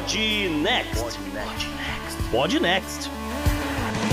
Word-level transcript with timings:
Pod 0.00 0.16
Next. 0.64 1.20
Pod 2.30 2.58
Next. 2.58 3.10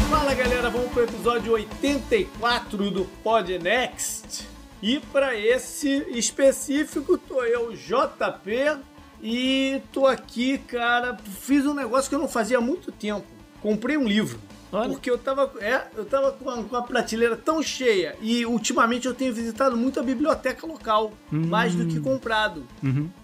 Fala 0.10 0.34
galera, 0.34 0.70
vamos 0.70 0.92
pro 0.92 1.04
episódio 1.04 1.54
84 1.54 2.92
do 2.92 3.06
Pod 3.24 3.58
Next. 3.58 4.46
E 4.82 5.00
para 5.00 5.40
esse 5.40 6.06
específico 6.10 7.18
tô 7.18 7.42
eu, 7.42 7.72
JP, 7.72 8.82
e 9.24 9.82
tô 9.94 10.06
aqui, 10.06 10.58
cara, 10.58 11.18
fiz 11.40 11.66
um 11.66 11.74
negócio 11.74 12.10
que 12.10 12.16
eu 12.16 12.20
não 12.20 12.28
fazia 12.28 12.58
há 12.58 12.62
muito 12.62 12.92
tempo. 12.92 13.26
Comprei 13.62 13.96
um 13.96 14.06
livro. 14.06 14.38
Olha. 14.72 14.90
Porque 14.90 15.10
eu 15.10 15.18
tava, 15.18 15.52
é, 15.60 15.88
eu 15.96 16.06
tava 16.06 16.32
com 16.34 16.50
a, 16.50 16.64
com 16.64 16.76
a 16.76 16.82
prateleira 16.82 17.38
tão 17.38 17.64
cheia 17.64 18.16
e 18.22 18.46
ultimamente 18.46 19.08
eu 19.08 19.14
tenho 19.14 19.34
visitado 19.34 19.78
muito 19.78 20.00
a 20.00 20.04
biblioteca 20.04 20.68
local, 20.68 21.14
mais 21.32 21.74
do 21.74 21.86
que 21.86 22.00
comprado. 22.00 22.64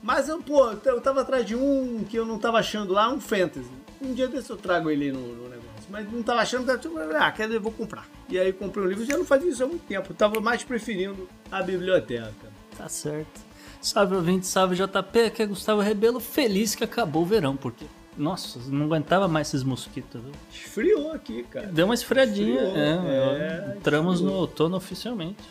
Mas 0.01 0.29
eu, 0.29 0.41
pô, 0.41 0.71
eu 0.71 1.01
tava 1.01 1.21
atrás 1.21 1.45
de 1.45 1.55
um 1.55 2.03
que 2.07 2.17
eu 2.17 2.25
não 2.25 2.37
tava 2.39 2.59
achando 2.59 2.93
lá, 2.93 3.09
um 3.09 3.19
fantasy. 3.19 3.69
Um 4.01 4.13
dia 4.13 4.27
desse 4.27 4.49
eu 4.49 4.57
trago 4.57 4.89
ele 4.89 5.11
no, 5.11 5.19
no 5.19 5.43
negócio. 5.49 5.63
Mas 5.89 6.11
não 6.11 6.23
tava 6.23 6.41
achando, 6.41 6.65
tava 6.65 6.77
tipo, 6.77 6.97
ah, 6.97 7.31
quer 7.31 7.43
dizer, 7.43 7.57
eu 7.57 7.61
vou 7.61 7.71
comprar. 7.71 8.07
E 8.29 8.39
aí 8.39 8.51
comprei 8.51 8.85
um 8.85 8.87
livro, 8.87 9.05
já 9.05 9.17
não 9.17 9.25
fazia 9.25 9.49
isso 9.49 9.63
há 9.63 9.67
muito 9.67 9.85
tempo. 9.85 10.11
Eu 10.11 10.15
tava 10.15 10.39
mais 10.41 10.63
preferindo 10.63 11.27
a 11.51 11.61
biblioteca. 11.61 12.51
Tá 12.77 12.89
certo. 12.89 13.41
Salve 13.81 14.15
ouvinte, 14.15 14.47
salve 14.47 14.75
JP, 14.75 15.19
aqui 15.25 15.41
é 15.43 15.45
Gustavo 15.45 15.81
Rebelo, 15.81 16.21
feliz 16.21 16.73
que 16.73 16.85
acabou 16.85 17.23
o 17.23 17.25
verão, 17.25 17.57
porque, 17.57 17.85
nossa, 18.17 18.59
não 18.67 18.85
aguentava 18.85 19.27
mais 19.27 19.47
esses 19.49 19.63
mosquitos, 19.63 20.21
viu? 20.21 20.31
Esfriou 20.51 21.11
aqui, 21.11 21.43
cara. 21.43 21.67
Deu 21.67 21.85
uma 21.85 21.93
esfriadinha, 21.93 22.61
Esfriou, 22.63 22.77
é, 22.77 23.73
é, 23.73 23.77
entramos 23.77 24.15
esfriou. 24.15 24.33
no 24.33 24.39
outono 24.39 24.77
oficialmente. 24.77 25.43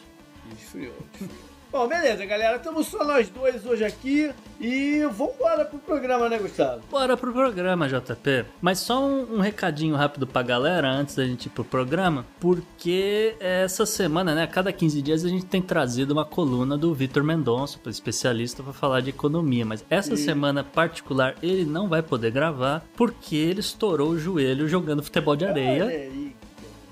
Esfriou, 0.59 0.95
esfriou. 1.15 1.52
Bom, 1.73 1.89
beleza, 1.89 2.27
galera. 2.27 2.57
Estamos 2.57 2.87
só 2.87 3.03
nós 3.03 3.31
dois 3.31 3.65
hoje 3.65 3.83
aqui. 3.83 4.31
E 4.61 5.03
vambora 5.07 5.65
pro 5.65 5.79
programa, 5.79 6.29
né, 6.29 6.39
Gustavo? 6.39 6.83
Bora 6.91 7.17
pro 7.17 7.33
programa, 7.33 7.89
JP. 7.89 8.45
Mas 8.61 8.79
só 8.79 9.03
um, 9.03 9.37
um 9.37 9.41
recadinho 9.41 9.97
rápido 9.97 10.27
pra 10.27 10.43
galera 10.43 10.89
antes 10.89 11.17
da 11.17 11.25
gente 11.25 11.47
ir 11.47 11.49
pro 11.49 11.65
programa, 11.65 12.27
porque 12.39 13.35
essa 13.41 13.87
semana, 13.87 14.35
né, 14.35 14.43
a 14.45 14.47
cada 14.47 14.71
15 14.71 15.01
dias 15.03 15.25
a 15.25 15.29
gente 15.29 15.47
tem 15.47 15.63
trazido 15.63 16.13
uma 16.13 16.25
coluna 16.25 16.77
do 16.77 16.95
Vitor 16.95 17.25
Mendonça, 17.25 17.79
especialista 17.87 18.63
pra 18.63 18.73
falar 18.73 19.01
de 19.01 19.11
economia, 19.11 19.65
mas 19.65 19.85
essa 19.91 20.15
semana 20.15 20.63
particular 20.63 21.35
ele 21.43 21.65
não 21.65 21.89
vai 21.89 22.03
poder 22.03 22.31
gravar 22.31 22.85
porque 22.95 23.35
ele 23.35 23.61
estourou 23.61 24.11
o 24.11 24.19
joelho 24.19 24.69
jogando 24.69 25.03
futebol 25.03 25.35
de 25.35 25.47
areia. 25.47 25.87
Olha 25.87 25.95
aí. 25.95 26.37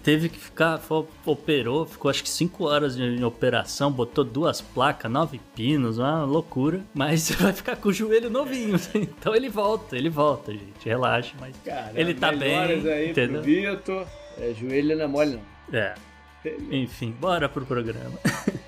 Teve 0.03 0.31
que 0.31 0.39
ficar, 0.39 0.79
foi- 0.79 1.05
operou, 1.27 1.85
ficou 1.85 2.11
acho 2.11 2.23
que 2.23 2.31
5 2.31 2.65
horas 2.67 2.97
em 2.99 3.23
operação, 3.23 3.93
botou 3.93 4.25
duas 4.25 4.61
placas, 4.61 5.11
nove 5.13 5.39
pinos, 5.55 5.99
uma 5.99 6.25
loucura. 6.25 6.83
Mas 6.95 7.31
vai 7.39 7.53
ficar 7.53 7.77
com 7.77 7.91
o 7.91 7.93
joelho 7.93 8.31
novinho. 8.31 8.77
Então 8.95 9.35
ele 9.35 9.49
volta, 9.51 9.97
ele 9.97 10.09
volta, 10.09 10.53
gente. 10.53 10.85
Relaxa, 10.85 11.35
mas 11.39 11.55
Cara, 11.65 11.93
ele 11.95 12.15
tá 12.15 12.33
bem. 12.33 12.57
aí 12.59 13.11
entendeu? 13.11 13.43
pro 13.43 13.51
Vitor. 13.51 14.07
É, 14.39 14.55
joelho 14.59 14.97
não 14.97 15.05
é 15.05 15.07
mole, 15.07 15.39
não. 15.71 15.79
É. 15.79 15.95
Enfim, 16.71 17.11
bora 17.21 17.49
pro 17.49 17.67
programa. 17.67 18.19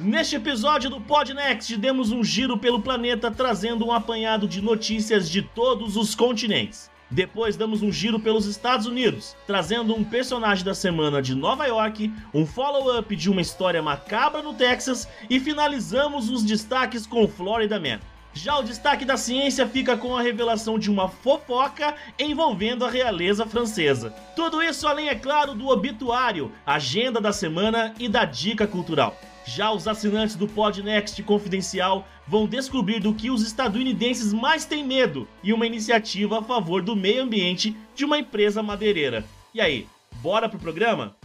Neste 0.00 0.34
episódio 0.34 0.90
do 0.90 1.00
Pod 1.00 1.32
Next, 1.32 1.76
demos 1.76 2.10
um 2.10 2.24
giro 2.24 2.58
pelo 2.58 2.80
planeta 2.82 3.30
trazendo 3.30 3.86
um 3.86 3.92
apanhado 3.92 4.48
de 4.48 4.60
notícias 4.60 5.30
de 5.30 5.42
todos 5.42 5.96
os 5.96 6.14
continentes. 6.16 6.90
Depois 7.12 7.58
damos 7.58 7.82
um 7.82 7.92
giro 7.92 8.18
pelos 8.18 8.46
Estados 8.46 8.86
Unidos, 8.86 9.36
trazendo 9.46 9.94
um 9.94 10.02
personagem 10.02 10.64
da 10.64 10.72
semana 10.72 11.20
de 11.20 11.34
Nova 11.34 11.66
York, 11.66 12.10
um 12.32 12.46
follow-up 12.46 13.14
de 13.14 13.30
uma 13.30 13.42
história 13.42 13.82
macabra 13.82 14.42
no 14.42 14.54
Texas 14.54 15.06
e 15.28 15.38
finalizamos 15.38 16.30
os 16.30 16.42
destaques 16.42 17.06
com 17.06 17.28
Florida 17.28 17.78
Man. 17.78 18.00
Já 18.32 18.58
o 18.58 18.62
destaque 18.62 19.04
da 19.04 19.18
ciência 19.18 19.66
fica 19.66 19.94
com 19.94 20.16
a 20.16 20.22
revelação 20.22 20.78
de 20.78 20.90
uma 20.90 21.06
fofoca 21.06 21.94
envolvendo 22.18 22.82
a 22.82 22.90
realeza 22.90 23.44
francesa. 23.44 24.14
Tudo 24.34 24.62
isso 24.62 24.88
além, 24.88 25.10
é 25.10 25.14
claro, 25.14 25.54
do 25.54 25.68
obituário, 25.68 26.50
agenda 26.64 27.20
da 27.20 27.30
semana 27.30 27.92
e 27.98 28.08
da 28.08 28.24
dica 28.24 28.66
cultural. 28.66 29.14
Já 29.44 29.72
os 29.72 29.88
assinantes 29.88 30.36
do 30.36 30.46
Podnext 30.46 31.20
Confidencial 31.22 32.06
vão 32.26 32.46
descobrir 32.46 33.00
do 33.00 33.12
que 33.12 33.30
os 33.30 33.42
estadunidenses 33.42 34.32
mais 34.32 34.64
têm 34.64 34.84
medo 34.84 35.28
e 35.42 35.52
uma 35.52 35.66
iniciativa 35.66 36.38
a 36.38 36.42
favor 36.42 36.82
do 36.82 36.94
meio 36.94 37.22
ambiente 37.22 37.76
de 37.94 38.04
uma 38.04 38.18
empresa 38.18 38.62
madeireira. 38.62 39.24
E 39.52 39.60
aí, 39.60 39.86
bora 40.20 40.48
pro 40.48 40.58
programa? 40.58 41.16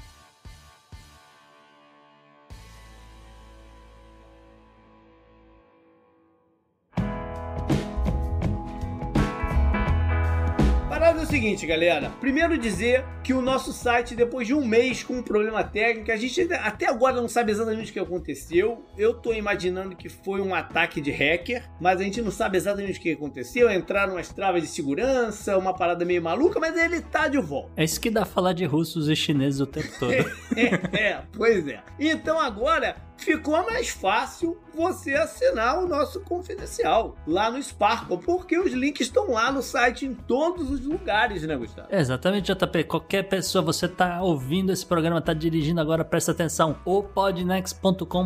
Seguinte, 11.48 11.66
galera. 11.66 12.10
Primeiro 12.20 12.58
dizer 12.58 13.06
que 13.24 13.34
o 13.34 13.42
nosso 13.42 13.72
site, 13.72 14.16
depois 14.16 14.46
de 14.46 14.54
um 14.54 14.66
mês 14.66 15.02
com 15.02 15.14
um 15.14 15.24
problema 15.24 15.64
técnico, 15.64 16.12
a 16.12 16.18
gente 16.18 16.42
até 16.54 16.88
agora 16.88 17.22
não 17.22 17.30
sabe 17.30 17.52
exatamente 17.52 17.90
o 17.90 17.94
que 17.94 18.00
aconteceu. 18.00 18.84
Eu 18.98 19.14
tô 19.14 19.34
imaginando 19.34 19.96
que 19.96 20.10
foi 20.10 20.42
um 20.42 20.54
ataque 20.54 21.00
de 21.00 21.10
hacker, 21.10 21.64
mas 21.80 22.02
a 22.02 22.04
gente 22.04 22.22
não 22.22 22.32
sabe 22.32 22.58
exatamente 22.58 23.00
o 23.00 23.02
que 23.02 23.12
aconteceu. 23.14 23.72
Entraram 23.72 24.14
umas 24.14 24.30
travas 24.30 24.62
de 24.62 24.68
segurança, 24.68 25.58
uma 25.58 25.74
parada 25.74 26.04
meio 26.04 26.22
maluca, 26.22 26.60
mas 26.60 26.76
ele 26.76 27.02
tá 27.02 27.30
de 27.30 27.38
volta. 27.38 27.72
É 27.78 27.84
isso 27.84 28.02
que 28.02 28.10
dá 28.10 28.26
falar 28.26 28.52
de 28.52 28.66
russos 28.66 29.08
e 29.08 29.16
chineses 29.16 29.62
o 29.62 29.66
tempo 29.66 29.88
todo. 30.00 30.12
é, 30.92 31.22
pois 31.32 31.66
é. 31.68 31.82
Então 31.98 32.40
agora 32.40 33.08
ficou 33.18 33.66
mais 33.66 33.90
fácil 33.90 34.58
você 34.74 35.16
assinar 35.16 35.84
o 35.84 35.88
nosso 35.88 36.22
confidencial 36.22 37.18
lá 37.26 37.50
no 37.50 37.62
Sparkle, 37.62 38.20
porque 38.20 38.58
os 38.58 38.72
links 38.72 39.08
estão 39.08 39.32
lá 39.32 39.52
no 39.52 39.62
site 39.62 40.06
em 40.06 40.14
todos 40.14 40.70
os 40.70 40.82
lugares, 40.86 41.37
né, 41.46 41.56
Gustavo? 41.56 41.88
Exatamente, 41.92 42.54
JP. 42.54 42.86
Qualquer 42.86 43.24
pessoa, 43.24 43.62
você 43.62 43.88
tá 43.88 44.22
ouvindo 44.22 44.72
esse 44.72 44.86
programa, 44.86 45.22
tá 45.22 45.34
dirigindo 45.34 45.82
agora, 45.82 46.06
presta 46.06 46.32
atenção. 46.32 46.78
O 46.86 47.04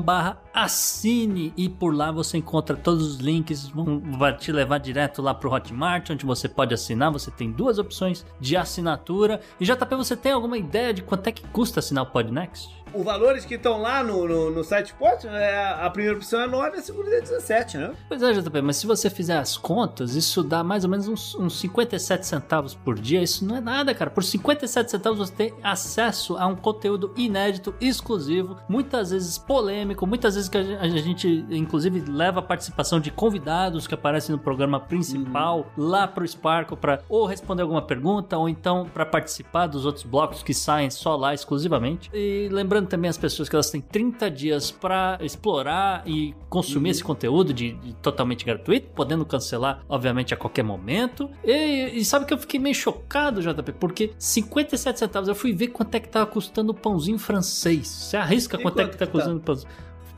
barra 0.02 0.42
assine 0.54 1.54
e 1.58 1.68
por 1.70 1.94
lá 1.96 2.12
você 2.12 2.38
encontra 2.38 2.76
todos 2.76 3.06
os 3.06 3.18
links, 3.20 3.68
vão- 3.68 4.00
vai 4.18 4.36
te 4.36 4.52
levar 4.52 4.78
direto 4.80 5.22
lá 5.22 5.34
pro 5.34 5.52
Hotmart, 5.52 6.10
onde 6.10 6.26
você 6.26 6.48
pode 6.48 6.74
assinar. 6.74 7.12
Você 7.12 7.32
tem 7.32 7.52
duas 7.52 7.78
opções 7.80 8.26
de 8.40 8.56
assinatura. 8.58 9.42
E 9.60 9.66
JP, 9.66 9.96
você 9.96 10.16
tem 10.16 10.32
alguma 10.32 10.58
ideia 10.58 10.94
de 10.94 11.02
quanto 11.02 11.28
é 11.28 11.32
que 11.32 11.46
custa 11.48 11.80
assinar 11.80 12.04
o 12.04 12.08
Podnext? 12.08 12.70
Os 12.94 13.06
valores 13.06 13.46
que 13.46 13.56
estão 13.56 13.82
lá 13.82 14.04
no, 14.04 14.28
no, 14.28 14.52
no 14.52 14.64
site 14.66 14.88
Spot, 14.88 15.24
é, 15.24 15.66
a 15.82 15.90
primeira 15.90 16.18
opção 16.18 16.42
é 16.42 16.46
9 16.48 16.76
e 16.76 16.80
a 16.80 16.84
segunda 16.84 17.10
é 17.16 17.22
17, 17.22 17.78
né? 17.78 17.94
Pois 18.10 18.22
é, 18.22 18.34
JP, 18.34 18.62
mas 18.62 18.76
se 18.76 18.86
você 18.86 19.10
fizer 19.10 19.38
as 19.38 19.56
contas, 19.56 20.14
isso 20.14 20.44
dá 20.44 20.62
mais 20.62 20.84
ou 20.84 20.90
menos 20.90 21.08
uns, 21.08 21.34
uns 21.36 21.58
57 21.58 22.28
centavos 22.28 22.76
por 22.76 23.00
dia. 23.00 23.24
Isso 23.24 23.46
não 23.46 23.56
é 23.56 23.62
nada, 23.62 23.96
cara. 23.96 24.10
Por 24.12 24.26
57 24.26 24.92
centavos 24.92 25.20
você 25.20 25.34
tem 25.34 25.54
acesso 25.64 26.36
a 26.36 26.46
um 26.46 26.56
conteúdo 26.58 27.14
inédito, 27.16 27.74
exclusivo, 27.80 28.58
muitas 28.68 29.12
vezes 29.12 29.38
polêmico, 29.38 30.06
muitas 30.06 30.36
vezes 30.36 30.41
que 30.50 30.58
a 30.58 30.64
gen- 30.64 30.78
a 30.78 30.88
gente, 30.88 31.46
inclusive, 31.50 32.04
leva 32.10 32.40
a 32.40 32.44
participação 32.44 33.00
de 33.00 33.12
convidados 33.12 33.88
que 33.88 33.94
aparecem 33.94 34.36
no 34.36 34.42
programa 34.42 34.80
principal 34.80 35.72
lá 35.78 36.08
pro 36.08 36.28
Sparkle 36.28 36.78
para 36.78 37.02
ou 37.10 37.26
responder 37.26 37.62
alguma 37.64 37.82
pergunta 37.82 38.38
ou 38.38 38.48
então 38.48 38.86
para 38.94 39.06
participar 39.06 39.68
dos 39.68 39.86
outros 39.86 40.04
blocos 40.06 40.44
que 40.44 40.54
saem 40.54 40.90
só 40.90 41.16
lá 41.16 41.34
exclusivamente. 41.34 42.10
E 42.14 42.48
lembrando 42.52 42.88
também 42.88 43.10
as 43.10 43.18
pessoas 43.18 43.50
que 43.50 43.56
elas 43.56 43.70
têm 43.70 43.82
30 43.82 44.30
dias 44.32 44.72
para 44.72 45.18
explorar 45.22 46.04
e 46.06 46.34
consumir 46.50 46.90
esse 46.92 47.04
conteúdo 47.04 47.54
de, 47.54 47.74
de 47.74 47.94
totalmente 47.96 48.46
gratuito, 48.46 48.90
podendo 48.96 49.26
cancelar, 49.26 49.84
obviamente, 49.90 50.34
a 50.34 50.38
qualquer 50.38 50.64
momento. 50.64 51.30
E, 51.44 51.92
e 52.00 52.06
sabe 52.06 52.26
que 52.26 52.34
eu 52.34 52.38
fiquei 52.38 52.60
meio 52.60 52.76
chocado, 52.76 53.42
JP, 53.42 53.72
porque 53.74 54.14
57 54.18 55.00
centavos, 55.00 55.28
eu 55.30 55.36
fui 55.36 55.54
ver 55.54 55.68
quanto 55.68 55.96
é 55.96 56.00
que 56.00 56.08
tava 56.10 56.26
custando 56.26 56.72
o 56.72 56.76
pãozinho 56.76 57.18
francês. 57.20 57.88
Você 57.88 58.18
arrisca 58.18 58.58
E 58.58 58.62
quanto 58.62 58.80
é 58.80 58.84
quanto 58.84 58.92
que 58.94 58.98
tá 58.98 59.06
que 59.06 59.12
tá? 59.12 59.18
custando 59.18 59.38
o 59.38 59.42
pãozinho? 59.42 59.70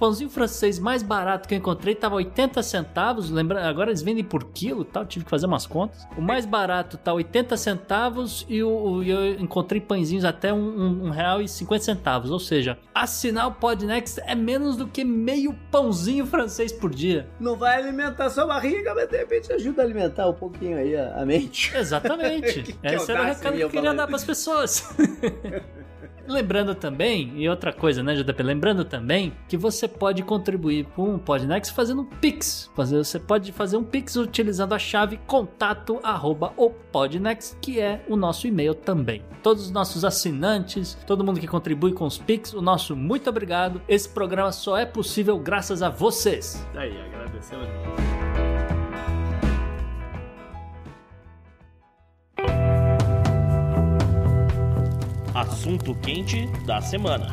Pãozinho 0.04 0.30
francês 0.30 0.80
mais 0.80 1.02
barato 1.02 1.48
que 1.48 1.54
eu 1.56 1.58
encontrei 1.58 1.96
tava 1.96 2.16
80 2.16 2.62
centavos. 2.62 3.30
Lembra, 3.30 3.66
agora 3.66 3.90
eles 3.90 4.02
vendem 4.02 4.22
por 4.22 4.44
quilo 4.52 4.84
tal, 4.84 5.06
tive 5.06 5.24
que 5.24 5.32
fazer 5.32 5.46
umas 5.46 5.66
contas. 5.66 6.06
O 6.18 6.22
mais 6.22 6.46
barato 6.46 6.98
tá 6.98 7.14
80 7.14 7.56
centavos 7.56 8.46
e 8.50 8.62
o, 8.62 9.02
eu 9.02 9.40
encontrei 9.40 9.80
pãezinhos 9.80 10.26
até 10.26 10.52
um, 10.52 10.58
um, 10.58 11.06
um, 11.06 11.10
real 11.10 11.42
e 11.42 11.48
50 11.48 11.86
centavos. 11.86 12.32
Ou 12.32 12.40
seja, 12.40 12.78
assinar 12.94 13.48
o 13.48 13.54
Podnext 13.54 14.20
é 14.26 14.36
menos 14.36 14.76
do 14.76 14.88
que 14.88 15.06
meio 15.06 15.58
pãozinho 15.72 16.26
francês 16.26 16.74
por 16.74 16.94
dia. 16.94 17.30
Não 17.40 17.56
vai 17.56 17.78
alimentar 17.78 18.30
sua 18.30 18.46
barriga, 18.46 18.94
mas 18.94 19.08
de 19.08 19.16
repente 19.16 19.54
ajuda 19.54 19.84
a 19.84 19.86
alimentar 19.86 20.28
um 20.28 20.34
pouquinho 20.34 20.80
aí 20.80 20.98
a, 20.98 21.22
a 21.22 21.26
mente. 21.26 21.74
Exatamente. 21.78 22.62
que 22.76 22.78
Esse 22.84 23.10
era 23.10 23.22
o 23.22 23.26
recado 23.26 23.56
que 23.56 23.62
eu 23.62 23.70
queria 23.70 23.94
dar 23.94 24.06
para 24.06 24.18
as 24.18 24.26
pessoas. 24.26 24.94
Lembrando 26.28 26.74
também, 26.74 27.34
e 27.36 27.50
outra 27.50 27.74
coisa, 27.74 28.02
né, 28.02 28.16
JP? 28.16 28.44
Lembrando 28.44 28.86
também 28.86 29.34
que 29.48 29.58
você 29.58 29.88
pode 29.88 30.24
contribuir 30.24 30.86
com 30.96 31.16
o 31.16 31.20
Podnext 31.20 31.74
fazendo 31.74 32.02
um 32.02 32.06
Pix. 32.06 32.72
Você 32.76 33.20
pode 33.20 33.52
fazer 33.52 33.78
um 33.78 33.84
Pix 33.84 34.16
utilizando 34.16 34.74
a 34.74 34.80
chave 34.80 35.18
contato 35.28 36.00
arroba 36.04 36.54
o 36.58 36.72
que 37.62 37.80
é 37.80 38.06
o 38.08 38.16
nosso 38.16 38.48
e-mail 38.48 38.76
também. 38.76 39.24
Todos 39.42 39.66
os 39.66 39.72
nossos 39.72 40.06
assinantes, 40.06 40.98
todo 41.08 41.24
mundo 41.24 41.40
que 41.40 41.48
contribui 41.48 41.92
com 41.92 42.06
os 42.06 42.18
Pix, 42.18 42.54
o 42.54 42.62
nosso 42.62 42.96
muito 42.96 43.30
obrigado. 43.30 43.82
Esse 43.88 44.08
programa 44.08 44.52
só 44.52 44.78
é 44.78 44.86
possível 44.86 45.38
graças 45.40 45.82
a 45.82 45.90
vocês. 45.90 46.66
Aí, 46.76 46.96
agradecemos. 47.02 48.13
Assunto 55.64 55.96
quente 55.96 56.46
da 56.66 56.82
semana. 56.82 57.26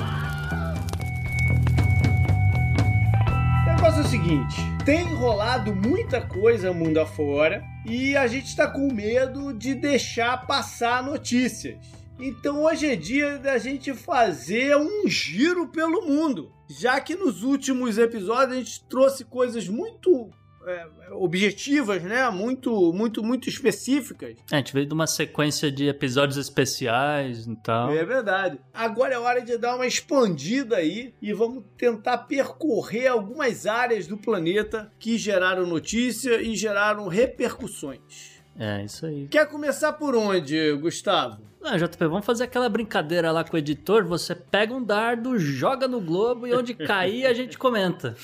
O 3.66 3.74
negócio 3.74 4.02
é 4.02 4.04
o 4.04 4.08
seguinte: 4.08 4.56
tem 4.84 5.02
rolado 5.02 5.74
muita 5.74 6.20
coisa 6.20 6.72
mundo 6.72 7.00
afora 7.00 7.60
e 7.84 8.16
a 8.16 8.28
gente 8.28 8.46
está 8.46 8.68
com 8.68 8.92
medo 8.92 9.52
de 9.52 9.74
deixar 9.74 10.46
passar 10.46 11.02
notícias. 11.02 11.76
Então 12.20 12.62
hoje 12.62 12.86
é 12.86 12.94
dia 12.94 13.36
da 13.36 13.58
gente 13.58 13.92
fazer 13.94 14.76
um 14.76 15.08
giro 15.08 15.66
pelo 15.66 16.06
mundo. 16.06 16.52
Já 16.68 17.00
que 17.00 17.16
nos 17.16 17.42
últimos 17.42 17.98
episódios 17.98 18.52
a 18.52 18.60
gente 18.60 18.84
trouxe 18.84 19.24
coisas 19.24 19.66
muito 19.68 20.30
é, 20.66 20.86
objetivas, 21.12 22.02
né? 22.02 22.28
Muito, 22.30 22.92
muito, 22.92 23.22
muito 23.22 23.48
específicas. 23.48 24.36
É, 24.50 24.56
a 24.56 24.58
gente 24.58 24.72
veio 24.72 24.86
de 24.86 24.94
uma 24.94 25.06
sequência 25.06 25.70
de 25.70 25.88
episódios 25.88 26.36
especiais 26.36 27.46
e 27.46 27.56
tal. 27.56 27.92
É 27.92 28.04
verdade. 28.04 28.58
Agora 28.72 29.14
é 29.14 29.18
hora 29.18 29.40
de 29.40 29.56
dar 29.56 29.76
uma 29.76 29.86
expandida 29.86 30.76
aí 30.76 31.14
e 31.20 31.32
vamos 31.32 31.64
tentar 31.76 32.18
percorrer 32.18 33.06
algumas 33.06 33.66
áreas 33.66 34.06
do 34.06 34.16
planeta 34.16 34.90
que 34.98 35.16
geraram 35.16 35.66
notícia 35.66 36.40
e 36.40 36.54
geraram 36.54 37.08
repercussões. 37.08 38.40
É, 38.58 38.84
isso 38.84 39.06
aí. 39.06 39.28
Quer 39.28 39.48
começar 39.48 39.94
por 39.94 40.14
onde, 40.14 40.74
Gustavo? 40.74 41.40
Ah, 41.62 41.76
JP, 41.76 42.06
vamos 42.06 42.26
fazer 42.26 42.44
aquela 42.44 42.68
brincadeira 42.68 43.30
lá 43.30 43.44
com 43.44 43.54
o 43.54 43.58
editor. 43.58 44.04
Você 44.06 44.34
pega 44.34 44.74
um 44.74 44.82
dardo, 44.82 45.38
joga 45.38 45.86
no 45.86 46.00
globo 46.00 46.46
e 46.46 46.54
onde 46.54 46.74
cair 46.74 47.26
a 47.26 47.32
gente 47.32 47.58
comenta. 47.58 48.14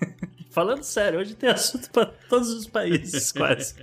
Falando 0.52 0.82
sério, 0.82 1.18
hoje 1.18 1.34
tem 1.34 1.48
assunto 1.50 1.90
para 1.90 2.06
todos 2.06 2.50
os 2.50 2.66
países, 2.66 3.32
quase. 3.32 3.74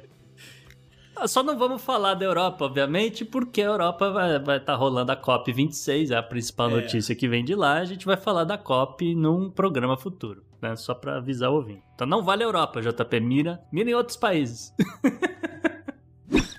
Ah, 1.15 1.27
só 1.27 1.43
não 1.43 1.57
vamos 1.57 1.81
falar 1.81 2.13
da 2.13 2.23
Europa, 2.23 2.63
obviamente, 2.63 3.25
porque 3.25 3.61
a 3.61 3.65
Europa 3.65 4.09
vai 4.11 4.37
estar 4.37 4.59
tá 4.59 4.75
rolando 4.75 5.11
a 5.11 5.17
COP26, 5.17 6.11
é 6.11 6.15
a 6.15 6.23
principal 6.23 6.69
é. 6.69 6.81
notícia 6.81 7.15
que 7.15 7.27
vem 7.27 7.43
de 7.43 7.55
lá. 7.55 7.73
A 7.73 7.85
gente 7.85 8.05
vai 8.05 8.15
falar 8.15 8.45
da 8.45 8.57
COP 8.57 9.15
num 9.15 9.49
programa 9.49 9.97
futuro, 9.97 10.43
né? 10.61 10.75
Só 10.75 10.93
para 10.93 11.17
avisar 11.17 11.49
o 11.49 11.55
ouvinte. 11.55 11.83
Então 11.95 12.07
não 12.07 12.23
vale 12.23 12.43
a 12.43 12.45
Europa, 12.45 12.81
JP. 12.81 13.19
Mira, 13.19 13.59
mira 13.71 13.89
em 13.89 13.95
outros 13.95 14.15
países. 14.15 14.73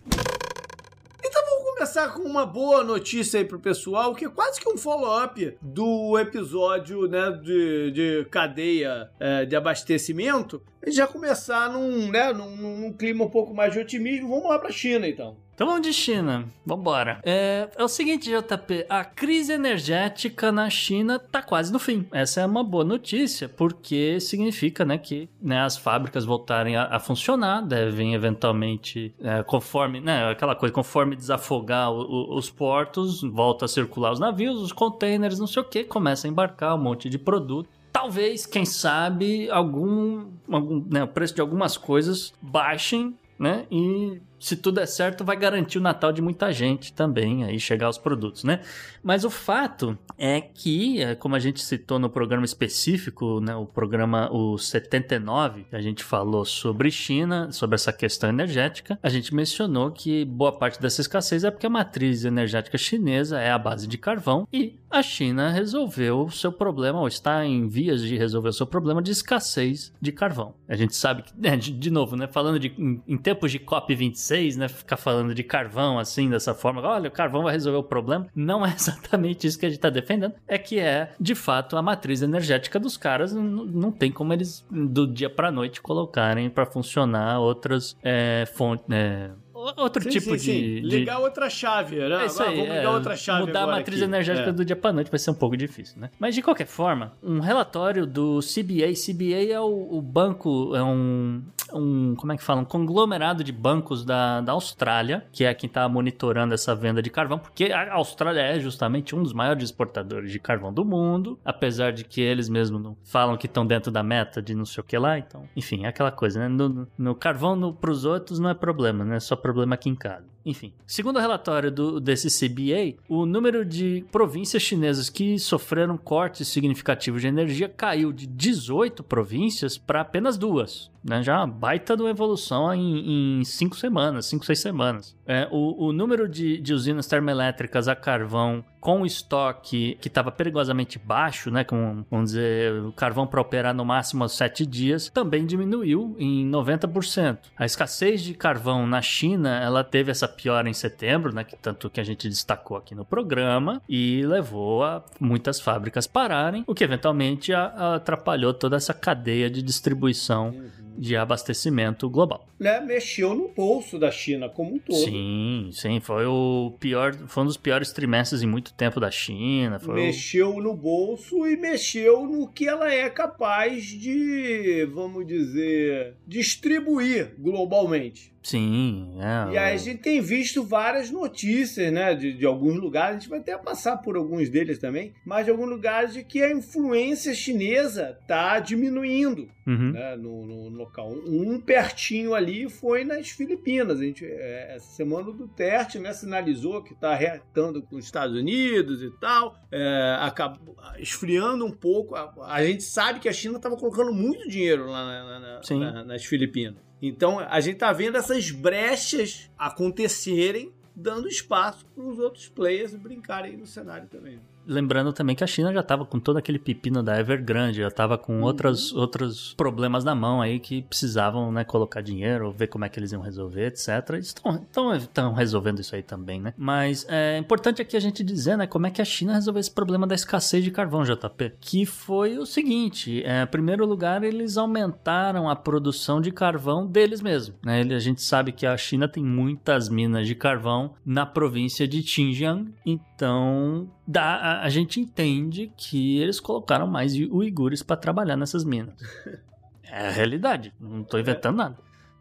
começar 1.80 2.12
com 2.12 2.24
uma 2.24 2.44
boa 2.44 2.84
notícia 2.84 3.40
aí 3.40 3.44
pro 3.46 3.58
pessoal, 3.58 4.14
que 4.14 4.26
é 4.26 4.28
quase 4.28 4.60
que 4.60 4.68
um 4.68 4.76
follow-up 4.76 5.56
do 5.62 6.18
episódio 6.18 7.08
né, 7.08 7.30
de, 7.42 7.90
de 7.90 8.26
cadeia 8.30 9.08
é, 9.18 9.46
de 9.46 9.56
abastecimento. 9.56 10.62
E 10.84 10.90
já 10.90 11.06
começar 11.06 11.72
num, 11.72 12.10
né, 12.10 12.34
num, 12.34 12.54
num 12.54 12.92
clima 12.92 13.24
um 13.24 13.30
pouco 13.30 13.54
mais 13.54 13.72
de 13.72 13.78
otimismo. 13.78 14.28
Vamos 14.28 14.50
lá 14.50 14.58
pra 14.58 14.70
China, 14.70 15.08
então. 15.08 15.38
Então 15.60 15.68
vamos 15.68 15.86
de 15.86 15.92
China, 15.92 16.46
vambora. 16.64 17.20
É, 17.22 17.68
é 17.76 17.84
o 17.84 17.88
seguinte, 17.88 18.30
JP, 18.30 18.86
a 18.88 19.04
crise 19.04 19.52
energética 19.52 20.50
na 20.50 20.70
China 20.70 21.18
tá 21.18 21.42
quase 21.42 21.70
no 21.70 21.78
fim. 21.78 22.08
Essa 22.12 22.40
é 22.40 22.46
uma 22.46 22.64
boa 22.64 22.82
notícia, 22.82 23.46
porque 23.46 24.18
significa 24.20 24.86
né, 24.86 24.96
que 24.96 25.28
né, 25.38 25.60
as 25.60 25.76
fábricas 25.76 26.24
voltarem 26.24 26.76
a, 26.76 26.84
a 26.84 26.98
funcionar, 26.98 27.60
devem 27.60 28.14
eventualmente, 28.14 29.14
é, 29.20 29.42
conforme, 29.42 30.00
né, 30.00 30.30
aquela 30.30 30.56
coisa, 30.56 30.74
conforme 30.74 31.14
desafogar 31.14 31.92
o, 31.92 32.00
o, 32.04 32.38
os 32.38 32.48
portos, 32.48 33.20
volta 33.20 33.66
a 33.66 33.68
circular 33.68 34.12
os 34.12 34.18
navios, 34.18 34.62
os 34.62 34.72
containers, 34.72 35.38
não 35.38 35.46
sei 35.46 35.60
o 35.60 35.66
que, 35.66 35.84
começa 35.84 36.26
a 36.26 36.30
embarcar 36.30 36.74
um 36.74 36.82
monte 36.82 37.10
de 37.10 37.18
produto 37.18 37.68
talvez, 37.92 38.46
quem 38.46 38.64
sabe, 38.64 39.50
algum, 39.50 40.28
algum 40.50 40.82
né, 40.88 41.04
o 41.04 41.08
preço 41.08 41.34
de 41.34 41.40
algumas 41.42 41.76
coisas 41.76 42.32
baixem, 42.40 43.14
né? 43.38 43.66
E 43.70 44.20
se 44.40 44.56
tudo 44.56 44.76
der 44.76 44.86
certo, 44.86 45.22
vai 45.22 45.36
garantir 45.36 45.78
o 45.78 45.82
Natal 45.82 46.10
de 46.10 46.22
muita 46.22 46.50
gente 46.50 46.92
também, 46.92 47.44
aí 47.44 47.60
chegar 47.60 47.90
os 47.90 47.98
produtos, 47.98 48.42
né? 48.42 48.60
Mas 49.02 49.22
o 49.22 49.30
fato 49.30 49.98
é 50.16 50.40
que, 50.40 51.02
é, 51.02 51.14
como 51.14 51.36
a 51.36 51.38
gente 51.38 51.60
citou 51.62 51.98
no 51.98 52.08
programa 52.08 52.44
específico, 52.44 53.40
né, 53.40 53.54
o 53.54 53.66
programa 53.66 54.30
o 54.32 54.56
79, 54.56 55.64
que 55.64 55.76
a 55.76 55.80
gente 55.80 56.02
falou 56.02 56.44
sobre 56.44 56.90
China, 56.90 57.52
sobre 57.52 57.74
essa 57.74 57.92
questão 57.92 58.30
energética, 58.30 58.98
a 59.02 59.10
gente 59.10 59.34
mencionou 59.34 59.90
que 59.90 60.24
boa 60.24 60.52
parte 60.52 60.80
dessa 60.80 61.02
escassez 61.02 61.44
é 61.44 61.50
porque 61.50 61.66
a 61.66 61.70
matriz 61.70 62.24
energética 62.24 62.78
chinesa 62.78 63.38
é 63.38 63.50
a 63.50 63.58
base 63.58 63.86
de 63.86 63.98
carvão 63.98 64.48
e 64.50 64.79
a 64.90 65.02
China 65.02 65.50
resolveu 65.50 66.22
o 66.22 66.30
seu 66.30 66.50
problema, 66.50 67.00
ou 67.00 67.08
está 67.08 67.44
em 67.44 67.68
vias 67.68 68.02
de 68.02 68.16
resolver 68.16 68.48
o 68.48 68.52
seu 68.52 68.66
problema 68.66 69.00
de 69.00 69.10
escassez 69.10 69.92
de 70.00 70.12
carvão. 70.12 70.54
A 70.68 70.74
gente 70.74 70.94
sabe 70.94 71.22
que, 71.22 71.32
né, 71.36 71.56
de, 71.56 71.70
de, 71.70 71.90
novo, 71.90 72.16
né, 72.16 72.26
falando 72.26 72.58
de, 72.58 72.74
em, 72.76 73.02
em 73.06 73.16
tempos 73.16 73.52
de 73.52 73.58
COP26, 73.58 74.56
né? 74.56 74.68
Ficar 74.68 74.96
falando 74.96 75.34
de 75.34 75.42
carvão 75.42 75.98
assim, 75.98 76.28
dessa 76.28 76.54
forma. 76.54 76.80
Olha, 76.82 77.08
o 77.08 77.12
carvão 77.12 77.42
vai 77.42 77.52
resolver 77.52 77.78
o 77.78 77.84
problema. 77.84 78.26
Não 78.34 78.64
é 78.66 78.72
exatamente 78.74 79.46
isso 79.46 79.58
que 79.58 79.66
a 79.66 79.68
gente 79.68 79.78
está 79.78 79.90
defendendo. 79.90 80.34
É 80.48 80.58
que 80.58 80.78
é, 80.78 81.12
de 81.20 81.34
fato, 81.34 81.76
a 81.76 81.82
matriz 81.82 82.22
energética 82.22 82.78
dos 82.78 82.96
caras. 82.96 83.32
Não, 83.32 83.42
não 83.42 83.92
tem 83.92 84.10
como 84.10 84.32
eles, 84.32 84.66
do 84.70 85.06
dia 85.06 85.30
para 85.30 85.50
noite, 85.50 85.80
colocarem 85.80 86.50
para 86.50 86.66
funcionar 86.66 87.38
outras 87.38 87.96
é, 88.02 88.44
fontes. 88.54 88.86
É, 88.90 89.30
outro 89.76 90.02
sim, 90.02 90.08
tipo 90.10 90.30
sim, 90.30 90.36
de, 90.36 90.42
sim. 90.42 90.80
Ligar 90.80 91.18
outra 91.18 91.48
chave, 91.48 91.96
né? 91.96 92.22
É 92.22 92.26
isso 92.26 92.42
aí, 92.42 92.56
vamos 92.56 92.70
ligar 92.70 92.84
é, 92.84 92.88
outra 92.88 93.16
chave. 93.16 93.46
Mudar 93.46 93.62
a 93.62 93.66
matriz 93.66 93.98
aqui. 93.98 94.04
energética 94.04 94.50
é. 94.50 94.52
do 94.52 94.64
dia 94.64 94.76
para 94.76 94.92
noite 94.92 95.10
vai 95.10 95.18
ser 95.18 95.30
um 95.30 95.34
pouco 95.34 95.56
difícil, 95.56 96.00
né? 96.00 96.10
Mas 96.18 96.34
de 96.34 96.42
qualquer 96.42 96.66
forma, 96.66 97.12
um 97.22 97.40
relatório 97.40 98.06
do 98.06 98.40
CBA, 98.40 98.92
CBA 98.94 99.52
é 99.52 99.60
o, 99.60 99.88
o 99.96 100.02
banco, 100.02 100.74
é 100.74 100.82
um, 100.82 101.42
um, 101.74 102.14
como 102.16 102.32
é 102.32 102.36
que 102.36 102.42
fala? 102.42 102.60
Um 102.60 102.64
conglomerado 102.64 103.44
de 103.44 103.52
bancos 103.52 104.04
da, 104.04 104.40
da 104.40 104.52
Austrália, 104.52 105.26
que 105.32 105.44
é 105.44 105.52
quem 105.54 105.66
está 105.66 105.88
monitorando 105.88 106.54
essa 106.54 106.74
venda 106.74 107.02
de 107.02 107.10
carvão, 107.10 107.38
porque 107.38 107.66
a 107.72 107.94
Austrália 107.94 108.40
é 108.40 108.60
justamente 108.60 109.14
um 109.14 109.22
dos 109.22 109.32
maiores 109.32 109.64
exportadores 109.64 110.30
de 110.30 110.38
carvão 110.38 110.72
do 110.72 110.84
mundo, 110.84 111.38
apesar 111.44 111.92
de 111.92 112.04
que 112.04 112.20
eles 112.20 112.48
mesmos 112.48 112.82
não 112.82 112.96
falam 113.04 113.36
que 113.36 113.46
estão 113.46 113.66
dentro 113.66 113.90
da 113.90 114.02
meta 114.02 114.40
de 114.42 114.54
não 114.54 114.64
sei 114.64 114.80
o 114.80 114.84
que 114.84 114.98
lá, 114.98 115.18
então, 115.18 115.48
enfim, 115.56 115.84
é 115.84 115.88
aquela 115.88 116.10
coisa, 116.10 116.40
né? 116.40 116.48
No, 116.48 116.86
no 116.96 117.14
carvão 117.14 117.56
no, 117.56 117.72
pros 117.72 118.04
outros 118.04 118.38
não 118.38 118.50
é 118.50 118.54
problema, 118.54 119.04
né? 119.04 119.16
É 119.16 119.20
só 119.20 119.36
problema 119.36 119.74
aqui 119.74 119.88
em 119.88 119.94
casa. 119.94 120.26
Enfim, 120.44 120.72
segundo 120.86 121.16
o 121.16 121.20
relatório 121.20 121.70
do, 121.70 122.00
desse 122.00 122.28
CBA, 122.28 122.96
o 123.08 123.26
número 123.26 123.64
de 123.64 124.04
províncias 124.10 124.62
chinesas 124.62 125.10
que 125.10 125.38
sofreram 125.38 125.96
cortes 125.96 126.48
significativos 126.48 127.20
de 127.20 127.28
energia 127.28 127.68
caiu 127.68 128.12
de 128.12 128.26
18 128.26 129.02
províncias 129.02 129.76
para 129.76 130.00
apenas 130.00 130.38
duas. 130.38 130.90
Né? 131.02 131.22
Já 131.22 131.38
uma 131.38 131.46
baita 131.46 131.96
de 131.96 132.02
uma 132.02 132.10
evolução 132.10 132.72
em, 132.74 133.40
em 133.40 133.44
cinco 133.44 133.76
semanas, 133.76 134.26
cinco, 134.26 134.44
seis 134.44 134.60
semanas. 134.60 135.16
É, 135.26 135.48
o, 135.50 135.88
o 135.88 135.92
número 135.92 136.28
de, 136.28 136.58
de 136.58 136.74
usinas 136.74 137.06
termoelétricas 137.06 137.88
a 137.88 137.96
carvão 137.96 138.64
com 138.80 139.02
o 139.02 139.06
estoque 139.06 139.98
que 140.00 140.08
estava 140.08 140.32
perigosamente 140.32 140.98
baixo, 140.98 141.50
né, 141.50 141.64
com, 141.64 142.04
vamos 142.10 142.30
dizer, 142.30 142.72
o 142.82 142.92
carvão 142.92 143.26
para 143.26 143.40
operar 143.40 143.74
no 143.74 143.84
máximo 143.84 144.22
aos 144.22 144.36
7 144.36 144.64
dias, 144.64 145.10
também 145.10 145.44
diminuiu 145.44 146.16
em 146.18 146.50
90%. 146.50 147.38
A 147.56 147.66
escassez 147.66 148.22
de 148.22 148.34
carvão 148.34 148.86
na 148.86 149.02
China, 149.02 149.60
ela 149.60 149.84
teve 149.84 150.10
essa 150.10 150.26
piora 150.26 150.68
em 150.68 150.72
setembro, 150.72 151.34
né, 151.34 151.44
que 151.44 151.56
tanto 151.56 151.90
que 151.90 152.00
a 152.00 152.04
gente 152.04 152.28
destacou 152.28 152.76
aqui 152.76 152.94
no 152.94 153.04
programa, 153.04 153.82
e 153.88 154.22
levou 154.24 154.82
a 154.82 155.04
muitas 155.20 155.60
fábricas 155.60 156.06
pararem, 156.06 156.64
o 156.66 156.74
que 156.74 156.84
eventualmente 156.84 157.52
atrapalhou 157.52 158.54
toda 158.54 158.76
essa 158.76 158.94
cadeia 158.94 159.50
de 159.50 159.62
distribuição 159.62 160.54
de 160.96 161.16
abastecimento 161.16 162.08
global. 162.08 162.46
Né, 162.58 162.80
mexeu 162.80 163.34
no 163.34 163.48
bolso 163.48 163.98
da 163.98 164.10
China 164.10 164.48
como 164.48 164.74
um 164.74 164.78
todo. 164.78 164.96
Sim, 164.96 165.70
sim, 165.72 166.00
foi 166.00 166.26
o 166.26 166.74
pior, 166.78 167.14
foi 167.26 167.42
um 167.42 167.46
dos 167.46 167.56
piores 167.56 167.92
trimestres 167.92 168.42
em 168.42 168.46
muito 168.46 168.74
tempo 168.74 169.00
da 169.00 169.10
China. 169.10 169.80
mexeu 169.88 170.56
o... 170.56 170.62
no 170.62 170.74
bolso 170.74 171.46
e 171.46 171.56
mexeu 171.56 172.26
no 172.26 172.46
que 172.48 172.68
ela 172.68 172.92
é 172.92 173.08
capaz 173.08 173.86
de, 173.86 174.86
vamos 174.92 175.26
dizer, 175.26 176.14
distribuir 176.26 177.34
globalmente. 177.38 178.30
Sim, 178.42 179.18
é. 179.20 179.52
E 179.52 179.58
aí 179.58 179.74
a 179.74 179.76
gente 179.76 180.00
tem 180.00 180.20
visto 180.20 180.64
várias 180.64 181.10
notícias, 181.10 181.92
né, 181.92 182.14
de, 182.14 182.32
de 182.32 182.46
alguns 182.46 182.76
lugares, 182.76 183.16
a 183.16 183.18
gente 183.20 183.28
vai 183.28 183.38
até 183.38 183.56
passar 183.58 183.98
por 183.98 184.16
alguns 184.16 184.48
deles 184.48 184.78
também, 184.78 185.12
mas 185.24 185.44
de 185.44 185.50
alguns 185.50 185.68
lugares 185.68 186.14
de 186.14 186.24
que 186.24 186.42
a 186.42 186.50
influência 186.50 187.34
chinesa 187.34 188.18
tá 188.26 188.58
diminuindo 188.58 189.48
uhum. 189.66 189.92
né, 189.92 190.16
no, 190.16 190.46
no, 190.46 190.68
local. 190.70 191.12
Um 191.26 191.60
pertinho 191.60 192.34
ali 192.34 192.68
foi 192.68 193.04
nas 193.04 193.30
Filipinas. 193.30 194.00
A 194.00 194.04
gente, 194.04 194.24
é, 194.24 194.74
essa 194.74 194.90
semana 194.94 195.28
o 195.28 195.32
Duterte 195.32 195.98
né, 195.98 196.12
sinalizou 196.12 196.82
que 196.82 196.92
está 196.92 197.14
retando 197.14 197.82
com 197.82 197.96
os 197.96 198.04
Estados 198.04 198.36
Unidos 198.36 199.02
e 199.02 199.10
tal, 199.20 199.56
é, 199.70 200.16
acabou 200.20 200.76
esfriando 200.98 201.64
um 201.64 201.72
pouco. 201.72 202.14
A, 202.14 202.32
a, 202.46 202.64
gente 202.64 202.82
sabe 202.82 203.20
que 203.20 203.28
a 203.28 203.32
China 203.32 203.56
estava 203.56 203.76
colocando 203.76 204.12
muito 204.12 204.48
dinheiro 204.48 204.86
lá 204.86 205.04
na, 205.04 205.40
na, 205.40 205.92
na, 205.92 206.04
nas 206.04 206.24
Filipinas. 206.24 206.89
Então 207.00 207.38
a 207.38 207.60
gente 207.60 207.78
tá 207.78 207.92
vendo 207.92 208.16
essas 208.16 208.50
brechas 208.50 209.50
acontecerem, 209.56 210.72
dando 210.94 211.28
espaço 211.28 211.86
para 211.86 212.04
os 212.04 212.18
outros 212.18 212.48
players 212.48 212.94
brincarem 212.94 213.56
no 213.56 213.66
cenário 213.66 214.08
também. 214.08 214.40
Lembrando 214.66 215.12
também 215.12 215.34
que 215.34 215.44
a 215.44 215.46
China 215.46 215.72
já 215.72 215.80
estava 215.80 216.04
com 216.04 216.18
todo 216.18 216.36
aquele 216.36 216.58
pepino 216.58 217.02
da 217.02 217.18
Evergrande, 217.18 217.80
já 217.80 217.88
estava 217.88 218.16
com 218.18 218.38
uhum. 218.38 218.42
outros, 218.42 218.92
outros 218.92 219.54
problemas 219.54 220.04
na 220.04 220.14
mão 220.14 220.40
aí 220.40 220.58
que 220.58 220.82
precisavam 220.82 221.50
né, 221.50 221.64
colocar 221.64 222.00
dinheiro, 222.00 222.52
ver 222.52 222.68
como 222.68 222.84
é 222.84 222.88
que 222.88 222.98
eles 222.98 223.12
iam 223.12 223.22
resolver, 223.22 223.66
etc. 223.66 223.88
Estão 224.20 225.32
resolvendo 225.32 225.80
isso 225.80 225.94
aí 225.94 226.02
também, 226.02 226.40
né? 226.40 226.54
Mas 226.56 227.06
é 227.08 227.38
importante 227.38 227.82
aqui 227.82 227.96
a 227.96 228.00
gente 228.00 228.22
dizer, 228.22 228.56
né, 228.56 228.66
como 228.66 228.86
é 228.86 228.90
que 228.90 229.02
a 229.02 229.04
China 229.04 229.34
resolveu 229.34 229.60
esse 229.60 229.70
problema 229.70 230.06
da 230.06 230.14
escassez 230.14 230.62
de 230.62 230.70
carvão, 230.70 231.02
JP. 231.02 231.54
Que 231.60 231.86
foi 231.86 232.38
o 232.38 232.46
seguinte: 232.46 233.22
é, 233.24 233.42
em 233.42 233.46
primeiro 233.46 233.86
lugar, 233.86 234.22
eles 234.22 234.56
aumentaram 234.56 235.48
a 235.48 235.56
produção 235.56 236.20
de 236.20 236.30
carvão 236.30 236.86
deles 236.86 237.20
mesmos. 237.20 237.56
Né? 237.64 237.82
A 237.82 237.98
gente 237.98 238.22
sabe 238.22 238.52
que 238.52 238.66
a 238.66 238.76
China 238.76 239.08
tem 239.08 239.24
muitas 239.24 239.88
minas 239.88 240.26
de 240.26 240.34
carvão 240.34 240.94
na 241.04 241.26
província 241.26 241.86
de 241.86 242.02
Xinjiang, 242.02 242.72
então 243.20 243.86
dá, 244.06 244.36
a, 244.36 244.62
a 244.62 244.68
gente 244.70 244.98
entende 244.98 245.70
que 245.76 246.18
eles 246.18 246.40
colocaram 246.40 246.86
mais 246.86 247.12
uigures 247.12 247.82
para 247.82 247.94
trabalhar 247.94 248.36
nessas 248.36 248.64
minas. 248.64 248.94
É 249.92 250.06
a 250.06 250.10
realidade, 250.10 250.72
não 250.78 251.00
estou 251.00 251.18
inventando 251.18 251.56
nada. 251.56 251.76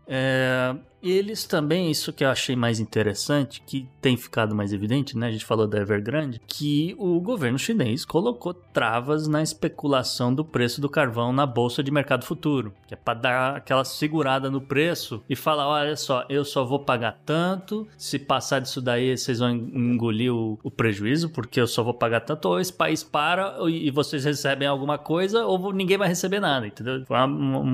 É, 0.08 0.76
eles 1.02 1.46
também, 1.46 1.90
isso 1.90 2.12
que 2.12 2.24
eu 2.24 2.30
achei 2.30 2.56
mais 2.56 2.80
interessante, 2.80 3.62
que 3.66 3.88
tem 4.02 4.18
ficado 4.18 4.56
mais 4.56 4.74
evidente, 4.74 5.18
né? 5.18 5.28
A 5.28 5.32
gente 5.32 5.46
falou 5.46 5.68
da 5.68 5.80
Evergrande, 5.80 6.42
que 6.46 6.96
o 6.98 7.20
governo 7.20 7.58
chinês 7.58 8.06
colocou 8.06 8.54
travas 8.54 9.28
na 9.28 9.42
especulação 9.42 10.34
do 10.34 10.44
preço 10.44 10.82
do 10.82 10.90
carvão 10.90 11.32
na 11.32 11.46
bolsa 11.46 11.84
de 11.84 11.92
mercado 11.92 12.26
futuro, 12.26 12.74
que 12.88 12.94
é 12.94 12.98
para 12.98 13.20
dar 13.20 13.56
aquela 13.58 13.84
segurada 13.84 14.50
no 14.50 14.62
preço 14.62 15.24
e 15.30 15.36
falar: 15.36 15.68
olha 15.68 15.96
só, 15.96 16.26
eu 16.30 16.44
só 16.44 16.64
vou 16.64 16.80
pagar 16.80 17.20
tanto, 17.26 17.88
se 17.98 18.20
passar 18.20 18.60
disso 18.60 18.82
daí 18.82 19.18
vocês 19.18 19.40
vão 19.40 19.52
engolir 19.52 20.34
o, 20.34 20.60
o 20.64 20.72
prejuízo, 20.72 21.30
porque 21.30 21.60
eu 21.60 21.68
só 21.68 21.84
vou 21.84 21.94
pagar 21.94 22.22
tanto, 22.22 22.48
ou 22.50 22.60
esse 22.60 22.74
país 22.74 23.04
para 23.04 23.58
e 23.70 23.90
vocês 23.92 24.26
recebem 24.26 24.68
alguma 24.68 24.98
coisa, 24.98 25.46
ou 25.46 25.72
ninguém 25.74 25.98
vai 25.98 26.08
receber 26.08 26.40
nada, 26.40 26.68
entendeu? 26.68 27.04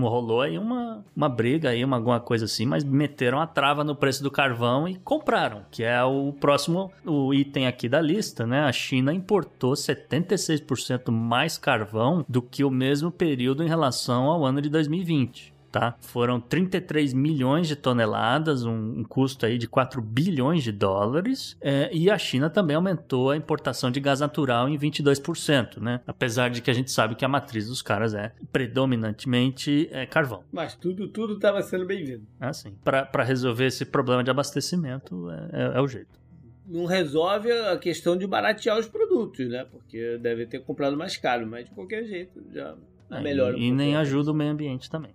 Rolou 0.05 0.41
aí 0.41 0.57
uma, 0.57 1.03
uma 1.15 1.27
briga 1.27 1.69
aí, 1.69 1.83
uma, 1.83 1.97
alguma 1.97 2.19
coisa 2.19 2.45
assim, 2.45 2.65
mas 2.65 2.83
meteram 3.15 3.39
a 3.39 3.47
trava 3.47 3.81
no 3.81 3.95
preço 3.95 4.21
do 4.21 4.29
carvão 4.29 4.85
e 4.85 4.95
compraram, 4.97 5.61
que 5.71 5.85
é 5.85 6.03
o 6.03 6.33
próximo 6.33 6.91
o 7.05 7.33
item 7.33 7.65
aqui 7.65 7.87
da 7.87 8.01
lista, 8.01 8.45
né? 8.45 8.63
A 8.63 8.71
China 8.73 9.13
importou 9.13 9.71
76% 9.71 11.09
mais 11.11 11.57
carvão 11.57 12.25
do 12.27 12.41
que 12.41 12.65
o 12.65 12.69
mesmo 12.69 13.09
período 13.09 13.63
em 13.63 13.69
relação 13.69 14.25
ao 14.25 14.43
ano 14.43 14.61
de 14.61 14.69
2020 14.69 15.54
tá? 15.75 15.97
Foram 15.99 16.39
33 16.39 17.11
milhões 17.11 17.67
de 17.67 17.75
toneladas, 17.75 18.63
um, 18.63 18.99
um 18.99 19.03
custo 19.03 19.45
aí 19.45 19.57
de 19.57 19.67
4 19.67 20.01
bilhões 20.01 20.63
de 20.63 20.71
dólares, 20.71 21.57
é, 21.59 21.89
e 21.91 22.09
a 22.09 22.17
China 22.17 22.49
também 22.49 22.77
aumentou 22.77 23.29
a 23.29 23.35
importação 23.35 23.91
de 23.91 23.99
gás 23.99 24.21
natural 24.21 24.69
em 24.69 24.77
22%, 24.77 25.81
né? 25.81 25.99
Apesar 26.07 26.49
de 26.49 26.61
que 26.61 26.71
a 26.71 26.73
gente 26.73 26.89
sabe 26.91 27.13
que 27.13 27.25
a 27.25 27.27
matriz 27.27 27.67
dos 27.67 27.81
caras 27.81 28.13
é 28.13 28.31
predominantemente 28.53 29.89
é, 29.91 30.05
carvão. 30.05 30.43
Mas 30.49 30.75
tudo 30.75 31.09
tudo 31.09 31.33
estava 31.33 31.61
sendo 31.61 31.85
bem-vindo. 31.85 32.25
Ah, 32.39 32.53
sim. 32.53 32.73
Para 32.81 33.23
resolver 33.25 33.65
esse 33.65 33.83
problema 33.83 34.23
de 34.23 34.31
abastecimento 34.31 35.29
é, 35.29 35.49
é, 35.51 35.77
é 35.77 35.81
o 35.81 35.87
jeito 35.89 36.23
não 36.67 36.85
resolve 36.85 37.51
a 37.51 37.77
questão 37.77 38.17
de 38.17 38.25
baratear 38.25 38.79
os 38.79 38.87
produtos, 38.87 39.47
né? 39.47 39.67
Porque 39.69 40.17
deve 40.17 40.47
ter 40.47 40.59
comprado 40.61 40.97
mais 40.97 41.15
caro, 41.15 41.45
mas 41.45 41.65
de 41.65 41.71
qualquer 41.71 42.05
jeito 42.05 42.43
já 42.51 42.75
é, 43.11 43.21
melhora. 43.21 43.55
E, 43.55 43.59
um 43.59 43.63
e 43.65 43.71
nem 43.71 43.95
ajuda 43.95 44.31
o 44.31 44.33
meio 44.33 44.49
ambiente 44.49 44.89
também. 44.89 45.13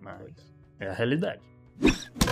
É, 0.00 0.04
mas 0.04 0.52
é 0.80 0.88
a 0.88 0.92
realidade. 0.92 1.40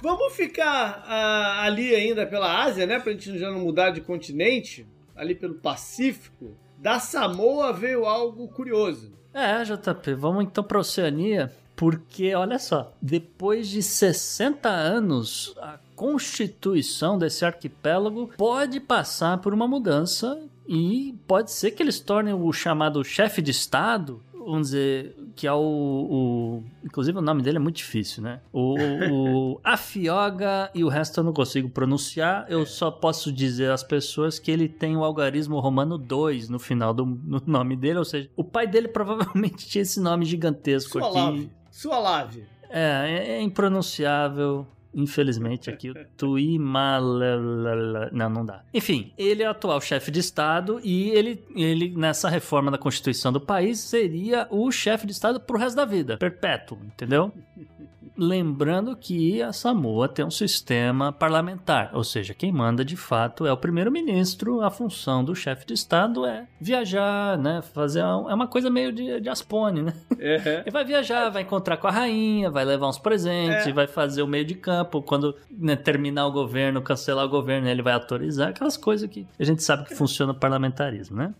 Vamos 0.00 0.32
ficar 0.34 1.04
uh, 1.06 1.64
ali 1.64 1.92
ainda 1.94 2.24
pela 2.24 2.62
Ásia, 2.62 2.86
né? 2.86 3.00
Pra 3.00 3.12
gente 3.12 3.36
já 3.36 3.50
não 3.50 3.60
mudar 3.60 3.90
de 3.90 4.00
continente, 4.00 4.86
ali 5.16 5.34
pelo 5.34 5.54
Pacífico. 5.54 6.56
Da 6.78 7.00
Samoa 7.00 7.72
veio 7.72 8.04
algo 8.04 8.46
curioso. 8.46 9.12
É, 9.34 9.62
JP, 9.64 10.14
vamos 10.14 10.44
então 10.44 10.62
pra 10.62 10.78
Oceania, 10.78 11.52
porque 11.74 12.34
olha 12.34 12.58
só, 12.58 12.92
depois 13.02 13.68
de 13.68 13.82
60 13.82 14.68
anos, 14.68 15.54
a 15.58 15.78
constituição 15.96 17.18
desse 17.18 17.44
arquipélago 17.44 18.30
pode 18.36 18.78
passar 18.78 19.38
por 19.38 19.52
uma 19.52 19.66
mudança 19.66 20.40
e 20.66 21.14
pode 21.26 21.50
ser 21.50 21.72
que 21.72 21.82
eles 21.82 21.98
tornem 21.98 22.34
o 22.34 22.52
chamado 22.52 23.02
chefe 23.04 23.42
de 23.42 23.50
Estado 23.50 24.22
vamos 24.50 24.68
dizer, 24.68 25.14
que 25.36 25.46
é 25.46 25.52
o, 25.52 25.58
o, 25.60 26.64
Inclusive 26.84 27.18
o 27.18 27.22
nome 27.22 27.42
dele 27.42 27.58
é 27.58 27.60
muito 27.60 27.76
difícil, 27.76 28.22
né? 28.22 28.40
O, 28.52 28.74
o 29.10 29.60
Afioga 29.64 30.70
e 30.74 30.82
o 30.82 30.88
resto 30.88 31.20
eu 31.20 31.24
não 31.24 31.32
consigo 31.32 31.68
pronunciar. 31.68 32.46
Eu 32.48 32.64
só 32.64 32.90
posso 32.90 33.30
dizer 33.32 33.70
às 33.70 33.82
pessoas 33.82 34.38
que 34.38 34.50
ele 34.50 34.68
tem 34.68 34.96
o 34.96 35.04
algarismo 35.04 35.60
romano 35.60 35.98
2 35.98 36.48
no 36.48 36.58
final 36.58 36.94
do 36.94 37.04
no 37.04 37.42
nome 37.46 37.76
dele, 37.76 37.98
ou 37.98 38.04
seja, 38.04 38.30
o 38.36 38.44
pai 38.44 38.66
dele 38.66 38.88
provavelmente 38.88 39.68
tinha 39.68 39.82
esse 39.82 40.00
nome 40.00 40.24
gigantesco 40.24 40.98
aqui. 40.98 41.50
Sua 41.70 41.98
lave. 41.98 42.46
É, 42.70 42.80
é, 42.80 43.30
é 43.32 43.42
impronunciável. 43.42 44.66
Infelizmente 44.94 45.70
aqui 45.70 45.90
o 45.90 45.94
Tuimalala... 46.16 48.10
Não, 48.12 48.28
não 48.28 48.44
dá. 48.44 48.62
Enfim, 48.72 49.12
ele 49.16 49.42
é 49.42 49.48
o 49.48 49.50
atual 49.50 49.80
chefe 49.80 50.10
de 50.10 50.20
Estado 50.20 50.80
e 50.82 51.10
ele, 51.10 51.44
ele, 51.54 51.94
nessa 51.96 52.28
reforma 52.28 52.70
da 52.70 52.78
Constituição 52.78 53.32
do 53.32 53.40
país, 53.40 53.78
seria 53.80 54.46
o 54.50 54.70
chefe 54.70 55.06
de 55.06 55.12
Estado 55.12 55.40
pro 55.40 55.58
resto 55.58 55.76
da 55.76 55.84
vida. 55.84 56.16
Perpétuo, 56.16 56.78
entendeu? 56.84 57.32
Lembrando 58.20 58.96
que 58.96 59.40
a 59.40 59.52
Samoa 59.52 60.08
tem 60.08 60.24
um 60.24 60.30
sistema 60.30 61.12
parlamentar, 61.12 61.92
ou 61.94 62.02
seja, 62.02 62.34
quem 62.34 62.50
manda 62.50 62.84
de 62.84 62.96
fato 62.96 63.46
é 63.46 63.52
o 63.52 63.56
primeiro-ministro, 63.56 64.60
a 64.60 64.72
função 64.72 65.24
do 65.24 65.36
chefe 65.36 65.64
de 65.64 65.74
Estado 65.74 66.26
é 66.26 66.48
viajar, 66.60 67.38
né? 67.38 67.62
Fazer. 67.62 68.00
É 68.00 68.04
uma 68.34 68.48
coisa 68.48 68.68
meio 68.68 68.90
de, 68.90 69.20
de 69.20 69.28
Aspone, 69.28 69.82
né? 69.82 69.94
Ele 70.18 70.70
vai 70.72 70.84
viajar, 70.84 71.28
vai 71.30 71.42
encontrar 71.42 71.76
com 71.76 71.86
a 71.86 71.92
rainha, 71.92 72.50
vai 72.50 72.64
levar 72.64 72.88
uns 72.88 72.98
presentes, 72.98 73.68
é. 73.68 73.72
vai 73.72 73.86
fazer 73.86 74.22
o 74.22 74.26
meio 74.26 74.44
de 74.44 74.56
campo. 74.56 75.00
Quando 75.00 75.36
né, 75.48 75.76
terminar 75.76 76.26
o 76.26 76.32
governo, 76.32 76.82
cancelar 76.82 77.24
o 77.24 77.28
governo, 77.28 77.68
ele 77.68 77.82
vai 77.82 77.92
autorizar 77.92 78.48
aquelas 78.48 78.76
coisas 78.76 79.08
que 79.08 79.28
a 79.38 79.44
gente 79.44 79.62
sabe 79.62 79.84
que 79.84 79.94
funciona 79.94 80.32
o 80.32 80.34
parlamentarismo, 80.34 81.16
né? 81.16 81.32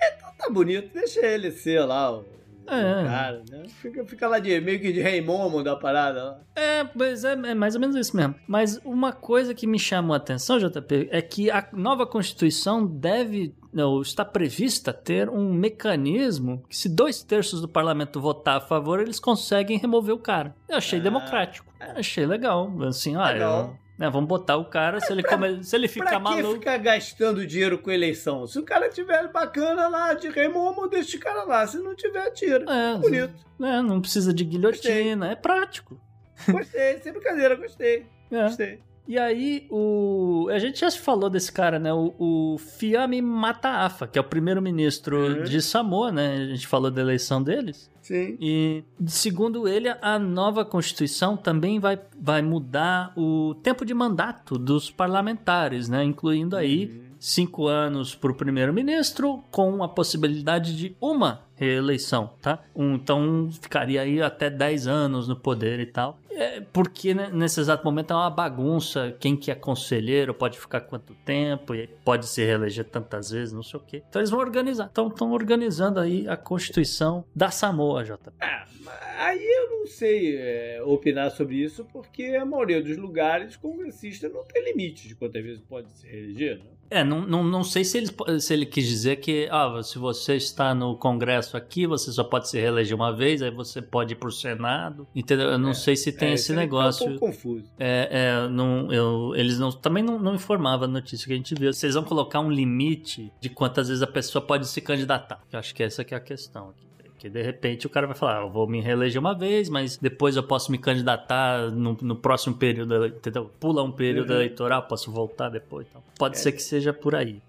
É, 0.00 0.14
então 0.14 0.28
tá 0.38 0.48
bonito, 0.48 0.94
deixa 0.94 1.26
ele 1.26 1.50
ser 1.50 1.80
lá 1.80 2.12
o 2.12 2.24
é. 2.66 3.04
Cara, 3.04 3.42
né? 3.50 3.62
Fica, 3.68 4.04
fica 4.04 4.28
lá 4.28 4.38
de 4.38 4.60
meio 4.60 4.80
que 4.80 4.92
de 4.92 5.00
rei 5.00 5.20
momo 5.20 5.62
da 5.62 5.76
parada 5.76 6.24
lá. 6.24 6.40
É, 6.56 6.86
mas 6.94 7.24
é, 7.24 7.32
é, 7.32 7.54
mais 7.54 7.74
ou 7.74 7.80
menos 7.80 7.96
isso 7.96 8.16
mesmo. 8.16 8.34
Mas 8.46 8.80
uma 8.84 9.12
coisa 9.12 9.54
que 9.54 9.66
me 9.66 9.78
chamou 9.78 10.14
a 10.14 10.16
atenção, 10.16 10.58
JP, 10.58 11.08
é 11.10 11.20
que 11.20 11.50
a 11.50 11.66
nova 11.72 12.06
Constituição 12.06 12.86
deve 12.86 13.54
não, 13.72 14.00
está 14.00 14.24
prevista 14.24 14.92
ter 14.92 15.28
um 15.28 15.52
mecanismo 15.52 16.62
que 16.68 16.76
se 16.76 16.88
dois 16.88 17.22
terços 17.24 17.60
do 17.60 17.68
parlamento 17.68 18.20
votar 18.20 18.58
a 18.58 18.60
favor, 18.60 19.00
eles 19.00 19.18
conseguem 19.18 19.78
remover 19.78 20.14
o 20.14 20.18
cara. 20.18 20.54
Eu 20.68 20.76
achei 20.76 21.00
ah, 21.00 21.02
democrático. 21.02 21.66
É. 21.80 21.98
Achei 21.98 22.24
legal. 22.24 22.70
Assim, 22.82 23.16
ah, 23.16 23.30
legal. 23.30 23.76
Né, 23.98 24.10
vamos 24.10 24.28
botar 24.28 24.56
o 24.56 24.64
cara, 24.64 25.00
se 25.00 25.12
ele, 25.12 25.22
come, 25.22 25.62
se 25.64 25.74
ele 25.76 25.88
ficar 25.88 26.18
maluco. 26.18 26.42
Pra 26.42 26.52
que 26.52 26.58
ficar 26.58 26.78
gastando 26.78 27.46
dinheiro 27.46 27.78
com 27.78 27.90
eleição? 27.90 28.46
Se 28.46 28.58
o 28.58 28.64
cara 28.64 28.88
tiver 28.88 29.30
bacana 29.30 29.88
lá, 29.88 30.14
de 30.14 30.28
remomo, 30.28 30.88
deixa 30.88 31.10
esse 31.10 31.18
cara 31.18 31.44
lá. 31.44 31.66
Se 31.66 31.78
não 31.78 31.94
tiver, 31.94 32.30
tira. 32.30 32.64
É, 32.70 32.98
Bonito. 32.98 33.34
É, 33.60 33.82
não 33.82 34.00
precisa 34.00 34.32
de 34.32 34.44
guilhotina, 34.44 35.26
gostei. 35.26 35.32
é 35.32 35.36
prático. 35.36 36.00
Gostei, 36.48 36.98
sem 37.00 37.12
brincadeira, 37.12 37.54
gostei. 37.54 38.06
É. 38.30 38.42
Gostei. 38.42 38.93
E 39.06 39.18
aí, 39.18 39.66
o. 39.70 40.48
A 40.50 40.58
gente 40.58 40.80
já 40.80 40.90
se 40.90 40.98
falou 40.98 41.28
desse 41.28 41.52
cara, 41.52 41.78
né? 41.78 41.92
O, 41.92 42.14
o 42.18 42.58
Fiame 42.58 43.20
Mataafa, 43.20 44.06
que 44.06 44.18
é 44.18 44.20
o 44.20 44.24
primeiro-ministro 44.24 45.18
uhum. 45.18 45.42
de 45.44 45.60
Samoa, 45.60 46.10
né? 46.10 46.36
A 46.36 46.46
gente 46.46 46.66
falou 46.66 46.90
da 46.90 47.02
eleição 47.02 47.42
deles. 47.42 47.90
Sim. 48.00 48.36
E, 48.40 48.84
segundo 49.06 49.66
ele, 49.68 49.88
a 49.88 50.18
nova 50.18 50.64
Constituição 50.64 51.36
também 51.36 51.78
vai, 51.78 51.98
vai 52.18 52.42
mudar 52.42 53.12
o 53.16 53.54
tempo 53.62 53.84
de 53.84 53.94
mandato 53.94 54.58
dos 54.58 54.90
parlamentares, 54.90 55.88
né? 55.88 56.02
Incluindo 56.04 56.56
aí 56.56 56.86
Uhum. 56.86 57.03
Cinco 57.24 57.66
anos 57.66 58.14
para 58.14 58.30
o 58.30 58.34
primeiro-ministro, 58.34 59.42
com 59.50 59.82
a 59.82 59.88
possibilidade 59.88 60.76
de 60.76 60.94
uma 61.00 61.42
reeleição, 61.56 62.34
tá? 62.42 62.62
Então 62.76 63.48
ficaria 63.62 64.02
aí 64.02 64.20
até 64.20 64.50
10 64.50 64.86
anos 64.86 65.26
no 65.26 65.34
poder 65.34 65.80
e 65.80 65.86
tal. 65.86 66.18
É 66.30 66.60
porque 66.60 67.14
né, 67.14 67.30
nesse 67.32 67.60
exato 67.60 67.82
momento 67.82 68.12
é 68.12 68.16
uma 68.16 68.28
bagunça. 68.28 69.16
Quem 69.18 69.36
que 69.36 69.50
é 69.50 69.54
conselheiro 69.54 70.34
pode 70.34 70.58
ficar 70.58 70.82
quanto 70.82 71.14
tempo 71.24 71.74
e 71.74 71.86
pode 72.04 72.26
se 72.26 72.44
reeleger 72.44 72.84
tantas 72.84 73.30
vezes, 73.30 73.54
não 73.54 73.62
sei 73.62 73.80
o 73.80 73.82
quê. 73.82 74.02
Então 74.06 74.20
eles 74.20 74.30
vão 74.30 74.40
organizar. 74.40 74.88
Então 74.92 75.08
estão 75.08 75.32
organizando 75.32 76.00
aí 76.00 76.28
a 76.28 76.36
Constituição 76.36 77.24
da 77.34 77.50
Samoa. 77.50 78.04
Ah, 78.40 78.66
mas 78.80 78.94
aí 79.18 79.42
eu 79.42 79.70
não 79.70 79.86
sei 79.86 80.36
é, 80.36 80.82
opinar 80.84 81.30
sobre 81.30 81.56
isso, 81.56 81.86
porque 81.86 82.24
a 82.38 82.44
maioria 82.44 82.82
dos 82.82 82.98
lugares, 82.98 83.56
congressista 83.56 84.28
não 84.28 84.44
tem 84.44 84.62
limite 84.62 85.08
de 85.08 85.14
quantas 85.14 85.42
vezes 85.42 85.62
pode 85.62 85.90
se 85.92 86.06
reeleger, 86.06 86.58
né? 86.58 86.73
É, 86.90 87.02
não, 87.02 87.26
não, 87.26 87.42
não 87.42 87.64
sei 87.64 87.84
se 87.84 87.98
ele, 87.98 88.40
se 88.40 88.52
ele 88.52 88.66
quis 88.66 88.86
dizer 88.86 89.16
que, 89.16 89.48
ah, 89.50 89.82
se 89.82 89.98
você 89.98 90.36
está 90.36 90.74
no 90.74 90.96
Congresso 90.96 91.56
aqui, 91.56 91.86
você 91.86 92.12
só 92.12 92.22
pode 92.22 92.48
se 92.48 92.58
reeleger 92.58 92.94
uma 92.94 93.14
vez, 93.14 93.42
aí 93.42 93.50
você 93.50 93.82
pode 93.82 94.12
ir 94.12 94.16
pro 94.16 94.30
Senado, 94.30 95.06
entendeu? 95.14 95.48
Eu 95.48 95.58
não 95.58 95.74
sei 95.74 95.96
se 95.96 96.12
tem 96.12 96.30
É, 96.30 96.34
esse 96.34 96.52
aí 96.52 96.58
negócio. 96.58 97.04
Tá 97.06 97.12
um 97.12 97.18
pouco 97.18 97.34
confuso. 97.34 97.64
É, 97.78 98.08
é, 98.10 98.48
não, 98.48 98.92
eu, 98.92 99.34
eles 99.34 99.58
não, 99.58 99.72
também 99.72 100.02
não, 100.02 100.18
não 100.18 100.34
informavam 100.34 100.84
a 100.84 100.90
notícia 100.90 101.26
que 101.26 101.32
a 101.32 101.36
gente 101.36 101.54
viu. 101.54 101.72
Vocês 101.72 101.94
vão 101.94 102.04
colocar 102.04 102.40
um 102.40 102.50
limite 102.50 103.32
de 103.40 103.48
quantas 103.48 103.88
vezes 103.88 104.02
a 104.02 104.06
pessoa 104.06 104.44
pode 104.44 104.66
se 104.68 104.80
candidatar. 104.80 105.40
Eu 105.52 105.58
acho 105.58 105.74
que 105.74 105.82
essa 105.82 106.04
que 106.04 106.14
é 106.14 106.16
a 106.16 106.20
questão 106.20 106.70
aqui. 106.70 106.93
Que 107.24 107.30
de 107.30 107.40
repente 107.40 107.86
o 107.86 107.88
cara 107.88 108.06
vai 108.06 108.14
falar, 108.14 108.40
ah, 108.40 108.42
eu 108.42 108.50
vou 108.50 108.66
me 108.68 108.82
reeleger 108.82 109.18
uma 109.18 109.32
vez, 109.34 109.70
mas 109.70 109.96
depois 109.96 110.36
eu 110.36 110.42
posso 110.42 110.70
me 110.70 110.76
candidatar 110.76 111.70
no, 111.70 111.96
no 112.02 112.16
próximo 112.16 112.54
período, 112.54 113.06
entendeu? 113.06 113.50
Pula 113.58 113.82
um 113.82 113.90
período 113.90 114.28
Uhum. 114.28 114.36
eleitoral, 114.36 114.82
posso 114.82 115.10
voltar 115.10 115.48
depois. 115.48 115.86
Então. 115.88 116.02
Pode 116.18 116.38
ser 116.38 116.52
que 116.52 116.60
seja 116.60 116.92
por 116.92 117.14
aí. 117.14 117.40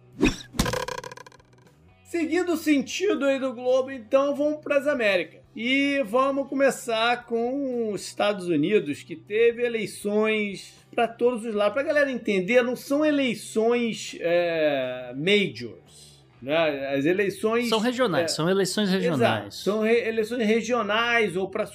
Seguindo 2.06 2.54
o 2.54 2.56
sentido 2.56 3.26
aí 3.26 3.38
do 3.38 3.52
globo, 3.52 3.92
então 3.92 4.34
vamos 4.34 4.62
para 4.64 4.78
as 4.78 4.88
Américas. 4.88 5.42
E 5.54 6.02
vamos 6.06 6.48
começar 6.48 7.26
com 7.26 7.92
os 7.92 8.02
Estados 8.08 8.48
Unidos, 8.48 9.04
que 9.04 9.18
teve 9.18 9.62
eleições 9.66 10.74
para 10.96 11.06
todos 11.06 11.44
os 11.44 11.54
lados. 11.54 11.74
Para 11.74 11.82
a 11.82 11.86
galera 11.86 12.10
entender, 12.10 12.62
não 12.62 12.78
são 12.78 13.06
eleições 13.06 14.16
é, 14.22 15.14
majors. 15.18 15.85
Né? 16.46 16.88
As 16.96 17.06
eleições. 17.06 17.70
São 17.70 17.80
regionais, 17.80 18.26
é, 18.26 18.28
são 18.36 18.48
eleições 18.48 18.88
regionais. 18.92 19.40
Exato. 19.46 19.56
São 19.56 19.82
re- 19.82 20.08
eleições 20.08 20.46
regionais 20.46 21.36
ou 21.36 21.50
para 21.50 21.66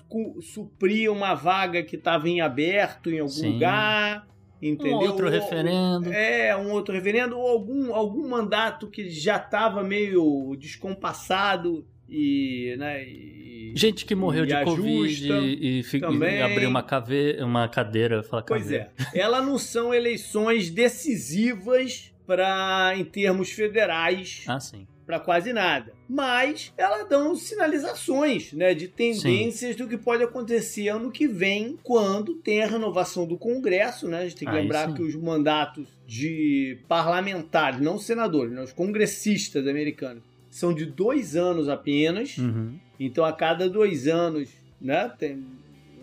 suprir 0.40 1.10
uma 1.10 1.34
vaga 1.34 1.82
que 1.82 1.96
estava 1.96 2.28
em 2.28 2.40
aberto 2.40 3.10
em 3.10 3.18
algum 3.18 3.28
Sim. 3.32 3.54
lugar. 3.54 4.28
Entendeu? 4.62 4.98
Um 4.98 5.00
outro 5.00 5.24
Ou- 5.26 5.32
referendo. 5.32 6.12
é, 6.12 6.54
um 6.56 6.70
outro 6.70 6.94
referendo 6.94 7.36
ou 7.36 7.48
algum, 7.48 7.92
algum 7.94 8.28
mandato 8.28 8.86
que 8.88 9.10
já 9.10 9.38
estava 9.38 9.82
meio 9.82 10.54
descompassado 10.56 11.84
e, 12.08 12.76
né, 12.78 13.02
e- 13.04 13.72
Gente 13.74 14.04
que 14.04 14.14
morreu 14.14 14.44
de 14.46 14.54
Covid 14.64 15.32
e, 15.32 15.80
e, 15.80 16.00
também. 16.00 16.38
e 16.38 16.42
abriu 16.42 16.68
uma, 16.68 16.82
cave, 16.82 17.38
uma 17.42 17.68
cadeira, 17.68 18.22
falar 18.22 18.42
Pois 18.42 18.62
caveira. 18.64 18.92
é, 19.14 19.18
elas 19.20 19.44
não 19.46 19.56
são 19.58 19.94
eleições 19.94 20.68
decisivas 20.70 22.09
para 22.30 22.92
em 22.96 23.04
termos 23.04 23.50
federais 23.50 24.44
Ah, 24.46 24.60
sim. 24.60 24.86
para 25.04 25.18
quase 25.18 25.52
nada. 25.52 25.92
Mas 26.08 26.72
elas 26.78 27.08
dão 27.08 27.34
sinalizações 27.34 28.52
né, 28.52 28.72
de 28.72 28.86
tendências 28.86 29.74
do 29.74 29.88
que 29.88 29.98
pode 29.98 30.22
acontecer 30.22 30.88
ano 30.88 31.10
que 31.10 31.26
vem, 31.26 31.76
quando 31.82 32.36
tem 32.36 32.62
a 32.62 32.68
renovação 32.68 33.26
do 33.26 33.36
Congresso. 33.36 34.06
Né? 34.06 34.18
A 34.18 34.22
gente 34.28 34.36
tem 34.36 34.48
que 34.48 34.54
Aí 34.54 34.62
lembrar 34.62 34.88
sim. 34.88 34.94
que 34.94 35.02
os 35.02 35.16
mandatos 35.16 35.88
de 36.06 36.78
parlamentares, 36.86 37.80
não 37.80 37.98
senadores, 37.98 38.52
né, 38.52 38.62
os 38.62 38.72
congressistas 38.72 39.66
americanos, 39.66 40.22
são 40.48 40.72
de 40.72 40.86
dois 40.86 41.34
anos 41.34 41.68
apenas. 41.68 42.38
Uhum. 42.38 42.78
Então, 42.98 43.24
a 43.24 43.32
cada 43.32 43.68
dois 43.68 44.06
anos, 44.06 44.48
né, 44.80 45.10
tem, 45.18 45.44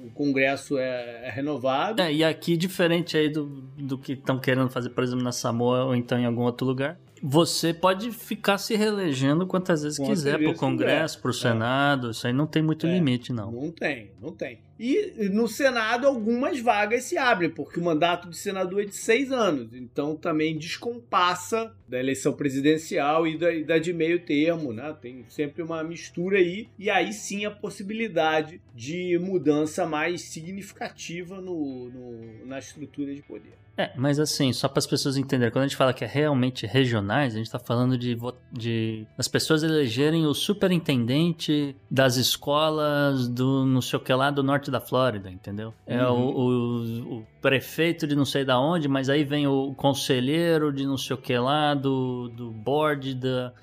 o 0.07 0.11
Congresso 0.11 0.77
é, 0.77 1.27
é 1.27 1.29
renovado. 1.29 2.01
É, 2.01 2.11
e 2.11 2.23
aqui, 2.23 2.57
diferente 2.57 3.17
aí 3.17 3.29
do, 3.29 3.45
do 3.77 3.97
que 3.97 4.13
estão 4.13 4.39
querendo 4.39 4.69
fazer, 4.69 4.89
por 4.89 5.03
exemplo, 5.03 5.23
na 5.23 5.31
Samoa 5.31 5.85
ou 5.85 5.95
então 5.95 6.17
em 6.17 6.25
algum 6.25 6.43
outro 6.43 6.65
lugar, 6.65 6.97
você 7.24 7.74
pode 7.74 8.12
ficar 8.12 8.57
se 8.57 8.75
reelegendo 8.75 9.45
quantas 9.47 9.83
vezes 9.83 9.97
Quantas 9.97 10.17
quiser 10.19 10.38
vezes 10.38 10.51
pro 10.53 10.59
Congresso, 10.59 11.21
pro 11.21 11.33
Senado, 11.33 12.12
isso 12.12 12.25
aí 12.27 12.33
não 12.33 12.47
tem 12.47 12.62
muito 12.62 12.86
É. 12.88 12.93
limite, 12.93 13.31
não. 13.33 13.51
Não 13.51 13.71
tem, 13.71 14.12
não 14.21 14.31
tem. 14.31 14.59
E 14.79 15.27
no 15.31 15.47
Senado 15.47 16.05
algumas 16.05 16.59
vagas 16.59 17.03
se 17.05 17.17
abrem, 17.17 17.50
porque 17.50 17.79
o 17.79 17.83
mandato 17.83 18.29
de 18.29 18.38
senador 18.38 18.83
é 18.83 18.86
de 18.86 18.95
seis 18.95 19.31
anos. 19.31 19.74
Então 19.74 20.15
também 20.15 20.55
descompassa 20.55 21.74
da 21.87 22.00
eleição 22.00 22.33
presidencial 22.33 23.25
e 23.25 23.37
da, 23.37 23.48
da 23.65 23.77
de 23.79 23.92
meio 23.92 24.20
termo, 24.24 24.72
né? 24.72 24.96
Tem 25.01 25.25
sempre 25.29 25.63
uma 25.63 25.83
mistura 25.83 26.37
aí. 26.37 26.68
E 26.77 26.89
aí 26.92 27.11
sim 27.11 27.44
a 27.46 27.50
possibilidade 27.51 28.61
de 28.75 29.18
mudança 29.20 29.85
mais 29.85 30.22
significativa 30.22 31.42
no, 31.42 31.89
no- 31.89 32.46
na 32.46 32.59
estrutura 32.59 33.13
de 33.15 33.22
poder. 33.24 33.53
É, 33.77 33.92
mas 33.96 34.20
assim, 34.20 34.51
só 34.51 34.68
para 34.68 34.79
as 34.79 34.87
pessoas 34.87 35.18
entenderem, 35.18 35.51
quando 35.51 35.66
a 35.66 35.68
gente 35.68 35.77
fala 35.77 35.94
que 35.94 36.03
é 36.03 36.07
realmente 36.07 36.66
regionais, 36.66 37.35
a 37.35 37.37
gente 37.37 37.51
tá 37.51 37.59
falando 37.59 37.98
de, 37.98 38.18
de 38.51 39.05
as 39.18 39.27
pessoas 39.27 39.61
elegerem 39.61 40.25
o 40.25 40.33
superintendente 40.33 41.75
das 41.90 42.16
escolas 42.16 43.27
do 43.27 43.66
não 43.66 43.81
sei 43.81 43.98
o 43.98 44.01
que 44.01 44.13
lá 44.13 44.31
do 44.31 44.42
norte 44.44 44.72
da 44.72 44.79
Flórida, 44.79 45.29
entendeu? 45.29 45.74
É 45.85 46.03
Uhum. 46.05 46.27
o, 46.27 46.40
o- 46.40 47.18
o 47.20 47.27
prefeito 47.42 48.07
de 48.07 48.16
não 48.16 48.25
sei 48.25 48.44
da 48.44 48.59
onde, 48.59 48.87
mas 48.87 49.09
aí 49.09 49.24
vem 49.24 49.48
o 49.48 49.74
conselheiro 49.75 50.72
de 50.74 50.85
não 50.85 50.98
sei 50.98 51.16
o 51.16 51.20
que 51.20 51.37
lá 51.37 51.74
do, 51.74 52.29
do 52.29 52.51
board 52.51 53.13
da 53.16 53.53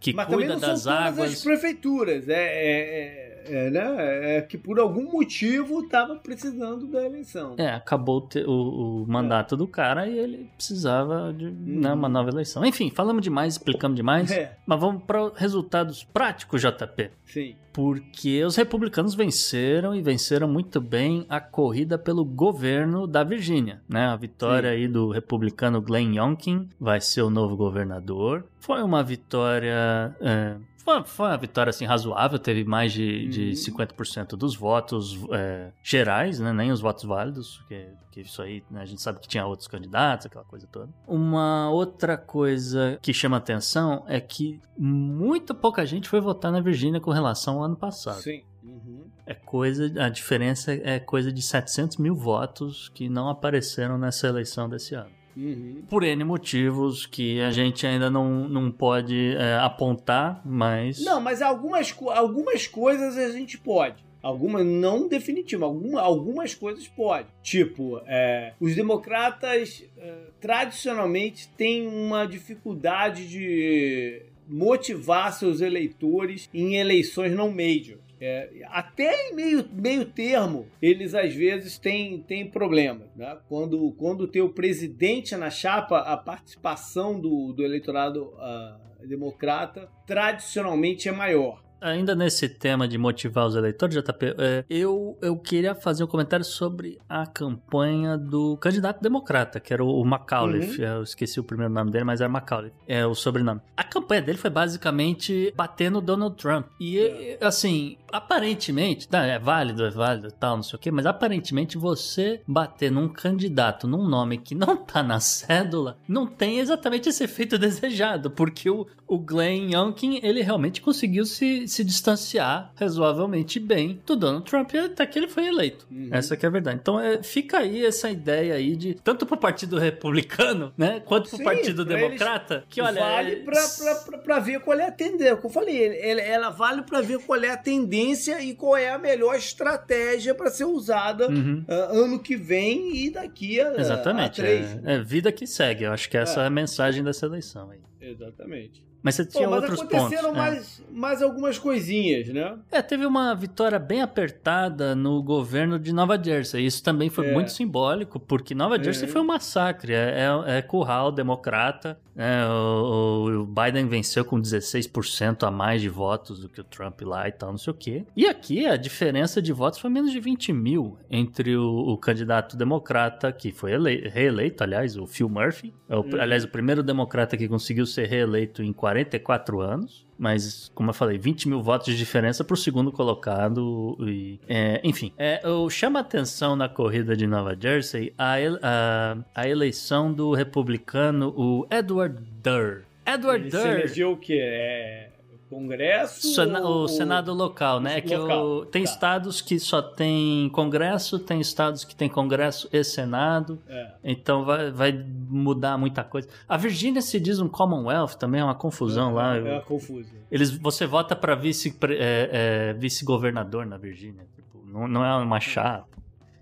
que 0.00 0.12
Mas 0.12 0.26
também 0.28 0.46
cuida 0.46 0.54
não 0.60 0.60
das 0.68 0.80
são 0.82 0.92
todas 0.92 1.08
águas. 1.18 1.32
as 1.32 1.42
prefeituras. 1.42 2.28
É, 2.28 2.34
é, 2.34 2.78
é, 3.23 3.23
é, 3.46 3.70
né? 3.70 4.36
é 4.38 4.42
que 4.42 4.56
por 4.58 4.78
algum 4.78 5.10
motivo 5.12 5.80
estava 5.80 6.16
precisando 6.16 6.86
da 6.86 7.04
eleição. 7.04 7.54
É, 7.58 7.70
acabou 7.70 8.28
o 8.46 9.02
o, 9.02 9.06
mandato 9.06 9.56
do 9.56 9.66
cara 9.66 10.06
e 10.06 10.18
ele 10.18 10.50
precisava 10.56 11.32
de 11.32 11.50
né, 11.50 11.90
Uhum. 11.90 11.98
uma 11.98 12.08
nova 12.08 12.30
eleição. 12.30 12.64
Enfim, 12.64 12.90
falamos 12.90 13.22
demais, 13.22 13.54
explicamos 13.54 13.96
demais. 13.96 14.30
É, 14.30 14.56
Mas 14.66 14.80
vamos 14.80 15.02
para 15.04 15.30
resultados 15.36 16.04
práticos, 16.04 16.60
JP. 16.60 17.10
sim. 17.26 17.56
Porque 17.72 18.44
os 18.44 18.54
republicanos 18.54 19.16
venceram 19.16 19.96
e 19.96 20.00
venceram 20.00 20.46
muito 20.46 20.80
bem 20.80 21.26
a 21.28 21.40
corrida 21.40 21.98
pelo 21.98 22.24
governo 22.24 23.04
da 23.04 23.24
Virgínia, 23.24 23.82
né? 23.88 24.06
A 24.06 24.14
vitória 24.14 24.70
Sim. 24.70 24.76
aí 24.76 24.86
do 24.86 25.10
republicano 25.10 25.82
Glenn 25.82 26.14
Youngkin 26.14 26.68
vai 26.78 27.00
ser 27.00 27.22
o 27.22 27.30
novo 27.30 27.56
governador. 27.56 28.46
Foi 28.60 28.80
uma 28.80 29.02
vitória 29.02 30.14
é, 30.20 30.54
foi, 30.84 31.04
foi 31.04 31.26
uma 31.26 31.36
vitória 31.36 31.70
assim 31.70 31.84
razoável, 31.84 32.38
teve 32.38 32.64
mais 32.64 32.92
de, 32.92 33.28
de 33.28 33.44
Uhum. 33.44 33.76
50% 33.76 34.36
dos 34.36 34.54
votos 34.54 35.18
é, 35.32 35.72
gerais, 35.82 36.38
né? 36.38 36.52
nem 36.52 36.70
os 36.70 36.80
votos 36.80 37.04
válidos, 37.04 37.64
que, 37.68 37.88
que 38.10 38.20
isso 38.20 38.42
aí 38.42 38.62
né, 38.70 38.82
a 38.82 38.84
gente 38.84 39.00
sabe 39.00 39.20
que 39.20 39.28
tinha 39.28 39.46
outros 39.46 39.66
candidatos, 39.66 40.26
aquela 40.26 40.44
coisa 40.44 40.66
toda. 40.66 40.88
Uma 41.06 41.70
outra 41.70 42.16
coisa 42.16 42.98
que 43.00 43.12
chama 43.12 43.38
atenção 43.38 44.04
é 44.06 44.20
que 44.20 44.60
muito 44.76 45.54
pouca 45.54 45.86
gente 45.86 46.08
foi 46.08 46.20
votar 46.20 46.52
na 46.52 46.60
Virgínia 46.60 47.00
com 47.00 47.10
relação 47.10 47.56
ao 47.58 47.64
ano 47.64 47.76
passado. 47.76 48.20
Sim. 48.20 48.42
Uhum. 48.62 49.06
É 49.26 49.34
coisa, 49.34 49.90
a 50.02 50.08
diferença 50.08 50.72
é 50.72 50.98
coisa 50.98 51.32
de 51.32 51.40
700 51.40 51.96
mil 51.96 52.14
votos 52.14 52.88
que 52.90 53.08
não 53.08 53.28
apareceram 53.28 53.96
nessa 53.96 54.26
eleição 54.26 54.68
desse 54.68 54.94
ano 54.94 55.23
Uhum. 55.36 55.82
por 55.88 56.04
N 56.04 56.22
motivos 56.24 57.06
que 57.06 57.40
a 57.40 57.50
gente 57.50 57.86
ainda 57.86 58.08
não, 58.08 58.48
não 58.48 58.70
pode 58.70 59.34
é, 59.36 59.56
apontar, 59.56 60.40
mas. 60.44 61.04
Não, 61.04 61.20
mas 61.20 61.42
algumas, 61.42 61.94
algumas 62.14 62.66
coisas 62.66 63.16
a 63.16 63.30
gente 63.30 63.58
pode. 63.58 64.04
Algumas 64.22 64.64
não 64.64 65.06
definitivas, 65.06 65.64
alguma, 65.64 66.00
algumas 66.00 66.54
coisas 66.54 66.88
pode. 66.88 67.28
Tipo, 67.42 68.00
é, 68.06 68.54
os 68.58 68.74
democratas 68.74 69.84
é, 69.98 70.14
tradicionalmente 70.40 71.48
têm 71.58 71.86
uma 71.86 72.24
dificuldade 72.24 73.28
de 73.28 74.22
motivar 74.48 75.32
seus 75.32 75.60
eleitores 75.60 76.48
em 76.54 76.76
eleições 76.76 77.32
não 77.32 77.50
major. 77.50 77.98
É, 78.26 78.62
até 78.68 79.28
em 79.28 79.34
meio, 79.34 79.68
meio 79.72 80.06
termo, 80.06 80.66
eles 80.80 81.14
às 81.14 81.34
vezes 81.34 81.78
têm, 81.78 82.22
têm 82.22 82.48
problemas. 82.48 83.14
Né? 83.14 83.36
Quando, 83.48 83.92
quando 83.92 84.26
tem 84.26 84.40
o 84.40 84.48
presidente 84.48 85.36
na 85.36 85.50
chapa, 85.50 85.98
a 85.98 86.16
participação 86.16 87.20
do, 87.20 87.52
do 87.52 87.62
eleitorado 87.62 88.32
ah, 88.38 88.80
democrata 89.06 89.88
tradicionalmente 90.06 91.08
é 91.08 91.12
maior. 91.12 91.63
Ainda 91.84 92.14
nesse 92.14 92.48
tema 92.48 92.88
de 92.88 92.96
motivar 92.96 93.46
os 93.46 93.54
eleitores, 93.54 93.94
JP, 93.94 94.34
é, 94.38 94.64
eu, 94.70 95.18
eu 95.20 95.36
queria 95.36 95.74
fazer 95.74 96.02
um 96.02 96.06
comentário 96.06 96.44
sobre 96.44 96.98
a 97.08 97.26
campanha 97.26 98.16
do 98.16 98.56
candidato 98.56 99.02
democrata, 99.02 99.60
que 99.60 99.72
era 99.72 99.84
o, 99.84 100.00
o 100.00 100.04
Macauliffe. 100.04 100.82
Uhum. 100.82 100.88
Eu 100.88 101.02
esqueci 101.02 101.38
o 101.38 101.44
primeiro 101.44 101.72
nome 101.72 101.90
dele, 101.90 102.04
mas 102.04 102.20
era 102.20 102.28
Macauliffe. 102.28 102.74
É 102.88 103.06
o 103.06 103.14
sobrenome. 103.14 103.60
A 103.76 103.84
campanha 103.84 104.22
dele 104.22 104.38
foi 104.38 104.50
basicamente 104.50 105.52
bater 105.54 105.90
no 105.90 106.00
Donald 106.00 106.36
Trump. 106.36 106.66
E, 106.80 106.98
é. 106.98 107.38
assim, 107.42 107.98
aparentemente, 108.10 109.08
tá, 109.08 109.26
é 109.26 109.38
válido, 109.38 109.84
é 109.84 109.90
válido 109.90 110.30
tal, 110.32 110.56
não 110.56 110.62
sei 110.62 110.76
o 110.76 110.78
quê, 110.78 110.90
mas 110.90 111.04
aparentemente 111.04 111.76
você 111.76 112.40
bater 112.46 112.90
num 112.90 113.08
candidato, 113.08 113.86
num 113.86 114.08
nome 114.08 114.38
que 114.38 114.54
não 114.54 114.76
tá 114.76 115.02
na 115.02 115.20
cédula, 115.20 115.98
não 116.08 116.26
tem 116.26 116.60
exatamente 116.60 117.08
esse 117.08 117.24
efeito 117.24 117.58
desejado, 117.58 118.30
porque 118.30 118.70
o, 118.70 118.86
o 119.06 119.18
Glenn 119.18 119.72
Youngkin, 119.72 120.20
ele 120.22 120.42
realmente 120.42 120.80
conseguiu 120.80 121.24
se, 121.24 121.66
se 121.74 121.84
distanciar 121.84 122.72
razoavelmente 122.76 123.58
bem 123.58 124.00
do 124.06 124.16
Donald 124.16 124.48
Trump 124.48 124.72
até 124.74 125.04
que 125.06 125.18
ele 125.18 125.28
foi 125.28 125.46
eleito. 125.46 125.86
Uhum. 125.90 126.08
Essa 126.10 126.36
que 126.36 126.46
é 126.46 126.48
a 126.48 126.52
verdade. 126.52 126.78
Então 126.80 126.98
é, 127.00 127.22
fica 127.22 127.58
aí 127.58 127.84
essa 127.84 128.10
ideia 128.10 128.54
aí 128.54 128.76
de, 128.76 128.94
tanto 128.94 129.26
pro 129.26 129.36
Partido 129.36 129.78
Republicano, 129.78 130.72
né, 130.76 131.00
quanto 131.04 131.28
pro 131.28 131.38
Sim, 131.38 131.44
Partido 131.44 131.84
Democrata, 131.84 132.64
que 132.68 132.80
olha... 132.80 133.00
Vale 133.00 133.32
é... 133.32 133.36
pra, 133.36 133.68
pra, 133.78 133.94
pra, 133.94 134.18
pra, 134.18 134.38
ver 134.38 134.60
qual 134.60 134.78
é 134.78 134.86
a 134.86 134.92
tendência, 134.92 135.36
como 135.36 135.48
eu 135.48 135.54
falei, 135.54 136.00
ela 136.20 136.50
vale 136.50 136.82
pra 136.82 137.00
ver 137.00 137.18
qual 137.20 137.42
é 137.42 137.50
a 137.50 137.56
tendência 137.56 138.40
e 138.42 138.54
qual 138.54 138.76
é 138.76 138.90
a 138.90 138.98
melhor 138.98 139.36
estratégia 139.36 140.34
para 140.34 140.50
ser 140.50 140.64
usada 140.64 141.28
uhum. 141.28 141.64
uh, 141.68 142.04
ano 142.04 142.18
que 142.18 142.36
vem 142.36 143.04
e 143.04 143.10
daqui 143.10 143.60
a, 143.60 143.74
Exatamente, 143.80 144.40
a 144.40 144.44
três. 144.44 144.78
É, 144.84 144.94
é, 144.94 145.02
vida 145.02 145.32
que 145.32 145.46
segue, 145.46 145.84
eu 145.84 145.92
acho 145.92 146.08
que 146.08 146.16
essa 146.16 146.40
é, 146.40 146.44
é 146.44 146.46
a 146.46 146.50
mensagem 146.50 147.02
dessa 147.02 147.26
eleição 147.26 147.70
aí. 147.70 147.80
Exatamente. 148.00 148.84
Mas 149.04 149.16
você 149.16 149.26
tinha 149.26 149.44
Pô, 149.44 149.50
mas 149.50 149.62
outros 149.62 149.80
aconteceram 149.82 150.30
pontos. 150.30 150.38
É. 150.38 150.50
Mais, 150.50 150.80
é. 150.80 150.98
mais 150.98 151.22
algumas 151.22 151.58
coisinhas, 151.58 152.28
né? 152.28 152.56
É, 152.72 152.80
teve 152.80 153.04
uma 153.04 153.34
vitória 153.34 153.78
bem 153.78 154.00
apertada 154.00 154.94
no 154.94 155.22
governo 155.22 155.78
de 155.78 155.92
Nova 155.92 156.20
Jersey. 156.20 156.64
Isso 156.64 156.82
também 156.82 157.10
foi 157.10 157.26
é. 157.26 157.32
muito 157.34 157.52
simbólico, 157.52 158.18
porque 158.18 158.54
Nova 158.54 158.82
Jersey 158.82 159.06
é. 159.06 159.12
foi 159.12 159.20
um 159.20 159.26
massacre. 159.26 159.92
É, 159.92 160.24
é, 160.46 160.58
é 160.58 160.62
curral 160.62 161.12
democrata. 161.12 161.98
É, 162.16 162.46
o, 162.46 163.42
o, 163.42 163.46
Biden 163.46 163.88
venceu 163.88 164.24
com 164.24 164.40
16% 164.40 165.46
a 165.46 165.50
mais 165.50 165.82
de 165.82 165.88
votos 165.88 166.38
do 166.38 166.48
que 166.48 166.60
o 166.60 166.64
Trump 166.64 167.02
lá 167.02 167.28
e 167.28 167.32
tal, 167.32 167.50
não 167.50 167.58
sei 167.58 167.72
o 167.72 167.76
quê. 167.76 168.06
E 168.16 168.26
aqui 168.26 168.66
a 168.66 168.76
diferença 168.76 169.42
de 169.42 169.52
votos 169.52 169.80
foi 169.80 169.90
menos 169.90 170.12
de 170.12 170.20
20 170.20 170.52
mil 170.52 170.96
entre 171.10 171.56
o, 171.56 171.66
o 171.66 171.98
candidato 171.98 172.56
democrata, 172.56 173.32
que 173.32 173.50
foi 173.50 173.72
reeleito, 174.08 174.62
aliás, 174.62 174.96
o 174.96 175.06
Phil 175.08 175.28
Murphy. 175.28 175.74
O, 175.88 176.00
hum. 176.00 176.20
Aliás, 176.20 176.44
o 176.44 176.48
primeiro 176.48 176.84
democrata 176.84 177.36
que 177.36 177.48
conseguiu 177.48 177.84
ser 177.84 178.06
reeleito 178.06 178.62
em 178.62 178.72
40 178.72 178.93
44 178.94 179.60
anos, 179.60 180.06
mas, 180.16 180.70
como 180.74 180.90
eu 180.90 180.94
falei, 180.94 181.18
20 181.18 181.48
mil 181.48 181.60
votos 181.60 181.88
de 181.88 181.96
diferença 181.96 182.44
para 182.44 182.54
o 182.54 182.56
segundo 182.56 182.92
colocado. 182.92 183.96
E, 184.00 184.38
é, 184.48 184.80
enfim, 184.84 185.12
é, 185.18 185.40
eu 185.42 185.68
chamo 185.68 185.98
a 185.98 186.00
atenção 186.00 186.54
na 186.54 186.68
corrida 186.68 187.16
de 187.16 187.26
Nova 187.26 187.56
Jersey 187.58 188.14
a, 188.16 188.34
a, 188.62 189.16
a 189.34 189.48
eleição 189.48 190.12
do 190.12 190.32
republicano, 190.32 191.34
o 191.36 191.66
Edward 191.70 192.18
Durr. 192.42 192.84
Edward 193.04 193.44
Ele 193.44 193.50
Durr. 193.50 193.66
Elegeu 193.66 194.12
o 194.12 194.16
que? 194.16 194.38
É 194.40 195.10
Congresso? 195.48 196.34
Sena, 196.34 196.60
ou... 196.60 196.84
O 196.84 196.88
Senado 196.88 197.32
local, 197.32 197.80
né? 197.80 198.00
Que 198.00 198.16
o, 198.16 198.64
tem 198.64 198.84
tá. 198.84 198.90
estados 198.90 199.40
que 199.40 199.58
só 199.58 199.82
tem 199.82 200.48
Congresso, 200.50 201.18
tem 201.18 201.40
estados 201.40 201.84
que 201.84 201.94
tem 201.94 202.08
Congresso 202.08 202.68
e 202.72 202.82
Senado. 202.82 203.58
É. 203.68 203.92
Então 204.02 204.44
vai, 204.44 204.70
vai 204.70 204.92
mudar 205.28 205.78
muita 205.78 206.02
coisa. 206.02 206.28
A 206.48 206.56
Virgínia 206.56 207.02
se 207.02 207.20
diz 207.20 207.38
um 207.40 207.48
Commonwealth, 207.48 208.14
também 208.18 208.40
é 208.40 208.44
uma 208.44 208.54
confusão 208.54 209.10
é, 209.10 209.14
lá. 209.14 209.36
É 209.36 209.52
uma 209.54 209.60
confusão. 209.60 210.18
Eles, 210.30 210.50
você 210.50 210.86
vota 210.86 211.14
para 211.14 211.34
vice, 211.34 211.76
é, 211.90 212.70
é, 212.70 212.72
vice-governador 212.74 213.66
na 213.66 213.76
Virgínia. 213.76 214.26
Tipo, 214.34 214.64
não, 214.66 214.88
não 214.88 215.04
é 215.04 215.14
uma 215.16 215.40
chapa. 215.40 215.94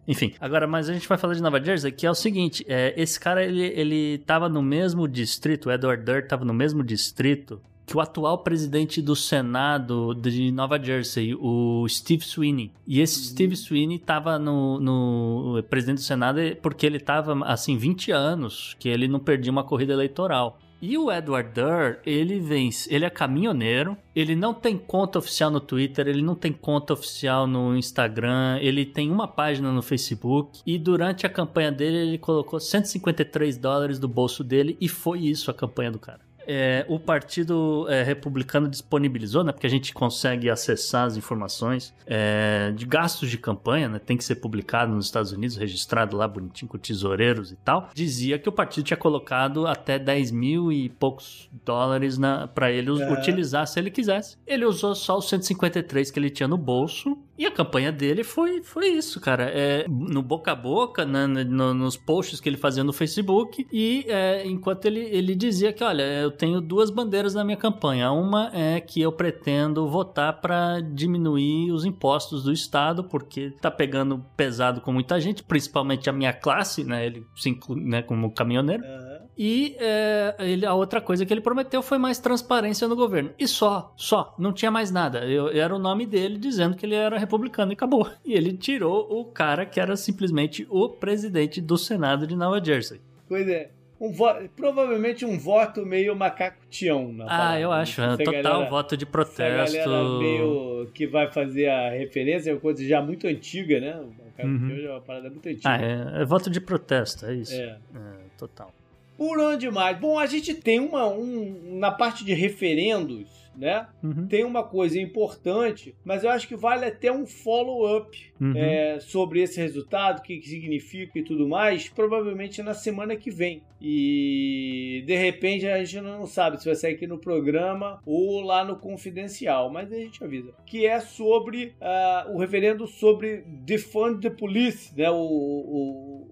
Enfim, 0.06 0.34
agora, 0.40 0.66
mas 0.66 0.88
a 0.88 0.92
gente 0.92 1.08
vai 1.08 1.16
falar 1.16 1.34
de 1.34 1.42
Nova 1.42 1.62
Jersey, 1.62 1.92
que 1.92 2.04
é 2.04 2.10
o 2.10 2.14
seguinte, 2.14 2.64
é, 2.68 2.92
esse 2.96 3.20
cara, 3.20 3.44
ele, 3.44 3.62
ele 3.62 4.18
tava 4.18 4.48
no 4.48 4.60
mesmo 4.60 5.06
distrito, 5.06 5.68
o 5.68 5.72
Edward 5.72 6.04
Durr 6.04 6.26
tava 6.26 6.44
no 6.44 6.52
mesmo 6.52 6.82
distrito 6.82 7.60
que 7.86 7.96
o 7.96 8.00
atual 8.00 8.38
presidente 8.38 9.02
do 9.02 9.14
Senado 9.14 10.14
de 10.14 10.50
Nova 10.50 10.82
Jersey, 10.82 11.34
o 11.34 11.86
Steve 11.88 12.24
Sweeney. 12.24 12.70
E 12.86 13.00
esse 13.00 13.18
uhum. 13.18 13.24
Steve 13.24 13.56
Sweeney 13.56 13.96
estava 13.96 14.38
no, 14.38 14.80
no 14.80 15.62
presidente 15.64 15.98
do 15.98 16.04
Senado 16.04 16.40
porque 16.60 16.86
ele 16.86 16.96
estava 16.96 17.44
assim 17.44 17.76
20 17.76 18.12
anos 18.12 18.76
que 18.78 18.88
ele 18.88 19.08
não 19.08 19.18
perdia 19.18 19.52
uma 19.52 19.64
corrida 19.64 19.92
eleitoral. 19.92 20.58
E 20.84 20.98
o 20.98 21.12
Edward 21.12 21.50
Durr, 21.54 22.00
ele 22.04 22.40
vence, 22.40 22.92
ele 22.92 23.04
é 23.04 23.10
caminhoneiro, 23.10 23.96
ele 24.16 24.34
não 24.34 24.52
tem 24.52 24.76
conta 24.76 25.20
oficial 25.20 25.48
no 25.48 25.60
Twitter, 25.60 26.08
ele 26.08 26.22
não 26.22 26.34
tem 26.34 26.52
conta 26.52 26.92
oficial 26.92 27.46
no 27.46 27.76
Instagram, 27.76 28.58
ele 28.60 28.84
tem 28.84 29.08
uma 29.08 29.28
página 29.28 29.70
no 29.70 29.80
Facebook 29.80 30.60
e 30.66 30.80
durante 30.80 31.24
a 31.24 31.30
campanha 31.30 31.70
dele 31.70 31.98
ele 31.98 32.18
colocou 32.18 32.58
153 32.58 33.56
dólares 33.58 34.00
do 34.00 34.08
bolso 34.08 34.42
dele 34.42 34.76
e 34.80 34.88
foi 34.88 35.20
isso 35.20 35.52
a 35.52 35.54
campanha 35.54 35.92
do 35.92 36.00
cara 36.00 36.31
é, 36.46 36.84
o 36.88 36.98
Partido 36.98 37.86
é, 37.88 38.02
Republicano 38.02 38.68
disponibilizou, 38.68 39.44
né? 39.44 39.52
Porque 39.52 39.66
a 39.66 39.70
gente 39.70 39.92
consegue 39.92 40.50
acessar 40.50 41.06
as 41.06 41.16
informações 41.16 41.94
é, 42.06 42.72
de 42.74 42.84
gastos 42.86 43.30
de 43.30 43.38
campanha, 43.38 43.88
né? 43.88 43.98
Tem 43.98 44.16
que 44.16 44.24
ser 44.24 44.36
publicado 44.36 44.92
nos 44.92 45.06
Estados 45.06 45.32
Unidos, 45.32 45.56
registrado 45.56 46.16
lá 46.16 46.26
bonitinho 46.26 46.68
com 46.68 46.78
tesoureiros 46.78 47.52
e 47.52 47.56
tal. 47.56 47.90
Dizia 47.94 48.38
que 48.38 48.48
o 48.48 48.52
partido 48.52 48.84
tinha 48.84 48.96
colocado 48.96 49.66
até 49.66 49.98
10 49.98 50.30
mil 50.30 50.72
e 50.72 50.88
poucos 50.88 51.48
dólares 51.64 52.18
para 52.54 52.70
ele 52.70 52.90
é. 52.90 53.12
utilizar 53.12 53.66
se 53.66 53.78
ele 53.78 53.90
quisesse. 53.90 54.36
Ele 54.46 54.64
usou 54.64 54.94
só 54.94 55.18
os 55.18 55.28
153 55.28 56.10
que 56.10 56.18
ele 56.18 56.30
tinha 56.30 56.48
no 56.48 56.56
bolso 56.56 57.16
e 57.42 57.46
a 57.46 57.50
campanha 57.50 57.90
dele 57.90 58.22
foi, 58.22 58.62
foi 58.62 58.90
isso, 58.90 59.20
cara. 59.20 59.50
É, 59.50 59.84
no 59.88 60.22
boca 60.22 60.52
a 60.52 60.54
boca, 60.54 61.04
né, 61.04 61.26
no, 61.26 61.74
nos 61.74 61.96
posts 61.96 62.40
que 62.40 62.48
ele 62.48 62.56
fazia 62.56 62.84
no 62.84 62.92
Facebook. 62.92 63.66
E 63.72 64.04
é, 64.06 64.46
enquanto 64.46 64.84
ele, 64.86 65.00
ele 65.00 65.34
dizia 65.34 65.72
que, 65.72 65.82
olha, 65.82 66.04
eu 66.04 66.30
tenho 66.30 66.60
duas 66.60 66.88
bandeiras 66.88 67.34
na 67.34 67.42
minha 67.42 67.56
campanha. 67.56 68.12
Uma 68.12 68.48
é 68.54 68.80
que 68.80 69.00
eu 69.02 69.10
pretendo 69.10 69.88
votar 69.88 70.40
para 70.40 70.80
diminuir 70.80 71.72
os 71.72 71.84
impostos 71.84 72.44
do 72.44 72.52
Estado, 72.52 73.02
porque 73.02 73.50
tá 73.60 73.72
pegando 73.72 74.24
pesado 74.36 74.80
com 74.80 74.92
muita 74.92 75.20
gente, 75.20 75.42
principalmente 75.42 76.08
a 76.08 76.12
minha 76.12 76.32
classe, 76.32 76.84
né? 76.84 77.04
Ele 77.04 77.26
se 77.34 77.50
inclui, 77.50 77.80
né, 77.80 78.02
como 78.02 78.32
caminhoneiro. 78.32 78.84
Uhum. 78.84 79.11
E 79.36 79.76
é, 79.78 80.34
ele, 80.40 80.66
a 80.66 80.74
outra 80.74 81.00
coisa 81.00 81.24
que 81.24 81.32
ele 81.32 81.40
prometeu 81.40 81.82
foi 81.82 81.98
mais 81.98 82.18
transparência 82.18 82.86
no 82.86 82.94
governo. 82.94 83.30
E 83.38 83.48
só, 83.48 83.92
só, 83.96 84.34
não 84.38 84.52
tinha 84.52 84.70
mais 84.70 84.90
nada. 84.90 85.24
Eu, 85.26 85.48
era 85.48 85.74
o 85.74 85.78
nome 85.78 86.06
dele 86.06 86.38
dizendo 86.38 86.76
que 86.76 86.84
ele 86.84 86.94
era 86.94 87.18
republicano 87.18 87.72
e 87.72 87.74
acabou. 87.74 88.08
E 88.24 88.34
ele 88.34 88.52
tirou 88.52 89.06
o 89.10 89.24
cara 89.24 89.64
que 89.64 89.80
era 89.80 89.96
simplesmente 89.96 90.66
o 90.70 90.88
presidente 90.88 91.60
do 91.60 91.78
Senado 91.78 92.26
de 92.26 92.36
Nova 92.36 92.62
Jersey. 92.62 93.00
Pois 93.28 93.48
é. 93.48 93.70
Um 94.00 94.12
provavelmente 94.56 95.24
um 95.24 95.38
voto 95.38 95.86
meio 95.86 96.16
macaco-tião. 96.16 97.14
ah, 97.20 97.26
parada. 97.26 97.60
eu 97.60 97.70
acho. 97.70 98.02
É 98.02 98.16
total 98.16 98.42
galera, 98.42 98.68
voto 98.68 98.96
de 98.96 99.06
protesto. 99.06 99.76
Essa 99.76 99.88
galera 99.88 100.18
meio 100.18 100.90
que 100.92 101.06
vai 101.06 101.30
fazer 101.30 101.68
a 101.68 101.90
referência, 101.90 102.50
é 102.50 102.54
uma 102.54 102.60
coisa 102.60 102.84
já 102.84 103.00
muito 103.00 103.28
antiga, 103.28 103.80
né? 103.80 103.94
O 103.94 104.08
macaco-tião 104.24 104.76
uhum. 104.76 104.86
é 104.86 104.90
uma 104.90 105.00
parada 105.00 105.30
muito 105.30 105.48
antiga. 105.48 105.70
Ah, 105.70 105.80
é, 105.80 106.22
é 106.22 106.24
voto 106.24 106.50
de 106.50 106.60
protesto, 106.60 107.26
é 107.26 107.34
isso. 107.34 107.54
É. 107.54 107.78
é 107.94 108.14
total. 108.36 108.74
Por 109.22 109.38
onde 109.38 109.70
mais? 109.70 109.96
Bom, 110.00 110.18
a 110.18 110.26
gente 110.26 110.52
tem 110.52 110.80
uma. 110.80 111.06
Um, 111.06 111.78
na 111.78 111.92
parte 111.92 112.24
de 112.24 112.34
referendos, 112.34 113.28
né? 113.56 113.86
Uhum. 114.02 114.26
Tem 114.26 114.42
uma 114.42 114.64
coisa 114.64 115.00
importante, 115.00 115.94
mas 116.04 116.24
eu 116.24 116.30
acho 116.30 116.48
que 116.48 116.56
vale 116.56 116.84
até 116.84 117.12
um 117.12 117.24
follow-up 117.24 118.18
uhum. 118.40 118.52
é, 118.56 118.98
sobre 118.98 119.40
esse 119.40 119.60
resultado, 119.60 120.18
o 120.18 120.22
que, 120.22 120.38
que 120.38 120.48
significa 120.48 121.20
e 121.20 121.22
tudo 121.22 121.46
mais, 121.46 121.88
provavelmente 121.88 122.64
na 122.64 122.74
semana 122.74 123.14
que 123.14 123.30
vem. 123.30 123.62
E 123.80 125.04
de 125.06 125.16
repente 125.16 125.68
a 125.68 125.84
gente 125.84 126.00
não 126.00 126.26
sabe 126.26 126.58
se 126.58 126.64
vai 126.64 126.74
sair 126.74 126.94
aqui 126.94 127.06
no 127.06 127.18
programa 127.18 128.00
ou 128.04 128.40
lá 128.40 128.64
no 128.64 128.74
confidencial, 128.74 129.70
mas 129.70 129.92
a 129.92 129.96
gente 129.96 130.24
avisa. 130.24 130.52
Que 130.66 130.84
é 130.84 130.98
sobre 130.98 131.76
uh, 131.80 132.34
o 132.34 132.40
referendo 132.40 132.88
sobre 132.88 133.44
defund 133.46 134.20
the 134.20 134.30
police, 134.30 134.92
né? 134.96 135.08
o, 135.12 135.14
o 135.14 136.31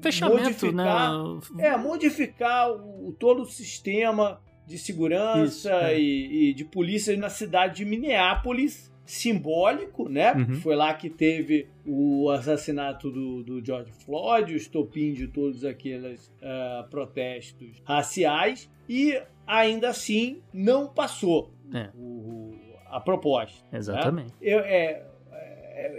fechamento, 0.00 0.72
né? 0.72 0.84
modificar, 0.84 1.56
né? 1.56 1.66
É, 1.66 1.76
modificar 1.76 2.70
o, 2.72 3.14
todo 3.18 3.42
o 3.42 3.46
sistema 3.46 4.40
de 4.66 4.78
segurança 4.78 5.44
Isso, 5.44 5.68
é. 5.68 6.00
e, 6.00 6.50
e, 6.50 6.54
de 6.54 6.64
polícia 6.64 7.16
na 7.16 7.28
cidade 7.28 7.76
de 7.76 7.84
Minneapolis, 7.84 8.92
simbólico, 9.04 10.08
né? 10.08 10.32
Uhum. 10.32 10.54
Foi 10.60 10.76
lá 10.76 10.94
que 10.94 11.10
teve 11.10 11.68
o 11.84 12.30
assassinato 12.30 13.10
do, 13.10 13.42
do 13.42 13.64
George 13.64 13.92
Floyd, 14.04 14.52
o 14.52 14.56
estopim 14.56 15.12
de 15.12 15.26
todos 15.26 15.64
aqueles 15.64 16.28
uh, 16.28 16.88
protestos 16.88 17.82
raciais, 17.84 18.70
e 18.88 19.20
ainda 19.46 19.88
assim 19.88 20.40
não 20.52 20.86
passou 20.86 21.52
é. 21.74 21.90
o, 21.94 22.54
a 22.86 23.00
proposta. 23.00 23.58
Né? 23.72 23.78
Exatamente. 23.78 24.28
Né? 24.28 24.36
Eu, 24.40 24.60
é, 24.60 24.84
é, 24.84 25.06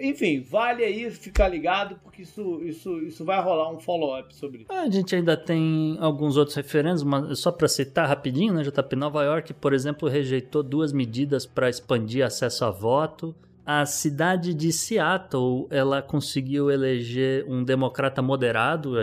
enfim, 0.01 0.41
vale 0.41 0.83
aí 0.83 1.09
ficar 1.11 1.47
ligado, 1.47 1.95
porque 2.03 2.21
isso, 2.21 2.61
isso, 2.63 2.99
isso 2.99 3.25
vai 3.25 3.41
rolar 3.41 3.71
um 3.71 3.79
follow-up 3.79 4.33
sobre 4.35 4.61
isso. 4.61 4.71
A 4.71 4.89
gente 4.89 5.15
ainda 5.15 5.35
tem 5.35 5.97
alguns 5.99 6.37
outros 6.37 6.55
referendos, 6.55 7.03
mas 7.03 7.39
só 7.39 7.51
para 7.51 7.67
citar 7.67 8.07
rapidinho, 8.07 8.53
né, 8.53 8.63
JP? 8.63 8.95
Nova 8.95 9.23
York, 9.23 9.53
por 9.53 9.73
exemplo, 9.73 10.09
rejeitou 10.09 10.63
duas 10.63 10.91
medidas 10.91 11.45
para 11.45 11.69
expandir 11.69 12.25
acesso 12.25 12.65
a 12.65 12.71
voto. 12.71 13.35
A 13.65 13.85
cidade 13.85 14.53
de 14.53 14.73
Seattle, 14.73 15.67
ela 15.69 16.01
conseguiu 16.01 16.69
eleger 16.69 17.45
um 17.47 17.63
democrata 17.63 18.21
moderado, 18.21 18.95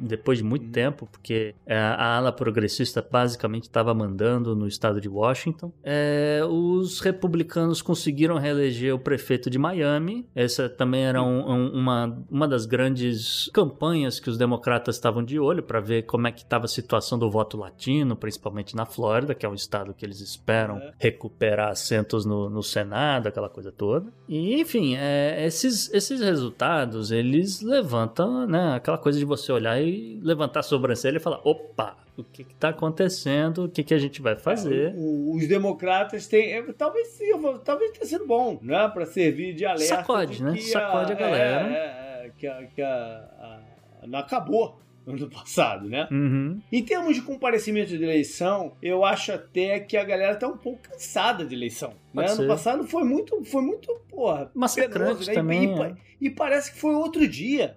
depois 0.00 0.38
de 0.38 0.44
muito 0.44 0.66
uhum. 0.66 0.72
tempo, 0.72 1.08
porque 1.10 1.54
é, 1.66 1.76
a 1.76 2.16
ala 2.16 2.32
progressista 2.32 3.06
basicamente 3.08 3.64
estava 3.64 3.92
mandando 3.94 4.56
no 4.56 4.66
estado 4.66 5.00
de 5.00 5.08
Washington. 5.08 5.72
É, 5.82 6.40
os 6.48 7.00
republicanos 7.00 7.82
conseguiram 7.82 8.38
reeleger 8.38 8.94
o 8.94 8.98
prefeito 8.98 9.50
de 9.50 9.58
Miami. 9.58 10.26
Essa 10.34 10.68
também 10.68 11.04
era 11.04 11.22
um, 11.22 11.50
um, 11.50 11.72
uma, 11.72 12.24
uma 12.30 12.48
das 12.48 12.66
grandes 12.66 13.50
campanhas 13.52 14.18
que 14.18 14.30
os 14.30 14.38
democratas 14.38 14.96
estavam 14.96 15.22
de 15.22 15.38
olho 15.38 15.62
para 15.62 15.80
ver 15.80 16.02
como 16.02 16.26
é 16.26 16.32
que 16.32 16.42
estava 16.42 16.64
a 16.64 16.68
situação 16.68 17.18
do 17.18 17.30
voto 17.30 17.56
latino, 17.56 18.16
principalmente 18.16 18.74
na 18.74 18.86
Flórida, 18.86 19.34
que 19.34 19.44
é 19.44 19.48
um 19.48 19.54
estado 19.54 19.92
que 19.92 20.04
eles 20.04 20.20
esperam 20.20 20.78
é. 20.78 20.92
recuperar 20.98 21.70
assentos 21.70 22.24
no, 22.24 22.48
no 22.48 22.62
Senado, 22.62 23.28
aquela 23.28 23.48
coisa 23.48 23.70
toda. 23.70 24.12
E, 24.28 24.60
enfim, 24.60 24.96
é, 24.96 25.44
esses, 25.44 25.92
esses 25.92 26.20
resultados, 26.20 27.10
eles 27.10 27.60
levantam 27.60 28.46
né, 28.46 28.74
aquela 28.74 28.98
coisa 28.98 29.18
de 29.18 29.24
você 29.24 29.52
olhar 29.52 29.80
e 29.80 29.89
levantar 30.22 30.60
a 30.60 30.62
sobrancelha 30.62 31.16
e 31.16 31.20
falar: 31.20 31.40
opa, 31.44 31.96
o 32.16 32.24
que 32.24 32.42
está 32.42 32.70
acontecendo? 32.70 33.64
O 33.64 33.68
que, 33.68 33.82
que 33.82 33.94
a 33.94 33.98
gente 33.98 34.20
vai 34.20 34.36
fazer? 34.36 34.90
É, 34.90 34.94
o, 34.96 35.34
os 35.36 35.46
democratas 35.46 36.26
têm. 36.26 36.52
É, 36.52 36.62
talvez 36.72 37.08
sim, 37.08 37.26
talvez 37.64 37.92
tenha 37.92 38.06
sido 38.06 38.26
bom, 38.26 38.58
né? 38.62 38.88
Para 38.88 39.06
servir 39.06 39.54
de 39.54 39.64
alerta. 39.64 39.96
Sacode, 39.96 40.36
de 40.36 40.44
né? 40.44 40.56
Sacode 40.58 41.12
a, 41.12 41.16
a 41.16 41.18
galera. 41.18 41.66
É, 41.68 41.74
é, 41.74 42.26
é, 42.26 42.30
que, 42.36 42.46
a, 42.46 42.66
que 42.66 42.82
a, 42.82 43.60
não 44.06 44.18
acabou 44.18 44.78
ano 45.06 45.28
passado, 45.30 45.88
né? 45.88 46.06
Uhum. 46.10 46.60
Em 46.70 46.82
termos 46.82 47.14
de 47.14 47.22
comparecimento 47.22 47.96
de 47.96 48.02
eleição, 48.02 48.72
eu 48.82 49.04
acho 49.04 49.32
até 49.32 49.80
que 49.80 49.96
a 49.96 50.04
galera 50.04 50.36
tá 50.36 50.46
um 50.46 50.56
pouco 50.56 50.80
cansada 50.82 51.44
de 51.44 51.54
eleição. 51.54 51.94
Né? 52.12 52.26
Ano 52.28 52.46
passado 52.46 52.86
foi 52.86 53.04
muito, 53.04 53.42
foi 53.44 53.62
muito, 53.62 53.92
porra, 54.08 54.50
massacrante 54.54 55.26
né? 55.26 55.34
também. 55.34 55.74
E, 55.74 55.82
é. 55.82 55.94
e, 56.20 56.30
parece 56.30 56.72
que 56.72 56.78
foi 56.78 56.94
outro 56.94 57.26
dia, 57.26 57.76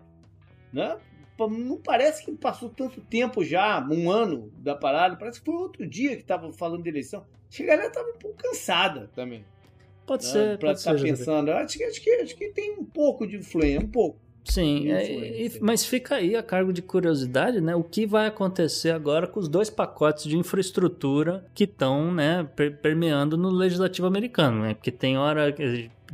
né? 0.71 0.97
Não 1.39 1.77
parece 1.77 2.23
que 2.23 2.31
passou 2.31 2.69
tanto 2.69 3.01
tempo 3.01 3.43
já, 3.43 3.85
um 3.89 4.09
ano 4.09 4.51
da 4.57 4.75
parada, 4.75 5.15
parece 5.15 5.39
que 5.39 5.45
foi 5.45 5.55
outro 5.55 5.85
dia 5.87 6.15
que 6.15 6.23
tava 6.23 6.51
falando 6.53 6.83
de 6.83 6.89
eleição. 6.89 7.25
Acho 7.49 7.57
que 7.57 7.63
a 7.63 7.67
galera 7.67 7.91
tava 7.91 8.09
um 8.09 8.17
pouco 8.17 8.37
cansada 8.37 9.09
também. 9.15 9.45
Pode 10.05 10.25
né? 10.25 10.31
ser, 10.31 10.57
pra 10.57 10.69
pode 10.69 10.79
estar 10.79 10.97
ser, 10.97 11.03
pensando. 11.03 11.51
Acho 11.51 11.77
que, 11.77 11.83
acho, 11.83 12.01
que, 12.01 12.09
acho 12.11 12.35
que 12.35 12.49
tem 12.49 12.71
um 12.71 12.85
pouco 12.85 13.25
de 13.25 13.37
influência, 13.37 13.79
um 13.79 13.87
pouco. 13.87 14.17
Sim, 14.43 14.91
é, 14.91 15.45
e, 15.45 15.59
mas 15.61 15.85
fica 15.85 16.15
aí 16.15 16.35
a 16.35 16.43
cargo 16.43 16.73
de 16.73 16.81
curiosidade, 16.81 17.61
né? 17.61 17.75
O 17.75 17.83
que 17.83 18.05
vai 18.05 18.27
acontecer 18.27 18.91
agora 18.91 19.25
com 19.25 19.39
os 19.39 19.47
dois 19.47 19.69
pacotes 19.69 20.25
de 20.25 20.37
infraestrutura 20.37 21.45
que 21.53 21.63
estão, 21.63 22.13
né, 22.13 22.47
permeando 22.81 23.37
no 23.37 23.49
legislativo 23.49 24.05
americano, 24.05 24.61
né? 24.61 24.73
Porque 24.73 24.91
tem 24.91 25.17
hora 25.17 25.55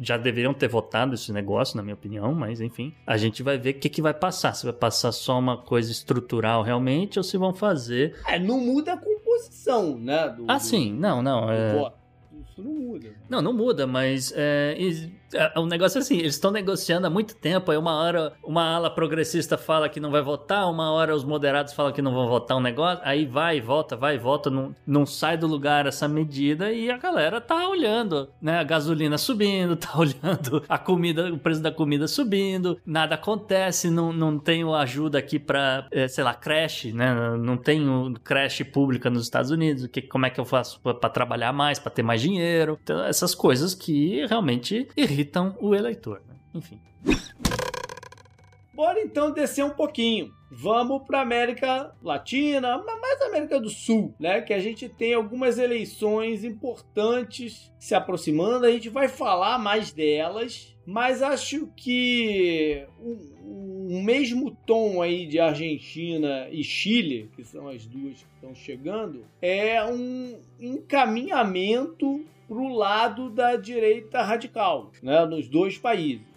já 0.02 0.18
deveriam 0.18 0.54
ter 0.54 0.68
votado 0.68 1.14
esse 1.14 1.32
negócio, 1.34 1.76
na 1.76 1.84
minha 1.84 1.94
opinião, 1.94 2.34
mas 2.34 2.62
enfim, 2.62 2.94
a 3.06 3.18
gente 3.18 3.44
vai 3.44 3.58
ver 3.58 3.72
o 3.72 3.80
que, 3.80 3.90
que 3.90 4.02
vai 4.02 4.14
passar. 4.14 4.54
Se 4.54 4.64
vai 4.64 4.74
passar 4.74 5.12
só 5.12 5.38
uma 5.38 5.58
coisa 5.58 5.92
estrutural 5.92 6.64
realmente 6.64 7.20
ou 7.20 7.24
se 7.24 7.38
vão 7.38 7.54
fazer. 7.54 8.16
É, 8.26 8.40
não 8.40 8.60
muda 8.60 8.94
a 8.94 8.98
composição, 8.98 9.98
né? 9.98 10.30
Do, 10.30 10.46
ah, 10.48 10.58
do, 10.58 10.64
sim, 10.64 10.94
não, 10.94 11.22
não. 11.22 11.52
É... 11.52 11.92
Isso 12.42 12.64
não 12.64 12.74
muda. 12.74 13.10
Não, 13.30 13.42
não 13.42 13.54
muda, 13.54 13.86
mas 13.86 14.34
é, 14.36 14.76
é, 15.34 15.60
o 15.60 15.66
negócio 15.66 16.00
é 16.00 16.02
assim, 16.02 16.18
eles 16.18 16.36
estão 16.36 16.52
negociando 16.52 17.08
há 17.08 17.10
muito 17.10 17.36
tempo, 17.36 17.72
aí 17.72 17.78
uma 17.78 17.94
hora 17.94 18.34
uma 18.44 18.64
ala 18.64 18.90
progressista 18.90 19.58
fala 19.58 19.90
que 19.90 20.00
não 20.00 20.12
vai 20.12 20.22
votar, 20.22 20.70
uma 20.70 20.92
hora 20.92 21.16
os 21.16 21.24
moderados 21.24 21.74
falam 21.74 21.92
que 21.92 22.02
não 22.02 22.14
vão 22.14 22.28
votar 22.28 22.58
um 22.58 22.62
negócio, 22.62 23.02
aí 23.04 23.26
vai 23.26 23.62
volta, 23.62 23.96
vai 23.96 24.18
volta, 24.18 24.50
não, 24.50 24.76
não 24.86 25.06
sai 25.06 25.38
do 25.38 25.48
lugar 25.48 25.86
essa 25.86 26.08
medida 26.08 26.72
e 26.72 26.90
a 26.90 26.98
galera 26.98 27.40
tá 27.40 27.68
olhando, 27.68 28.30
né? 28.42 28.60
A 28.60 28.64
gasolina 28.64 29.18
subindo, 29.18 29.76
tá 29.78 29.98
olhando 29.98 30.64
a 30.68 30.78
comida, 30.78 31.32
o 31.32 31.38
preço 31.38 31.62
da 31.62 31.72
comida 31.72 32.08
subindo, 32.08 32.80
nada 32.86 33.16
acontece, 33.16 33.90
não, 33.90 34.12
não 34.12 34.38
tenho 34.40 34.74
ajuda 34.74 35.20
aqui 35.20 35.40
pra, 35.40 35.88
é, 35.92 36.08
sei 36.08 36.24
lá, 36.24 36.34
creche, 36.34 36.92
né? 36.92 37.14
Não 37.38 37.58
tenho 37.58 38.14
creche 38.24 38.64
pública 38.64 39.10
nos 39.10 39.24
Estados 39.24 39.52
Unidos, 39.52 39.88
que, 39.88 40.02
como 40.02 40.26
é 40.26 40.30
que 40.30 40.40
eu 40.40 40.46
faço 40.46 40.80
para 40.82 41.10
trabalhar 41.10 41.54
mais, 41.54 41.80
para 41.80 41.92
ter 41.92 42.04
mais 42.04 42.22
dinheiro? 42.22 42.80
Então, 42.84 43.04
essas 43.04 43.36
coisas 43.36 43.74
que 43.74 44.26
realmente 44.26 44.88
irritam 44.96 45.19
irritam 45.20 45.56
o 45.60 45.76
eleitor. 45.76 46.22
Né? 46.28 46.36
Enfim. 46.56 46.80
Bora 48.74 49.02
então 49.02 49.32
descer 49.32 49.64
um 49.64 49.72
pouquinho. 49.72 50.32
Vamos 50.50 51.04
para 51.04 51.22
América 51.22 51.94
Latina, 52.02 52.78
mais 52.78 53.22
América 53.22 53.60
do 53.60 53.70
Sul, 53.70 54.16
né? 54.18 54.42
Que 54.42 54.54
a 54.54 54.60
gente 54.60 54.90
tem 54.90 55.14
algumas 55.14 55.60
eleições 55.60 56.44
importantes 56.44 57.72
se 57.78 57.94
aproximando. 57.94 58.66
A 58.66 58.72
gente 58.72 58.90
vai 58.90 59.08
falar 59.08 59.60
mais 59.60 59.92
delas, 59.92 60.76
mas 60.86 61.22
acho 61.22 61.68
que 61.76 62.84
o, 63.00 63.92
o 63.94 64.02
mesmo 64.02 64.58
tom 64.66 65.02
aí 65.02 65.28
de 65.28 65.40
Argentina 65.40 66.48
e 66.50 66.64
Chile, 66.64 67.30
que 67.36 67.44
são 67.44 67.68
as 67.68 67.86
duas 67.86 68.18
que 68.18 68.34
estão 68.36 68.56
chegando, 68.56 69.26
é 69.42 69.84
um 69.84 70.40
encaminhamento 70.60 72.26
para 72.50 72.58
o 72.58 72.76
lado 72.76 73.30
da 73.30 73.56
direita 73.56 74.24
radical, 74.24 74.92
né, 75.04 75.24
nos 75.24 75.48
dois 75.48 75.78
países. 75.78 76.29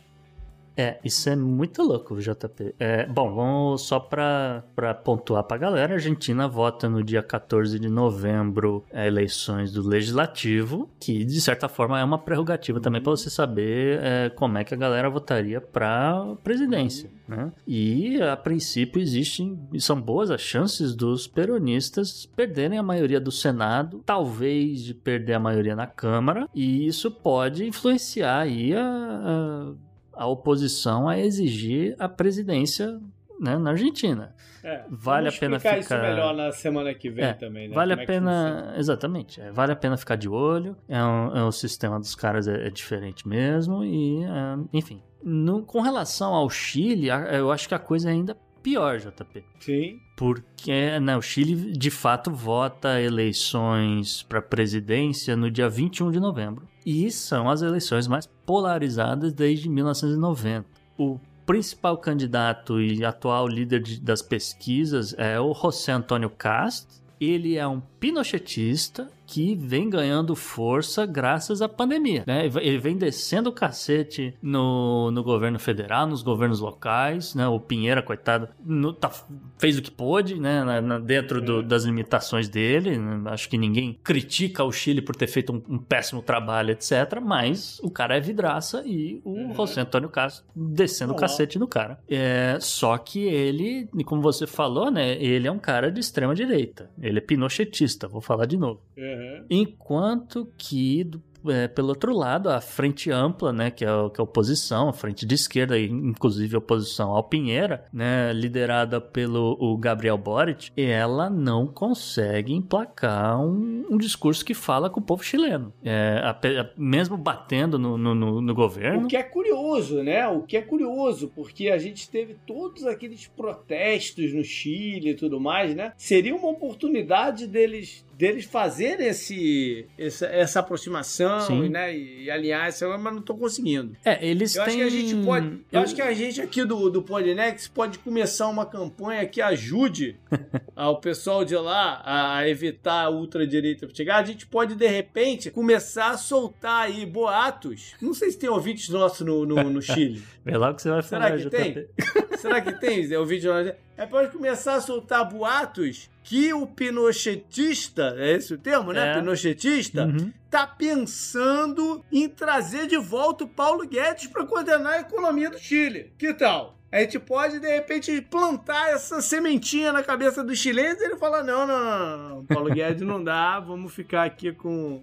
É, 0.76 0.98
isso 1.04 1.28
é 1.28 1.36
muito 1.36 1.82
louco, 1.82 2.18
JP. 2.18 2.74
É, 2.78 3.06
bom, 3.06 3.34
vamos 3.34 3.82
só 3.82 4.00
para 4.00 4.62
pontuar 5.04 5.44
para 5.44 5.56
a 5.56 5.60
galera. 5.60 5.92
A 5.92 5.96
Argentina 5.96 6.48
vota 6.48 6.88
no 6.88 7.02
dia 7.02 7.22
14 7.22 7.78
de 7.78 7.88
novembro 7.88 8.84
é, 8.90 9.06
eleições 9.06 9.72
do 9.72 9.86
Legislativo, 9.86 10.88
que 10.98 11.24
de 11.24 11.40
certa 11.40 11.68
forma 11.68 12.00
é 12.00 12.04
uma 12.04 12.18
prerrogativa 12.18 12.80
também 12.80 13.02
para 13.02 13.10
você 13.10 13.28
saber 13.28 14.00
é, 14.02 14.30
como 14.30 14.58
é 14.58 14.64
que 14.64 14.74
a 14.74 14.76
galera 14.76 15.10
votaria 15.10 15.60
para 15.60 16.34
presidência. 16.42 17.10
Né? 17.28 17.52
E 17.66 18.20
a 18.20 18.36
princípio 18.36 19.00
existem, 19.00 19.58
são 19.78 20.00
boas 20.00 20.30
as 20.30 20.40
chances 20.40 20.94
dos 20.94 21.26
peronistas 21.26 22.26
perderem 22.26 22.78
a 22.78 22.82
maioria 22.82 23.20
do 23.20 23.30
Senado, 23.30 24.02
talvez 24.04 24.82
de 24.82 24.94
perder 24.94 25.34
a 25.34 25.40
maioria 25.40 25.76
na 25.76 25.86
Câmara, 25.86 26.48
e 26.54 26.86
isso 26.86 27.10
pode 27.10 27.66
influenciar 27.66 28.40
aí 28.40 28.74
a, 28.74 28.82
a 28.82 29.72
a 30.14 30.26
oposição 30.26 31.08
a 31.08 31.18
exigir 31.18 31.96
a 31.98 32.08
presidência 32.08 33.00
né, 33.40 33.58
na 33.58 33.70
Argentina. 33.70 34.34
É, 34.62 34.84
vale 34.88 35.28
a 35.28 35.32
pena 35.32 35.58
ficar 35.58 35.78
isso 35.78 35.92
melhor 35.92 36.34
na 36.34 36.52
semana 36.52 36.94
que 36.94 37.10
vem 37.10 37.24
é, 37.24 37.32
também, 37.32 37.68
né? 37.68 37.74
Vale 37.74 37.94
Como 37.94 38.00
a 38.00 38.04
é 38.04 38.06
pena, 38.06 38.74
exatamente. 38.76 39.40
É, 39.40 39.50
vale 39.50 39.72
a 39.72 39.76
pena 39.76 39.96
ficar 39.96 40.14
de 40.14 40.28
olho. 40.28 40.76
É 40.88 41.02
um, 41.02 41.36
é 41.36 41.44
um 41.44 41.50
sistema 41.50 41.98
dos 41.98 42.14
caras 42.14 42.46
é, 42.46 42.68
é 42.68 42.70
diferente 42.70 43.26
mesmo 43.26 43.84
e, 43.84 44.22
é, 44.22 44.58
enfim. 44.72 45.02
No, 45.22 45.62
com 45.62 45.80
relação 45.80 46.32
ao 46.34 46.48
Chile, 46.48 47.08
eu 47.08 47.50
acho 47.50 47.68
que 47.68 47.74
a 47.74 47.78
coisa 47.78 48.08
é 48.08 48.12
ainda 48.12 48.36
pior, 48.62 48.98
JP. 48.98 49.44
Sim. 49.58 49.98
Porque 50.16 50.98
né, 51.00 51.16
o 51.16 51.22
Chile 51.22 51.72
de 51.72 51.90
fato 51.90 52.30
vota 52.30 53.00
eleições 53.00 54.22
para 54.22 54.40
presidência 54.40 55.36
no 55.36 55.50
dia 55.50 55.68
21 55.68 56.10
de 56.12 56.20
novembro. 56.20 56.68
E 56.84 57.10
são 57.10 57.48
as 57.48 57.62
eleições 57.62 58.06
mais 58.06 58.26
polarizadas 58.44 59.32
desde 59.32 59.68
1990. 59.68 60.66
O 60.98 61.18
principal 61.46 61.96
candidato 61.98 62.80
e 62.80 63.04
atual 63.04 63.46
líder 63.46 63.80
de, 63.80 64.00
das 64.00 64.22
pesquisas 64.22 65.14
é 65.18 65.40
o 65.40 65.54
José 65.54 65.92
Antônio 65.92 66.30
Cast. 66.30 66.86
Ele 67.20 67.56
é 67.56 67.66
um 67.66 67.80
pinochetista 68.00 69.08
que 69.32 69.54
vem 69.54 69.88
ganhando 69.88 70.36
força 70.36 71.06
graças 71.06 71.62
à 71.62 71.68
pandemia. 71.68 72.22
Né? 72.26 72.50
Ele 72.60 72.76
vem 72.76 72.98
descendo 72.98 73.48
o 73.48 73.52
cacete 73.52 74.34
no, 74.42 75.10
no 75.10 75.22
governo 75.24 75.58
federal, 75.58 76.06
nos 76.06 76.20
governos 76.20 76.60
locais. 76.60 77.34
Né? 77.34 77.48
O 77.48 77.58
Pinheira, 77.58 78.02
coitado, 78.02 78.46
no, 78.62 78.92
tá, 78.92 79.10
fez 79.56 79.78
o 79.78 79.82
que 79.82 79.90
pôde 79.90 80.38
né? 80.38 80.62
Na, 80.62 80.80
na, 80.82 80.98
dentro 80.98 81.40
do, 81.40 81.62
das 81.62 81.84
limitações 81.84 82.46
dele. 82.46 82.98
Né? 82.98 83.30
Acho 83.30 83.48
que 83.48 83.56
ninguém 83.56 83.98
critica 84.04 84.64
o 84.64 84.70
Chile 84.70 85.00
por 85.00 85.16
ter 85.16 85.28
feito 85.28 85.50
um, 85.50 85.76
um, 85.76 85.78
péssimo 85.78 86.20
trabalho, 86.20 86.72
etc. 86.72 87.18
Mas 87.24 87.80
o 87.82 87.90
cara 87.90 88.18
é 88.18 88.20
vidraça 88.20 88.82
e 88.84 89.18
o 89.24 89.30
uhum. 89.30 89.54
José 89.54 89.80
Antônio 89.80 90.10
Castro 90.10 90.44
descendo 90.54 91.14
o 91.14 91.16
cacete 91.16 91.58
no 91.58 91.66
cara. 91.66 91.98
É, 92.06 92.58
só 92.60 92.98
que 92.98 93.20
ele, 93.20 93.88
como 94.04 94.20
você 94.20 94.46
falou, 94.46 94.90
né? 94.90 95.16
Ele 95.16 95.48
é 95.48 95.50
um 95.50 95.58
cara 95.58 95.90
de 95.90 96.00
extrema 96.00 96.34
direita. 96.34 96.90
Ele 97.00 97.16
é 97.16 97.22
pinochetista, 97.22 98.06
vou 98.06 98.20
falar 98.20 98.44
de 98.44 98.58
novo. 98.58 98.82
Uhum. 98.94 99.21
Enquanto 99.50 100.48
que, 100.56 101.10
é, 101.48 101.68
pelo 101.68 101.88
outro 101.88 102.14
lado, 102.14 102.48
a 102.50 102.60
frente 102.60 103.10
ampla, 103.10 103.52
né, 103.52 103.70
que 103.70 103.84
é, 103.84 103.88
que 103.88 104.20
é 104.20 104.20
a 104.20 104.24
oposição, 104.24 104.88
a 104.88 104.92
frente 104.92 105.26
de 105.26 105.34
esquerda, 105.34 105.78
inclusive 105.78 106.54
a 106.54 106.58
oposição 106.58 107.10
ao 107.10 107.24
Pinheira, 107.24 107.84
né, 107.92 108.32
liderada 108.32 109.00
pelo 109.00 109.56
o 109.60 109.76
Gabriel 109.76 110.16
Boric, 110.16 110.70
ela 110.76 111.28
não 111.28 111.66
consegue 111.66 112.52
emplacar 112.52 113.40
um, 113.40 113.84
um 113.90 113.98
discurso 113.98 114.44
que 114.44 114.54
fala 114.54 114.88
com 114.88 115.00
o 115.00 115.02
povo 115.02 115.22
chileno. 115.22 115.72
É, 115.82 116.20
a, 116.22 116.30
a, 116.30 116.70
mesmo 116.76 117.16
batendo 117.16 117.78
no, 117.78 117.98
no, 117.98 118.14
no, 118.14 118.40
no 118.40 118.54
governo. 118.54 119.04
O 119.04 119.08
que 119.08 119.16
é 119.16 119.22
curioso, 119.22 120.02
né? 120.02 120.26
O 120.28 120.42
que 120.42 120.56
é 120.56 120.62
curioso, 120.62 121.30
porque 121.34 121.68
a 121.68 121.78
gente 121.78 122.08
teve 122.10 122.36
todos 122.46 122.86
aqueles 122.86 123.26
protestos 123.26 124.32
no 124.32 124.44
Chile 124.44 125.10
e 125.10 125.14
tudo 125.14 125.40
mais, 125.40 125.74
né? 125.74 125.92
Seria 125.96 126.34
uma 126.34 126.48
oportunidade 126.48 127.46
deles 127.46 128.04
deles 128.14 128.44
fazerem 128.44 129.06
esse, 129.06 129.86
essa, 129.96 130.26
essa 130.26 130.60
aproximação 130.60 131.40
Sim. 131.40 131.68
né, 131.68 131.96
e, 131.96 132.24
e 132.24 132.30
alinhar 132.30 132.66
essa, 132.66 132.86
mas 132.98 133.12
não 133.12 133.20
estão 133.20 133.36
conseguindo. 133.38 133.96
É, 134.04 134.24
eles 134.26 134.54
eu 134.54 134.64
têm... 134.64 134.82
Acho 134.82 134.90
que 134.90 134.96
a 134.96 135.00
gente 135.00 135.24
pode, 135.24 135.46
eu, 135.46 135.60
eu 135.72 135.80
acho 135.80 135.94
que 135.94 136.02
a 136.02 136.12
gente 136.12 136.40
aqui 136.40 136.64
do, 136.64 136.90
do 136.90 137.02
Podnex 137.02 137.68
pode 137.68 137.98
começar 137.98 138.48
uma 138.48 138.66
campanha 138.66 139.26
que 139.26 139.40
ajude 139.40 140.16
ao 140.76 141.00
pessoal 141.00 141.44
de 141.44 141.56
lá 141.56 142.02
a 142.04 142.48
evitar 142.48 143.04
a 143.04 143.10
ultradireita 143.10 143.86
chegar. 143.92 144.18
A 144.18 144.24
gente 144.24 144.46
pode, 144.46 144.74
de 144.74 144.86
repente, 144.86 145.50
começar 145.50 146.10
a 146.10 146.18
soltar 146.18 146.86
aí 146.86 147.06
boatos. 147.06 147.94
Não 148.00 148.14
sei 148.14 148.30
se 148.30 148.38
tem 148.38 148.50
ouvintes 148.50 148.88
nossos 148.88 149.26
no, 149.26 149.46
no, 149.46 149.62
no 149.64 149.80
Chile. 149.82 150.22
Vê 150.44 150.56
lá 150.56 150.70
o 150.70 150.74
que 150.74 150.82
você 150.82 150.90
vai 150.90 151.02
falar, 151.02 151.38
Será 151.38 151.38
que 151.38 151.50
tem? 151.50 151.88
Será 152.38 152.60
que 152.60 152.72
tem, 152.72 153.06
Zé, 153.06 153.18
ouvintes 153.18 153.44
nossos? 153.44 153.72
É 153.96 154.06
pode 154.06 154.32
começar 154.32 154.74
a 154.74 154.80
soltar 154.80 155.28
boatos 155.28 156.10
que 156.24 156.52
o 156.52 156.66
pinochetista, 156.66 158.14
é 158.16 158.32
esse 158.32 158.54
o 158.54 158.58
termo, 158.58 158.92
né? 158.92 159.12
É. 159.12 159.14
Pinochetista, 159.14 160.06
uhum. 160.06 160.32
tá 160.50 160.66
pensando 160.66 162.04
em 162.10 162.28
trazer 162.28 162.86
de 162.86 162.96
volta 162.96 163.44
o 163.44 163.48
Paulo 163.48 163.86
Guedes 163.86 164.26
para 164.26 164.44
coordenar 164.44 164.94
a 164.94 165.00
economia 165.00 165.50
do 165.50 165.58
Chile. 165.58 166.12
Que 166.18 166.34
tal? 166.34 166.76
A 166.90 167.00
gente 167.00 167.18
pode, 167.18 167.58
de 167.58 167.68
repente, 167.68 168.20
plantar 168.20 168.90
essa 168.90 169.22
sementinha 169.22 169.92
na 169.92 170.02
cabeça 170.02 170.44
dos 170.44 170.58
chilenos 170.58 171.00
e 171.00 171.04
ele 171.04 171.16
falar: 171.16 171.42
não, 171.42 171.66
não, 171.66 171.78
não, 171.78 172.28
não, 172.28 172.44
Paulo 172.44 172.70
Guedes 172.70 173.02
não 173.02 173.22
dá, 173.22 173.58
vamos 173.60 173.94
ficar 173.94 174.24
aqui 174.24 174.52
com 174.52 175.00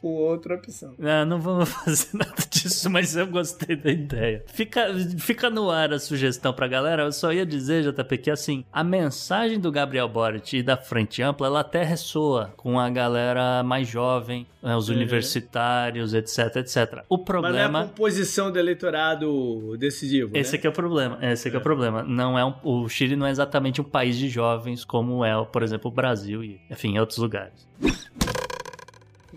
com 0.00 0.08
outra 0.08 0.54
opção. 0.54 0.94
Não, 0.98 1.24
não 1.24 1.40
vamos 1.40 1.68
fazer 1.84 2.16
nada 2.16 2.42
disso, 2.50 2.88
mas 2.90 3.16
eu 3.16 3.26
gostei 3.26 3.76
da 3.76 3.90
ideia. 3.90 4.42
Fica, 4.46 4.88
fica 5.18 5.50
no 5.50 5.70
ar 5.70 5.92
a 5.92 5.98
sugestão 5.98 6.52
pra 6.52 6.66
galera. 6.66 7.02
Eu 7.02 7.12
só 7.12 7.32
ia 7.32 7.44
dizer, 7.44 7.82
JP, 7.92 8.18
que 8.18 8.30
assim, 8.30 8.64
a 8.72 8.82
mensagem 8.82 9.58
do 9.58 9.70
Gabriel 9.70 10.08
Boric 10.08 10.58
e 10.58 10.62
da 10.62 10.76
Frente 10.76 11.22
Ampla, 11.22 11.46
ela 11.46 11.60
até 11.60 11.82
ressoa 11.82 12.52
com 12.56 12.78
a 12.78 12.88
galera 12.88 13.62
mais 13.62 13.86
jovem, 13.86 14.46
né, 14.62 14.74
os 14.76 14.88
uhum. 14.88 14.96
universitários, 14.96 16.14
etc, 16.14 16.56
etc. 16.56 17.04
O 17.08 17.18
problema... 17.18 17.58
Mas 17.58 17.72
não 17.72 17.80
é 17.80 17.82
a 17.82 17.86
composição 17.86 18.50
do 18.50 18.58
eleitorado 18.58 19.76
decisivo, 19.78 20.30
Esse 20.34 20.56
né? 20.56 20.62
é 20.64 20.68
o 20.68 20.72
problema. 20.72 21.18
Esse 21.22 21.48
é, 21.48 21.52
é. 21.52 21.54
é 21.54 21.58
o 21.58 21.60
problema. 21.60 22.02
Não 22.02 22.38
é 22.38 22.44
um, 22.44 22.54
o 22.62 22.88
Chile 22.88 23.16
não 23.16 23.26
é 23.26 23.30
exatamente 23.30 23.80
um 23.80 23.84
país 23.84 24.16
de 24.16 24.28
jovens 24.28 24.84
como 24.84 25.24
é, 25.24 25.44
por 25.44 25.62
exemplo, 25.62 25.90
o 25.90 25.94
Brasil 25.94 26.42
e, 26.42 26.60
enfim, 26.70 26.98
outros 26.98 27.18
lugares. 27.18 27.68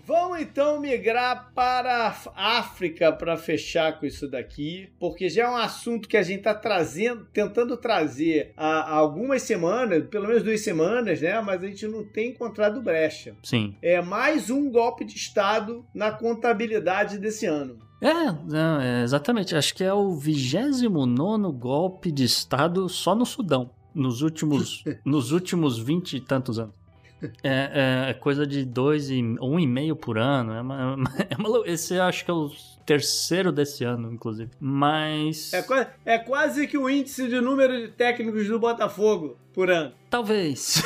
Vamos 0.06 0.40
então 0.40 0.80
migrar 0.80 1.50
para 1.54 2.14
a 2.36 2.58
África 2.58 3.10
para 3.10 3.38
fechar 3.38 3.98
com 3.98 4.04
isso 4.04 4.28
daqui, 4.28 4.90
porque 5.00 5.30
já 5.30 5.44
é 5.44 5.48
um 5.48 5.56
assunto 5.56 6.06
que 6.06 6.16
a 6.16 6.22
gente 6.22 6.40
está 6.40 6.54
trazendo, 6.54 7.26
tentando 7.32 7.74
trazer 7.74 8.52
há, 8.54 8.94
algumas 8.94 9.40
semanas, 9.42 10.04
pelo 10.10 10.28
menos 10.28 10.42
duas 10.42 10.60
semanas, 10.60 11.22
né? 11.22 11.40
Mas 11.40 11.64
a 11.64 11.66
gente 11.66 11.86
não 11.86 12.04
tem 12.04 12.30
encontrado 12.30 12.82
brecha. 12.82 13.34
Sim. 13.42 13.74
É 13.80 14.02
mais 14.02 14.50
um 14.50 14.70
golpe 14.70 15.06
de 15.06 15.16
Estado 15.16 15.84
na 15.94 16.10
contabilidade 16.10 17.16
desse 17.16 17.46
ano. 17.46 17.78
É, 18.02 18.30
não, 18.46 18.80
é, 18.82 19.02
exatamente. 19.02 19.56
Acho 19.56 19.74
que 19.74 19.82
é 19.82 19.94
o 19.94 20.12
29 20.12 21.50
golpe 21.52 22.12
de 22.12 22.24
Estado 22.24 22.90
só 22.90 23.14
no 23.14 23.24
Sudão, 23.24 23.70
nos 23.94 24.20
últimos, 24.20 24.84
nos 25.02 25.32
últimos 25.32 25.78
20 25.78 26.16
e 26.18 26.20
tantos 26.20 26.58
anos. 26.58 26.83
É, 27.22 28.06
é, 28.06 28.10
é, 28.10 28.14
coisa 28.14 28.46
de 28.46 28.64
dois 28.64 29.10
e 29.10 29.22
um 29.40 29.58
e 29.58 29.66
meio 29.66 29.96
por 29.96 30.18
ano. 30.18 30.52
É 30.52 30.60
uma, 30.60 31.06
é 31.30 31.36
uma, 31.36 31.66
esse 31.66 31.94
eu 31.94 32.02
acho 32.02 32.24
que 32.24 32.30
é 32.30 32.34
o 32.34 32.50
terceiro 32.84 33.50
desse 33.50 33.84
ano, 33.84 34.12
inclusive. 34.12 34.50
Mas. 34.60 35.52
É, 35.52 35.64
é 36.04 36.18
quase 36.18 36.66
que 36.66 36.76
o 36.76 36.88
índice 36.88 37.28
de 37.28 37.40
número 37.40 37.80
de 37.80 37.88
técnicos 37.88 38.46
do 38.46 38.58
Botafogo 38.58 39.38
por 39.52 39.70
ano. 39.70 39.92
Talvez. 40.10 40.82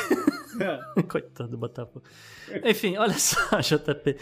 É. 0.59 1.01
Coitado 1.03 1.51
do 1.51 1.57
Botafogo. 1.57 2.03
Enfim, 2.63 2.97
olha 2.97 3.17
só, 3.17 3.39
JP. 3.59 4.17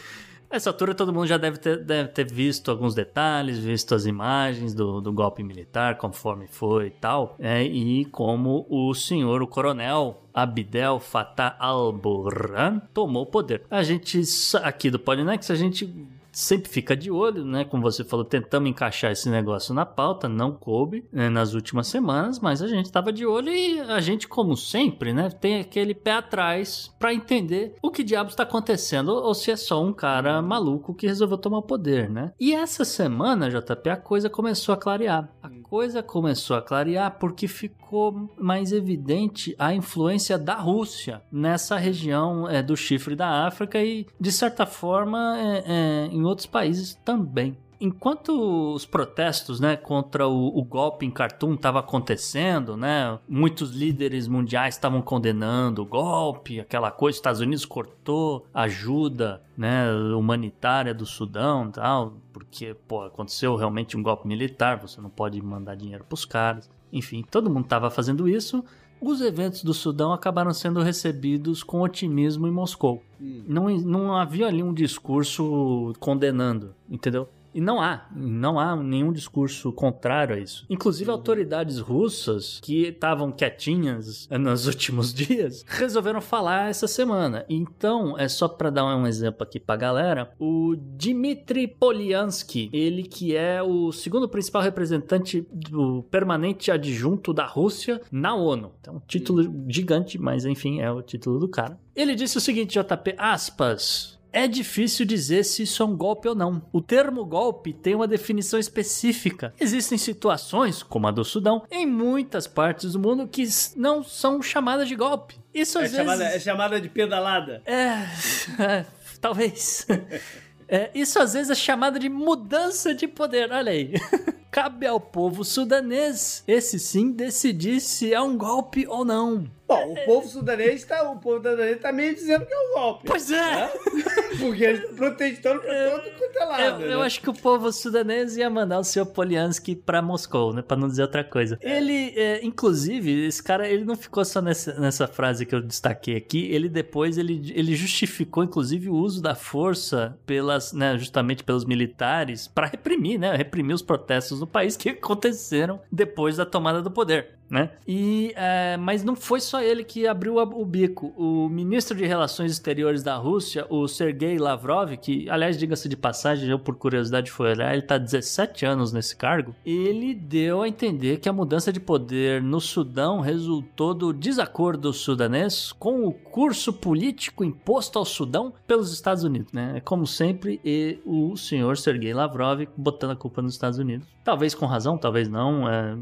Essa 0.50 0.70
altura 0.70 0.96
todo 0.96 1.14
mundo 1.14 1.28
já 1.28 1.38
deve 1.38 1.58
ter, 1.58 1.84
deve 1.84 2.10
ter 2.10 2.32
visto 2.32 2.72
alguns 2.72 2.96
detalhes, 2.96 3.60
visto 3.60 3.94
as 3.94 4.06
imagens 4.06 4.74
do, 4.74 5.02
do 5.02 5.12
golpe 5.12 5.44
militar, 5.44 5.98
conforme 5.98 6.48
foi 6.48 6.88
e 6.88 6.92
tal, 6.92 7.36
é, 7.38 7.64
e 7.64 8.06
como 8.06 8.66
o 8.70 8.94
senhor, 8.94 9.42
o 9.42 9.48
coronel 9.48 10.24
Abdel 10.34 11.00
Fattah 11.00 11.56
al-Burhan 11.60 12.80
tomou 12.94 13.24
o 13.24 13.26
poder. 13.26 13.64
A 13.70 13.84
gente, 13.84 14.22
aqui 14.64 14.90
do 14.90 15.00
Polinex, 15.00 15.52
a 15.52 15.56
gente 15.56 15.94
sempre 16.38 16.70
fica 16.70 16.96
de 16.96 17.10
olho, 17.10 17.44
né? 17.44 17.66
Como 17.66 17.82
você 17.82 18.04
falou, 18.04 18.24
tentamos 18.24 18.70
encaixar 18.70 19.12
esse 19.12 19.28
negócio 19.28 19.74
na 19.74 19.86
pauta, 19.86 20.30
não 20.30 20.52
coube 20.52 21.04
né, 21.12 21.30
nas 21.30 21.56
últimas 21.56 21.88
semanas, 21.88 22.40
mas 22.40 22.62
a 22.62 22.68
gente 22.68 22.86
estava 22.86 23.12
de 23.12 23.26
olho 23.26 23.50
e 23.50 23.80
a 23.82 24.00
gente, 24.00 24.28
como 24.28 24.56
sempre, 24.56 25.14
né, 25.14 25.30
tem 25.32 25.60
aquele 25.60 25.96
pé 25.96 26.12
atrás 26.12 26.94
para 27.00 27.14
entender 27.14 27.76
o 27.82 27.90
que 27.90 28.04
diabos 28.04 28.34
está 28.34 28.44
acontecendo 28.44 29.10
ou 29.10 29.34
se 29.34 29.50
é 29.50 29.56
só 29.56 29.84
um 29.84 29.92
cara 29.92 30.40
maluco 30.42 30.94
que 30.94 31.08
resolveu 31.08 31.40
tomar 31.40 31.58
o 31.58 31.64
poder, 31.64 32.08
né? 32.08 32.32
E 32.40 32.54
essa 32.54 32.86
semana, 32.86 33.50
JP, 33.50 33.90
a 33.90 33.98
coisa 33.98 34.30
começou 34.30 34.74
a 34.74 34.78
clarear. 34.78 35.30
A 35.42 35.50
coisa 35.70 36.02
começou 36.02 36.56
a 36.56 36.62
clarear 36.62 37.18
porque 37.20 37.48
ficou 37.48 38.30
mais 38.38 38.72
evidente 38.72 39.56
a 39.60 39.74
influência 39.74 40.38
da 40.38 40.56
Rússia 40.56 41.22
nessa 41.32 41.78
região 41.78 42.48
é, 42.50 42.64
do 42.64 42.76
chifre 42.76 43.16
da 43.16 43.46
África 43.46 43.82
e, 43.82 44.06
de 44.20 44.32
certa 44.32 44.66
forma, 44.66 45.38
é, 45.38 45.64
é, 45.66 46.06
em 46.08 46.24
outros 46.24 46.48
países 46.48 46.96
também. 47.06 47.58
Enquanto 47.80 48.74
os 48.74 48.86
protestos 48.86 49.60
né, 49.60 49.76
contra 49.76 50.28
o, 50.28 50.48
o 50.58 50.64
golpe 50.64 51.06
em 51.06 51.12
Khartoum 51.12 51.54
estavam 51.54 51.80
acontecendo, 51.80 52.76
né, 52.76 53.20
muitos 53.28 53.72
líderes 53.72 54.28
mundiais 54.28 54.76
estavam 54.76 55.02
condenando 55.02 55.84
o 55.84 55.86
golpe, 55.86 56.60
aquela 56.60 56.90
coisa, 56.90 57.16
os 57.16 57.18
Estados 57.18 57.40
Unidos 57.40 57.66
cortou 57.66 58.48
ajuda 58.54 59.44
né, 59.56 59.92
humanitária 60.16 60.94
do 60.94 61.06
Sudão 61.06 61.70
tal, 61.70 62.14
porque 62.34 62.76
pô, 62.88 63.04
aconteceu 63.04 63.56
realmente 63.56 63.96
um 63.96 64.02
golpe 64.02 64.28
militar, 64.28 64.78
você 64.78 65.00
não 65.00 65.10
pode 65.10 65.42
mandar 65.42 65.76
dinheiro 65.76 66.04
para 66.04 66.16
os 66.16 66.26
caras. 66.26 66.70
Enfim, 66.92 67.24
todo 67.30 67.50
mundo 67.50 67.66
estava 67.66 67.92
fazendo 67.92 68.28
isso. 68.28 68.64
Os 69.00 69.22
eventos 69.22 69.64
do 69.64 69.74
Sudão 69.74 70.12
acabaram 70.12 70.52
sendo 70.54 70.82
recebidos 70.82 71.62
com 71.62 71.82
otimismo 71.82 72.48
em 72.48 72.52
Moscou. 72.52 73.04
Hum. 73.22 73.44
Não, 73.48 73.70
não 73.70 74.16
havia 74.16 74.48
ali 74.48 74.64
um 74.64 74.74
discurso 74.74 75.94
condenando, 76.00 76.74
entendeu? 76.90 77.30
E 77.54 77.62
não 77.62 77.82
há, 77.82 78.08
não 78.16 78.60
há 78.60 78.76
nenhum 78.76 79.12
discurso 79.12 79.72
contrário 79.72 80.36
a 80.36 80.40
isso. 80.40 80.66
Inclusive, 80.70 81.10
autoridades 81.10 81.80
russas 81.80 82.60
que 82.62 82.88
estavam 82.88 83.32
quietinhas 83.32 84.28
nos 84.30 84.68
últimos 84.68 85.14
dias 85.14 85.64
resolveram 85.68 86.22
falar 86.22 86.70
essa 86.70 86.88
semana. 86.88 87.46
Então, 87.50 88.18
é 88.18 88.28
só 88.28 88.48
para 88.48 88.70
dar 88.70 88.86
um 88.86 89.08
exemplo 89.08 89.44
aqui 89.44 89.60
pra 89.60 89.76
galera, 89.76 90.32
o 90.40 90.76
Dmitry 90.76 91.68
Polyansky, 91.68 92.70
ele 92.72 93.04
que 93.04 93.36
é 93.36 93.62
o 93.62 93.92
segundo 93.92 94.28
principal 94.28 94.62
representante 94.62 95.46
do 95.52 96.04
permanente 96.12 96.72
adjunto 96.72 97.34
da 97.34 97.46
Rússia 97.46 98.02
na 98.12 98.36
ONU. 98.36 98.72
Então, 98.80 98.96
um 98.96 99.02
título 99.08 99.66
gigante, 99.68 100.18
mas 100.18 100.46
enfim, 100.46 100.82
é 100.82 100.92
o 100.92 101.02
título 101.02 101.40
do 101.40 101.48
cara. 101.48 101.80
Ele 101.96 102.14
disse 102.14 102.38
o 102.38 102.42
seguinte, 102.42 102.80
JP, 102.80 103.16
aspas, 103.18 104.17
é 104.38 104.48
difícil 104.48 105.04
dizer 105.04 105.44
se 105.44 105.64
isso 105.64 105.82
é 105.82 105.86
um 105.86 105.98
golpe 105.98 106.28
ou 106.28 106.36
não. 106.36 106.62
O 106.72 106.80
termo 106.80 107.26
golpe 107.26 107.74
tem 107.74 107.96
uma 107.96 108.08
definição 108.08 108.60
específica. 108.60 109.52
Existem 109.60 109.98
situações, 109.98 110.84
como 110.84 111.08
a 111.08 111.12
do 111.12 111.26
Sudão, 111.26 111.64
em 111.72 111.88
muitas 111.88 112.46
partes 112.46 112.94
do 112.94 113.00
mundo 113.00 113.28
que 113.28 113.44
não 113.76 114.04
são 114.04 114.40
chamadas 114.40 114.88
de 114.88 114.96
golpe. 114.96 115.40
Isso 115.52 115.80
às 115.80 115.86
é 115.86 115.88
vezes. 115.88 115.98
Chamada, 115.98 116.24
é 116.24 116.40
chamada 116.40 116.80
de 116.80 116.88
pedalada. 116.88 117.64
É. 117.66 118.06
é 118.62 118.86
talvez. 119.20 119.88
É, 120.70 120.92
isso 120.94 121.18
às 121.18 121.32
vezes 121.32 121.50
é 121.50 121.56
chamado 121.56 121.98
de 121.98 122.10
mudança 122.10 122.94
de 122.94 123.08
poder, 123.08 123.50
olha 123.54 123.72
aí. 123.72 123.94
Cabe 124.58 124.88
ao 124.88 125.00
povo 125.00 125.44
sudanês, 125.44 126.44
esse 126.48 126.80
sim, 126.80 127.12
decidir 127.12 127.80
se 127.80 128.12
é 128.12 128.20
um 128.20 128.36
golpe 128.36 128.88
ou 128.88 129.06
não. 129.06 129.48
Bom, 129.68 129.92
o 129.92 130.06
povo 130.06 130.28
sudanês 130.28 130.82
está 130.82 131.04
o 131.12 131.20
povo 131.20 131.36
sudanês 131.36 131.82
tá 131.82 131.92
meio 131.92 132.16
dizendo 132.16 132.46
que 132.46 132.54
é 132.54 132.58
um 132.58 132.74
golpe. 132.74 133.04
Pois 133.06 133.30
é. 133.30 133.36
Né? 133.36 133.70
Porque 134.40 134.64
eles 134.64 134.80
estão 134.82 134.96
protestando 134.96 135.62
pra 135.62 135.92
todo 135.92 136.18
quanto 136.18 136.38
é 136.38 136.46
lado. 136.46 136.62
Eu, 136.62 136.80
né? 136.80 136.94
eu 136.94 137.02
acho 137.02 137.20
que 137.20 137.30
o 137.30 137.34
povo 137.34 137.70
sudanês 137.74 138.38
ia 138.38 138.50
mandar 138.50 138.80
o 138.80 138.84
seu 138.84 139.06
Poliansky 139.06 139.76
pra 139.76 140.02
Moscou, 140.02 140.54
né? 140.54 140.62
Pra 140.62 140.78
não 140.78 140.88
dizer 140.88 141.02
outra 141.02 141.24
coisa. 141.24 141.60
Ele, 141.62 142.14
é, 142.16 142.46
inclusive, 142.46 143.26
esse 143.26 143.44
cara, 143.44 143.68
ele 143.68 143.84
não 143.84 143.98
ficou 143.98 144.24
só 144.24 144.42
nessa, 144.42 144.80
nessa 144.80 145.06
frase 145.06 145.46
que 145.46 145.54
eu 145.54 145.62
destaquei 145.62 146.16
aqui. 146.16 146.50
Ele 146.50 146.70
depois, 146.70 147.18
ele, 147.18 147.52
ele 147.54 147.76
justificou, 147.76 148.46
inclusive, 148.46 148.90
o 148.90 148.96
uso 148.96 149.22
da 149.22 149.36
força 149.36 150.18
pelas, 150.26 150.72
né, 150.72 150.98
justamente 150.98 151.44
pelos 151.44 151.66
militares 151.66 152.48
para 152.48 152.68
reprimir, 152.68 153.20
né? 153.20 153.36
Reprimir 153.36 153.76
os 153.76 153.82
protestos 153.82 154.40
no 154.40 154.47
país 154.48 154.76
que 154.76 154.90
aconteceram 154.92 155.80
depois 155.92 156.38
da 156.38 156.46
tomada 156.46 156.82
do 156.82 156.92
poder 156.92 157.38
né? 157.50 157.72
E, 157.88 158.34
é, 158.36 158.78
mas 158.78 159.04
não 159.04 159.16
foi 159.16 159.40
só 159.40 159.62
ele 159.62 159.84
que 159.84 160.08
abriu 160.08 160.38
o 160.38 160.66
bico. 160.66 161.14
O 161.18 161.48
ministro 161.50 161.98
de 161.98 162.06
Relações 162.06 162.52
Exteriores 162.52 163.04
da 163.04 163.16
Rússia, 163.16 163.66
o 163.70 163.88
Sergei 163.88 164.38
Lavrov, 164.38 164.96
que, 164.98 165.30
aliás, 165.30 165.58
diga-se 165.58 165.88
de 165.88 165.96
passagem, 165.96 166.50
eu 166.50 166.60
por 166.60 166.76
curiosidade 166.76 167.32
fui 167.32 167.50
olhar, 167.50 167.72
ele 167.72 167.82
está 167.82 167.98
17 167.98 168.66
anos 168.66 168.92
nesse 168.92 169.16
cargo, 169.16 169.56
ele 169.66 170.14
deu 170.14 170.62
a 170.62 170.68
entender 170.68 171.18
que 171.18 171.30
a 171.30 171.34
mudança 171.34 171.72
de 171.72 171.80
poder 171.80 172.42
no 172.42 172.60
Sudão 172.60 173.20
resultou 173.20 173.94
do 173.94 174.14
desacordo 174.14 174.92
sudanês 174.92 175.72
com 175.74 176.06
o 176.06 176.12
curso 176.12 176.74
político 176.74 177.44
imposto 177.44 177.98
ao 177.98 178.06
Sudão 178.06 178.54
pelos 178.66 178.92
Estados 178.92 179.24
Unidos, 179.24 179.54
né? 179.54 179.82
Como 179.84 180.06
sempre, 180.06 180.60
e 180.64 181.00
o 181.06 181.36
senhor 181.38 181.78
Sergei 181.78 182.14
Lavrov 182.14 182.68
botando 182.76 183.12
a 183.12 183.16
culpa 183.16 183.42
nos 183.42 183.54
Estados 183.54 183.80
Unidos. 183.80 184.08
Talvez 184.28 184.54
com 184.54 184.66
razão, 184.66 184.98
talvez 184.98 185.30
não. 185.30 185.70
É 185.70 185.96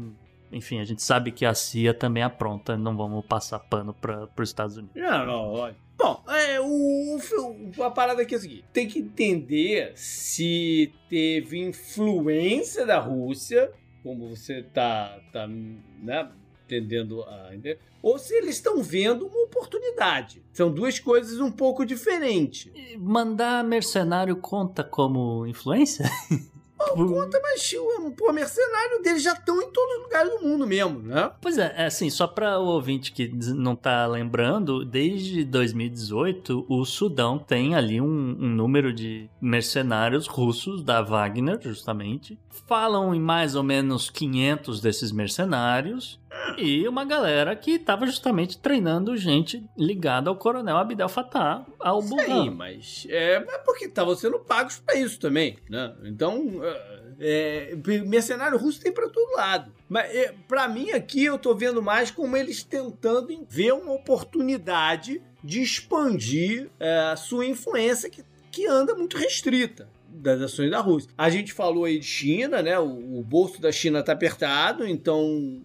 enfim, 0.50 0.80
a 0.80 0.84
gente 0.84 1.00
sabe 1.00 1.30
que 1.30 1.44
a 1.44 1.54
CIA 1.54 1.94
também 1.94 2.24
apronta, 2.24 2.76
não 2.76 2.96
vamos 2.96 3.24
passar 3.24 3.60
pano 3.60 3.94
para 3.94 4.28
os 4.36 4.48
Estados 4.48 4.76
Unidos. 4.76 5.00
Não, 5.00 5.24
não. 5.24 5.74
Bom, 5.96 6.24
é, 6.28 6.60
o, 6.60 7.18
o, 7.76 7.82
a 7.84 7.90
parada 7.90 8.22
aqui 8.22 8.34
é 8.34 8.38
a 8.38 8.40
seguinte: 8.40 8.64
tem 8.72 8.88
que 8.88 8.98
entender 8.98 9.92
se 9.94 10.92
teve 11.08 11.60
influência 11.60 12.84
da 12.84 12.98
Rússia, 12.98 13.70
como 14.02 14.28
você 14.28 14.60
tá, 14.60 15.20
tá 15.32 15.46
né, 15.46 16.28
entendendo 16.64 17.22
a 17.22 17.50
entender, 17.54 17.78
ou 18.02 18.18
se 18.18 18.34
eles 18.34 18.56
estão 18.56 18.82
vendo 18.82 19.24
uma 19.28 19.44
oportunidade. 19.44 20.42
São 20.52 20.68
duas 20.68 20.98
coisas 20.98 21.38
um 21.38 21.52
pouco 21.52 21.86
diferentes. 21.86 22.72
Mandar 22.98 23.62
mercenário 23.62 24.34
conta 24.34 24.82
como 24.82 25.46
influência? 25.46 26.10
Pô, 26.76 27.06
conta, 27.06 27.40
mas 27.42 27.72
o 27.72 28.10
pô, 28.10 28.32
mercenário 28.32 29.02
deles 29.02 29.22
já 29.22 29.32
estão 29.32 29.60
em 29.60 29.70
todos 29.70 29.96
os 29.96 30.02
lugares 30.02 30.30
do 30.32 30.46
mundo 30.46 30.66
mesmo, 30.66 31.00
né? 31.00 31.30
Pois 31.40 31.56
é, 31.56 31.74
é 31.76 31.86
assim, 31.86 32.10
só 32.10 32.26
para 32.26 32.58
o 32.58 32.66
ouvinte 32.66 33.12
que 33.12 33.28
não 33.28 33.74
tá 33.74 34.06
lembrando, 34.06 34.84
desde 34.84 35.44
2018 35.44 36.66
o 36.68 36.84
Sudão 36.84 37.38
tem 37.38 37.74
ali 37.74 38.00
um, 38.00 38.06
um 38.06 38.48
número 38.48 38.92
de 38.92 39.28
mercenários 39.40 40.26
russos 40.26 40.82
da 40.82 41.00
Wagner, 41.00 41.58
justamente. 41.60 42.38
Falam 42.66 43.14
em 43.14 43.20
mais 43.20 43.54
ou 43.54 43.62
menos 43.62 44.10
500 44.10 44.80
desses 44.80 45.12
mercenários 45.12 46.20
e 46.56 46.86
uma 46.88 47.04
galera 47.04 47.54
que 47.54 47.72
estava 47.72 48.06
justamente 48.06 48.58
treinando 48.58 49.16
gente 49.16 49.64
ligada 49.76 50.30
ao 50.30 50.36
coronel 50.36 50.76
Abdel 50.76 51.08
Fattah 51.08 51.66
al 51.80 52.02
Burhan. 52.02 52.44
Sim, 52.44 52.50
mas 52.50 53.06
é, 53.08 53.34
é 53.34 53.58
porque 53.64 53.86
estavam 53.86 54.14
sendo 54.14 54.38
pagos 54.38 54.78
para 54.78 54.96
isso 54.96 55.18
também, 55.20 55.56
né? 55.68 55.94
Então, 56.04 56.60
é, 57.18 57.74
mercenário 58.06 58.58
russo 58.58 58.80
tem 58.80 58.92
para 58.92 59.08
todo 59.08 59.36
lado. 59.36 59.72
Mas 59.88 60.14
é, 60.14 60.34
para 60.48 60.68
mim 60.68 60.90
aqui 60.90 61.24
eu 61.24 61.38
tô 61.38 61.54
vendo 61.54 61.82
mais 61.82 62.10
como 62.10 62.36
eles 62.36 62.62
tentando 62.62 63.46
ver 63.48 63.72
uma 63.72 63.92
oportunidade 63.92 65.22
de 65.42 65.62
expandir 65.62 66.68
é, 66.78 67.10
a 67.12 67.16
sua 67.16 67.46
influência 67.46 68.10
que, 68.10 68.22
que 68.50 68.66
anda 68.66 68.94
muito 68.94 69.16
restrita 69.16 69.88
das 70.08 70.40
ações 70.40 70.70
da 70.70 70.80
Rússia. 70.80 71.10
A 71.16 71.28
gente 71.28 71.52
falou 71.52 71.84
aí 71.84 71.98
de 71.98 72.06
China, 72.06 72.62
né? 72.62 72.78
O, 72.78 73.18
o 73.18 73.22
bolso 73.22 73.60
da 73.60 73.70
China 73.70 74.02
tá 74.02 74.12
apertado, 74.12 74.86
então 74.86 75.62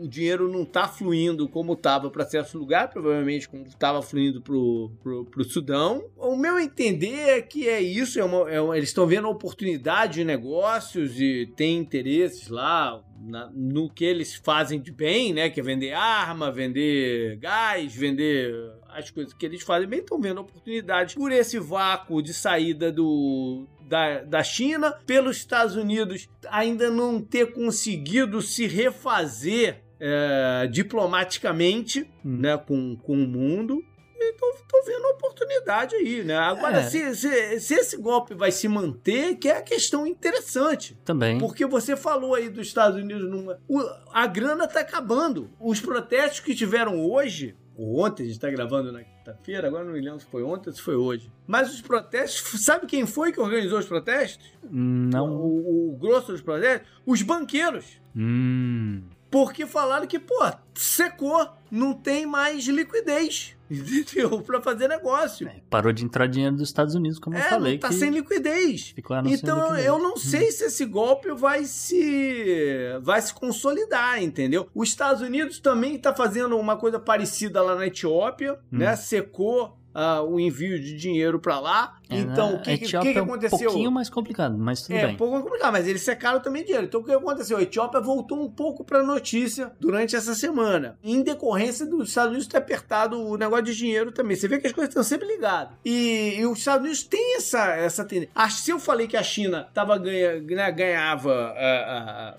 o 0.00 0.08
dinheiro 0.08 0.50
não 0.50 0.62
está 0.62 0.88
fluindo 0.88 1.48
como 1.48 1.74
estava 1.74 2.10
para 2.10 2.24
certo 2.24 2.56
lugar, 2.56 2.88
provavelmente 2.88 3.48
como 3.48 3.64
estava 3.64 4.00
fluindo 4.00 4.40
para 4.40 4.54
o 4.54 5.44
Sudão. 5.44 6.04
O 6.16 6.36
meu 6.36 6.58
entender 6.58 7.38
é 7.38 7.42
que 7.42 7.68
é 7.68 7.80
isso, 7.80 8.18
é 8.18 8.24
uma, 8.24 8.50
é 8.50 8.60
uma, 8.60 8.76
eles 8.76 8.88
estão 8.88 9.06
vendo 9.06 9.28
oportunidade 9.28 10.14
de 10.14 10.24
negócios 10.24 11.20
e 11.20 11.52
tem 11.54 11.76
interesses 11.78 12.48
lá 12.48 13.02
na, 13.20 13.50
no 13.52 13.90
que 13.90 14.04
eles 14.04 14.34
fazem 14.34 14.80
de 14.80 14.90
bem, 14.90 15.34
né? 15.34 15.50
Que 15.50 15.60
é 15.60 15.62
vender 15.62 15.92
arma, 15.92 16.50
vender 16.50 17.36
gás, 17.36 17.94
vender 17.94 18.54
as 18.88 19.10
coisas 19.10 19.34
que 19.34 19.44
eles 19.44 19.62
fazem 19.62 19.88
bem, 19.88 20.00
estão 20.00 20.20
vendo 20.20 20.40
oportunidade 20.40 21.14
por 21.14 21.30
esse 21.30 21.58
vácuo 21.58 22.22
de 22.22 22.32
saída 22.32 22.90
do, 22.90 23.66
da, 23.82 24.22
da 24.22 24.42
China, 24.42 24.92
pelos 25.06 25.36
Estados 25.36 25.76
Unidos 25.76 26.28
ainda 26.48 26.90
não 26.90 27.20
ter 27.20 27.52
conseguido 27.52 28.40
se 28.40 28.66
refazer 28.66 29.82
é, 30.00 30.66
diplomaticamente 30.66 32.10
hum. 32.24 32.38
né, 32.38 32.56
com, 32.56 32.96
com 32.96 33.12
o 33.12 33.28
mundo. 33.28 33.84
Então, 34.22 34.50
estou 34.50 34.84
vendo 34.84 35.00
uma 35.00 35.12
oportunidade 35.12 35.94
aí, 35.96 36.22
né? 36.22 36.36
Agora, 36.36 36.78
é. 36.78 36.82
se, 36.82 37.16
se, 37.16 37.60
se, 37.60 37.74
esse 37.74 37.96
golpe 37.96 38.34
vai 38.34 38.52
se 38.52 38.68
manter, 38.68 39.36
que 39.36 39.48
é 39.48 39.56
a 39.56 39.62
questão 39.62 40.06
interessante. 40.06 40.98
Também. 41.04 41.38
Porque 41.38 41.64
você 41.64 41.96
falou 41.96 42.34
aí 42.34 42.50
dos 42.50 42.66
Estados 42.66 43.00
Unidos, 43.00 43.28
numa, 43.28 43.58
o, 43.66 43.80
a 44.12 44.26
grana 44.26 44.64
está 44.64 44.80
acabando. 44.80 45.50
Os 45.58 45.80
protestos 45.80 46.40
que 46.40 46.54
tiveram 46.54 47.00
hoje, 47.00 47.56
ou 47.74 48.04
ontem, 48.04 48.24
a 48.24 48.26
gente 48.26 48.34
está 48.34 48.50
gravando 48.50 48.92
na 48.92 49.02
quinta-feira, 49.02 49.68
agora 49.68 49.84
não 49.84 49.92
me 49.94 50.00
lembro 50.00 50.20
se 50.20 50.26
foi 50.26 50.42
ontem 50.42 50.68
ou 50.68 50.76
se 50.76 50.82
foi 50.82 50.96
hoje. 50.96 51.32
Mas 51.46 51.72
os 51.72 51.80
protestos, 51.80 52.62
sabe 52.62 52.86
quem 52.86 53.06
foi 53.06 53.32
que 53.32 53.40
organizou 53.40 53.78
os 53.78 53.86
protestos? 53.86 54.52
Não. 54.62 55.30
O, 55.30 55.46
o, 55.46 55.94
o 55.94 55.96
grosso 55.96 56.32
dos 56.32 56.42
protestos? 56.42 56.86
Os 57.06 57.22
banqueiros. 57.22 58.00
Hum. 58.14 59.02
Porque 59.30 59.64
falaram 59.66 60.06
que, 60.06 60.18
pô, 60.18 60.40
secou, 60.74 61.48
não 61.70 61.92
tem 61.92 62.26
mais 62.26 62.64
liquidez. 62.66 63.56
Entendeu? 63.70 64.42
Pra 64.42 64.60
fazer 64.60 64.88
negócio. 64.88 65.46
É, 65.46 65.60
parou 65.70 65.92
de 65.92 66.04
entrar 66.04 66.26
dinheiro 66.26 66.56
dos 66.56 66.68
Estados 66.68 66.96
Unidos, 66.96 67.20
como 67.20 67.36
é, 67.36 67.40
eu 67.40 67.44
falei. 67.44 67.78
Tá 67.78 67.92
sem 67.92 68.10
liquidez. 68.10 68.92
então 69.32 69.60
liquidez. 69.62 69.86
eu 69.86 69.98
não 70.00 70.16
sei 70.16 70.48
hum. 70.48 70.52
se 70.52 70.64
esse 70.64 70.84
golpe 70.84 71.32
vai 71.32 71.64
se 71.64 72.98
vai 73.02 73.22
se 73.22 73.32
consolidar, 73.32 74.20
entendeu? 74.20 74.68
Os 74.74 74.88
Estados 74.88 75.22
Unidos 75.22 75.60
também 75.60 75.96
tá 75.96 76.12
fazendo 76.12 76.58
uma 76.58 76.76
coisa 76.76 76.98
parecida 76.98 77.62
lá 77.62 77.76
na 77.76 77.86
Etiópia, 77.86 78.54
hum. 78.72 78.78
né? 78.78 78.96
Secou 78.96 79.78
uh, 79.94 80.22
o 80.28 80.40
envio 80.40 80.80
de 80.80 80.96
dinheiro 80.96 81.38
para 81.38 81.60
lá. 81.60 81.99
É, 82.10 82.18
então, 82.18 82.54
o 82.56 82.60
que, 82.60 82.78
que, 82.78 82.86
que, 82.86 83.18
aconteceu? 83.18 83.58
É 83.58 83.62
um 83.62 83.64
pouquinho 83.64 83.92
mais 83.92 84.10
complicado, 84.10 84.58
mas 84.58 84.82
tudo 84.82 84.96
é, 84.96 85.02
bem. 85.02 85.10
É, 85.10 85.14
um 85.14 85.16
pouco 85.16 85.42
complicado, 85.42 85.72
mas 85.72 85.86
eles 85.86 86.02
secaram 86.02 86.40
também 86.40 86.64
dinheiro. 86.64 86.86
Então, 86.86 87.00
o 87.00 87.04
que 87.04 87.12
aconteceu? 87.12 87.56
A 87.56 87.62
Etiópia 87.62 88.00
voltou 88.00 88.42
um 88.42 88.50
pouco 88.50 88.84
para 88.84 89.02
notícia 89.02 89.72
durante 89.78 90.16
essa 90.16 90.34
semana, 90.34 90.98
em 91.02 91.22
decorrência 91.22 91.86
dos 91.86 92.08
Estados 92.08 92.30
Unidos 92.30 92.48
ter 92.48 92.58
apertado 92.58 93.20
o 93.20 93.36
negócio 93.36 93.66
de 93.66 93.76
dinheiro 93.76 94.10
também. 94.12 94.36
Você 94.36 94.48
vê 94.48 94.58
que 94.58 94.66
as 94.66 94.72
coisas 94.72 94.90
estão 94.90 95.04
sempre 95.04 95.26
ligadas. 95.26 95.74
E, 95.84 96.36
e 96.38 96.46
os 96.46 96.58
Estados 96.58 96.82
Unidos 96.82 97.04
têm 97.04 97.36
essa, 97.36 97.74
essa 97.76 98.04
tendência. 98.04 98.32
Ah, 98.34 98.50
se 98.50 98.70
eu 98.70 98.78
falei 98.78 99.06
que 99.06 99.16
a 99.16 99.22
China 99.22 99.68
tava 99.72 99.96
ganha, 99.96 100.40
né, 100.40 100.72
ganhava 100.72 101.54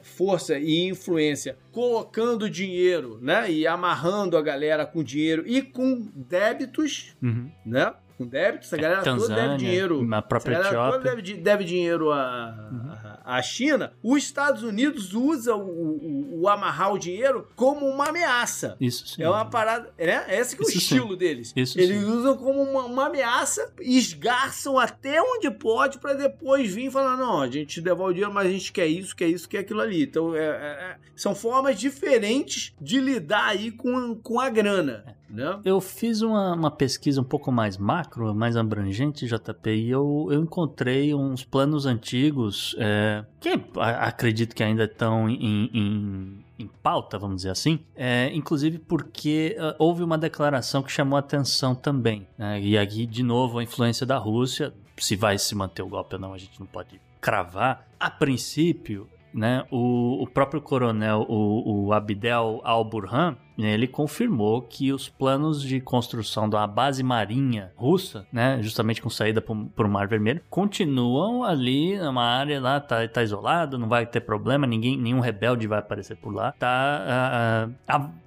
força 0.03 0.57
e 0.57 0.87
influência 0.87 1.57
colocando 1.71 2.49
dinheiro, 2.49 3.17
né? 3.21 3.49
E 3.51 3.65
amarrando 3.65 4.37
a 4.37 4.41
galera 4.41 4.85
com 4.85 5.03
dinheiro 5.03 5.43
e 5.45 5.61
com 5.61 6.07
débitos, 6.13 7.15
uhum. 7.21 7.49
né? 7.65 7.93
Com 8.21 8.27
débito, 8.27 8.65
essa 8.65 8.77
galera 8.77 9.01
Tanzânia, 9.01 9.35
toda 9.35 9.47
deve 9.47 9.57
dinheiro. 9.57 10.05
Na 10.05 10.21
própria 10.21 10.59
Etiópia. 10.59 10.99
Toda 10.99 11.15
deve, 11.15 11.33
deve 11.37 11.63
dinheiro 11.63 12.11
à, 12.11 12.69
uhum. 12.71 12.91
à 13.23 13.41
China. 13.41 13.93
Os 14.03 14.23
Estados 14.23 14.63
Unidos 14.63 15.13
usa 15.13 15.55
o, 15.55 15.61
o, 15.61 16.41
o, 16.41 16.47
amarrar 16.47 16.93
o 16.93 16.99
dinheiro 16.99 17.47
como 17.55 17.85
uma 17.87 18.09
ameaça. 18.09 18.77
Isso 18.79 19.07
sim. 19.07 19.23
É 19.23 19.29
uma 19.29 19.45
parada. 19.45 19.91
Né? 19.97 20.25
Esse 20.29 20.55
que 20.55 20.63
é 20.63 20.65
o 20.65 20.69
estilo 20.69 21.11
sim. 21.11 21.17
deles. 21.17 21.53
Isso 21.55 21.79
Eles 21.79 21.99
sim. 21.99 22.05
usam 22.05 22.37
como 22.37 22.61
uma, 22.61 22.85
uma 22.85 23.05
ameaça, 23.07 23.73
esgarçam 23.79 24.77
até 24.77 25.21
onde 25.21 25.49
pode 25.49 25.97
para 25.97 26.13
depois 26.13 26.73
vir 26.73 26.87
e 26.87 26.91
falar: 26.91 27.17
não, 27.17 27.41
a 27.41 27.49
gente 27.49 27.81
devolve 27.81 28.11
o 28.11 28.13
dinheiro, 28.13 28.33
mas 28.33 28.47
a 28.47 28.51
gente 28.51 28.71
quer 28.71 28.87
isso, 28.87 29.15
quer 29.15 29.27
isso, 29.27 29.49
quer 29.49 29.59
aquilo 29.59 29.81
ali. 29.81 30.03
Então, 30.03 30.35
é, 30.35 30.39
é, 30.39 30.45
é 30.45 30.95
são 31.15 31.35
formas 31.35 31.79
diferentes 31.79 32.73
de 32.79 32.99
lidar 32.99 33.47
aí 33.47 33.71
com, 33.71 34.15
com 34.15 34.39
a 34.39 34.49
grana. 34.49 35.15
Né? 35.31 35.59
Eu 35.63 35.79
fiz 35.79 36.21
uma, 36.21 36.53
uma, 36.53 36.71
pesquisa 36.71 37.21
um 37.21 37.23
pouco 37.23 37.51
mais 37.51 37.77
macro, 37.77 38.35
mais 38.35 38.57
abrangente, 38.57 39.25
JP, 39.25 39.69
e 39.69 39.89
eu, 39.89 40.27
eu 40.29 40.41
encontrei 40.41 41.13
uns 41.13 41.43
planos 41.43 41.85
antigos 41.85 42.75
é, 42.77 43.23
que 43.39 43.49
acredito 43.77 44.53
que 44.53 44.63
ainda 44.63 44.83
estão 44.83 45.29
em, 45.29 45.69
em, 45.73 46.43
em, 46.59 46.67
pauta, 46.83 47.17
vamos 47.17 47.37
dizer 47.37 47.51
assim. 47.51 47.79
É, 47.95 48.29
inclusive 48.33 48.77
porque 48.77 49.55
uh, 49.57 49.75
houve 49.79 50.03
uma 50.03 50.17
declaração 50.17 50.83
que 50.83 50.91
chamou 50.91 51.17
atenção 51.17 51.73
também. 51.73 52.27
Né? 52.37 52.61
E 52.61 52.77
aqui, 52.77 53.05
de 53.05 53.23
novo, 53.23 53.59
a 53.59 53.63
influência 53.63 54.05
da 54.05 54.17
Rússia. 54.17 54.73
Se 54.97 55.15
vai 55.15 55.37
se 55.39 55.55
manter 55.55 55.81
o 55.81 55.87
golpe 55.87 56.15
ou 56.15 56.21
não, 56.21 56.33
a 56.33 56.37
gente 56.37 56.59
não 56.59 56.67
pode 56.67 57.01
cravar. 57.19 57.87
A 57.99 58.11
princípio, 58.11 59.07
né, 59.33 59.65
o, 59.71 60.21
o 60.21 60.27
próprio 60.27 60.61
coronel, 60.61 61.25
o, 61.27 61.85
o 61.87 61.93
Abdel 61.93 62.61
al-Burhan, 62.63 63.37
ele 63.57 63.87
confirmou 63.87 64.61
que 64.61 64.91
os 64.91 65.09
planos 65.09 65.61
de 65.61 65.79
construção 65.79 66.49
da 66.49 66.65
base 66.65 67.03
marinha 67.03 67.71
russa, 67.75 68.25
né, 68.31 68.59
justamente 68.61 69.01
com 69.01 69.09
saída 69.09 69.41
para 69.41 69.87
o 69.87 69.89
Mar 69.89 70.07
Vermelho, 70.07 70.41
continuam 70.49 71.43
ali 71.43 71.97
numa 71.97 72.23
área 72.23 72.59
lá, 72.59 72.79
tá, 72.79 73.07
tá 73.07 73.23
isolado, 73.23 73.77
não 73.77 73.87
vai 73.87 74.05
ter 74.05 74.21
problema, 74.21 74.65
ninguém, 74.65 74.97
nenhum 74.97 75.19
rebelde 75.19 75.67
vai 75.67 75.79
aparecer 75.79 76.15
por 76.17 76.33
lá, 76.33 76.53
tá, 76.53 77.69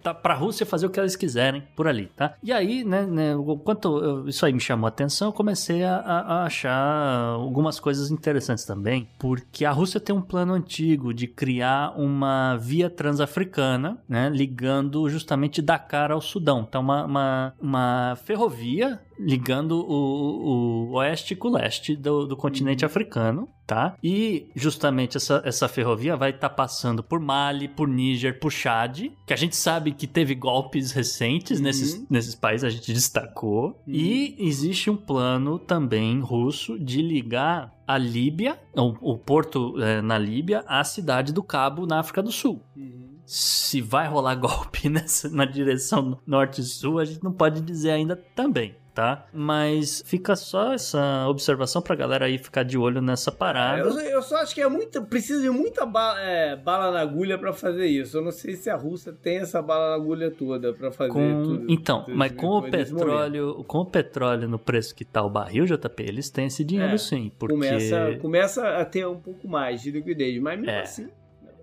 tá 0.02 0.14
para 0.14 0.34
a 0.34 0.36
Rússia 0.36 0.66
fazer 0.66 0.86
o 0.86 0.90
que 0.90 1.00
eles 1.00 1.16
quiserem 1.16 1.62
por 1.74 1.88
ali, 1.88 2.06
tá? 2.16 2.34
E 2.42 2.52
aí, 2.52 2.84
né, 2.84 3.06
né 3.06 3.32
quanto 3.64 3.98
eu, 3.98 4.28
isso 4.28 4.44
aí 4.44 4.52
me 4.52 4.60
chamou 4.60 4.86
a 4.86 4.88
atenção, 4.88 5.28
eu 5.28 5.32
comecei 5.32 5.84
a, 5.84 5.96
a 5.96 6.44
achar 6.44 7.34
algumas 7.34 7.80
coisas 7.80 8.10
interessantes 8.10 8.64
também, 8.64 9.08
porque 9.18 9.64
a 9.64 9.70
Rússia 9.70 10.00
tem 10.00 10.14
um 10.14 10.20
plano 10.20 10.52
antigo 10.52 11.14
de 11.14 11.26
criar 11.26 11.94
uma 11.96 12.56
via 12.56 12.90
transafricana, 12.90 13.98
né, 14.08 14.28
ligando 14.28 15.08
justamente 15.14 15.62
Dakar 15.62 16.10
ao 16.10 16.20
Sudão. 16.20 16.66
Então, 16.68 16.82
uma, 16.82 17.04
uma, 17.04 17.54
uma 17.60 18.16
ferrovia 18.24 19.00
ligando 19.18 19.78
o, 19.78 20.90
o 20.90 20.92
oeste 20.94 21.34
com 21.34 21.48
o 21.48 21.52
leste 21.52 21.96
do, 21.96 22.26
do 22.26 22.36
continente 22.36 22.84
uhum. 22.84 22.86
africano, 22.86 23.48
tá? 23.66 23.96
E 24.02 24.50
justamente 24.54 25.16
essa, 25.16 25.42
essa 25.44 25.68
ferrovia 25.68 26.16
vai 26.16 26.30
estar 26.30 26.48
tá 26.48 26.54
passando 26.54 27.02
por 27.02 27.20
Mali, 27.20 27.68
por 27.68 27.88
Níger, 27.88 28.38
por 28.38 28.50
Chad, 28.50 29.06
que 29.26 29.32
a 29.32 29.36
gente 29.36 29.56
sabe 29.56 29.92
que 29.92 30.06
teve 30.06 30.34
golpes 30.34 30.92
recentes 30.92 31.58
uhum. 31.58 31.64
nesses, 31.64 32.10
nesses 32.10 32.34
países, 32.34 32.64
a 32.64 32.70
gente 32.70 32.92
destacou. 32.92 33.82
Uhum. 33.86 33.94
E 33.94 34.36
existe 34.38 34.90
um 34.90 34.96
plano 34.96 35.58
também 35.58 36.20
russo 36.20 36.78
de 36.78 37.00
ligar 37.00 37.72
a 37.86 37.98
Líbia, 37.98 38.58
o, 38.74 39.12
o 39.12 39.18
porto 39.18 39.80
é, 39.80 40.00
na 40.00 40.18
Líbia, 40.18 40.64
à 40.66 40.82
cidade 40.82 41.32
do 41.32 41.42
Cabo, 41.42 41.86
na 41.86 42.00
África 42.00 42.22
do 42.22 42.32
Sul. 42.32 42.62
Uhum. 42.76 43.03
Se 43.26 43.80
vai 43.80 44.08
rolar 44.08 44.34
golpe 44.36 44.88
nessa, 44.88 45.28
na 45.28 45.44
direção 45.44 46.18
norte-sul, 46.26 46.98
a 46.98 47.04
gente 47.04 47.22
não 47.22 47.32
pode 47.32 47.60
dizer 47.60 47.90
ainda 47.90 48.16
também 48.34 48.76
tá? 48.94 49.26
Mas 49.32 50.02
fica 50.06 50.36
só 50.36 50.72
essa 50.72 51.26
observação 51.28 51.82
pra 51.82 51.96
galera 51.96 52.26
aí 52.26 52.38
ficar 52.38 52.62
de 52.62 52.78
olho 52.78 53.02
nessa 53.02 53.32
parada. 53.32 53.80
Eu, 53.80 53.98
eu 53.98 54.22
só 54.22 54.36
acho 54.36 54.54
que 54.54 54.60
é 54.60 54.68
muito, 54.68 55.02
precisa 55.02 55.42
de 55.42 55.50
muita 55.50 55.84
bala, 55.84 56.20
é, 56.20 56.56
bala 56.56 56.92
na 56.92 57.00
agulha 57.00 57.36
para 57.36 57.52
fazer 57.52 57.86
isso. 57.86 58.16
Eu 58.16 58.22
não 58.22 58.30
sei 58.30 58.54
se 58.54 58.70
a 58.70 58.76
Rússia 58.76 59.12
tem 59.12 59.38
essa 59.38 59.60
bala 59.60 59.90
na 59.90 59.94
agulha 59.96 60.30
toda 60.30 60.72
para 60.72 60.92
fazer 60.92 61.12
com... 61.12 61.42
tudo. 61.42 61.66
Então, 61.68 62.04
tudo 62.04 62.16
mas 62.16 62.32
com 62.32 62.46
o 62.46 62.70
petróleo, 62.70 63.64
com 63.64 63.78
o 63.78 63.86
petróleo 63.86 64.48
no 64.48 64.58
preço 64.58 64.94
que 64.94 65.04
tá 65.04 65.22
o 65.22 65.28
barril, 65.28 65.64
JP, 65.64 66.02
eles 66.02 66.30
têm 66.30 66.46
esse 66.46 66.64
dinheiro 66.64 66.94
é, 66.94 66.98
sim, 66.98 67.32
porque 67.36 67.54
começa, 67.54 68.18
começa 68.20 68.68
a 68.78 68.84
ter 68.84 69.06
um 69.06 69.18
pouco 69.18 69.48
mais 69.48 69.82
de 69.82 69.90
liquidez, 69.90 70.40
mas 70.40 70.58
mesmo 70.58 70.70
é, 70.70 70.82
assim 70.82 71.08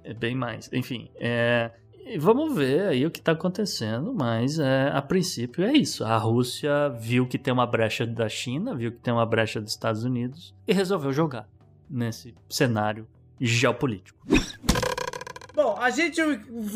é 0.04 0.14
bem 0.14 0.36
mais. 0.36 0.70
Enfim, 0.72 1.10
é, 1.16 1.72
Vamos 2.20 2.56
ver 2.56 2.88
aí 2.88 3.06
o 3.06 3.12
que 3.12 3.20
está 3.20 3.32
acontecendo, 3.32 4.14
mas 4.14 4.60
é, 4.60 4.89
a 4.91 5.02
princípio 5.02 5.64
é 5.64 5.72
isso. 5.72 6.04
A 6.04 6.18
Rússia 6.18 6.89
viu 6.89 7.28
que 7.28 7.38
tem 7.38 7.54
uma 7.54 7.66
brecha 7.66 8.06
da 8.06 8.28
China, 8.28 8.76
viu 8.76 8.91
que 8.91 8.97
tem 8.97 9.14
uma 9.14 9.26
brecha 9.26 9.62
dos 9.62 9.72
Estados 9.72 10.04
Unidos 10.04 10.54
e 10.68 10.74
resolveu 10.74 11.14
jogar 11.14 11.47
nesse 11.89 12.36
cenário 12.49 13.08
geopolítico. 13.39 14.20
Bom, 15.54 15.78
a 15.78 15.89
gente 15.89 16.22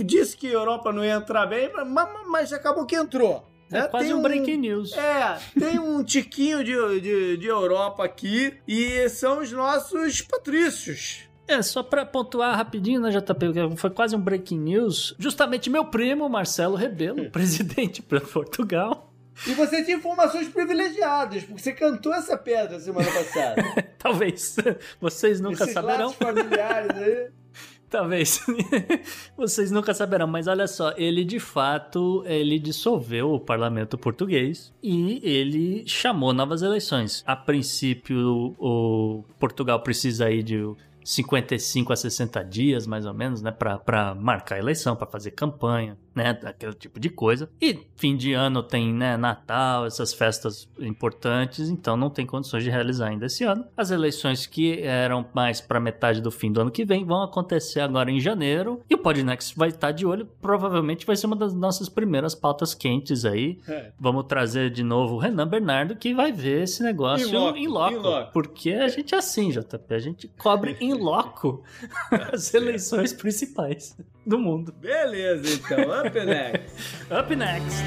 disse 0.04 0.38
que 0.38 0.48
a 0.48 0.54
Europa 0.54 0.94
não 0.94 1.04
ia 1.04 1.16
entrar 1.16 1.46
bem, 1.48 1.72
mas, 1.74 2.10
mas 2.30 2.54
acabou 2.54 2.86
que 2.86 2.96
entrou. 2.96 3.46
É, 3.72 3.80
é 3.80 3.88
quase 3.88 4.14
um, 4.14 4.20
um 4.20 4.22
breaking 4.22 4.58
news. 4.58 4.94
É, 4.94 5.40
tem 5.58 5.80
um 5.80 6.04
tiquinho 6.04 6.64
de, 6.64 7.02
de, 7.02 7.38
de 7.38 7.48
Europa 7.48 8.06
aqui 8.06 8.54
e 8.68 9.10
são 9.10 9.40
os 9.42 9.52
nossos 9.52 10.22
patrícios. 10.22 11.28
É, 11.48 11.62
só 11.62 11.84
para 11.84 12.06
pontuar 12.06 12.56
rapidinho, 12.56 13.00
né, 13.00 13.12
JP, 13.12 13.76
foi 13.78 13.90
quase 13.90 14.16
um 14.16 14.20
breaking 14.20 14.60
news. 14.60 15.14
Justamente 15.20 15.70
meu 15.70 15.86
primo, 15.86 16.28
Marcelo 16.28 16.76
Rebelo, 16.76 17.30
presidente 17.30 18.02
para 18.02 18.20
Portugal. 18.20 19.12
E 19.46 19.54
você 19.54 19.84
tinha 19.84 19.98
informações 19.98 20.48
privilegiadas, 20.48 21.44
porque 21.44 21.62
você 21.62 21.74
cantou 21.74 22.14
essa 22.14 22.38
pedra 22.38 22.80
semana 22.80 23.12
passada. 23.12 23.62
Talvez. 24.00 24.56
Vocês 25.00 25.42
nunca 25.42 25.64
Esses 25.64 25.74
saberão. 25.74 26.12
familiares 26.14 26.96
aí. 26.98 27.28
Talvez. 27.90 28.42
Vocês 29.38 29.72
nunca 29.72 29.94
saberão, 29.94 30.28
mas 30.28 30.48
olha 30.48 30.68
só, 30.68 30.94
ele 30.98 31.24
de 31.24 31.40
fato, 31.40 32.24
ele 32.26 32.60
dissolveu 32.60 33.34
o 33.34 33.40
parlamento 33.40 33.98
português 33.98 34.74
e 34.82 35.22
ele 35.24 35.84
chamou 35.88 36.34
novas 36.34 36.62
eleições. 36.62 37.24
A 37.26 37.36
princípio, 37.36 38.56
o 38.58 39.24
Portugal 39.40 39.80
precisa 39.82 40.26
aí 40.26 40.42
de 40.44 40.58
55 41.06 41.94
a 41.94 41.96
60 41.96 42.44
dias, 42.44 42.88
mais 42.88 43.06
ou 43.06 43.14
menos, 43.14 43.42
né, 43.42 43.52
para 43.52 44.16
marcar 44.16 44.56
a 44.56 44.60
eleição, 44.60 44.96
para 44.96 45.08
fazer 45.08 45.32
campanha 45.32 45.98
né? 46.16 46.40
Aquele 46.44 46.74
tipo 46.74 47.00
de 47.00 47.10
coisa. 47.10 47.50
E 47.62 47.78
fim 47.98 48.16
de 48.16 48.34
ano 48.34 48.64
tem, 48.64 48.94
né, 48.94 49.18
Natal, 49.18 49.86
essas 49.86 50.14
festas 50.14 50.68
importantes, 50.80 51.70
então 51.70 51.98
não 51.98 52.10
tem 52.10 52.26
condições 52.26 52.64
de 52.64 52.70
realizar 52.70 53.10
ainda 53.10 53.26
esse 53.26 53.44
ano. 53.44 53.66
As 53.76 53.92
eleições 53.92 54.48
que 54.48 54.82
eram 54.82 55.26
mais 55.34 55.60
para 55.60 55.80
metade 55.80 56.22
do 56.22 56.32
fim 56.32 56.52
do 56.52 56.62
ano 56.62 56.72
que 56.72 56.86
vem 56.86 57.04
vão 57.04 57.22
acontecer 57.22 57.82
agora 57.82 58.10
em 58.10 58.20
janeiro. 58.20 58.82
E 58.90 58.96
o 58.96 58.98
Podnext 58.98 59.56
vai 59.58 59.70
estar 59.70 59.92
de 59.92 60.06
olho, 60.06 60.26
provavelmente 60.42 61.06
vai 61.06 61.16
ser 61.16 61.28
uma 61.28 61.36
das 61.36 61.54
nossas 61.54 61.90
primeiras 61.90 62.34
pautas 62.34 62.74
quentes 62.74 63.26
aí. 63.26 63.60
É. 63.68 63.92
Vamos 64.00 64.26
trazer 64.26 64.70
de 64.70 64.84
novo 64.84 65.16
o 65.16 65.18
Renan 65.18 65.48
Bernardo, 65.48 65.96
que 65.96 66.14
vai 66.14 66.32
ver 66.32 66.64
esse 66.64 66.82
negócio 66.82 67.28
em 67.28 67.68
loco. 67.68 67.94
Em 67.94 67.98
loco. 67.98 68.32
Porque 68.32 68.72
a 68.72 68.88
gente 68.88 69.14
é 69.14 69.18
assim, 69.18 69.50
JP, 69.50 69.94
a 69.94 70.00
gente 70.00 70.28
cobre 70.38 70.78
em 70.80 70.94
loco 70.94 71.64
as 72.32 72.54
eleições 72.54 73.12
principais 73.12 73.98
do 74.26 74.40
mundo. 74.40 74.74
Beleza, 74.74 75.54
então. 75.54 76.05
Up 76.06 76.14
next. 76.14 77.10
Up 77.10 77.36
next. 77.36 77.84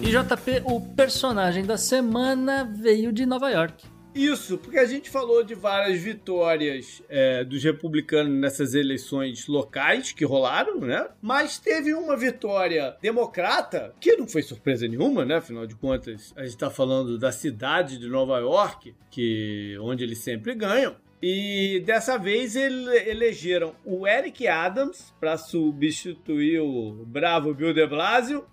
E 0.00 0.06
JP, 0.06 0.62
o 0.66 0.80
personagem 0.94 1.64
da 1.64 1.76
semana 1.76 2.64
veio 2.64 3.12
de 3.12 3.26
Nova 3.26 3.50
York. 3.50 3.91
Isso, 4.14 4.58
porque 4.58 4.78
a 4.78 4.84
gente 4.84 5.08
falou 5.08 5.42
de 5.42 5.54
várias 5.54 6.00
vitórias 6.00 7.02
é, 7.08 7.44
dos 7.44 7.62
republicanos 7.64 8.32
nessas 8.32 8.74
eleições 8.74 9.46
locais 9.46 10.12
que 10.12 10.24
rolaram, 10.24 10.80
né? 10.80 11.08
Mas 11.20 11.58
teve 11.58 11.94
uma 11.94 12.16
vitória 12.16 12.96
democrata, 13.00 13.94
que 14.00 14.16
não 14.16 14.28
foi 14.28 14.42
surpresa 14.42 14.86
nenhuma, 14.86 15.24
né? 15.24 15.36
Afinal 15.36 15.66
de 15.66 15.74
contas, 15.74 16.32
a 16.36 16.42
gente 16.42 16.50
está 16.50 16.70
falando 16.70 17.18
da 17.18 17.32
cidade 17.32 17.98
de 17.98 18.08
Nova 18.08 18.38
York, 18.38 18.94
que 19.10 19.76
onde 19.80 20.04
eles 20.04 20.18
sempre 20.18 20.54
ganham. 20.54 20.94
E 21.22 21.80
dessa 21.86 22.18
vez 22.18 22.56
ele, 22.56 22.90
elegeram 23.08 23.76
o 23.84 24.08
Eric 24.08 24.48
Adams 24.48 25.14
para 25.20 25.38
substituir 25.38 26.58
o 26.60 27.04
bravo 27.06 27.54
Bill 27.54 27.72
de 27.72 27.86
Blasio 27.86 28.44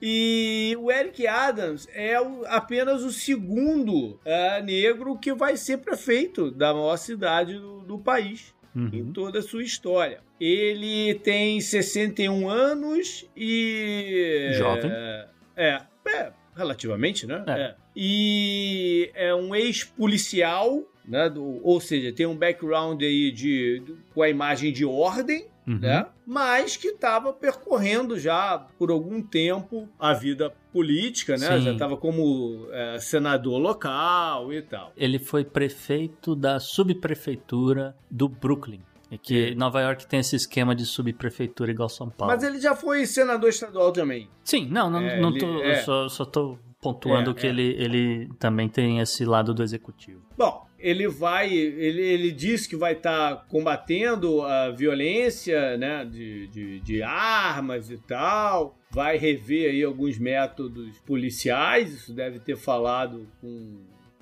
e 0.00 0.76
o 0.78 0.90
Eric 0.90 1.26
Adams 1.26 1.88
é 1.94 2.20
o, 2.20 2.44
apenas 2.46 3.02
o 3.02 3.10
segundo 3.10 4.14
uh, 4.16 4.62
negro 4.64 5.16
que 5.18 5.32
vai 5.32 5.56
ser 5.56 5.78
prefeito 5.78 6.50
da 6.50 6.74
maior 6.74 6.96
cidade 6.96 7.58
do, 7.58 7.80
do 7.80 7.98
país. 7.98 8.54
Uhum. 8.74 8.90
Em 8.90 9.12
toda 9.12 9.40
a 9.40 9.42
sua 9.42 9.62
história. 9.62 10.20
Ele 10.40 11.14
tem 11.16 11.60
61 11.60 12.48
anos 12.48 13.28
e. 13.36 14.50
Jovem. 14.54 14.90
É, 14.90 15.28
é, 15.56 15.82
é 16.06 16.32
relativamente, 16.56 17.26
né? 17.26 17.44
É. 17.46 17.52
É. 17.52 17.74
E 17.94 19.10
é 19.14 19.34
um 19.34 19.54
ex-policial, 19.54 20.82
né? 21.04 21.28
Do, 21.28 21.60
ou 21.62 21.80
seja, 21.80 22.12
tem 22.12 22.24
um 22.24 22.36
background 22.36 23.02
aí 23.02 23.30
de, 23.30 23.80
de, 23.80 23.96
com 24.14 24.22
a 24.22 24.28
imagem 24.28 24.72
de 24.72 24.86
ordem 24.86 25.51
uhum. 25.66 25.78
né? 25.78 26.06
Mas 26.26 26.76
que 26.76 26.88
estava 26.88 27.32
percorrendo 27.32 28.18
já 28.18 28.66
por 28.78 28.90
algum 28.90 29.22
tempo 29.22 29.88
a 29.98 30.12
vida 30.12 30.52
política, 30.72 31.36
né? 31.36 31.58
Sim. 31.58 31.64
Já 31.64 31.72
estava 31.72 31.96
como 31.96 32.66
é, 32.70 32.98
senador 32.98 33.58
local 33.58 34.52
e 34.52 34.62
tal. 34.62 34.92
Ele 34.96 35.18
foi 35.18 35.44
prefeito 35.44 36.34
da 36.34 36.58
subprefeitura 36.58 37.96
do 38.10 38.28
Brooklyn. 38.28 38.80
É 39.10 39.18
que 39.18 39.54
Nova 39.54 39.82
York 39.82 40.06
tem 40.06 40.20
esse 40.20 40.34
esquema 40.34 40.74
de 40.74 40.86
subprefeitura 40.86 41.70
igual 41.70 41.86
São 41.90 42.08
Paulo. 42.08 42.32
Mas 42.32 42.42
ele 42.42 42.58
já 42.58 42.74
foi 42.74 43.04
senador 43.04 43.50
estadual 43.50 43.92
também. 43.92 44.30
Sim, 44.42 44.66
não, 44.70 44.88
não, 44.88 45.00
é, 45.00 45.20
não 45.20 45.36
tô, 45.36 45.62
é. 45.62 45.82
só, 45.82 46.08
só 46.08 46.24
tô 46.24 46.58
pontuando 46.80 47.30
é, 47.30 47.34
que 47.34 47.46
é. 47.46 47.50
Ele, 47.50 47.76
ele 47.78 48.30
também 48.38 48.70
tem 48.70 49.00
esse 49.00 49.26
lado 49.26 49.52
do 49.52 49.62
executivo. 49.62 50.22
Bom, 50.36 50.66
ele 50.82 51.06
vai, 51.06 51.52
ele, 51.54 52.02
ele 52.02 52.32
diz 52.32 52.66
que 52.66 52.74
vai 52.74 52.94
estar 52.94 53.36
tá 53.36 53.44
combatendo 53.48 54.42
a 54.42 54.70
violência, 54.70 55.76
né, 55.76 56.04
de, 56.04 56.48
de, 56.48 56.80
de, 56.80 57.02
armas 57.02 57.88
e 57.88 57.96
tal, 57.96 58.76
vai 58.90 59.16
rever 59.16 59.70
aí 59.70 59.84
alguns 59.84 60.18
métodos 60.18 60.98
policiais, 61.06 61.92
isso 61.92 62.12
deve 62.12 62.40
ter 62.40 62.56
falado 62.56 63.28
com, 63.40 63.78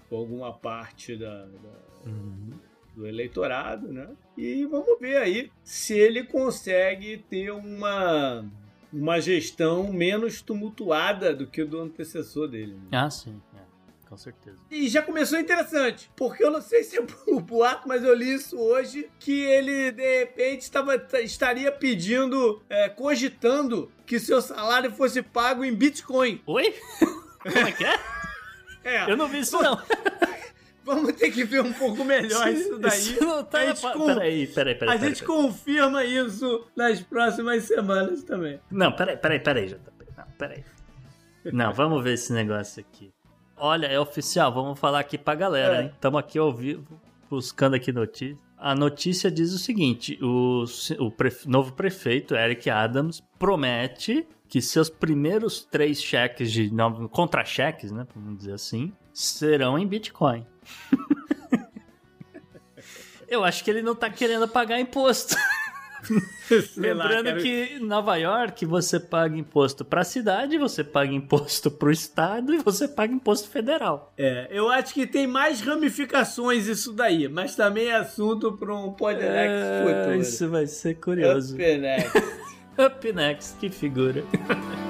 com 0.08 0.16
alguma 0.16 0.52
parte 0.52 1.16
da, 1.16 1.46
da 1.46 2.06
uhum. 2.06 2.50
do 2.94 3.06
eleitorado, 3.06 3.90
né, 3.90 4.08
e 4.36 4.66
vamos 4.66 5.00
ver 5.00 5.16
aí 5.16 5.50
se 5.64 5.98
ele 5.98 6.24
consegue 6.24 7.24
ter 7.28 7.50
uma 7.50 8.44
uma 8.92 9.20
gestão 9.20 9.92
menos 9.92 10.42
tumultuada 10.42 11.32
do 11.32 11.46
que 11.46 11.62
o 11.62 11.68
do 11.68 11.80
antecessor 11.80 12.48
dele. 12.48 12.74
Né? 12.74 12.88
Ah, 12.90 13.08
sim 13.08 13.40
com 14.10 14.16
certeza. 14.16 14.58
E 14.68 14.88
já 14.88 15.00
começou 15.02 15.38
interessante, 15.38 16.10
porque 16.16 16.42
eu 16.42 16.50
não 16.50 16.60
sei 16.60 16.82
se 16.82 16.98
é 16.98 17.00
o 17.28 17.38
boato, 17.38 17.86
mas 17.86 18.02
eu 18.02 18.12
li 18.12 18.34
isso 18.34 18.58
hoje, 18.58 19.08
que 19.20 19.40
ele, 19.42 19.92
de 19.92 20.18
repente, 20.18 20.62
estava, 20.62 20.96
estaria 21.22 21.70
pedindo, 21.70 22.60
é, 22.68 22.88
cogitando 22.88 23.88
que 24.04 24.18
seu 24.18 24.42
salário 24.42 24.90
fosse 24.90 25.22
pago 25.22 25.64
em 25.64 25.72
Bitcoin. 25.72 26.42
Oi? 26.44 26.74
Como 27.40 27.56
é 27.56 27.70
que 27.72 27.84
é? 27.84 28.00
É. 28.82 29.10
Eu 29.12 29.16
não 29.16 29.28
vi 29.28 29.38
isso, 29.38 29.62
não. 29.62 29.80
Vamos 30.82 31.12
ter 31.12 31.30
que 31.30 31.44
ver 31.44 31.60
um 31.62 31.72
pouco 31.72 32.02
melhor 32.02 32.48
isso 32.48 32.76
daí. 32.78 32.98
Isso 32.98 33.24
não 33.24 33.44
tá 33.44 33.60
a 33.60 33.66
gente, 33.66 33.80
Peraí, 33.80 34.46
peraí, 34.48 34.74
peraí. 34.74 34.74
a 34.74 34.76
peraí, 34.76 34.98
gente 34.98 35.22
peraí. 35.22 35.36
confirma 35.36 36.04
isso 36.04 36.66
nas 36.74 37.00
próximas 37.00 37.62
semanas 37.62 38.24
também. 38.24 38.58
Não, 38.70 38.90
peraí, 38.90 39.16
peraí, 39.16 39.38
peraí, 39.38 39.66
JP. 39.68 40.06
Não, 40.16 40.24
peraí. 40.36 40.64
Não, 41.44 41.72
vamos 41.72 42.02
ver 42.02 42.14
esse 42.14 42.32
negócio 42.32 42.80
aqui. 42.80 43.12
Olha, 43.60 43.86
é 43.86 44.00
oficial, 44.00 44.52
vamos 44.52 44.78
falar 44.78 45.00
aqui 45.00 45.18
pra 45.18 45.34
galera, 45.34 45.76
É. 45.76 45.82
hein? 45.82 45.90
Estamos 45.94 46.18
aqui 46.18 46.38
ao 46.38 46.50
vivo, 46.52 46.98
buscando 47.28 47.74
aqui 47.76 47.92
notícia. 47.92 48.38
A 48.56 48.74
notícia 48.74 49.30
diz 49.30 49.52
o 49.52 49.58
seguinte: 49.58 50.18
o, 50.22 50.64
o 50.98 51.10
prefe- 51.10 51.48
novo 51.48 51.72
prefeito, 51.74 52.34
Eric 52.34 52.68
Adams, 52.70 53.22
promete 53.38 54.26
que 54.48 54.60
seus 54.62 54.88
primeiros 54.90 55.62
três 55.64 56.02
cheques 56.02 56.50
de 56.50 56.72
não, 56.72 57.06
contra-cheques, 57.08 57.92
né? 57.92 58.06
Vamos 58.14 58.38
dizer 58.38 58.54
assim, 58.54 58.92
serão 59.12 59.78
em 59.78 59.86
Bitcoin. 59.86 60.44
Eu 63.28 63.44
acho 63.44 63.62
que 63.62 63.70
ele 63.70 63.80
não 63.82 63.94
tá 63.94 64.10
querendo 64.10 64.48
pagar 64.48 64.80
imposto. 64.80 65.36
Lá, 66.50 66.58
Lembrando 66.76 67.26
cara. 67.26 67.40
que 67.40 67.76
em 67.76 67.78
Nova 67.80 68.16
York 68.16 68.66
você 68.66 68.98
paga 68.98 69.36
imposto 69.36 69.84
pra 69.84 70.02
cidade, 70.04 70.58
você 70.58 70.82
paga 70.82 71.12
imposto 71.12 71.70
pro 71.70 71.90
estado 71.90 72.52
e 72.52 72.58
você 72.58 72.88
paga 72.88 73.12
imposto 73.12 73.48
federal. 73.48 74.12
É, 74.18 74.48
eu 74.50 74.68
acho 74.68 74.92
que 74.92 75.06
tem 75.06 75.26
mais 75.26 75.60
ramificações 75.60 76.66
isso 76.66 76.92
daí, 76.92 77.28
mas 77.28 77.54
também 77.54 77.86
é 77.88 77.96
assunto 77.96 78.52
para 78.56 78.74
um 78.74 78.92
podcast 78.92 79.48
É, 79.48 79.84
futuro. 79.86 80.16
isso 80.20 80.48
vai 80.48 80.66
ser 80.66 80.94
curioso. 80.94 81.54
Up 81.54 81.78
next. 81.78 82.18
Up 82.78 83.12
next, 83.12 83.56
que 83.58 83.68
figura. 83.70 84.24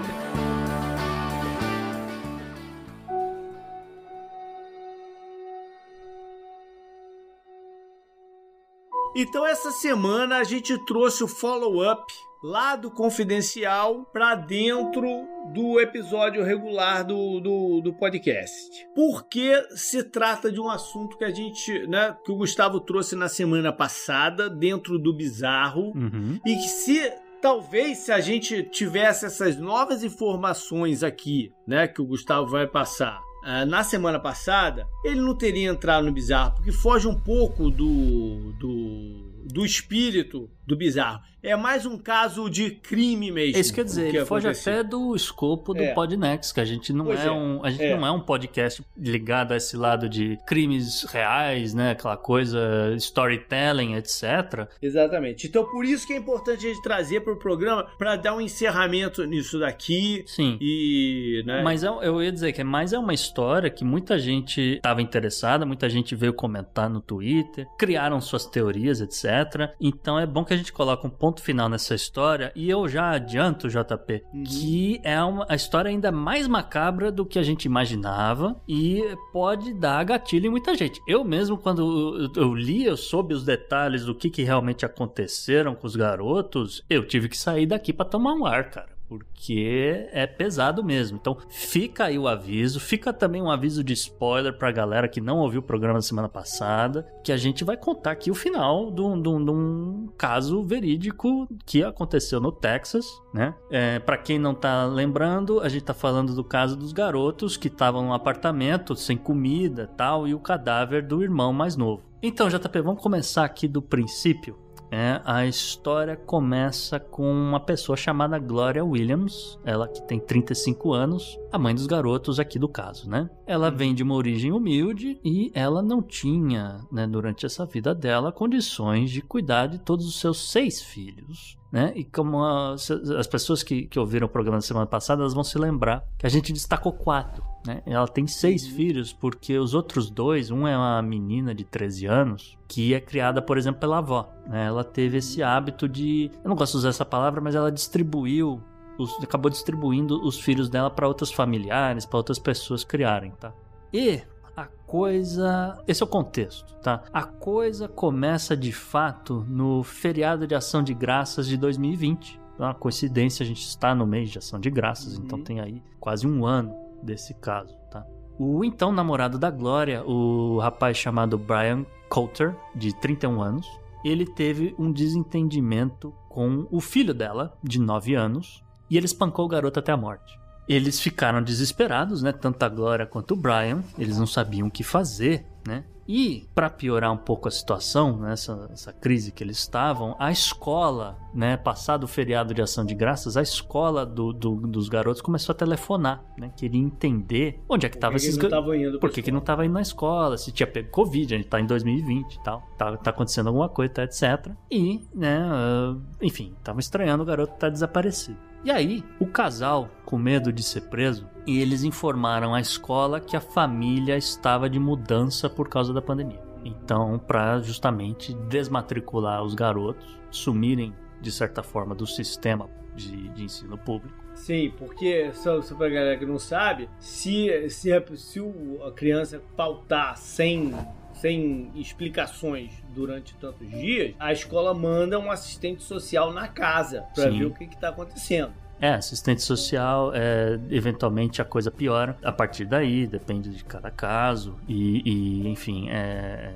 Então 9.15 9.47
essa 9.47 9.71
semana 9.71 10.37
a 10.39 10.45
gente 10.45 10.77
trouxe 10.85 11.25
o 11.25 11.29
follow-up 11.29 12.13
lá 12.43 12.75
do 12.77 12.91
Confidencial 12.91 14.05
para 14.13 14.35
dentro 14.35 15.05
do 15.53 15.79
episódio 15.81 16.43
regular 16.43 17.05
do, 17.05 17.39
do, 17.41 17.81
do 17.83 17.93
podcast. 17.93 18.71
Porque 18.95 19.53
se 19.75 20.03
trata 20.05 20.51
de 20.51 20.61
um 20.61 20.71
assunto 20.71 21.19
que 21.19 21.25
a 21.25 21.31
gente, 21.31 21.87
né, 21.87 22.17
que 22.25 22.33
o 22.33 22.37
Gustavo 22.37 22.81
trouxe 22.81 23.15
na 23.17 23.29
semana 23.29 23.73
passada, 23.73 24.49
dentro 24.49 24.99
do 24.99 25.13
bizarro, 25.15 25.93
Uhum. 25.95 26.39
e 26.47 26.55
que 26.57 26.69
se 26.69 27.13
talvez 27.43 27.99
se 27.99 28.13
a 28.13 28.21
gente 28.21 28.63
tivesse 28.71 29.27
essas 29.27 29.57
novas 29.59 30.03
informações 30.05 31.03
aqui, 31.03 31.53
né, 31.67 31.89
que 31.89 32.01
o 32.01 32.07
Gustavo 32.07 32.47
vai 32.47 32.67
passar 32.67 33.21
na 33.67 33.83
semana 33.83 34.19
passada, 34.19 34.87
ele 35.05 35.21
não 35.21 35.35
teria 35.35 35.71
entrado 35.71 36.05
no 36.05 36.13
bizarro, 36.13 36.57
porque 36.57 36.73
foge 36.73 37.09
um 37.09 37.19
pouco 37.19 37.71
do, 37.71 38.53
do, 38.59 39.45
do 39.47 39.65
espírito 39.65 40.51
do 40.71 40.77
bizarro. 40.77 41.21
É 41.43 41.57
mais 41.57 41.87
um 41.87 41.97
caso 41.97 42.51
de 42.51 42.71
crime 42.71 43.31
mesmo. 43.33 43.57
É 43.57 43.61
isso 43.61 43.73
que 43.73 43.81
eu 43.81 43.83
ia 43.83 43.87
dizer, 43.87 44.11
que 44.11 44.17
ele 44.19 44.27
foge 44.27 44.47
até 44.47 44.83
do 44.83 45.17
escopo 45.17 45.73
do 45.73 45.83
É. 45.83 45.95
Podnext, 45.95 46.53
que 46.53 46.61
a 46.61 46.65
gente 46.67 46.93
não 46.93 47.11
é, 47.11 47.27
é, 47.27 47.31
um, 47.31 47.65
a 47.65 47.71
gente 47.71 47.83
é. 47.83 47.97
não 47.97 48.07
é 48.07 48.11
um 48.11 48.21
podcast 48.21 48.85
ligado 48.97 49.53
a 49.53 49.57
esse 49.57 49.75
lado 49.75 50.07
de 50.07 50.39
crimes 50.47 51.05
reais, 51.05 51.73
né, 51.73 51.93
aquela 51.93 52.17
coisa 52.17 52.93
storytelling, 52.97 53.95
etc. 53.95 54.69
Exatamente. 54.83 55.47
Então 55.47 55.65
por 55.65 55.85
isso 55.85 56.07
que 56.07 56.13
é 56.13 56.17
importante 56.17 56.67
a 56.67 56.69
gente 56.69 56.83
trazer 56.83 57.21
para 57.21 57.33
o 57.33 57.37
programa 57.37 57.87
para 57.97 58.17
dar 58.17 58.35
um 58.35 58.41
encerramento 58.41 59.25
nisso 59.25 59.59
daqui 59.59 60.23
Sim. 60.27 60.59
e, 60.61 61.43
né? 61.47 61.63
Mas 61.63 61.83
é- 61.83 61.89
eu 61.89 62.23
ia 62.23 62.31
dizer 62.31 62.53
que 62.53 62.61
é 62.61 62.65
mais 62.65 62.93
é 62.93 62.99
uma 62.99 63.15
história 63.15 63.71
que 63.71 63.83
muita 63.83 64.19
gente 64.19 64.61
estava 64.61 65.01
interessada, 65.01 65.65
muita 65.65 65.89
gente 65.89 66.15
veio 66.15 66.35
comentar 66.35 66.91
no 66.91 67.01
Twitter, 67.01 67.67
criaram 67.79 68.21
suas 68.21 68.45
teorias, 68.45 69.01
etc. 69.01 69.71
Então 69.81 70.19
é 70.19 70.27
bom 70.27 70.45
que 70.45 70.53
a 70.53 70.57
gente 70.61 70.73
coloque 70.73 71.07
um 71.07 71.11
ponto 71.11 71.43
final 71.43 71.69
nessa 71.69 71.95
história 71.95 72.53
e 72.55 72.69
eu 72.71 72.89
já 72.89 73.11
adianto, 73.11 73.69
JP, 73.69 74.25
Uhum. 74.33 74.45
que 74.45 75.01
é 75.03 75.23
uma 75.23 75.47
a 75.49 75.55
história 75.55 75.89
ainda 75.89 76.13
mais 76.13 76.47
macabra 76.47 77.11
do 77.11 77.25
que 77.27 77.39
a 77.39 77.43
gente 77.43 77.65
imaginava 77.65 78.61
e 78.69 79.03
pode 79.33 79.73
dar 79.75 80.05
gatilho 80.05 80.47
em 80.47 80.51
muita 80.51 80.75
gente. 80.75 81.01
Eu 81.07 81.25
mesmo, 81.25 81.57
quando 81.59 82.31
eu, 82.37 82.43
eu 82.43 82.55
li, 82.55 82.85
eu 82.85 82.97
soube 82.97 83.35
os 83.35 83.45
detalhes 83.45 84.05
do 84.05 84.15
que, 84.15 84.31
que 84.31 84.43
realmente 84.43 84.85
aconteceram 84.85 85.75
com 85.75 85.87
os 85.87 85.97
garotos, 85.97 86.85
eu 86.89 87.07
tive 87.07 87.29
que 87.29 87.37
sair 87.37 87.67
daqui 87.67 87.93
para 87.93 88.07
tomar 88.07 88.35
um 88.35 88.45
ar, 88.47 88.71
cara 88.71 89.00
porque 89.11 90.09
é 90.13 90.25
pesado 90.25 90.85
mesmo. 90.85 91.19
Então 91.21 91.37
fica 91.49 92.05
aí 92.05 92.17
o 92.17 92.29
aviso, 92.29 92.79
fica 92.79 93.13
também 93.13 93.43
um 93.43 93.51
aviso 93.51 93.83
de 93.83 93.93
spoiler 93.93 94.57
pra 94.57 94.71
galera 94.71 95.09
que 95.09 95.21
não 95.21 95.39
ouviu 95.39 95.59
o 95.59 95.63
programa 95.65 95.99
da 95.99 96.03
semana 96.03 96.29
passada, 96.29 97.05
que 97.25 97.33
a 97.33 97.37
gente 97.37 97.65
vai 97.65 97.77
contar 97.77 98.13
aqui 98.13 98.31
o 98.31 98.35
final 98.35 98.91
de 98.93 99.01
um, 99.03 99.21
de 99.21 99.29
um- 99.29 99.45
de 99.45 99.51
um 99.51 100.09
caso 100.17 100.63
verídico 100.63 101.49
que 101.67 101.83
aconteceu 101.83 102.41
no 102.41 102.53
Texas, 102.53 103.05
né? 103.35 103.53
É, 103.71 103.99
para 103.99 104.17
quem 104.17 104.39
não 104.39 104.55
tá 104.55 104.87
lembrando, 104.87 105.59
a 105.61 105.69
gente 105.69 105.83
tá 105.85 105.93
falando 105.95 106.35
do 106.35 106.45
caso 106.45 106.77
dos 106.77 106.93
garotos 106.93 107.57
que 107.57 107.67
estavam 107.67 108.03
num 108.05 108.13
apartamento 108.13 108.95
sem 108.95 109.17
comida 109.17 109.89
tal, 109.97 110.29
e 110.29 110.35
o 110.35 110.39
cadáver 110.39 111.05
do 111.05 111.21
irmão 111.23 111.53
mais 111.53 111.77
novo. 111.77 112.03
Então, 112.23 112.49
JP, 112.49 112.81
vamos 112.83 113.03
começar 113.03 113.45
aqui 113.45 113.67
do 113.67 113.81
princípio. 113.83 114.57
É, 114.91 115.21
a 115.25 115.47
história 115.47 116.17
começa 116.17 116.99
com 116.99 117.31
uma 117.31 117.61
pessoa 117.61 117.97
chamada 117.97 118.39
Gloria 118.39 118.85
Williams, 118.85 119.59
ela 119.65 119.87
que 119.87 120.03
tem 120.03 120.19
35 120.19 120.93
anos, 120.93 121.39
a 121.53 121.59
mãe 121.59 121.75
dos 121.75 121.87
garotos 121.87 122.41
aqui 122.41 122.59
do 122.59 122.69
caso, 122.69 123.09
né? 123.09 123.31
Ela 123.47 123.71
vem 123.71 123.95
de 123.95 124.03
uma 124.03 124.15
origem 124.15 124.51
humilde 124.51 125.21
e 125.25 125.53
ela 125.55 125.81
não 125.81 126.03
tinha, 126.03 126.81
né, 126.91 127.07
durante 127.07 127.47
essa 127.47 127.65
vida 127.65 127.95
dela, 127.95 128.33
condições 128.33 129.11
de 129.11 129.23
cuidar 129.23 129.67
de 129.67 129.79
todos 129.79 130.07
os 130.07 130.19
seus 130.19 130.51
seis 130.51 130.83
filhos. 130.83 131.60
Né? 131.73 131.93
E 131.95 132.03
como 132.05 132.43
as, 132.45 132.91
as 132.91 133.27
pessoas 133.29 133.63
que, 133.63 133.83
que 133.87 133.99
ouviram 133.99 134.27
o 134.27 134.31
programa 134.31 134.59
da 134.59 134.63
semana 134.63 134.87
passada, 134.87 135.23
elas 135.23 135.35
vão 135.35 135.45
se 135.45 135.57
lembrar 135.57 136.05
que 136.19 136.27
a 136.27 136.29
gente 136.29 136.53
destacou 136.53 136.93
quatro. 136.93 137.45
Né? 137.65 137.81
Ela 137.87 138.09
tem 138.09 138.27
seis 138.27 138.67
filhos, 138.67 139.13
porque 139.13 139.57
os 139.57 139.73
outros 139.73 140.11
dois, 140.11 140.51
um 140.51 140.67
é 140.67 140.77
uma 140.77 141.01
menina 141.01 141.55
de 141.55 141.63
13 141.65 142.07
anos, 142.07 142.59
que 142.67 142.93
é 142.93 143.01
criada, 143.01 143.41
por 143.41 143.57
exemplo, 143.57 143.81
pela 143.81 143.99
avó. 143.99 144.29
né? 144.49 144.67
Ela 144.67 144.83
teve 144.83 145.19
esse 145.19 145.43
hábito 145.45 145.89
de. 145.89 146.31
Eu 146.43 146.49
não 146.49 146.57
gosto 146.57 146.73
de 146.73 146.79
usar 146.79 146.89
essa 146.89 147.05
palavra, 147.05 147.41
mas 147.41 147.55
ela 147.55 147.71
distribuiu. 147.71 148.61
os- 148.99 149.17
acabou 149.23 149.49
distribuindo 149.51 150.21
os 150.27 150.39
filhos 150.41 150.69
dela 150.69 150.91
para 150.91 151.07
outros 151.09 151.31
familiares, 151.33 152.05
para 152.05 152.19
outras 152.19 152.39
pessoas 152.39 152.83
criarem, 152.85 153.31
tá? 153.39 153.53
E 153.93 154.21
a 154.57 154.67
coisa. 154.87 155.79
Esse 155.87 156.03
é 156.03 156.07
o 156.07 156.09
contexto, 156.09 156.75
tá? 156.83 157.03
A 157.13 157.23
coisa 157.25 157.89
começa 157.89 158.57
de 158.57 158.73
fato 158.73 159.45
no 159.49 159.83
feriado 159.83 160.47
de 160.47 160.55
ação 160.55 160.83
de 160.83 160.95
graças 160.95 161.47
de 161.47 161.57
2020. 161.57 162.41
É 162.59 162.63
uma 162.63 162.75
coincidência, 162.75 163.43
a 163.43 163.47
gente 163.47 163.63
está 163.63 163.95
no 163.95 164.07
mês 164.07 164.31
de 164.31 164.39
ação 164.39 164.61
de 164.61 164.69
graças, 164.71 165.17
Uhum. 165.17 165.25
então 165.25 165.43
tem 165.43 165.61
aí 165.61 165.83
quase 165.99 166.27
um 166.27 166.45
ano 166.45 166.75
desse 167.03 167.33
caso, 167.35 167.75
tá? 167.91 168.05
O 168.39 168.65
então 168.65 168.93
namorado 168.93 169.39
da 169.39 169.51
Glória, 169.51 170.05
o 170.07 170.59
rapaz 170.59 170.97
chamado 170.97 171.39
Brian 171.39 171.85
Coulter, 172.09 172.55
de 172.75 172.95
31 172.99 173.41
anos, 173.43 173.67
ele 174.05 174.25
teve 174.27 174.75
um 174.79 174.91
desentendimento 174.93 176.15
com 176.29 176.67
o 176.71 176.81
filho 176.81 177.13
dela, 177.13 177.57
de 177.63 177.79
9 177.79 178.15
anos, 178.15 178.63
e 178.89 178.97
ele 178.97 179.07
espancou 179.07 179.45
o 179.45 179.49
garoto 179.49 179.79
até 179.79 179.93
a 179.93 179.97
morte. 179.97 180.40
Eles 180.73 181.01
ficaram 181.01 181.43
desesperados, 181.43 182.23
né? 182.23 182.33
Tanto 182.33 182.63
a 182.63 182.69
Glória 182.69 183.05
quanto 183.07 183.33
o 183.33 183.37
Brian. 183.37 183.83
Eles 183.99 184.19
não 184.19 184.27
sabiam 184.27 184.69
o 184.69 184.71
que 184.71 184.85
fazer, 184.85 185.45
né? 185.67 185.85
E, 186.13 186.49
para 186.57 186.69
piorar 186.69 187.13
um 187.13 187.17
pouco 187.17 187.47
a 187.47 187.51
situação, 187.53 188.17
né, 188.19 188.33
essa, 188.33 188.69
essa 188.73 188.93
crise 188.93 189.31
que 189.31 189.45
eles 189.45 189.59
estavam, 189.59 190.17
a 190.19 190.33
escola, 190.33 191.17
né, 191.33 191.57
passado 191.57 192.03
o 192.03 192.09
feriado 192.09 192.53
de 192.53 192.61
ação 192.61 192.85
de 192.85 192.97
graças, 192.97 193.37
a 193.37 193.43
escola 193.43 194.05
do, 194.05 194.33
do- 194.33 194.57
dos 194.67 194.89
garotos 194.89 195.23
começou 195.23 195.53
a 195.53 195.57
telefonar, 195.57 196.21
né? 196.37 196.51
Queria 196.57 196.81
entender 196.81 197.61
onde 197.69 197.87
é 197.87 197.89
que 197.89 197.97
estavam 197.97 198.19
que 198.19 198.25
esses 198.27 198.37
que 198.37 198.43
não 198.43 198.51
ga- 198.51 198.57
tavam 198.57 198.75
indo 198.75 198.91
pra 198.93 199.01
por 199.01 199.11
que, 199.15 199.23
que 199.23 199.31
não 199.31 199.41
tava 199.41 199.65
indo 199.65 199.73
na 199.75 199.83
escola, 199.83 200.37
se 200.37 200.51
tinha 200.51 200.67
pego 200.67 200.91
Covid, 200.91 201.33
a 201.33 201.39
gente 201.39 201.49
tá 201.49 201.61
em 201.61 201.67
2020 201.67 202.35
e 202.35 202.43
tal, 202.43 202.63
tá, 202.77 202.97
tá 202.97 203.11
acontecendo 203.11 203.47
alguma 203.47 203.69
coisa, 203.69 203.93
tá, 203.95 204.03
etc. 204.03 204.51
E, 204.69 205.01
né, 205.15 205.39
ah, 205.49 205.95
enfim, 206.21 206.55
tava 206.65 206.81
estranhando 206.81 207.23
o 207.23 207.27
garoto 207.27 207.55
tá 207.57 207.69
desaparecido. 207.69 208.50
E 208.63 208.71
aí, 208.71 209.03
o 209.19 209.27
casal, 209.27 209.89
com 210.05 210.19
medo 210.19 210.53
de 210.53 210.63
ser 210.63 210.83
preso, 210.83 211.27
eles 211.47 211.83
informaram 211.83 212.55
à 212.55 212.61
escola 212.61 213.21
que 213.21 213.37
a 213.37 213.41
família 213.41 214.17
estava 214.17 214.69
de 214.69 214.79
mudança 214.79 215.49
por 215.49 215.69
causa 215.69 215.95
da 215.95 216.03
pandemia. 216.03 216.43
Então, 216.63 217.19
para 217.19 217.59
justamente 217.61 218.35
desmatricular 218.35 219.43
os 219.43 219.55
garotos, 219.55 220.19
sumirem 220.31 220.95
de 221.23 221.33
certa 221.33 221.63
forma 221.63 221.95
do 221.95 222.07
sistema 222.07 222.69
de, 222.95 223.29
de 223.31 223.45
ensino 223.45 223.79
público, 223.79 224.21
Sim, 224.35 224.73
porque, 224.79 225.31
só, 225.35 225.61
só 225.61 225.75
pra 225.75 225.89
galera 225.89 226.17
que 226.17 226.25
não 226.25 226.39
sabe, 226.39 226.89
se, 226.99 227.69
se, 227.69 227.91
se 228.17 228.41
a 228.87 228.91
criança 228.93 229.43
faltar 229.55 230.17
sem 230.17 230.73
sem 231.21 231.71
explicações 231.75 232.73
durante 232.95 233.35
tantos 233.35 233.69
dias, 233.69 234.15
a 234.19 234.33
escola 234.33 234.75
manda 234.75 235.19
um 235.19 235.31
assistente 235.31 235.83
social 235.83 236.33
na 236.33 236.49
casa 236.49 237.05
para 237.15 237.31
ver 237.31 237.45
o 237.45 237.55
que 237.55 237.65
está 237.65 237.91
acontecendo. 237.91 238.53
É, 238.81 238.95
assistente 238.95 239.43
social, 239.43 240.11
é, 240.15 240.59
eventualmente 240.71 241.43
a 241.43 241.45
coisa 241.45 241.71
piora 241.71 242.17
a 242.23 242.33
partir 242.33 242.65
daí, 242.65 243.07
depende 243.07 243.51
de 243.51 243.63
cada 243.63 243.91
caso. 243.91 244.57
E, 244.67 245.03
e 245.05 245.49
enfim, 245.49 245.91
é, 245.91 246.51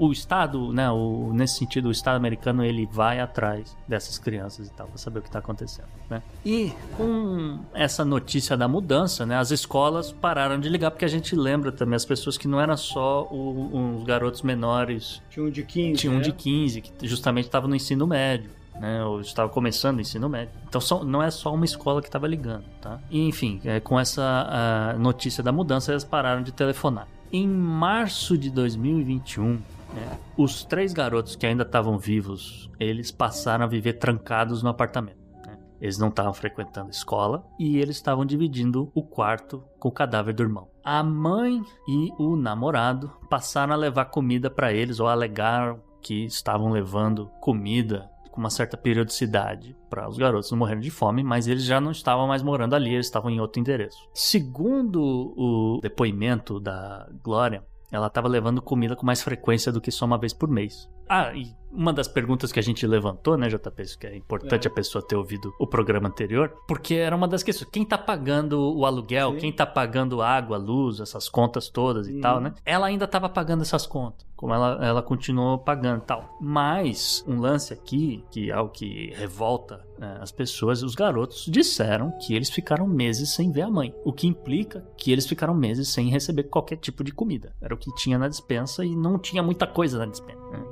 o 0.00 0.10
Estado, 0.10 0.72
né, 0.72 0.90
o, 0.90 1.30
nesse 1.34 1.58
sentido, 1.58 1.88
o 1.88 1.90
Estado 1.90 2.16
americano 2.16 2.64
ele 2.64 2.88
vai 2.90 3.20
atrás 3.20 3.76
dessas 3.86 4.18
crianças 4.18 4.68
e 4.68 4.72
tal, 4.72 4.86
para 4.86 4.96
saber 4.96 5.18
o 5.18 5.22
que 5.22 5.28
está 5.28 5.40
acontecendo, 5.40 5.88
né? 6.08 6.22
E 6.42 6.72
com 6.96 7.58
essa 7.74 8.02
notícia 8.02 8.56
da 8.56 8.66
mudança, 8.66 9.26
né, 9.26 9.36
as 9.36 9.50
escolas 9.50 10.10
pararam 10.10 10.58
de 10.58 10.70
ligar, 10.70 10.90
porque 10.90 11.04
a 11.04 11.08
gente 11.08 11.36
lembra 11.36 11.70
também 11.70 11.96
as 11.96 12.06
pessoas 12.06 12.38
que 12.38 12.48
não 12.48 12.58
era 12.58 12.78
só 12.78 13.24
o, 13.30 13.96
os 13.98 14.04
garotos 14.04 14.40
menores. 14.40 15.20
Tinha 15.28 15.44
um 15.44 15.50
de 15.50 15.62
15. 15.62 16.00
Tinha 16.00 16.12
um 16.12 16.16
né? 16.16 16.22
de 16.22 16.32
15, 16.32 16.80
que 16.80 17.06
justamente 17.06 17.44
estava 17.44 17.68
no 17.68 17.76
ensino 17.76 18.06
médio 18.06 18.50
né? 18.80 19.04
Ou 19.04 19.20
estava 19.20 19.50
começando 19.50 19.98
o 19.98 20.00
ensino 20.00 20.26
médio. 20.26 20.54
Então 20.66 20.80
só, 20.80 21.04
não 21.04 21.22
é 21.22 21.30
só 21.30 21.52
uma 21.52 21.66
escola 21.66 22.00
que 22.00 22.08
estava 22.08 22.26
ligando, 22.26 22.64
tá? 22.80 22.98
E, 23.10 23.28
enfim, 23.28 23.60
é, 23.66 23.78
com 23.78 24.00
essa 24.00 24.96
notícia 24.98 25.42
da 25.42 25.52
mudança, 25.52 25.92
eles 25.92 26.04
pararam 26.04 26.42
de 26.42 26.50
telefonar. 26.50 27.06
Em 27.30 27.46
março 27.46 28.38
de 28.38 28.48
2021, 28.48 29.60
é, 29.96 30.16
os 30.36 30.64
três 30.64 30.92
garotos 30.92 31.36
que 31.36 31.46
ainda 31.46 31.62
estavam 31.62 31.98
vivos, 31.98 32.70
eles 32.78 33.10
passaram 33.10 33.64
a 33.64 33.68
viver 33.68 33.94
trancados 33.94 34.62
no 34.62 34.68
apartamento. 34.68 35.18
Né? 35.46 35.58
Eles 35.80 35.98
não 35.98 36.08
estavam 36.08 36.32
frequentando 36.32 36.88
a 36.88 36.90
escola 36.90 37.44
e 37.58 37.78
eles 37.78 37.96
estavam 37.96 38.24
dividindo 38.24 38.90
o 38.94 39.02
quarto 39.02 39.62
com 39.78 39.88
o 39.88 39.92
cadáver 39.92 40.34
do 40.34 40.42
irmão. 40.42 40.68
A 40.84 41.02
mãe 41.02 41.62
e 41.88 42.10
o 42.18 42.36
namorado 42.36 43.10
passaram 43.28 43.72
a 43.72 43.76
levar 43.76 44.06
comida 44.06 44.50
para 44.50 44.72
eles 44.72 45.00
ou 45.00 45.08
alegaram 45.08 45.80
que 46.00 46.24
estavam 46.24 46.70
levando 46.70 47.30
comida 47.40 48.08
com 48.30 48.40
uma 48.40 48.50
certa 48.50 48.76
periodicidade 48.76 49.76
para 49.88 50.08
os 50.08 50.16
garotos 50.16 50.50
não 50.50 50.58
morrerem 50.58 50.80
de 50.80 50.90
fome, 50.90 51.22
mas 51.22 51.48
eles 51.48 51.64
já 51.64 51.80
não 51.80 51.90
estavam 51.90 52.28
mais 52.28 52.42
morando 52.42 52.74
ali, 52.74 52.94
eles 52.94 53.06
estavam 53.06 53.28
em 53.28 53.40
outro 53.40 53.60
endereço. 53.60 53.98
Segundo 54.14 55.02
o 55.36 55.80
depoimento 55.82 56.60
da 56.60 57.08
Glória, 57.22 57.64
ela 57.90 58.06
estava 58.06 58.28
levando 58.28 58.62
comida 58.62 58.94
com 58.94 59.04
mais 59.04 59.22
frequência 59.22 59.72
do 59.72 59.80
que 59.80 59.90
só 59.90 60.04
uma 60.04 60.18
vez 60.18 60.32
por 60.32 60.48
mês. 60.48 60.88
Ah, 61.08 61.32
e 61.34 61.54
uma 61.72 61.92
das 61.92 62.08
perguntas 62.08 62.52
que 62.52 62.58
a 62.58 62.62
gente 62.62 62.86
levantou, 62.86 63.36
né, 63.36 63.48
JP, 63.48 63.98
que 63.98 64.06
é 64.06 64.16
importante 64.16 64.66
é. 64.66 64.70
a 64.70 64.74
pessoa 64.74 65.06
ter 65.06 65.16
ouvido 65.16 65.54
o 65.58 65.66
programa 65.66 66.08
anterior, 66.08 66.52
porque 66.66 66.94
era 66.94 67.14
uma 67.14 67.28
das 67.28 67.42
questões. 67.42 67.70
Quem 67.70 67.84
tá 67.84 67.96
pagando 67.96 68.76
o 68.76 68.84
aluguel, 68.84 69.32
Sim. 69.32 69.38
quem 69.38 69.52
tá 69.52 69.66
pagando 69.66 70.20
água, 70.22 70.56
luz, 70.56 71.00
essas 71.00 71.28
contas 71.28 71.68
todas 71.68 72.08
e 72.08 72.16
hum. 72.16 72.20
tal, 72.20 72.40
né? 72.40 72.54
Ela 72.64 72.86
ainda 72.86 73.06
tava 73.06 73.28
pagando 73.28 73.62
essas 73.62 73.86
contas. 73.86 74.28
Como 74.40 74.54
ela, 74.54 74.78
ela 74.82 75.02
continuou 75.02 75.58
pagando 75.58 75.98
e 75.98 76.06
tal. 76.06 76.38
Mas, 76.40 77.22
um 77.28 77.38
lance 77.38 77.74
aqui, 77.74 78.24
que 78.30 78.50
é 78.50 78.58
o 78.58 78.70
que 78.70 79.12
revolta 79.14 79.84
né, 79.98 80.16
as 80.18 80.32
pessoas, 80.32 80.82
os 80.82 80.94
garotos 80.94 81.44
disseram 81.46 82.10
que 82.12 82.34
eles 82.34 82.48
ficaram 82.48 82.86
meses 82.86 83.34
sem 83.34 83.52
ver 83.52 83.62
a 83.62 83.70
mãe. 83.70 83.94
O 84.02 84.14
que 84.14 84.26
implica 84.26 84.82
que 84.96 85.12
eles 85.12 85.26
ficaram 85.26 85.52
meses 85.52 85.88
sem 85.88 86.08
receber 86.08 86.44
qualquer 86.44 86.76
tipo 86.76 87.04
de 87.04 87.12
comida. 87.12 87.54
Era 87.60 87.74
o 87.74 87.76
que 87.76 87.94
tinha 87.94 88.18
na 88.18 88.28
dispensa 88.28 88.82
e 88.82 88.96
não 88.96 89.18
tinha 89.18 89.42
muita 89.42 89.66
coisa 89.66 89.98
na 89.98 90.06
dispensa. 90.06 90.40
Né? 90.50 90.64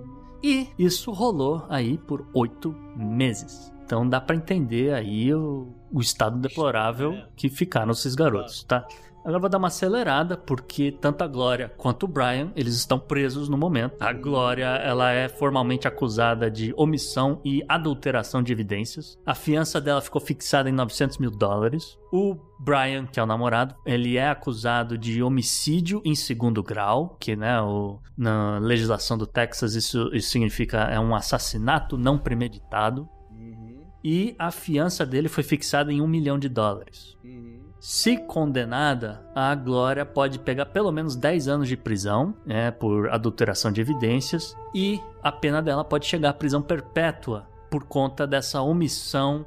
E 0.42 0.68
isso 0.78 1.10
rolou 1.12 1.64
aí 1.68 1.98
por 1.98 2.26
oito 2.32 2.74
meses. 2.96 3.72
Então 3.84 4.06
dá 4.06 4.20
para 4.20 4.36
entender 4.36 4.92
aí 4.92 5.32
o, 5.32 5.68
o 5.90 6.00
estado 6.00 6.38
deplorável 6.38 7.12
é. 7.14 7.26
que 7.34 7.48
ficaram 7.48 7.92
esses 7.92 8.14
garotos, 8.14 8.62
tá? 8.64 8.86
Agora 9.28 9.40
vou 9.40 9.50
dar 9.50 9.58
uma 9.58 9.68
acelerada, 9.68 10.38
porque 10.38 10.90
tanto 10.90 11.22
a 11.22 11.26
Glória 11.26 11.70
quanto 11.76 12.04
o 12.04 12.08
Brian, 12.08 12.50
eles 12.56 12.74
estão 12.76 12.98
presos 12.98 13.46
no 13.46 13.58
momento. 13.58 14.00
A 14.00 14.10
Glória, 14.10 14.64
ela 14.64 15.12
é 15.12 15.28
formalmente 15.28 15.86
acusada 15.86 16.50
de 16.50 16.72
omissão 16.78 17.38
e 17.44 17.62
adulteração 17.68 18.42
de 18.42 18.54
evidências. 18.54 19.18
A 19.26 19.34
fiança 19.34 19.82
dela 19.82 20.00
ficou 20.00 20.18
fixada 20.18 20.70
em 20.70 20.72
900 20.72 21.18
mil 21.18 21.30
dólares. 21.30 21.98
O 22.10 22.38
Brian, 22.58 23.04
que 23.04 23.20
é 23.20 23.22
o 23.22 23.26
namorado, 23.26 23.74
ele 23.84 24.16
é 24.16 24.30
acusado 24.30 24.96
de 24.96 25.22
homicídio 25.22 26.00
em 26.06 26.14
segundo 26.14 26.62
grau, 26.62 27.14
que 27.20 27.36
né, 27.36 27.60
o, 27.60 28.00
na 28.16 28.56
legislação 28.56 29.18
do 29.18 29.26
Texas 29.26 29.74
isso, 29.74 30.08
isso 30.14 30.30
significa 30.30 30.84
é 30.84 30.98
um 30.98 31.14
assassinato 31.14 31.98
não 31.98 32.16
premeditado. 32.16 33.06
Uhum. 33.30 33.84
E 34.02 34.34
a 34.38 34.50
fiança 34.50 35.04
dele 35.04 35.28
foi 35.28 35.44
fixada 35.44 35.92
em 35.92 36.00
um 36.00 36.08
milhão 36.08 36.38
de 36.38 36.48
dólares. 36.48 37.14
Uhum. 37.22 37.57
Se 37.80 38.16
condenada, 38.16 39.22
a 39.34 39.54
Glória 39.54 40.04
pode 40.04 40.38
pegar 40.38 40.66
pelo 40.66 40.90
menos 40.90 41.14
10 41.14 41.48
anos 41.48 41.68
de 41.68 41.76
prisão 41.76 42.34
né, 42.44 42.70
por 42.70 43.08
adulteração 43.08 43.70
de 43.70 43.80
evidências 43.80 44.56
e 44.74 45.00
a 45.22 45.30
pena 45.30 45.62
dela 45.62 45.84
pode 45.84 46.06
chegar 46.06 46.30
à 46.30 46.32
prisão 46.32 46.60
perpétua 46.60 47.46
por 47.70 47.84
conta 47.84 48.26
dessa 48.26 48.60
omissão 48.62 49.46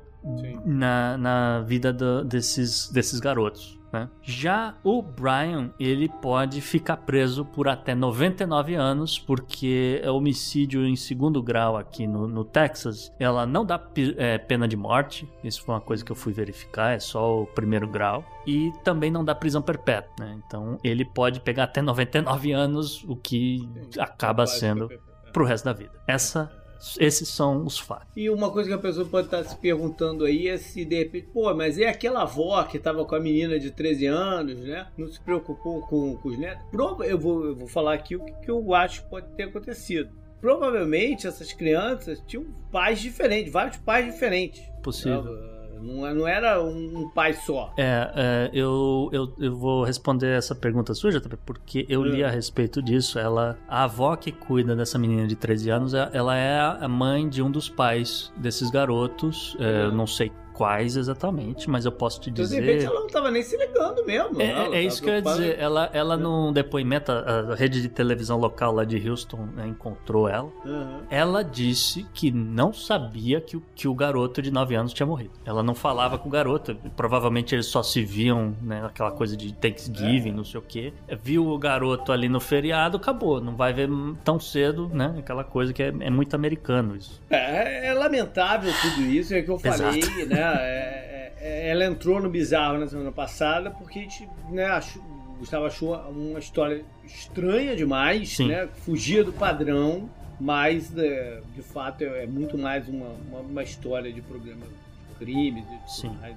na, 0.65 1.17
na 1.17 1.61
vida 1.61 1.91
do, 1.91 2.23
desses, 2.23 2.89
desses 2.89 3.19
garotos. 3.19 3.80
Né? 3.91 4.09
Já 4.21 4.75
o 4.83 5.01
Brian, 5.01 5.71
ele 5.79 6.07
pode 6.07 6.61
ficar 6.61 6.97
preso 6.97 7.43
por 7.43 7.67
até 7.67 7.93
99 7.93 8.75
anos, 8.75 9.19
porque 9.19 9.99
é 10.03 10.09
homicídio 10.09 10.85
em 10.85 10.95
segundo 10.95 11.41
grau 11.41 11.75
aqui 11.75 12.07
no, 12.07 12.27
no 12.27 12.45
Texas, 12.45 13.13
ela 13.19 13.45
não 13.45 13.65
dá 13.65 13.81
é, 14.17 14.37
pena 14.37 14.67
de 14.67 14.77
morte, 14.77 15.29
isso 15.43 15.61
foi 15.63 15.75
uma 15.75 15.81
coisa 15.81 16.03
que 16.05 16.11
eu 16.11 16.15
fui 16.15 16.31
verificar, 16.31 16.95
é 16.95 16.99
só 16.99 17.41
o 17.41 17.47
primeiro 17.47 17.87
grau, 17.87 18.23
e 18.47 18.71
também 18.83 19.11
não 19.11 19.25
dá 19.25 19.35
prisão 19.35 19.61
perpétua, 19.61 20.11
né? 20.19 20.39
Então 20.45 20.77
ele 20.83 21.05
pode 21.05 21.39
pegar 21.39 21.65
até 21.65 21.81
99 21.81 22.51
anos, 22.51 23.03
o 23.07 23.15
que 23.15 23.67
acaba 23.99 24.47
sendo 24.47 24.89
pro 25.31 25.45
resto 25.45 25.65
da 25.65 25.73
vida. 25.73 25.91
Essa 26.07 26.51
esses 26.99 27.27
são 27.29 27.65
os 27.65 27.77
fatos. 27.77 28.07
E 28.15 28.29
uma 28.29 28.51
coisa 28.51 28.69
que 28.69 28.75
a 28.75 28.79
pessoa 28.79 29.05
pode 29.05 29.27
estar 29.27 29.43
se 29.43 29.55
perguntando 29.57 30.25
aí 30.25 30.47
é 30.47 30.57
se 30.57 30.84
de 30.84 30.97
repente, 30.97 31.27
pô, 31.34 31.53
mas 31.53 31.77
é 31.77 31.88
aquela 31.88 32.23
avó 32.23 32.63
que 32.63 32.77
estava 32.77 33.05
com 33.05 33.15
a 33.15 33.19
menina 33.19 33.59
de 33.59 33.71
13 33.71 34.05
anos, 34.07 34.59
né? 34.59 34.88
Não 34.97 35.07
se 35.07 35.19
preocupou 35.21 35.82
com, 35.88 36.15
com 36.17 36.29
os 36.29 36.38
netos? 36.38 36.65
Eu 37.03 37.17
vou, 37.17 37.45
eu 37.45 37.55
vou 37.55 37.67
falar 37.67 37.93
aqui 37.93 38.15
o 38.15 38.23
que, 38.23 38.34
que 38.34 38.51
eu 38.51 38.73
acho 38.73 39.03
que 39.03 39.09
pode 39.09 39.27
ter 39.36 39.43
acontecido 39.43 40.21
provavelmente 40.41 41.27
essas 41.27 41.53
crianças 41.53 42.19
tinham 42.25 42.45
pais 42.71 42.99
diferentes, 42.99 43.53
vários 43.53 43.77
pais 43.77 44.11
diferentes. 44.11 44.59
Possível. 44.82 45.61
Não, 45.82 46.13
não 46.13 46.27
era 46.27 46.61
um 46.61 47.09
pai 47.09 47.34
só. 47.34 47.73
É, 47.77 48.11
é 48.15 48.49
eu, 48.53 49.09
eu, 49.11 49.34
eu 49.39 49.55
vou 49.55 49.84
responder 49.84 50.38
essa 50.38 50.55
pergunta 50.55 50.93
sua, 50.93 51.11
porque 51.45 51.86
eu 51.89 52.03
li 52.03 52.21
é. 52.21 52.25
a 52.25 52.29
respeito 52.29 52.82
disso. 52.82 53.19
Ela, 53.19 53.57
a 53.67 53.84
avó 53.84 54.15
que 54.15 54.32
cuida 54.32 54.75
dessa 54.75 54.97
menina 54.97 55.27
de 55.27 55.36
13 55.36 55.69
anos, 55.69 55.93
é, 55.93 56.09
ela 56.13 56.38
é 56.38 56.59
a 56.59 56.88
mãe 56.88 57.27
de 57.27 57.41
um 57.41 57.49
dos 57.49 57.69
pais 57.69 58.32
desses 58.38 58.69
garotos. 58.69 59.55
É, 59.59 59.84
eu 59.84 59.91
não 59.91 60.07
sei 60.07 60.32
quais 60.62 60.95
exatamente, 60.95 61.68
mas 61.68 61.86
eu 61.86 61.91
posso 61.91 62.22
te 62.22 62.30
dizer. 62.30 62.57
Então, 62.57 62.66
de 62.66 62.72
repente 62.72 62.86
ela 62.86 62.99
não 62.99 63.07
estava 63.07 63.32
nem 63.32 63.41
se 63.41 63.57
ligando 63.57 64.05
mesmo. 64.05 64.39
É, 64.39 64.78
é 64.78 64.84
isso 64.84 65.01
que 65.01 65.09
eu 65.09 65.16
ia 65.16 65.22
dizer. 65.24 65.57
Ela, 65.57 65.89
ela 65.91 66.16
num 66.16 66.53
depoimento, 66.53 67.12
a 67.12 67.55
rede 67.55 67.82
de 67.82 67.89
televisão 67.89 68.38
local 68.38 68.72
lá 68.72 68.84
de 68.84 69.09
Houston 69.09 69.47
né, 69.55 69.66
encontrou 69.66 70.30
ela. 70.30 70.51
Uhum. 70.64 70.99
Ela 71.09 71.43
disse 71.43 72.05
que 72.14 72.30
não 72.30 72.72
sabia 72.72 73.41
que 73.41 73.57
o, 73.57 73.64
que 73.74 73.88
o 73.88 73.95
garoto 73.95 74.39
de 74.39 74.51
9 74.51 74.76
anos 74.76 74.93
tinha 74.93 75.07
morrido. 75.07 75.32
Ela 75.43 75.64
não 75.64 75.74
falava 75.74 76.20
com 76.20 76.30
o 76.30 76.32
garoto. 76.32 76.78
Provavelmente 76.95 77.55
eles 77.55 77.66
só 77.66 77.82
se 77.82 78.05
viam, 78.05 78.55
né? 78.62 78.86
Aquela 78.86 79.12
coisa 79.12 79.36
de 79.36 79.51
Thanksgiving, 79.55 80.30
é. 80.30 80.34
não 80.34 80.43
sei 80.43 80.59
o 80.59 80.64
quê. 80.64 80.93
Viu 81.24 81.47
o 81.47 81.57
garoto 81.57 82.12
ali 82.12 82.30
no 82.30 82.39
feriado, 82.39 82.97
acabou. 82.97 83.41
Não 83.41 83.55
vai 83.55 83.74
ver 83.74 83.89
tão 84.24 84.39
cedo, 84.39 84.91
né? 84.93 85.16
Aquela 85.18 85.43
coisa 85.43 85.74
que 85.74 85.82
é, 85.82 85.88
é 85.88 86.09
muito 86.12 86.36
americano 86.36 86.95
isso. 86.95 87.20
É, 87.32 87.88
é 87.88 87.93
lamentável 87.95 88.72
tudo 88.80 89.07
isso, 89.07 89.34
é 89.34 89.41
que 89.41 89.49
eu 89.49 89.57
falei, 89.57 90.01
né? 90.28 90.50
É, 90.59 91.33
é, 91.39 91.69
ela 91.69 91.85
entrou 91.85 92.21
no 92.21 92.29
bizarro 92.29 92.77
na 92.77 92.87
semana 92.87 93.11
passada 93.11 93.71
porque 93.71 93.99
a 93.99 94.01
gente, 94.03 94.29
né, 94.49 94.65
achou, 94.65 95.01
Gustavo 95.39 95.65
achou 95.65 95.95
uma 96.09 96.39
história 96.39 96.83
estranha 97.03 97.75
demais, 97.75 98.35
Sim. 98.35 98.47
né? 98.49 98.67
Fugia 98.85 99.23
do 99.23 99.33
padrão, 99.33 100.09
mas 100.39 100.95
é, 100.97 101.41
de 101.55 101.61
fato 101.61 102.03
é, 102.03 102.25
muito 102.27 102.57
mais 102.57 102.87
uma, 102.87 103.09
uma, 103.27 103.39
uma, 103.39 103.63
história 103.63 104.11
de 104.13 104.21
programa 104.21 104.65
de 104.65 105.15
crimes 105.25 105.65
e 105.65 105.91
Sim. 105.91 106.17
mais. 106.21 106.35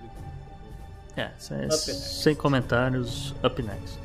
É, 1.16 1.30
sem 1.38 2.34
comentários, 2.34 3.34
up 3.44 3.62
next. 3.62 3.98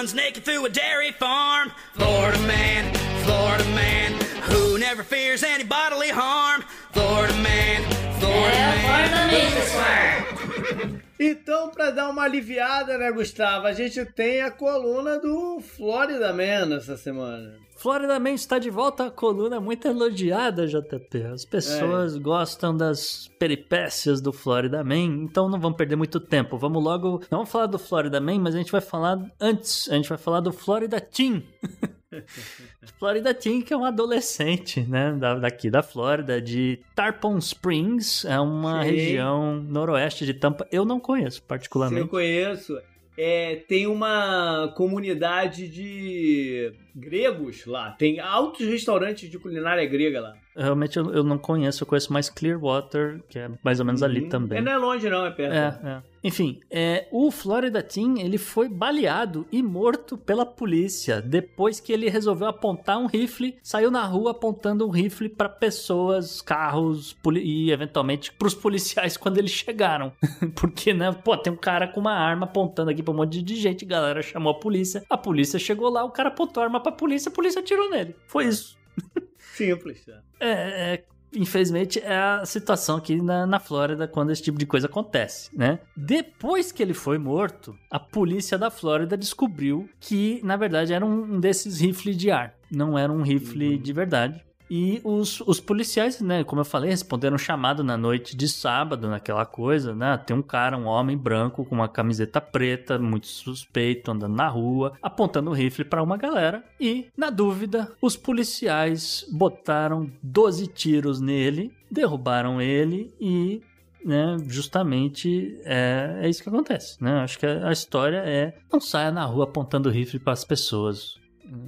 Runs 0.00 0.14
naked 0.14 0.42
through 0.42 0.64
a 0.64 0.68
dairy 0.70 1.12
farm? 1.12 1.70
Florida 1.92 2.38
man, 2.46 2.94
Florida 3.22 3.64
man. 3.74 4.12
Who 4.50 4.78
never 4.78 5.02
fears 5.02 5.42
any 5.42 5.62
bodily 5.62 6.08
harm? 6.08 6.62
Florida 6.92 7.34
man, 7.34 7.82
Florida 8.18 8.56
é, 8.56 8.82
man. 8.82 9.60
Florida 9.68 11.02
Então, 11.18 11.68
para 11.68 11.90
dar 11.90 12.08
uma 12.08 12.22
aliviada, 12.22 12.96
né, 12.96 13.12
Gustavo, 13.12 13.66
a 13.66 13.74
gente 13.74 14.02
tem 14.06 14.40
a 14.40 14.50
coluna 14.50 15.18
do 15.18 15.60
Florida 15.60 16.32
Man 16.32 16.74
essa 16.74 16.96
semana. 16.96 17.58
Florida 17.80 18.20
Man 18.20 18.32
está 18.32 18.58
de 18.58 18.68
volta 18.68 19.06
à 19.06 19.10
coluna 19.10 19.58
muito 19.58 19.88
elogiada, 19.88 20.66
JP. 20.66 21.22
As 21.32 21.46
pessoas 21.46 22.14
é. 22.14 22.18
gostam 22.18 22.76
das 22.76 23.26
peripécias 23.38 24.20
do 24.20 24.34
Florida 24.34 24.84
Man, 24.84 25.24
então 25.24 25.48
não 25.48 25.58
vamos 25.58 25.78
perder 25.78 25.96
muito 25.96 26.20
tempo. 26.20 26.58
Vamos 26.58 26.84
logo. 26.84 27.22
Não 27.30 27.38
vamos 27.38 27.50
falar 27.50 27.64
do 27.64 27.78
Florida 27.78 28.20
Man, 28.20 28.38
mas 28.38 28.54
a 28.54 28.58
gente 28.58 28.70
vai 28.70 28.82
falar 28.82 29.18
antes. 29.40 29.88
A 29.90 29.94
gente 29.94 30.10
vai 30.10 30.18
falar 30.18 30.40
do 30.40 30.52
Florida 30.52 31.00
Team. 31.00 31.42
Florida 32.98 33.32
Teen, 33.32 33.62
que 33.62 33.72
é 33.72 33.76
um 33.76 33.84
adolescente, 33.84 34.82
né, 34.82 35.16
daqui 35.40 35.70
da 35.70 35.82
Flórida, 35.82 36.38
de 36.38 36.80
Tarpon 36.94 37.38
Springs, 37.38 38.26
é 38.26 38.38
uma 38.38 38.82
Sim. 38.82 38.90
região 38.90 39.54
noroeste 39.54 40.26
de 40.26 40.34
Tampa. 40.34 40.66
Eu 40.70 40.84
não 40.84 41.00
conheço 41.00 41.42
particularmente. 41.44 42.02
Sim, 42.02 42.06
eu 42.06 42.10
conheço. 42.10 42.78
É, 43.16 43.56
tem 43.56 43.86
uma 43.86 44.72
comunidade 44.76 45.68
de 45.68 46.72
gregos 46.94 47.66
lá. 47.66 47.90
Tem 47.92 48.20
altos 48.20 48.66
restaurantes 48.66 49.30
de 49.30 49.38
culinária 49.38 49.84
grega 49.86 50.20
lá. 50.20 50.36
Realmente 50.56 50.98
eu, 50.98 51.12
eu 51.12 51.22
não 51.22 51.38
conheço, 51.38 51.82
eu 51.82 51.86
conheço 51.86 52.12
mais 52.12 52.28
Clearwater, 52.28 53.22
que 53.28 53.38
é 53.38 53.50
mais 53.62 53.80
ou 53.80 53.86
menos 53.86 54.02
ali 54.02 54.22
uhum. 54.22 54.28
também. 54.28 54.58
É, 54.58 54.60
não 54.60 54.72
é 54.72 54.76
longe 54.76 55.08
não, 55.08 55.24
é 55.24 55.30
perto. 55.30 55.54
É, 55.54 55.90
é. 55.90 56.02
Enfim, 56.22 56.60
é, 56.70 57.08
o 57.10 57.30
Florida 57.30 57.82
Team 57.82 58.18
ele 58.18 58.36
foi 58.36 58.68
baleado 58.68 59.46
e 59.50 59.62
morto 59.62 60.18
pela 60.18 60.44
polícia 60.44 61.22
depois 61.22 61.80
que 61.80 61.92
ele 61.92 62.10
resolveu 62.10 62.48
apontar 62.48 62.98
um 62.98 63.06
rifle, 63.06 63.56
saiu 63.62 63.90
na 63.90 64.04
rua 64.04 64.32
apontando 64.32 64.86
um 64.86 64.90
rifle 64.90 65.28
para 65.28 65.48
pessoas, 65.48 66.42
carros 66.42 67.16
e 67.36 67.70
eventualmente 67.70 68.32
para 68.32 68.48
os 68.48 68.54
policiais 68.54 69.16
quando 69.16 69.38
eles 69.38 69.50
chegaram. 69.50 70.12
Porque, 70.54 70.92
né, 70.92 71.10
pô, 71.12 71.36
tem 71.36 71.52
um 71.52 71.56
cara 71.56 71.88
com 71.88 72.00
uma 72.00 72.14
arma 72.14 72.44
apontando 72.44 72.90
aqui 72.90 73.02
para 73.02 73.14
um 73.14 73.16
monte 73.16 73.42
de 73.42 73.56
gente, 73.56 73.84
a 73.84 73.88
galera 73.88 74.22
chamou 74.22 74.52
a 74.52 74.58
polícia, 74.58 75.02
a 75.08 75.16
polícia 75.16 75.58
chegou 75.58 75.88
lá, 75.88 76.04
o 76.04 76.10
cara 76.10 76.28
apontou 76.28 76.62
a 76.62 76.66
arma 76.66 76.80
para 76.80 76.92
a 76.92 76.96
polícia, 76.96 77.30
a 77.30 77.32
polícia 77.32 77.60
atirou 77.60 77.88
nele. 77.90 78.14
Foi 78.26 78.44
isso. 78.44 78.78
Simples. 79.60 80.04
É, 80.40 80.94
é, 80.94 81.04
infelizmente, 81.34 82.00
é 82.00 82.16
a 82.16 82.44
situação 82.44 82.96
aqui 82.96 83.20
na, 83.20 83.46
na 83.46 83.60
Flórida 83.60 84.08
quando 84.08 84.32
esse 84.32 84.42
tipo 84.42 84.58
de 84.58 84.66
coisa 84.66 84.86
acontece, 84.86 85.50
né? 85.56 85.78
Depois 85.96 86.72
que 86.72 86.82
ele 86.82 86.94
foi 86.94 87.18
morto, 87.18 87.76
a 87.90 88.00
polícia 88.00 88.56
da 88.56 88.70
Flórida 88.70 89.16
descobriu 89.16 89.88
que, 90.00 90.40
na 90.42 90.56
verdade, 90.56 90.92
era 90.92 91.04
um 91.04 91.38
desses 91.38 91.80
rifles 91.80 92.16
de 92.16 92.30
ar. 92.30 92.54
Não 92.70 92.98
era 92.98 93.12
um 93.12 93.22
rifle 93.22 93.74
uhum. 93.74 93.82
de 93.82 93.92
verdade. 93.92 94.44
E 94.70 95.00
os, 95.02 95.40
os 95.40 95.58
policiais, 95.58 96.20
né, 96.20 96.44
como 96.44 96.60
eu 96.60 96.64
falei, 96.64 96.90
responderam 96.90 97.34
um 97.34 97.38
chamado 97.38 97.82
na 97.82 97.96
noite 97.96 98.36
de 98.36 98.48
sábado, 98.48 99.08
naquela 99.08 99.44
coisa, 99.44 99.94
né? 99.94 100.16
Tem 100.16 100.36
um 100.36 100.42
cara, 100.42 100.78
um 100.78 100.86
homem 100.86 101.18
branco 101.18 101.64
com 101.64 101.74
uma 101.74 101.88
camiseta 101.88 102.40
preta, 102.40 102.96
muito 102.96 103.26
suspeito, 103.26 104.12
andando 104.12 104.36
na 104.36 104.46
rua, 104.46 104.92
apontando 105.02 105.50
o 105.50 105.52
um 105.52 105.56
rifle 105.56 105.84
para 105.84 106.02
uma 106.02 106.16
galera. 106.16 106.64
E, 106.80 107.08
na 107.16 107.30
dúvida, 107.30 107.90
os 108.00 108.16
policiais 108.16 109.26
botaram 109.32 110.08
12 110.22 110.68
tiros 110.68 111.20
nele, 111.20 111.72
derrubaram 111.90 112.62
ele 112.62 113.12
e 113.20 113.60
né, 114.04 114.36
justamente 114.46 115.60
é, 115.64 116.20
é 116.22 116.28
isso 116.28 116.42
que 116.42 116.48
acontece, 116.48 117.02
né? 117.02 117.20
Acho 117.20 117.38
que 117.38 117.46
a 117.46 117.72
história 117.72 118.22
é 118.24 118.54
não 118.72 118.80
saia 118.80 119.10
na 119.10 119.24
rua 119.24 119.44
apontando 119.44 119.90
rifle 119.90 120.18
para 120.18 120.32
as 120.32 120.44
pessoas. 120.44 121.19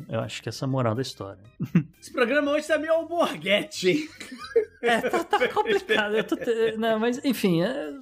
Eu 0.09 0.21
acho 0.21 0.43
que 0.43 0.49
essa 0.49 0.65
é 0.65 0.67
a 0.67 0.69
moral 0.69 0.95
da 0.95 1.03
história. 1.03 1.43
Esse 2.01 2.13
programa 2.13 2.53
hoje 2.53 2.67
tá 2.67 2.79
meio 2.79 2.93
alborguete, 2.93 3.91
hein? 3.91 4.09
É, 4.83 5.01
tá, 5.01 5.23
tá 5.23 5.49
complicado. 5.49 6.17
Eu 6.17 6.25
tô. 6.25 6.37
Não, 6.77 6.99
mas 6.99 7.25
enfim, 7.25 7.63
é... 7.63 7.93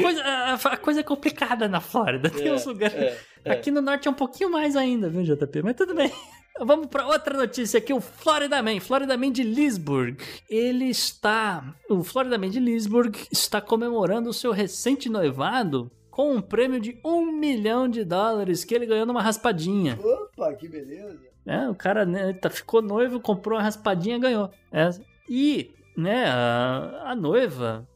Coisa... 0.00 0.22
a 0.24 0.76
coisa 0.78 1.00
é 1.00 1.02
complicada 1.02 1.68
na 1.68 1.82
Flórida. 1.82 2.30
Tem 2.30 2.48
é, 2.48 2.52
uns 2.54 2.64
lugares. 2.64 2.96
É, 2.96 3.18
é. 3.44 3.52
Aqui 3.52 3.70
no 3.70 3.82
norte 3.82 4.08
é 4.08 4.10
um 4.10 4.14
pouquinho 4.14 4.50
mais 4.50 4.74
ainda, 4.74 5.10
viu, 5.10 5.22
JP? 5.22 5.62
Mas 5.62 5.76
tudo 5.76 5.94
bem. 5.94 6.10
Vamos 6.58 6.86
para 6.86 7.06
outra 7.06 7.36
notícia 7.36 7.76
aqui, 7.76 7.92
o 7.92 8.00
Florida 8.00 8.62
Man, 8.62 8.80
Florida 8.80 9.18
Man 9.18 9.32
de 9.32 9.42
Leesburg. 9.42 10.16
Ele 10.48 10.86
está, 10.86 11.74
o 11.90 12.02
Florida 12.02 12.38
Man 12.38 12.48
de 12.48 12.58
Leesburg 12.58 13.26
está 13.30 13.60
comemorando 13.60 14.30
o 14.30 14.34
seu 14.34 14.50
recente 14.50 15.10
noivado 15.10 15.90
com 16.12 16.34
um 16.34 16.42
prêmio 16.42 16.78
de 16.78 17.00
um 17.02 17.32
milhão 17.32 17.88
de 17.88 18.04
dólares 18.04 18.64
que 18.64 18.74
ele 18.74 18.84
ganhou 18.84 19.06
numa 19.06 19.22
raspadinha. 19.22 19.98
Opa, 19.98 20.52
que 20.52 20.68
beleza! 20.68 21.18
É, 21.44 21.68
o 21.68 21.74
cara 21.74 22.04
né, 22.04 22.34
tá, 22.34 22.50
ficou 22.50 22.82
noivo, 22.82 23.18
comprou 23.18 23.58
uma 23.58 23.64
raspadinha 23.64 24.18
ganhou. 24.18 24.50
É, 24.70 24.90
e, 25.28 25.70
né, 25.96 26.26
a, 26.26 27.12
a 27.12 27.16
noiva, 27.16 27.88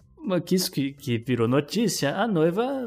que 0.45 0.55
isso 0.55 0.73
que, 0.73 0.95
que 0.95 1.19
virou 1.19 1.47
notícia, 1.47 2.17
a 2.17 2.27
noiva 2.27 2.87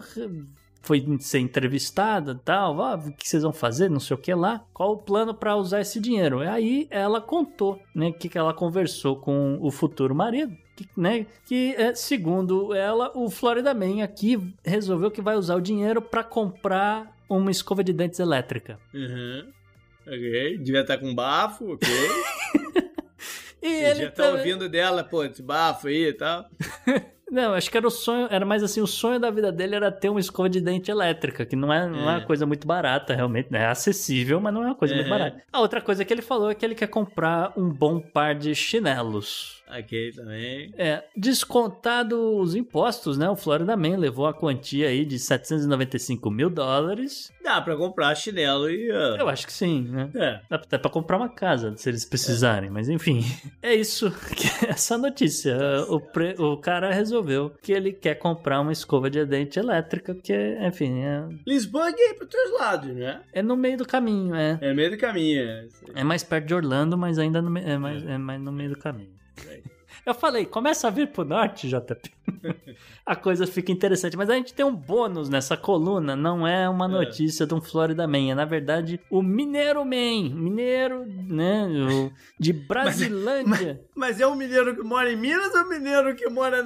foi 0.82 1.06
ser 1.20 1.40
entrevistada 1.40 2.34
tal, 2.44 2.82
ah, 2.82 2.96
o 2.96 3.12
que 3.14 3.30
vocês 3.30 3.44
vão 3.44 3.54
fazer, 3.54 3.88
não 3.88 4.00
sei 4.00 4.16
o 4.16 4.20
que 4.20 4.34
lá, 4.34 4.66
qual 4.74 4.94
o 4.94 4.98
plano 4.98 5.34
para 5.34 5.56
usar 5.56 5.82
esse 5.82 6.00
dinheiro. 6.00 6.40
Aí 6.40 6.88
ela 6.90 7.22
contou, 7.22 7.80
né, 7.94 8.08
o 8.08 8.14
que, 8.14 8.28
que 8.28 8.38
ela 8.38 8.54
conversou 8.54 9.16
com 9.16 9.60
o 9.62 9.70
futuro 9.70 10.16
marido 10.16 10.58
que, 10.80 10.90
né, 10.96 11.26
que 11.46 11.76
é, 11.76 11.94
segundo 11.94 12.74
ela, 12.74 13.12
o 13.14 13.30
Florida 13.30 13.74
Man 13.74 14.02
aqui 14.02 14.40
resolveu 14.64 15.12
que 15.12 15.22
vai 15.22 15.36
usar 15.36 15.56
o 15.56 15.62
dinheiro 15.62 16.02
para 16.02 16.24
comprar 16.24 17.14
uma 17.28 17.52
escova 17.52 17.84
de 17.84 17.92
dentes 17.92 18.20
elétrica. 18.20 18.80
Uhum. 18.94 19.46
Ok, 20.08 20.58
devia 20.60 20.82
estar 20.82 20.98
tá 20.98 20.98
com 20.98 21.14
bafo, 21.14 21.74
ok. 21.74 21.90
e 23.62 23.68
ele 23.68 24.04
já 24.04 24.12
tá 24.12 24.24
também... 24.24 24.40
ouvindo 24.40 24.70
dela, 24.70 25.04
pô, 25.04 25.24
esse 25.24 25.44
bafo 25.44 25.88
aí 25.88 26.08
e 26.08 26.14
tal. 26.14 26.50
Não, 27.32 27.54
acho 27.54 27.70
que 27.70 27.78
era 27.78 27.86
o 27.86 27.92
sonho, 27.92 28.28
era 28.32 28.44
mais 28.44 28.64
assim, 28.64 28.82
o 28.82 28.88
sonho 28.88 29.20
da 29.20 29.30
vida 29.30 29.52
dele 29.52 29.76
era 29.76 29.92
ter 29.92 30.10
uma 30.10 30.20
escova 30.20 30.50
de 30.50 30.60
dente 30.60 30.90
elétrica, 30.90 31.46
que 31.46 31.56
não 31.56 31.72
é, 31.72 31.88
não 31.88 32.10
é. 32.10 32.18
uma 32.18 32.22
coisa 32.26 32.44
muito 32.44 32.66
barata, 32.66 33.14
realmente, 33.14 33.52
né? 33.52 33.62
É 33.62 33.68
acessível, 33.68 34.42
mas 34.42 34.52
não 34.52 34.64
é 34.64 34.66
uma 34.66 34.76
coisa 34.76 34.96
é. 34.96 34.98
muito 34.98 35.10
barata. 35.10 35.44
A 35.54 35.60
outra 35.60 35.80
coisa 35.80 36.04
que 36.04 36.12
ele 36.12 36.24
falou 36.24 36.50
é 36.50 36.56
que 36.56 36.66
ele 36.66 36.74
quer 36.74 36.88
comprar 36.88 37.54
um 37.56 37.70
bom 37.70 38.00
par 38.00 38.34
de 38.34 38.56
chinelos. 38.56 39.59
Ok, 39.70 40.14
também. 40.14 40.74
É, 40.76 41.04
descontado 41.16 42.38
os 42.38 42.56
impostos, 42.56 43.18
né? 43.18 43.30
O 43.30 43.36
Florida 43.36 43.78
Man 43.78 43.98
levou 43.98 44.26
a 44.26 44.34
quantia 44.34 44.88
aí 44.88 45.06
de 45.06 45.20
795 45.20 46.32
mil 46.32 46.50
dólares. 46.50 47.32
Dá 47.44 47.62
pra 47.62 47.78
comprar 47.78 48.16
chinelo 48.16 48.70
e... 48.70 48.92
Uh... 48.92 49.18
Eu 49.18 49.30
acho 49.30 49.46
que 49.46 49.54
sim, 49.54 49.84
né? 49.84 50.10
É. 50.16 50.42
Dá 50.50 50.56
até 50.56 50.78
pra 50.78 50.90
comprar 50.90 51.18
uma 51.18 51.30
casa, 51.30 51.76
se 51.78 51.88
eles 51.88 52.04
precisarem, 52.04 52.70
é. 52.70 52.72
mas 52.72 52.90
enfim. 52.90 53.24
É 53.62 53.76
isso, 53.76 54.12
essa 54.68 54.98
notícia. 54.98 55.56
O, 55.90 56.00
pre... 56.00 56.34
o 56.40 56.56
cara 56.58 56.94
resolveu 56.94 57.52
que 57.62 57.72
ele 57.72 57.92
quer 57.92 58.16
comprar 58.16 58.62
uma 58.62 58.72
escova 58.72 59.10
de 59.10 59.24
dente 59.26 59.60
elétrica, 59.60 60.14
porque, 60.14 60.58
enfim... 60.62 61.02
É... 61.04 61.26
Lisboa 61.46 61.90
é 61.90 62.14
pros 62.14 62.30
teus 62.30 62.60
lados, 62.60 62.96
né? 62.96 63.22
É 63.34 63.42
no 63.42 63.58
meio 63.58 63.78
do 63.78 63.86
caminho, 63.86 64.34
é. 64.34 64.58
É 64.62 64.70
no 64.70 64.76
meio 64.76 64.92
do 64.92 64.98
caminho, 64.98 65.44
é. 65.44 65.68
É 65.94 66.04
mais 66.04 66.24
perto 66.24 66.46
de 66.46 66.54
Orlando, 66.54 66.98
mas 66.98 67.20
ainda 67.20 67.42
no, 67.42 67.56
é 67.58 67.78
mais, 67.78 68.06
é 68.06 68.18
mais 68.18 68.42
no 68.42 68.52
meio 68.52 68.70
do 68.70 68.78
caminho. 68.78 69.19
Eu 70.06 70.14
falei, 70.14 70.46
começa 70.46 70.88
a 70.88 70.92
vir 70.92 71.12
pro 71.12 71.26
norte, 71.26 71.68
JP. 71.68 72.12
a 73.06 73.16
coisa 73.16 73.46
fica 73.46 73.72
interessante. 73.72 74.16
Mas 74.16 74.30
a 74.30 74.36
gente 74.36 74.54
tem 74.54 74.66
um 74.66 74.76
bônus 74.76 75.30
nessa 75.30 75.58
coluna. 75.58 76.16
Não 76.16 76.48
é 76.48 76.70
uma 76.70 76.86
é. 76.86 76.88
notícia 76.88 77.44
é. 77.44 77.48
de 77.48 77.54
um 77.54 77.62
Florida 77.62 78.08
Man. 78.08 78.32
É, 78.32 78.36
na 78.36 78.46
verdade, 78.46 79.00
o 79.10 79.22
Mineiro 79.22 79.84
Man. 79.84 80.34
Mineiro, 80.34 81.06
né? 81.06 81.68
O, 81.68 82.12
de 82.40 82.54
Brasilândia. 82.54 83.46
Mas, 83.46 83.68
mas, 83.96 84.18
mas, 84.18 84.22
é 84.22 84.28
um 84.28 84.36
mineiro 84.36 84.76
que 84.76 84.84
mora 84.84 85.12
em 85.12 85.16
Minas 85.16 85.54
ou 85.54 85.62
um 85.62 85.70
mineiro 85.70 86.16
que 86.16 86.30
mora 86.30 86.64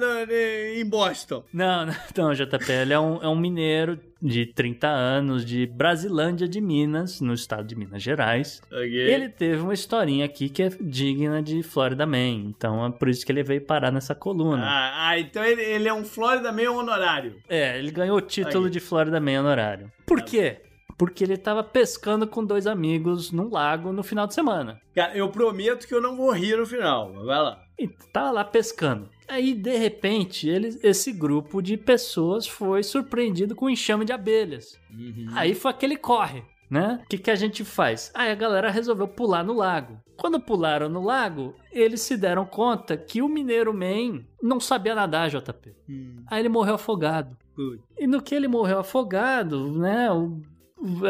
em 0.74 0.86
Boston? 0.86 1.44
Não, 1.52 1.86
não, 1.86 1.94
não, 2.16 2.32
JP. 2.34 2.72
Ele 2.72 2.92
é 2.92 3.00
um, 3.00 3.22
é 3.22 3.28
um 3.28 3.36
mineiro 3.36 3.98
de 4.24 4.46
30 4.46 4.88
anos 4.88 5.44
de 5.44 5.66
Brasilândia 5.66 6.48
de 6.48 6.58
Minas, 6.58 7.20
no 7.20 7.34
estado 7.34 7.66
de 7.66 7.76
Minas 7.76 8.02
Gerais. 8.02 8.62
Okay. 8.68 9.12
Ele 9.12 9.28
teve 9.28 9.60
uma 9.60 9.74
historinha 9.74 10.24
aqui 10.24 10.48
que 10.48 10.62
é 10.62 10.70
digna 10.80 11.42
de 11.42 11.62
Florida 11.62 12.06
Man. 12.06 12.46
Então 12.48 12.86
é 12.86 12.90
por 12.90 13.10
isso 13.10 13.24
que 13.26 13.30
ele 13.30 13.42
veio 13.42 13.60
parar 13.60 13.92
nessa 13.92 14.14
coluna. 14.14 14.64
Ah, 14.64 15.08
ah 15.08 15.18
então 15.18 15.44
ele, 15.44 15.60
ele, 15.62 15.86
é 15.86 15.92
um 15.92 16.04
Florida 16.04 16.50
Man 16.50 16.70
honorário. 16.70 17.36
É, 17.46 17.78
ele 17.78 17.90
ganhou 17.90 18.16
o 18.16 18.22
título 18.22 18.60
okay. 18.60 18.70
de 18.70 18.80
Florida 18.80 19.20
Man 19.20 19.40
honorário. 19.40 19.92
Por 20.06 20.20
tá 20.20 20.24
quê? 20.24 20.62
Porque 20.96 21.22
ele 21.22 21.36
tava 21.36 21.62
pescando 21.62 22.26
com 22.26 22.42
dois 22.42 22.66
amigos 22.66 23.30
num 23.30 23.50
lago 23.50 23.92
no 23.92 24.02
final 24.02 24.26
de 24.26 24.32
semana. 24.32 24.80
Cara, 24.94 25.14
eu 25.14 25.28
prometo 25.28 25.86
que 25.86 25.94
eu 25.94 26.00
não 26.00 26.16
vou 26.16 26.30
rir 26.30 26.56
no 26.56 26.64
final, 26.64 27.12
vai 27.12 27.42
lá. 27.42 27.60
E 27.78 27.88
tava 28.10 28.30
lá 28.30 28.44
pescando. 28.44 29.10
Aí, 29.28 29.54
de 29.54 29.76
repente, 29.76 30.48
ele, 30.48 30.78
esse 30.82 31.12
grupo 31.12 31.62
de 31.62 31.76
pessoas 31.76 32.46
foi 32.46 32.82
surpreendido 32.82 33.54
com 33.54 33.66
um 33.66 33.70
enxame 33.70 34.04
de 34.04 34.12
abelhas. 34.12 34.78
Uhum. 34.90 35.28
Aí 35.32 35.54
foi 35.54 35.70
aquele 35.70 35.96
corre, 35.96 36.42
né? 36.70 37.00
O 37.04 37.08
que, 37.08 37.18
que 37.18 37.30
a 37.30 37.34
gente 37.34 37.64
faz? 37.64 38.10
Aí 38.14 38.30
a 38.30 38.34
galera 38.34 38.70
resolveu 38.70 39.08
pular 39.08 39.44
no 39.44 39.54
lago. 39.54 40.00
Quando 40.16 40.40
pularam 40.40 40.88
no 40.88 41.02
lago, 41.02 41.54
eles 41.72 42.02
se 42.02 42.16
deram 42.16 42.44
conta 42.44 42.96
que 42.96 43.22
o 43.22 43.28
Mineiro 43.28 43.72
Man 43.72 44.24
não 44.42 44.60
sabia 44.60 44.94
nadar, 44.94 45.30
JP. 45.30 45.74
Uhum. 45.88 46.24
Aí 46.26 46.40
ele 46.40 46.48
morreu 46.48 46.74
afogado. 46.74 47.36
Uhum. 47.56 47.78
E 47.98 48.06
no 48.06 48.22
que 48.22 48.34
ele 48.34 48.48
morreu 48.48 48.78
afogado, 48.78 49.72
né? 49.72 50.10
O 50.10 50.40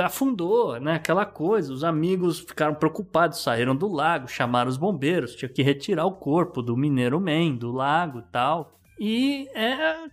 afundou, 0.05 0.79
né? 0.81 0.95
Aquela 0.95 1.27
coisa. 1.27 1.73
Os 1.73 1.85
amigos 1.85 2.41
ficaram 2.41 2.75
preocupados, 2.75 3.43
saíram 3.43 3.75
do 3.75 3.89
lago, 3.89 4.29
chamaram 4.29 4.71
os 4.71 4.77
bombeiros, 4.77 5.35
tinha 5.35 5.49
que 5.49 5.63
retirar 5.63 6.07
o 6.07 6.13
corpo 6.13 6.63
do 6.63 6.77
Mineiro 6.77 7.21
Man 7.21 7.55
do 7.57 7.73
lago 7.73 8.21
e 8.21 8.33
tal. 8.33 8.73
E 8.99 9.49
é 9.55 10.05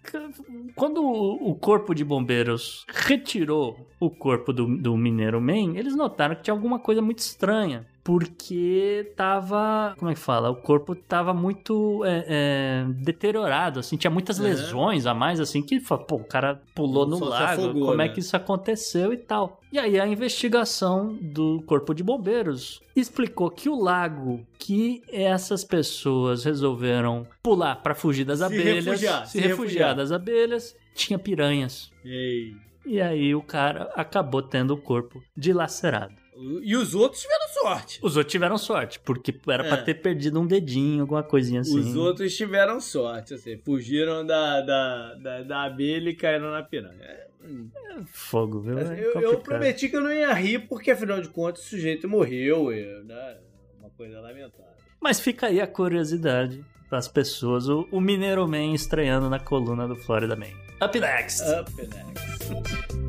quando 0.76 1.04
o 1.04 1.54
corpo 1.56 1.94
de 1.94 2.04
bombeiros 2.04 2.84
retirou 2.88 3.88
o 4.00 4.10
corpo 4.10 4.52
do, 4.52 4.66
do 4.78 4.98
Mineiro 4.98 5.40
Man, 5.40 5.78
eles 5.78 5.96
notaram 5.96 6.36
que 6.36 6.42
tinha 6.42 6.54
alguma 6.54 6.80
coisa 6.80 7.02
muito 7.02 7.20
estranha 7.20 7.86
porque 8.04 9.14
tava, 9.16 9.96
como 9.98 10.10
é 10.10 10.14
que 10.14 10.20
fala? 10.20 10.50
O 10.50 10.56
corpo 10.56 10.96
tava 10.96 11.34
muito 11.34 12.04
é, 12.06 12.26
é, 12.28 12.86
deteriorado, 12.94 13.80
assim, 13.80 13.96
tinha 13.96 14.10
muitas 14.10 14.40
é. 14.40 14.44
lesões 14.44 15.06
a 15.06 15.14
mais, 15.14 15.40
assim, 15.40 15.62
que, 15.62 15.80
pô, 15.80 16.16
o 16.16 16.24
cara 16.24 16.62
pulou 16.74 17.08
no 17.08 17.24
lago, 17.24 17.62
afogou, 17.62 17.88
como 17.88 18.02
é 18.02 18.06
né? 18.06 18.06
é 18.06 18.10
que 18.10 18.20
isso 18.20 18.36
aconteceu 18.36 19.14
e 19.14 19.18
tal. 19.18 19.60
E 19.72 19.78
aí 19.78 20.00
a 20.00 20.08
investigação 20.08 21.18
do 21.22 21.62
Corpo 21.66 21.94
de 21.94 22.04
Bombeiros 22.04 22.82
explicou 22.96 23.50
que 23.50 23.70
o 23.70 23.80
lago 23.80 24.46
que 24.58 25.02
essas 25.08 25.64
pessoas 25.64 26.44
resolveram 26.44 27.26
pular 27.42 27.76
para 27.78 27.96
fugir 27.96 28.26
das 28.26 28.40
se 28.40 28.46
abelhas, 28.46 28.86
refugiar, 28.86 29.26
se, 29.26 29.32
se 29.32 29.38
refugiar, 29.40 29.50
refugiar 29.50 29.96
das 29.96 30.12
abelhas, 30.12 30.76
tinha 30.96 31.18
piranhas. 31.18 31.92
Ei. 32.04 32.56
E 32.86 33.00
aí 33.00 33.36
o 33.36 33.42
cara 33.42 33.92
acabou 33.96 34.42
tendo 34.42 34.74
o 34.74 34.78
corpo 34.78 35.24
dilacerado. 35.38 36.21
E 36.64 36.76
os 36.76 36.96
outros 36.96 37.22
tiveram 37.22 37.48
sorte. 37.50 38.00
Os 38.02 38.18
outros 38.18 38.32
tiveram 38.32 38.58
sorte, 38.58 39.00
porque 39.00 39.34
era 39.48 39.66
é. 39.66 39.68
pra 39.68 39.78
ter 39.78 39.96
perdido 39.96 40.40
um 40.40 40.48
dedinho, 40.48 41.02
alguma 41.02 41.24
coisinha 41.24 41.62
assim. 41.62 41.80
Os 41.80 41.96
outros 41.96 42.36
tiveram 42.36 42.80
sorte, 42.80 43.34
assim, 43.34 43.58
fugiram 43.58 44.26
da, 44.26 44.62
da, 44.62 45.14
da, 45.16 45.44
da 45.44 45.64
abelha 45.64 46.10
e 46.10 46.16
caíram 46.16 46.52
na 46.52 46.64
piranha. 46.64 47.02
É, 47.02 47.28
é 47.44 48.04
fogo, 48.06 48.62
viu? 48.62 48.80
É 48.80 49.00
eu, 49.00 49.22
eu, 49.22 49.40
prometi 49.40 49.90
que 49.90 49.96
eu 49.96 50.02
não 50.02 50.12
ia 50.12 50.34
rir, 50.34 50.68
porque 50.68 50.92
afinal 50.92 51.22
de 51.22 51.30
contas 51.30 51.66
o 51.66 51.70
sujeito 51.70 52.08
morreu, 52.08 52.70
né? 53.04 53.38
Uma 53.80 53.90
coisa 53.90 54.20
lamentável. 54.20 54.72
Mas 55.00 55.20
fica 55.20 55.48
aí 55.48 55.60
a 55.60 55.68
curiosidade 55.68 56.64
para 56.90 57.00
as 57.00 57.08
pessoas, 57.08 57.70
o, 57.70 57.88
o 57.92 58.02
Mineiro 58.02 58.48
Man 58.48 58.74
estreando 58.74 59.30
na 59.30 59.40
coluna 59.40 59.88
do 59.88 59.96
Florida 59.96 60.36
Man. 60.36 60.52
Up 60.84 61.00
next! 61.00 61.42
Up 61.42 61.72
next. 61.78 63.01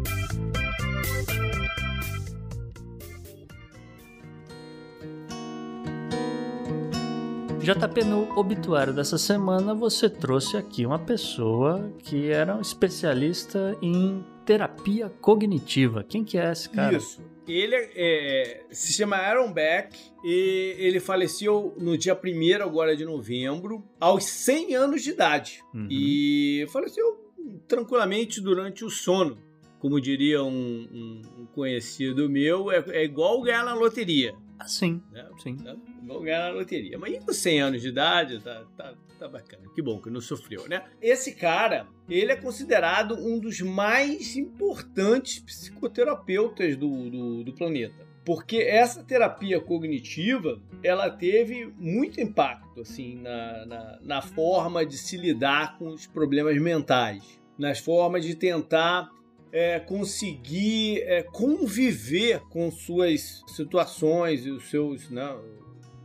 JP, 7.63 8.03
no 8.05 8.37
obituário 8.37 8.93
dessa 8.93 9.17
semana, 9.17 9.73
você 9.73 10.11
trouxe 10.11 10.57
aqui 10.57 10.85
uma 10.85 10.99
pessoa 10.99 11.93
que 12.01 12.29
era 12.29 12.57
um 12.57 12.61
especialista 12.61 13.79
em 13.81 14.25
terapia 14.45 15.09
cognitiva. 15.21 16.03
Quem 16.03 16.25
que 16.25 16.37
é 16.37 16.51
esse 16.51 16.69
cara? 16.69 16.97
Isso. 16.97 17.23
Ele 17.47 17.77
é, 17.77 18.65
se 18.71 18.93
chama 18.93 19.17
Aaron 19.17 19.53
Beck 19.53 19.97
e 20.25 20.75
ele 20.77 20.99
faleceu 20.99 21.73
no 21.79 21.97
dia 21.97 22.15
1 22.21 22.65
agora 22.65 22.97
de 22.97 23.05
novembro, 23.05 23.85
aos 24.01 24.25
100 24.25 24.75
anos 24.75 25.03
de 25.03 25.11
idade. 25.11 25.63
Uhum. 25.73 25.87
E 25.89 26.67
faleceu 26.73 27.33
tranquilamente 27.69 28.41
durante 28.41 28.85
o 28.85 28.91
sono. 28.91 29.39
Como 29.79 30.01
diria 30.01 30.43
um, 30.43 30.49
um, 30.51 31.23
um 31.43 31.47
conhecido 31.47 32.29
meu, 32.29 32.73
é, 32.73 32.85
é 32.89 33.05
igual 33.05 33.41
ganhar 33.41 33.65
na 33.65 33.75
loteria. 33.75 34.35
Ah, 34.59 34.67
sim. 34.67 35.01
Né? 35.13 35.29
sim. 35.41 35.57
Né? 35.63 35.77
Vão 36.07 36.23
ganhar 36.23 36.41
na 36.41 36.51
loteria. 36.51 36.99
Mas 36.99 37.19
com 37.25 37.33
100 37.33 37.61
anos 37.61 37.83
de 37.83 37.89
idade, 37.89 38.41
tá, 38.43 38.65
tá, 38.77 38.95
tá 39.19 39.29
bacana. 39.29 39.63
Que 39.75 39.83
bom 39.83 40.01
que 40.01 40.11
não 40.11 40.21
sofreu, 40.21 40.69
né? 40.69 40.85
Esse 41.01 41.35
cara, 41.35 41.87
ele 42.09 42.33
é 42.33 42.37
considerado 42.37 43.15
um 43.15 43.39
dos 43.39 43.61
mais 43.61 44.37
importantes 44.37 45.39
psicoterapeutas 45.39 46.77
do, 46.77 47.11
do, 47.11 47.45
do 47.45 47.53
planeta 47.53 48.13
porque 48.25 48.59
essa 48.59 49.03
terapia 49.03 49.61
cognitiva 49.61 50.61
ela 50.83 51.11
teve 51.11 51.67
muito 51.77 52.21
impacto 52.21 52.81
assim 52.81 53.17
na, 53.17 53.67
na, 53.67 53.99
na, 54.01 54.23
forma 54.23 54.87
de 54.87 54.97
se 54.97 55.17
lidar 55.17 55.77
com 55.79 55.89
os 55.89 56.07
problemas 56.07 56.57
mentais, 56.61 57.41
nas 57.59 57.81
formas 57.81 58.25
de 58.25 58.35
tentar 58.35 59.11
é, 59.51 59.79
conseguir 59.79 61.03
é, 61.03 61.23
conviver 61.23 62.41
com 62.49 62.71
suas 62.71 63.43
situações 63.49 64.47
e 64.47 64.51
os 64.51 64.71
seus, 64.71 65.11
né, 65.11 65.37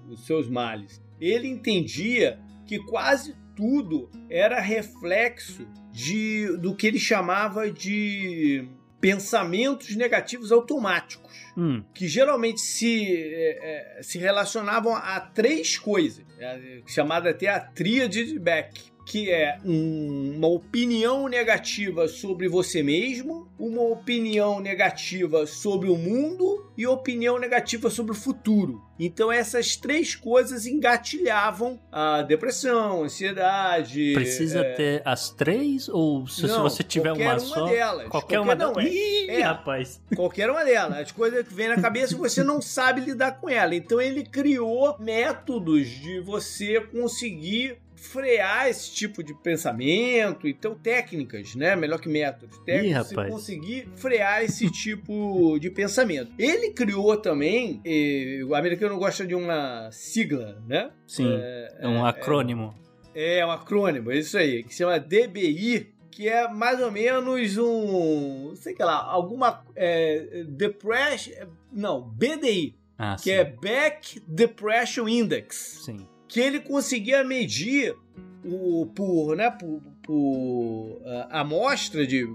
os 0.08 0.26
seus 0.26 0.50
males. 0.50 1.02
Ele 1.20 1.48
entendia 1.48 2.40
que 2.66 2.80
quase 2.80 3.36
tudo 3.56 4.10
era 4.30 4.60
reflexo 4.60 5.68
de, 5.92 6.58
do 6.58 6.76
que 6.76 6.86
ele 6.86 7.00
chamava 7.00 7.72
de 7.72 8.68
pensamentos 9.02 9.96
negativos 9.96 10.52
automáticos, 10.52 11.32
hum. 11.56 11.84
que 11.94 12.08
geralmente 12.08 12.62
se, 12.62 13.06
é, 13.06 13.98
é 13.98 14.04
se 14.04 14.18
relacionavam 14.18 14.96
a 14.96 15.20
três 15.20 15.78
coisas, 15.78 16.26
é, 16.40 16.82
chamada 16.86 17.30
até 17.30 17.48
a 17.48 17.60
tríade 17.60 18.26
de 18.26 18.40
Beck 18.40 18.97
que 19.08 19.32
é 19.32 19.58
um, 19.64 20.34
uma 20.36 20.50
opinião 20.50 21.30
negativa 21.30 22.10
sobre 22.10 22.50
você 22.50 22.84
mesmo, 22.84 23.48
uma 23.58 23.82
opinião 23.82 24.60
negativa 24.60 25.48
sobre 25.48 25.90
o 25.90 25.96
mundo 25.96 26.70
e 26.78 26.86
opinião 26.86 27.40
negativa 27.40 27.90
sobre 27.90 28.12
o 28.12 28.16
futuro. 28.16 28.86
Então 29.00 29.32
essas 29.32 29.78
três 29.78 30.14
coisas 30.14 30.66
engatilhavam 30.66 31.80
a 31.90 32.22
depressão, 32.22 33.04
a 33.04 33.06
ansiedade. 33.06 34.12
Precisa 34.14 34.60
é... 34.60 34.74
ter 34.74 35.02
as 35.06 35.30
três 35.30 35.88
ou 35.88 36.28
se, 36.28 36.42
não, 36.42 36.50
se 36.50 36.62
você 36.62 36.84
tiver 36.84 37.14
uma, 37.14 37.24
uma 37.24 37.40
só? 37.40 37.66
Delas, 37.66 38.10
qualquer, 38.10 38.10
qualquer 38.10 38.40
uma 38.42 38.56
não, 38.56 38.78
é, 38.78 38.90
Ih, 38.90 39.30
é, 39.30 39.42
rapaz. 39.42 40.02
Qualquer 40.18 40.50
uma 40.50 40.66
delas. 40.66 40.98
As 41.00 41.12
coisas 41.14 41.48
que 41.48 41.54
vêm 41.54 41.70
na 41.70 41.80
cabeça 41.80 42.18
você 42.18 42.44
não 42.44 42.62
sabe 42.62 43.00
lidar 43.00 43.40
com 43.40 43.48
ela. 43.48 43.74
Então 43.74 44.02
ele 44.02 44.24
criou 44.24 44.98
métodos 45.00 45.88
de 45.88 46.20
você 46.20 46.82
conseguir 46.82 47.78
frear 47.98 48.70
esse 48.70 48.92
tipo 48.94 49.24
de 49.24 49.34
pensamento, 49.34 50.48
então 50.48 50.76
técnicas, 50.76 51.56
né? 51.56 51.76
Melhor 51.76 52.00
que 52.00 52.08
métodos, 52.08 52.58
técnicas, 52.60 53.12
Ih, 53.12 53.16
conseguir 53.16 53.90
frear 53.96 54.44
esse 54.44 54.70
tipo 54.72 55.58
de 55.60 55.70
pensamento. 55.70 56.32
Ele 56.38 56.72
criou 56.72 57.18
também, 57.18 57.82
eh, 57.84 58.42
o 58.46 58.54
americano 58.54 58.98
gosta 58.98 59.26
de 59.26 59.34
uma 59.34 59.90
sigla, 59.92 60.62
né? 60.68 60.92
Sim, 61.08 61.28
é, 61.28 61.78
é 61.80 61.88
um 61.88 62.06
é, 62.06 62.10
acrônimo. 62.10 62.76
É, 63.16 63.40
é 63.40 63.46
um 63.46 63.52
acrônimo, 63.52 64.12
é 64.12 64.18
isso 64.18 64.38
aí, 64.38 64.64
que 64.64 64.72
se 64.72 64.78
chama 64.78 65.00
DBI, 65.00 65.92
que 66.12 66.30
é 66.30 66.48
mais 66.48 66.80
ou 66.80 66.92
menos 66.92 67.58
um, 67.58 68.54
sei 68.56 68.76
lá, 68.80 69.04
alguma 69.04 69.64
é, 69.76 70.44
depression, 70.48 71.34
não, 71.72 72.02
BDI, 72.02 72.76
ah, 72.98 73.16
que 73.16 73.24
sim. 73.24 73.32
é 73.32 73.44
Back 73.44 74.22
Depression 74.28 75.08
Index. 75.08 75.82
Sim 75.84 76.08
que 76.28 76.40
ele 76.40 76.60
conseguia 76.60 77.24
medir 77.24 77.96
o, 78.44 78.86
por, 78.88 79.36
né, 79.36 79.50
por, 79.52 79.82
por 80.04 80.14
uh, 80.14 81.28
amostra 81.30 82.06
de 82.06 82.28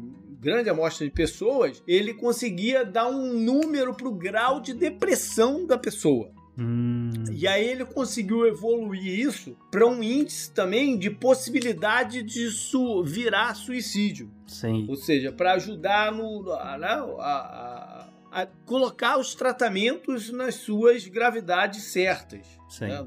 grande 0.42 0.68
amostra 0.68 1.06
de 1.06 1.12
pessoas, 1.12 1.82
ele 1.86 2.12
conseguia 2.14 2.84
dar 2.84 3.08
um 3.08 3.32
número 3.32 3.94
para 3.94 4.08
o 4.08 4.12
grau 4.12 4.60
de 4.60 4.74
depressão 4.74 5.64
da 5.64 5.78
pessoa. 5.78 6.32
Hum. 6.58 7.12
E 7.30 7.46
aí 7.46 7.64
ele 7.64 7.84
conseguiu 7.84 8.46
evoluir 8.46 9.20
isso 9.20 9.56
para 9.70 9.86
um 9.86 10.02
índice 10.02 10.50
também 10.50 10.98
de 10.98 11.08
possibilidade 11.10 12.22
de 12.22 12.50
su 12.50 13.04
virar 13.04 13.54
suicídio. 13.54 14.30
Sim. 14.46 14.84
Ou 14.88 14.96
seja, 14.96 15.32
para 15.32 15.54
ajudar 15.54 16.12
no, 16.12 16.42
né, 16.42 16.88
a, 17.20 18.08
a, 18.32 18.42
a, 18.42 18.46
colocar 18.66 19.18
os 19.18 19.34
tratamentos 19.34 20.30
nas 20.30 20.56
suas 20.56 21.06
gravidades 21.06 21.84
certas. 21.84 22.44
Sim. 22.68 22.88
Né, 22.88 23.06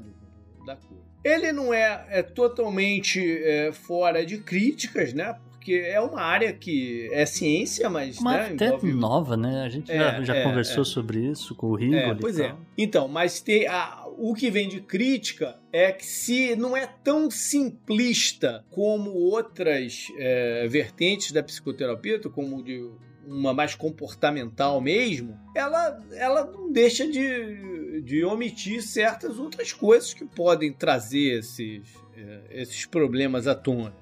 da 0.66 0.76
coisa. 0.76 1.02
Ele 1.24 1.52
não 1.52 1.72
é, 1.72 2.06
é 2.10 2.22
totalmente 2.22 3.20
é, 3.42 3.72
fora 3.72 4.24
de 4.24 4.38
críticas, 4.38 5.12
né? 5.12 5.36
Porque 5.50 5.74
é 5.74 6.00
uma 6.00 6.20
área 6.20 6.52
que 6.52 7.08
é 7.12 7.26
ciência, 7.26 7.90
mas. 7.90 8.18
Uma 8.18 8.32
né, 8.34 8.50
até 8.52 8.66
envolve... 8.66 8.92
nova, 8.92 9.36
né? 9.36 9.62
A 9.62 9.68
gente 9.68 9.90
é, 9.90 9.98
já, 9.98 10.22
já 10.22 10.36
é, 10.36 10.44
conversou 10.44 10.82
é. 10.82 10.84
sobre 10.84 11.18
isso 11.18 11.54
com 11.54 11.68
o 11.68 11.74
Rigoli. 11.74 11.98
É, 11.98 12.14
pois 12.14 12.38
é. 12.38 12.54
Então, 12.78 13.08
mas 13.08 13.40
tem 13.40 13.66
a, 13.66 14.06
o 14.16 14.34
que 14.34 14.50
vem 14.50 14.68
de 14.68 14.80
crítica 14.80 15.56
é 15.72 15.90
que 15.92 16.06
se 16.06 16.54
não 16.54 16.76
é 16.76 16.86
tão 16.86 17.30
simplista 17.30 18.64
como 18.70 19.10
outras 19.10 20.08
é, 20.18 20.66
vertentes 20.68 21.32
da 21.32 21.42
psicoterapia, 21.42 22.20
como 22.20 22.62
de 22.62 22.88
uma 23.26 23.52
mais 23.52 23.74
comportamental 23.74 24.80
mesmo, 24.80 25.38
ela, 25.54 25.98
ela 26.12 26.44
não 26.44 26.70
deixa 26.70 27.06
de, 27.10 28.02
de 28.02 28.24
omitir 28.24 28.82
certas 28.82 29.38
outras 29.38 29.72
coisas 29.72 30.14
que 30.14 30.24
podem 30.24 30.72
trazer 30.72 31.40
esses, 31.40 31.82
é, 32.16 32.40
esses 32.50 32.86
problemas 32.86 33.46
à 33.46 33.54
tona. 33.54 33.94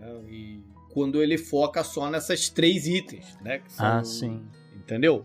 Né? 0.00 0.20
E 0.28 0.60
quando 0.92 1.22
ele 1.22 1.38
foca 1.38 1.82
só 1.84 2.10
nessas 2.10 2.48
três 2.48 2.86
itens, 2.86 3.36
né? 3.40 3.60
Que 3.60 3.72
são, 3.72 3.86
ah, 3.86 4.04
sim. 4.04 4.42
Entendeu? 4.74 5.24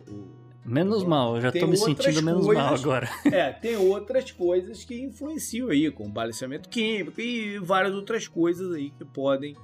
Menos 0.63 1.03
mal, 1.03 1.35
eu 1.35 1.41
já 1.41 1.51
tô 1.51 1.65
me 1.65 1.77
sentindo 1.77 2.21
menos 2.21 2.45
coisas, 2.45 2.63
mal 2.63 2.73
agora. 2.75 3.09
É, 3.31 3.51
tem 3.53 3.77
outras 3.77 4.31
coisas 4.31 4.83
que 4.83 5.01
influenciam 5.01 5.69
aí, 5.69 5.89
como 5.89 6.09
balanceamento 6.09 6.67
químico 6.67 7.19
e 7.21 7.57
várias 7.59 7.93
outras 7.93 8.27
coisas 8.27 8.73
aí 8.73 8.91
que 8.91 9.05
podem 9.05 9.55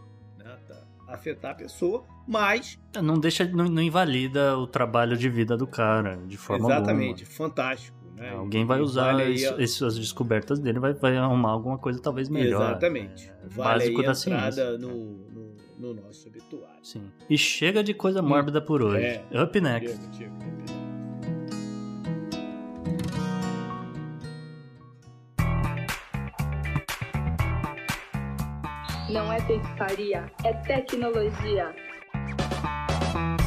afetar 1.14 1.52
a 1.52 1.56
pessoa 1.56 2.04
mas. 2.28 2.80
Não 3.02 3.20
deixa, 3.20 3.46
não, 3.46 3.66
não, 3.66 3.82
invalida 3.82 4.58
o 4.58 4.66
trabalho 4.66 5.18
de 5.18 5.30
vida 5.30 5.58
do 5.58 5.68
cara, 5.68 6.18
de 6.26 6.38
forma 6.38 6.68
Exatamente, 6.68 7.24
alguma. 7.24 7.38
fantástico. 7.38 7.98
Né? 8.16 8.30
Alguém 8.30 8.64
vai 8.66 8.80
usar 8.80 9.14
vale 9.14 9.32
isso- 9.34 9.54
a- 9.56 9.62
essas 9.62 9.98
descobertas 9.98 10.60
dele, 10.60 10.80
vai, 10.80 10.94
vai 10.94 11.18
arrumar 11.18 11.50
alguma 11.50 11.78
coisa 11.78 12.00
talvez 12.02 12.30
melhor. 12.30 12.62
Exatamente. 12.72 13.30
É, 13.30 13.48
Vale 13.50 13.80
básico 13.80 13.98
aí 14.00 14.06
a 14.06 14.08
da 14.08 14.16
ciência. 14.16 14.40
entrada 14.62 14.78
no, 14.78 14.94
no, 15.30 15.56
no 15.80 15.94
nosso 15.96 16.28
obituário. 16.30 16.78
Sim. 16.84 17.04
E 17.30 17.38
chega 17.38 17.84
de 17.84 17.94
coisa 17.94 18.22
mórbida 18.22 18.62
por 18.62 18.82
hoje. 18.84 19.04
É. 19.32 19.44
Up 19.44 19.60
next. 19.60 19.98
Chega, 19.98 20.14
chega, 20.14 20.43
Não 29.14 29.32
é 29.32 29.40
feitiçaria, 29.42 30.26
é 30.44 30.54
tecnologia. 30.54 31.72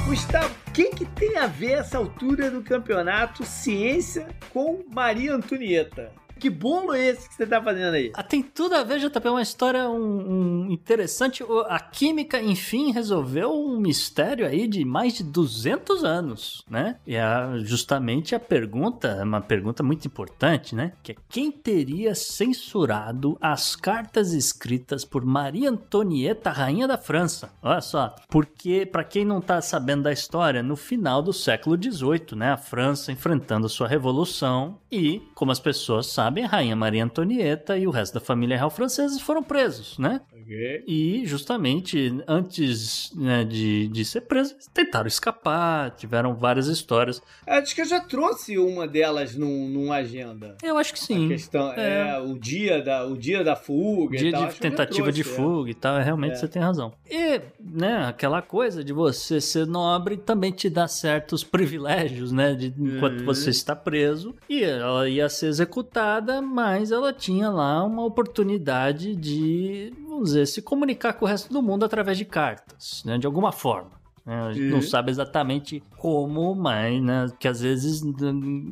Gustavo, 0.06 0.54
o 0.68 0.70
que, 0.70 0.90
que 0.90 1.04
tem 1.04 1.36
a 1.38 1.48
ver 1.48 1.72
essa 1.72 1.98
altura 1.98 2.48
do 2.48 2.62
campeonato 2.62 3.44
ciência 3.44 4.28
com 4.52 4.84
Maria 4.88 5.34
Antonieta? 5.34 6.12
Que 6.38 6.50
bolo 6.50 6.92
é 6.92 7.06
esse 7.06 7.28
que 7.28 7.34
você 7.34 7.46
tá 7.46 7.62
fazendo 7.62 7.94
aí? 7.94 8.12
Ah, 8.14 8.22
tem 8.22 8.42
tudo 8.42 8.74
a 8.74 8.82
ver, 8.82 8.98
JP, 8.98 9.26
é 9.26 9.30
uma 9.30 9.42
história 9.42 9.88
um, 9.88 10.66
um 10.66 10.70
interessante. 10.70 11.42
A 11.68 11.80
química, 11.80 12.40
enfim, 12.40 12.92
resolveu 12.92 13.52
um 13.52 13.78
mistério 13.80 14.46
aí 14.46 14.68
de 14.68 14.84
mais 14.84 15.14
de 15.14 15.24
200 15.24 16.04
anos, 16.04 16.64
né? 16.68 16.96
E 17.06 17.16
a, 17.16 17.58
justamente 17.58 18.34
a 18.34 18.40
pergunta, 18.40 19.08
é 19.08 19.24
uma 19.24 19.40
pergunta 19.40 19.82
muito 19.82 20.06
importante, 20.06 20.74
né? 20.74 20.92
Que 21.02 21.12
é 21.12 21.16
quem 21.28 21.50
teria 21.50 22.14
censurado 22.14 23.38
as 23.40 23.74
cartas 23.74 24.32
escritas 24.32 25.04
por 25.04 25.24
Maria 25.24 25.70
Antonieta, 25.70 26.50
rainha 26.50 26.86
da 26.86 26.98
França? 26.98 27.50
Olha 27.62 27.80
só, 27.80 28.14
porque 28.28 28.84
para 28.84 29.04
quem 29.04 29.24
não 29.24 29.40
tá 29.40 29.60
sabendo 29.60 30.02
da 30.02 30.12
história, 30.12 30.62
no 30.62 30.76
final 30.76 31.22
do 31.22 31.32
século 31.32 31.76
XVIII, 31.76 32.36
né? 32.36 32.52
A 32.52 32.56
França 32.56 33.10
enfrentando 33.10 33.68
sua 33.68 33.88
revolução 33.88 34.78
e, 34.90 35.20
como 35.34 35.50
as 35.52 35.58
pessoas 35.60 36.06
sabem, 36.06 36.44
a 36.44 36.48
rainha 36.48 36.76
Maria 36.76 37.04
Antonieta 37.04 37.76
e 37.76 37.86
o 37.86 37.90
resto 37.90 38.14
da 38.14 38.20
família 38.20 38.56
real 38.56 38.70
francesa 38.70 39.18
foram 39.20 39.42
presos, 39.42 39.98
né? 39.98 40.20
Ok. 40.32 40.84
E 40.86 41.22
justamente 41.26 42.16
antes 42.28 43.12
né, 43.16 43.44
de, 43.44 43.88
de 43.88 44.04
ser 44.04 44.22
presos, 44.22 44.54
tentaram 44.72 45.08
escapar, 45.08 45.90
tiveram 45.96 46.34
várias 46.34 46.68
histórias. 46.68 47.20
Acho 47.46 47.74
que 47.74 47.80
eu 47.80 47.84
já 47.86 48.00
trouxe 48.00 48.56
uma 48.58 48.86
delas 48.86 49.34
num, 49.34 49.68
numa 49.68 49.96
agenda. 49.96 50.56
Eu 50.62 50.78
acho 50.78 50.92
que 50.94 51.00
A 51.00 51.02
sim. 51.02 51.28
questão 51.28 51.72
é, 51.72 52.16
É. 52.16 52.20
o 52.20 52.38
dia 52.38 52.80
da 52.82 53.04
o 53.06 53.16
dia 53.16 53.42
da 53.42 53.56
fuga, 53.56 54.16
Dia 54.16 54.28
e 54.28 54.32
tal. 54.32 54.46
de 54.48 54.54
tentativa 54.60 55.10
de 55.10 55.22
trouxe, 55.22 55.40
é. 55.40 55.44
fuga 55.44 55.70
e 55.70 55.74
tal, 55.74 55.98
é, 55.98 56.02
realmente 56.04 56.32
É. 56.32 56.36
você 56.36 56.48
tem 56.48 56.62
razão. 56.62 56.92
E, 57.10 57.40
né, 57.60 58.06
aquela 58.06 58.40
coisa 58.40 58.84
de 58.84 58.92
você 58.92 59.40
ser 59.40 59.66
nobre 59.66 60.16
também 60.16 60.52
te 60.52 60.70
dá 60.70 60.86
certos 60.86 61.42
privilégios, 61.42 62.30
né, 62.30 62.54
de 62.54 62.72
enquanto 62.78 63.20
Uhum. 63.20 63.26
você 63.26 63.50
está 63.50 63.74
preso. 63.74 64.34
E 64.48 64.62
ela 64.86 65.08
ia 65.08 65.28
ser 65.28 65.46
executada, 65.46 66.40
mas 66.40 66.90
ela 66.90 67.12
tinha 67.12 67.50
lá 67.50 67.84
uma 67.84 68.04
oportunidade 68.04 69.14
de, 69.16 69.92
vamos 70.08 70.30
dizer, 70.30 70.46
se 70.46 70.62
comunicar 70.62 71.12
com 71.14 71.24
o 71.24 71.28
resto 71.28 71.52
do 71.52 71.62
mundo 71.62 71.84
através 71.84 72.16
de 72.16 72.24
cartas, 72.24 73.02
né, 73.04 73.18
de 73.18 73.26
alguma 73.26 73.52
forma. 73.52 73.95
Né? 74.26 74.42
A 74.42 74.52
gente 74.52 74.66
não 74.68 74.76
Uhum. 74.78 74.82
sabe 74.82 75.10
exatamente 75.10 75.82
como, 75.96 76.54
mas, 76.54 77.00
né, 77.00 77.26
que 77.38 77.46
às 77.46 77.60
vezes 77.60 78.02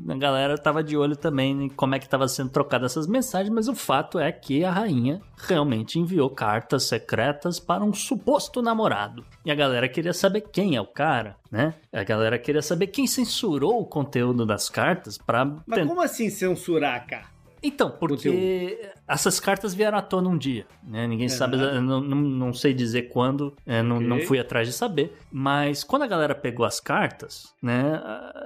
a 0.08 0.14
galera 0.16 0.58
tava 0.58 0.82
de 0.82 0.96
olho 0.96 1.16
também 1.16 1.64
em 1.64 1.68
como 1.68 1.94
é 1.94 1.98
que 1.98 2.08
tava 2.08 2.26
sendo 2.28 2.50
trocada 2.50 2.86
essas 2.86 3.06
mensagens, 3.06 3.54
mas 3.54 3.68
o 3.68 3.74
fato 3.74 4.18
é 4.18 4.32
que 4.32 4.64
a 4.64 4.70
rainha 4.72 5.20
realmente 5.36 5.98
enviou 5.98 6.28
cartas 6.28 6.82
secretas 6.84 7.60
para 7.60 7.84
um 7.84 7.92
suposto 7.94 8.60
namorado. 8.60 9.24
E 9.44 9.50
a 9.50 9.54
galera 9.54 9.88
queria 9.88 10.12
saber 10.12 10.40
quem 10.52 10.74
é 10.76 10.80
o 10.80 10.86
cara, 10.86 11.36
né? 11.50 11.74
A 11.92 12.02
galera 12.02 12.38
queria 12.38 12.62
saber 12.62 12.88
quem 12.88 13.06
censurou 13.06 13.80
o 13.80 13.86
conteúdo 13.86 14.44
das 14.44 14.68
cartas 14.68 15.16
para 15.16 15.44
Mas 15.66 15.86
como 15.86 16.00
assim 16.02 16.28
censurar, 16.30 17.06
cara? 17.06 17.26
então, 17.62 17.90
porque 17.90 18.90
essas 19.06 19.38
cartas 19.38 19.74
vieram 19.74 19.98
à 19.98 20.02
tona 20.02 20.28
um 20.28 20.36
dia, 20.38 20.66
né? 20.82 21.06
Ninguém 21.06 21.28
sabe, 21.28 21.56
eu 21.58 21.80
não, 21.82 22.00
não, 22.00 22.16
não 22.16 22.52
sei 22.54 22.72
dizer 22.72 23.02
quando, 23.10 23.54
é, 23.66 23.82
não, 23.82 23.96
Ok. 23.96 24.08
não 24.08 24.20
fui 24.20 24.38
atrás 24.38 24.66
de 24.66 24.72
saber. 24.72 25.16
Mas 25.30 25.84
quando 25.84 26.02
a 26.02 26.06
galera 26.06 26.34
pegou 26.34 26.64
as 26.64 26.80
cartas, 26.80 27.52
né? 27.62 28.00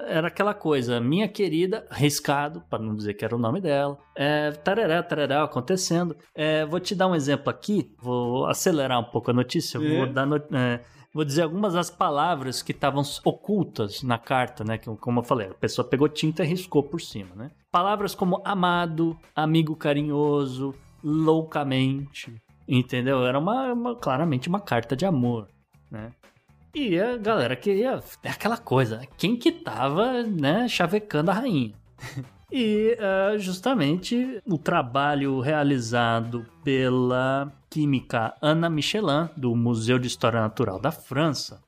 Era 0.09 0.29
aquela 0.29 0.55
coisa, 0.55 1.01
minha 1.01 1.29
querida, 1.29 1.87
riscado, 1.91 2.63
para 2.69 2.83
não 2.83 2.95
dizer 2.95 3.15
que 3.15 3.25
era 3.25 3.37
o 3.37 3.39
nome 3.39 3.61
dela, 3.61 3.99
é, 4.17 4.51
tarará, 4.53 5.03
tarará, 5.03 5.43
acontecendo. 5.45 6.17
É, 6.35 6.65
vou 6.65 6.81
te 6.81 6.95
dar 6.95 7.07
um 7.09 7.15
exemplo 7.15 7.49
aqui, 7.51 7.93
vou 8.01 8.47
acelerar 8.47 8.99
um 8.99 9.05
pouco 9.05 9.31
a 9.31 9.35
notícia, 9.35 9.79
É. 9.79 9.97
vou 9.97 10.07
dar. 10.07 10.27
no- 10.27 10.37
é, 10.37 10.81
Vou 11.15 11.25
dizer 11.25 11.43
algumas 11.43 11.73
das 11.73 11.89
palavras 11.91 12.63
que 12.63 12.73
estavam 12.73 13.03
ocultas 13.25 14.03
na 14.03 14.19
carta, 14.19 14.63
né? 14.63 14.79
Como 14.79 15.21
eu 15.21 15.25
falei, 15.25 15.49
a 15.49 15.55
pessoa 15.55 15.87
pegou 15.89 16.09
tinta 16.09 16.45
e 16.45 16.47
riscou 16.47 16.83
por 16.83 17.01
cima, 17.01 17.35
né? 17.35 17.51
Palavras 17.71 18.15
como 18.15 18.43
amado, 18.45 19.19
amigo 19.35 19.75
carinhoso, 19.75 20.75
loucamente, 21.03 22.35
entendeu? 22.69 23.25
Era 23.25 23.39
uma, 23.39 23.73
uma- 23.73 23.97
claramente 23.97 24.49
uma 24.49 24.61
carta 24.61 24.95
de 24.95 25.07
amor, 25.07 25.49
né? 25.91 26.13
E 26.75 27.01
a 27.01 27.17
galera 27.17 27.57
queria 27.57 28.01
é 28.23 28.29
aquela 28.31 28.59
coisa, 28.59 29.01
quem 29.17 29.35
que 29.37 29.51
tava, 29.51 30.23
né, 30.23 30.69
chavecando 30.69 31.31
a 31.31 31.35
rainha? 31.35 31.75
E 32.51 32.97
ah, 32.99 33.37
justamente 33.37 34.41
o 34.47 34.57
trabalho 34.57 35.39
realizado 35.39 36.47
pela 36.65 37.53
química 37.71 38.35
Ana 38.43 38.69
Michelin, 38.71 39.29
do 39.37 39.55
Museu 39.55 39.99
de 39.99 40.07
História 40.07 40.41
Natural 40.41 40.81
da 40.81 40.91
França, 40.91 41.61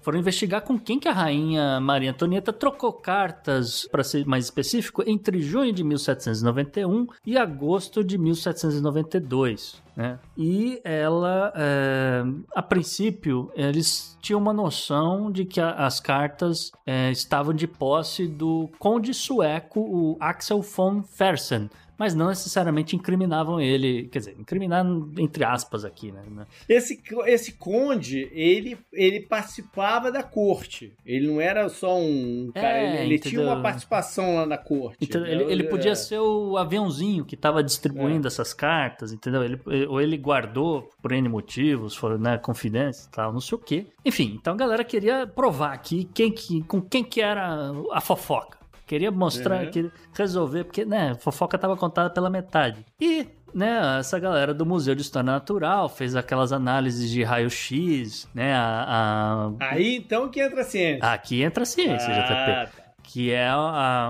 foram 0.00 0.18
investigar 0.18 0.62
com 0.62 0.78
quem 0.78 0.98
que 0.98 1.06
a 1.08 1.12
rainha 1.12 1.78
Maria 1.80 2.10
Antonieta 2.12 2.50
trocou 2.52 2.92
cartas, 2.92 3.86
para 3.90 4.02
ser 4.02 4.24
mais 4.26 4.44
específico, 4.46 5.02
entre 5.06 5.40
junho 5.42 5.70
de 5.72 5.84
1791 5.84 7.06
e 7.26 7.36
agosto 7.36 8.02
de 8.02 8.16
1792. 8.16 9.82
Né? 9.96 10.18
E 10.36 10.80
ela, 10.84 11.52
é, 11.56 12.22
a 12.54 12.62
princípio, 12.62 13.50
eles 13.54 14.16
tinham 14.22 14.40
uma 14.40 14.52
noção 14.52 15.30
de 15.30 15.44
que 15.44 15.60
a- 15.60 15.72
as 15.72 15.98
cartas 16.00 16.70
é, 16.86 17.10
estavam 17.10 17.52
de 17.52 17.66
posse 17.66 18.26
do 18.26 18.70
conde 18.78 19.12
sueco, 19.12 19.80
o 19.80 20.16
Axel 20.20 20.62
von 20.62 21.02
Fersen, 21.02 21.68
mas 21.98 22.14
não 22.14 22.28
necessariamente 22.28 22.94
incriminavam 22.94 23.60
ele, 23.60 24.08
quer 24.08 24.20
dizer, 24.20 24.36
incriminar 24.38 24.86
entre 25.18 25.44
aspas 25.44 25.84
aqui, 25.84 26.12
né? 26.12 26.22
Esse, 26.68 27.02
esse 27.26 27.52
conde, 27.52 28.28
ele, 28.32 28.78
ele 28.92 29.20
participava 29.20 30.12
da 30.12 30.22
corte. 30.22 30.92
Ele 31.04 31.26
não 31.26 31.40
era 31.40 31.68
só 31.68 31.98
um 31.98 32.50
cara, 32.54 32.78
É, 32.78 33.02
ele, 33.04 33.14
ele 33.14 33.18
tinha 33.18 33.40
uma 33.40 33.60
participação 33.60 34.36
lá 34.36 34.46
na 34.46 34.56
corte. 34.58 34.98
Então, 35.00 35.20
né? 35.20 35.32
ele, 35.32 35.44
ele 35.44 35.64
podia 35.64 35.92
É. 35.92 35.94
ser 35.94 36.18
o 36.18 36.56
aviãozinho 36.56 37.24
que 37.24 37.34
estava 37.34 37.62
distribuindo 37.62 38.28
essas 38.28 38.54
cartas, 38.54 39.12
entendeu? 39.12 39.42
Ele, 39.42 39.60
ou 39.88 40.00
ele 40.00 40.16
guardou 40.16 40.88
por 41.02 41.12
N 41.12 41.28
motivos, 41.28 41.96
foram, 41.96 42.18
né, 42.18 42.38
confidência 42.38 43.08
e 43.08 43.10
tal, 43.10 43.32
não 43.32 43.40
sei 43.40 43.56
o 43.56 43.60
quê. 43.60 43.86
Enfim, 44.04 44.38
então 44.40 44.54
a 44.54 44.56
galera 44.56 44.84
queria 44.84 45.26
provar 45.26 45.72
aqui 45.72 46.08
quem 46.14 46.30
que, 46.30 46.62
com 46.64 46.80
quem 46.80 47.02
que 47.02 47.20
era 47.20 47.72
a 47.92 48.00
fofoca. 48.00 48.57
Queria 48.88 49.10
mostrar, 49.12 49.64
Uhum. 49.66 49.70
queria 49.70 49.92
resolver, 50.14 50.64
porque, 50.64 50.84
né, 50.84 51.10
a 51.12 51.14
fofoca 51.14 51.56
estava 51.56 51.76
contada 51.76 52.10
pela 52.10 52.28
metade. 52.28 52.84
E, 53.00 53.26
né, 53.54 53.98
essa 54.00 54.18
galera 54.18 54.52
do 54.52 54.66
Museu 54.66 54.94
de 54.94 55.02
História 55.02 55.30
Natural 55.30 55.88
fez 55.88 56.16
aquelas 56.16 56.52
análises 56.52 57.08
de 57.10 57.22
raio-x, 57.22 58.26
né, 58.34 58.54
a... 58.54 59.52
a- 59.60 59.72
Aí 59.72 59.96
então 59.96 60.28
que 60.28 60.40
entra 60.40 60.62
a 60.62 60.64
ciência. 60.64 61.06
Aqui 61.12 61.42
entra 61.42 61.62
a 61.62 61.66
ciência, 61.66 62.08
JP 62.12 62.32
ah, 62.32 62.66
tá. 62.74 62.82
que 63.02 63.30
é 63.32 63.50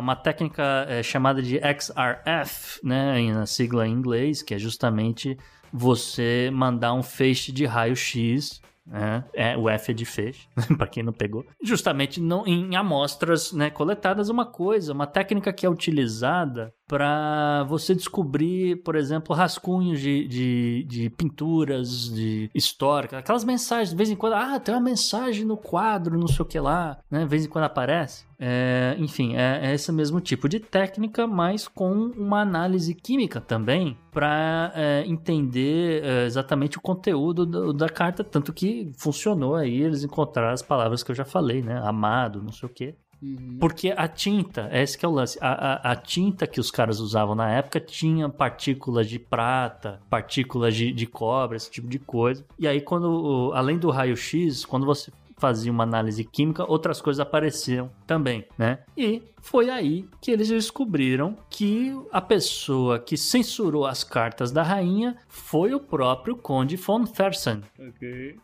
uma 0.00 0.14
técnica 0.16 0.86
é, 0.88 1.02
chamada 1.02 1.42
de 1.42 1.58
XRF, 1.58 2.80
né, 2.82 3.20
na 3.32 3.46
sigla 3.46 3.86
em 3.86 3.92
inglês, 3.92 4.42
que 4.42 4.54
é 4.54 4.58
justamente 4.58 5.36
você 5.72 6.50
mandar 6.52 6.94
um 6.94 7.02
feixe 7.02 7.52
de 7.52 7.66
raio-x, 7.66 8.60
né, 8.88 9.24
é, 9.34 9.56
o 9.56 9.68
F 9.68 9.90
é 9.90 9.94
de 9.94 10.04
feixe, 10.04 10.48
para 10.76 10.86
quem 10.86 11.02
não 11.02 11.12
pegou, 11.12 11.44
justamente 11.62 12.20
não, 12.20 12.46
em 12.46 12.74
amostras 12.74 13.52
né, 13.52 13.70
coletadas, 13.70 14.28
uma 14.28 14.46
coisa, 14.46 14.92
uma 14.92 15.06
técnica 15.06 15.52
que 15.52 15.66
é 15.66 15.70
utilizada 15.70 16.72
para 16.88 17.64
você 17.68 17.94
descobrir, 17.94 18.82
por 18.82 18.96
exemplo, 18.96 19.36
rascunhos 19.36 20.00
de, 20.00 20.26
de, 20.26 20.84
de 20.88 21.10
pinturas 21.10 22.08
de 22.12 22.50
históricas, 22.54 23.18
aquelas 23.18 23.44
mensagens, 23.44 23.90
de 23.90 23.96
vez 23.96 24.10
em 24.10 24.16
quando, 24.16 24.32
ah, 24.32 24.58
tem 24.58 24.74
uma 24.74 24.80
mensagem 24.80 25.44
no 25.44 25.56
quadro, 25.56 26.18
não 26.18 26.26
sei 26.26 26.40
o 26.42 26.46
que 26.46 26.58
lá, 26.58 26.98
né? 27.10 27.20
De 27.20 27.26
vez 27.26 27.44
em 27.44 27.48
quando 27.48 27.64
aparece. 27.64 28.26
É, 28.40 28.94
enfim, 28.98 29.34
é, 29.36 29.60
é 29.70 29.74
esse 29.74 29.90
mesmo 29.92 30.20
tipo 30.20 30.48
de 30.48 30.58
técnica, 30.60 31.26
mas 31.26 31.68
com 31.68 31.92
uma 31.92 32.40
análise 32.40 32.94
química 32.94 33.40
também, 33.40 33.96
para 34.12 34.72
entender 35.06 36.02
é, 36.04 36.24
exatamente 36.24 36.78
o 36.78 36.80
conteúdo 36.80 37.44
do- 37.44 37.72
da 37.72 37.88
carta, 37.88 38.22
tanto 38.24 38.52
que 38.52 38.90
funcionou 38.96 39.54
aí, 39.56 39.82
eles 39.82 40.04
encontraram 40.04 40.52
as 40.52 40.62
palavras 40.62 41.02
que 41.02 41.10
eu 41.10 41.14
já 41.16 41.24
falei, 41.24 41.62
né? 41.62 41.80
Amado, 41.84 42.42
não 42.42 42.52
sei 42.52 42.68
o 42.68 42.72
que. 42.72 42.94
Porque 43.58 43.92
a 43.96 44.06
tinta, 44.06 44.68
esse 44.72 44.96
que 44.96 45.04
é 45.04 45.08
o 45.08 45.12
lance, 45.12 45.38
a, 45.40 45.50
a, 45.50 45.92
a 45.92 45.96
tinta 45.96 46.46
que 46.46 46.60
os 46.60 46.70
caras 46.70 47.00
usavam 47.00 47.34
na 47.34 47.50
época 47.50 47.80
tinha 47.80 48.28
partículas 48.28 49.08
de 49.08 49.18
prata, 49.18 50.00
partículas 50.08 50.74
de, 50.74 50.92
de 50.92 51.06
cobre, 51.06 51.56
esse 51.56 51.70
tipo 51.70 51.88
de 51.88 51.98
coisa. 51.98 52.44
E 52.58 52.68
aí, 52.68 52.80
quando, 52.80 53.50
além 53.54 53.78
do 53.78 53.90
raio-x, 53.90 54.64
quando 54.64 54.86
você 54.86 55.10
fazia 55.38 55.70
uma 55.72 55.84
análise 55.84 56.24
química, 56.24 56.64
outras 56.68 57.00
coisas 57.00 57.20
apareciam 57.20 57.90
também, 58.06 58.44
né? 58.58 58.80
E 58.96 59.22
foi 59.40 59.70
aí 59.70 60.04
que 60.20 60.30
eles 60.30 60.48
descobriram 60.48 61.36
que 61.48 61.96
a 62.12 62.20
pessoa 62.20 62.98
que 62.98 63.16
censurou 63.16 63.86
as 63.86 64.02
cartas 64.04 64.50
da 64.50 64.62
rainha 64.62 65.16
foi 65.28 65.72
o 65.72 65.80
próprio 65.80 66.36
Conde 66.36 66.76
von 66.76 67.06
Fersen. 67.06 67.62
Ok. 67.78 68.36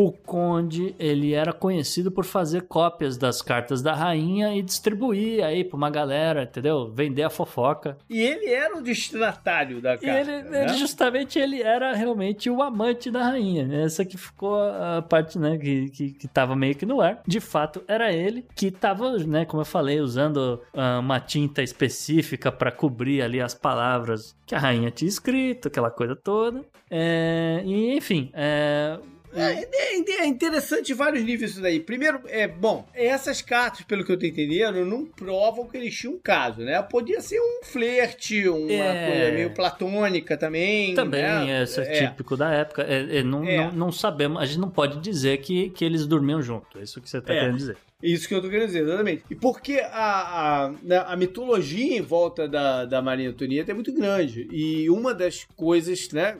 O 0.00 0.10
conde, 0.12 0.94
ele 0.98 1.34
era 1.34 1.52
conhecido 1.52 2.10
por 2.10 2.24
fazer 2.24 2.62
cópias 2.62 3.18
das 3.18 3.42
cartas 3.42 3.82
da 3.82 3.92
rainha 3.92 4.54
e 4.56 4.62
distribuir 4.62 5.44
aí 5.44 5.62
pra 5.62 5.76
uma 5.76 5.90
galera, 5.90 6.44
entendeu? 6.44 6.90
Vender 6.90 7.22
a 7.22 7.28
fofoca. 7.28 7.98
E 8.08 8.18
ele 8.18 8.48
era 8.48 8.78
o 8.78 8.82
destinatário 8.82 9.78
da 9.82 9.96
E 9.96 9.98
carta. 9.98 10.20
ele, 10.20 10.42
né? 10.48 10.64
ele, 10.64 10.78
justamente, 10.78 11.38
ele 11.38 11.60
era 11.60 11.92
realmente 11.92 12.48
o 12.48 12.62
amante 12.62 13.10
da 13.10 13.24
rainha. 13.24 13.68
Essa 13.84 14.02
que 14.02 14.16
ficou 14.16 14.58
a 14.58 15.02
parte, 15.02 15.38
né, 15.38 15.58
que, 15.58 15.90
que, 15.90 16.12
que 16.12 16.26
tava 16.26 16.56
meio 16.56 16.74
que 16.74 16.86
no 16.86 17.02
ar. 17.02 17.20
De 17.26 17.38
fato, 17.38 17.82
era 17.86 18.10
ele 18.10 18.46
que 18.56 18.70
tava, 18.70 19.18
né, 19.18 19.44
como 19.44 19.60
eu 19.60 19.66
falei, 19.66 20.00
usando 20.00 20.62
ah, 20.72 20.98
uma 20.98 21.20
tinta 21.20 21.62
específica 21.62 22.50
para 22.50 22.72
cobrir 22.72 23.20
ali 23.20 23.38
as 23.38 23.52
palavras 23.52 24.34
que 24.46 24.54
a 24.54 24.58
rainha 24.58 24.90
tinha 24.90 25.10
escrito, 25.10 25.68
aquela 25.68 25.90
coisa 25.90 26.16
toda. 26.16 26.62
É, 26.90 27.60
e, 27.66 27.94
enfim, 27.98 28.30
é, 28.32 28.98
É, 29.34 29.62
é- 29.62 30.22
é 30.22 30.26
interessante 30.26 30.92
em 30.92 30.94
vários 30.94 31.22
níveis 31.24 31.52
isso 31.52 31.62
daí. 31.62 31.78
Primeiro, 31.80 32.20
é 32.26 32.48
bom, 32.48 32.86
essas 32.94 33.40
cartas, 33.40 33.82
pelo 33.82 34.04
que 34.04 34.10
eu 34.12 34.18
tô 34.18 34.26
entendendo, 34.26 34.84
não 34.84 35.04
provam 35.04 35.66
que 35.68 35.76
eles 35.76 35.94
tinham 35.96 36.14
um 36.14 36.18
caso, 36.18 36.60
né? 36.62 36.80
Podia 36.82 37.20
ser 37.20 37.38
um 37.40 37.60
flerte, 37.64 38.48
uma 38.48 38.72
É. 38.72 39.06
coisa 39.10 39.32
meio 39.32 39.50
platônica 39.54 40.36
também. 40.36 40.94
Também, 40.94 41.22
né? 41.22 41.62
esse 41.62 41.80
é, 41.80 41.84
É. 42.04 42.06
típico 42.08 42.36
da 42.36 42.52
época. 42.52 42.82
É, 42.82 43.18
é, 43.18 43.22
não, 43.22 43.44
É. 43.44 43.56
Não, 43.58 43.72
não 43.72 43.92
sabemos, 43.92 44.40
a 44.42 44.46
gente 44.46 44.58
não 44.58 44.70
pode 44.70 44.98
dizer 45.00 45.38
que, 45.38 45.70
que 45.70 45.84
eles 45.84 46.06
dormiam 46.06 46.42
junto. 46.42 46.78
É 46.78 46.82
isso 46.82 47.00
que 47.00 47.08
você 47.08 47.20
tá 47.20 47.32
É. 47.34 47.40
querendo 47.40 47.56
dizer. 47.56 47.76
Isso 48.02 48.26
que 48.26 48.34
eu 48.34 48.40
tô 48.40 48.48
querendo 48.48 48.66
dizer, 48.66 48.82
exatamente. 48.82 49.24
E 49.30 49.34
porque 49.34 49.80
a, 49.80 50.64
a, 50.64 50.72
né, 50.82 51.04
a 51.06 51.16
mitologia 51.16 51.98
em 51.98 52.00
volta 52.00 52.48
da, 52.48 52.84
da 52.84 53.02
Maria 53.02 53.28
Antonieta 53.28 53.70
é 53.70 53.74
muito 53.74 53.92
grande. 53.92 54.48
E 54.50 54.88
uma 54.88 55.14
das 55.14 55.46
coisas 55.56 56.08
né, 56.10 56.38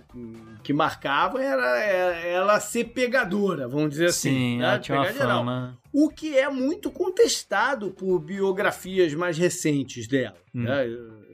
que 0.63 0.73
marcava 0.73 1.43
era, 1.43 1.79
era 1.79 2.17
ela 2.27 2.61
ser 2.61 2.85
pegadora, 2.85 3.69
vamos 3.69 3.91
dizer 3.91 4.07
assim. 4.07 4.31
Sim, 4.31 4.59
né? 4.59 4.65
ela 4.65 4.79
tinha 4.79 4.99
uma 4.99 5.07
fama. 5.07 5.79
O 5.93 6.09
que 6.09 6.39
é 6.39 6.49
muito 6.49 6.91
contestado 6.91 7.91
por 7.91 8.19
biografias 8.19 9.15
mais 9.15 9.37
recentes 9.39 10.07
dela. 10.07 10.37
Hum. 10.55 10.65
né? 10.65 10.87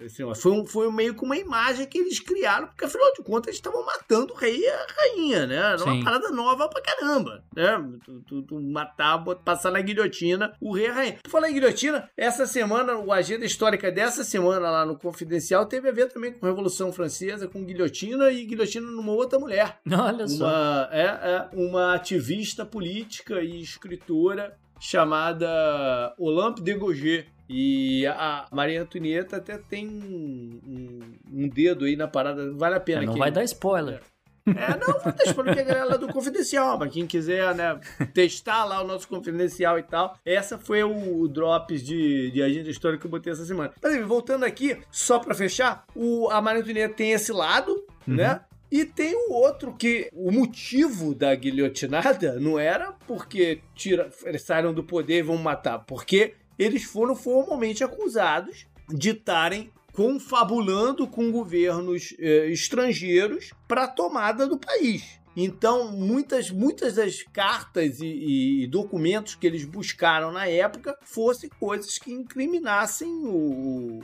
Assim, 0.04 0.22
foi, 0.34 0.52
um, 0.52 0.66
foi 0.66 0.92
meio 0.92 1.14
que 1.14 1.24
uma 1.24 1.36
imagem 1.36 1.86
que 1.86 1.98
eles 1.98 2.20
criaram, 2.20 2.68
porque 2.68 2.84
afinal 2.84 3.12
de 3.14 3.22
contas 3.22 3.48
eles 3.48 3.56
estavam 3.56 3.84
matando 3.84 4.34
o 4.34 4.36
rei 4.36 4.58
e 4.58 4.68
a 4.68 4.86
rainha, 4.98 5.46
né? 5.46 5.56
Era 5.56 5.84
uma 5.84 5.94
Sim. 5.94 6.04
parada 6.04 6.30
nova 6.30 6.68
pra 6.68 6.82
caramba, 6.82 7.42
né? 7.54 7.82
Tu, 8.04 8.20
tu, 8.20 8.42
tu 8.42 8.60
matar, 8.60 9.24
passar 9.36 9.70
na 9.70 9.80
guilhotina 9.80 10.52
o 10.60 10.74
rei 10.74 10.86
e 10.86 10.88
a 10.88 10.92
rainha. 10.92 11.18
Tu 11.22 11.30
falou 11.30 11.48
em 11.48 11.54
guilhotina, 11.54 12.10
essa 12.16 12.46
semana, 12.46 12.96
o 12.96 13.10
agenda 13.10 13.46
histórica 13.46 13.90
dessa 13.90 14.22
semana 14.22 14.70
lá 14.70 14.84
no 14.84 14.98
Confidencial 14.98 15.64
teve 15.66 15.88
a 15.88 15.92
ver 15.92 16.12
também 16.12 16.32
com 16.32 16.44
a 16.44 16.48
Revolução 16.50 16.92
Francesa, 16.92 17.48
com 17.48 17.64
guilhotina 17.64 18.30
e 18.30 18.44
guilhotina 18.44 18.86
numa 18.90 19.12
outra 19.12 19.38
mulher. 19.38 19.78
Olha 19.90 20.28
só. 20.28 20.44
Uma, 20.44 20.88
é, 20.92 21.04
é, 21.04 21.48
uma 21.54 21.94
ativista 21.94 22.66
política 22.66 23.40
e 23.40 23.62
escritora 23.62 24.45
chamada 24.78 26.14
Olympe 26.18 26.60
de 26.62 26.74
Gauguet. 26.74 27.26
E 27.48 28.04
a 28.08 28.46
Maria 28.50 28.82
Antonieta 28.82 29.36
até 29.36 29.56
tem 29.56 29.86
um, 29.86 30.60
um- 30.66 31.44
um 31.44 31.48
dedo 31.48 31.84
aí 31.84 31.94
na 31.94 32.08
parada, 32.08 32.52
vale 32.54 32.74
a 32.74 32.80
pena. 32.80 33.04
É, 33.04 33.06
não 33.06 33.12
que- 33.12 33.18
vai 33.20 33.30
dar 33.30 33.44
spoiler. 33.44 34.00
É, 34.48 34.76
não, 34.78 35.00
vou 35.00 35.12
deixar 35.12 35.34
porque 35.34 35.58
a 35.58 35.62
galera 35.64 35.94
é 35.94 35.98
do 35.98 36.08
Confidencial, 36.08 36.76
mas 36.78 36.92
quem 36.92 37.04
quiser, 37.06 37.52
né, 37.54 37.80
testar 38.14 38.64
lá 38.64 38.80
o 38.82 38.86
nosso 38.86 39.06
Confidencial 39.08 39.76
e 39.78 39.82
tal, 39.84 40.16
essa 40.24 40.56
foi 40.58 40.82
o, 40.84 41.20
o 41.20 41.28
Drops 41.28 41.82
de, 41.84 42.30
de 42.32 42.42
agenda 42.42 42.68
histórica 42.70 43.00
que 43.00 43.06
eu 43.06 43.10
botei 43.10 43.32
essa 43.32 43.44
semana. 43.44 43.72
Mas 43.82 44.04
voltando 44.06 44.44
aqui, 44.44 44.76
só 44.90 45.18
pra 45.20 45.34
fechar, 45.34 45.84
o, 45.94 46.28
a 46.30 46.40
Maria 46.40 46.62
Antonieta 46.62 46.94
tem 46.94 47.12
esse 47.12 47.32
lado, 47.32 47.76
né? 48.06 48.40
E 48.70 48.84
tem 48.84 49.14
o 49.14 49.32
outro 49.32 49.74
que 49.74 50.10
o 50.12 50.32
motivo 50.32 51.14
da 51.14 51.34
guilhotinada 51.34 52.40
não 52.40 52.58
era 52.58 52.92
porque 53.06 53.60
tira, 53.74 54.10
eles 54.24 54.42
saíram 54.42 54.74
do 54.74 54.82
poder 54.82 55.18
e 55.18 55.22
vão 55.22 55.36
matar, 55.36 55.80
porque 55.80 56.34
eles 56.58 56.84
foram 56.84 57.14
formalmente 57.14 57.84
acusados 57.84 58.66
de 58.88 59.10
estarem 59.10 59.70
confabulando 59.92 61.06
com 61.06 61.30
governos 61.30 62.14
eh, 62.18 62.48
estrangeiros 62.50 63.50
para 63.66 63.84
a 63.84 63.88
tomada 63.88 64.46
do 64.46 64.58
país. 64.58 65.15
Então, 65.36 65.90
muitas, 65.92 66.50
muitas 66.50 66.94
das 66.94 67.22
cartas 67.22 68.00
e, 68.00 68.62
e 68.62 68.66
documentos 68.66 69.34
que 69.34 69.46
eles 69.46 69.64
buscaram 69.66 70.32
na 70.32 70.46
época 70.48 70.96
fossem 71.02 71.50
coisas 71.60 71.98
que 71.98 72.10
incriminassem 72.10 73.08
o, 73.26 74.00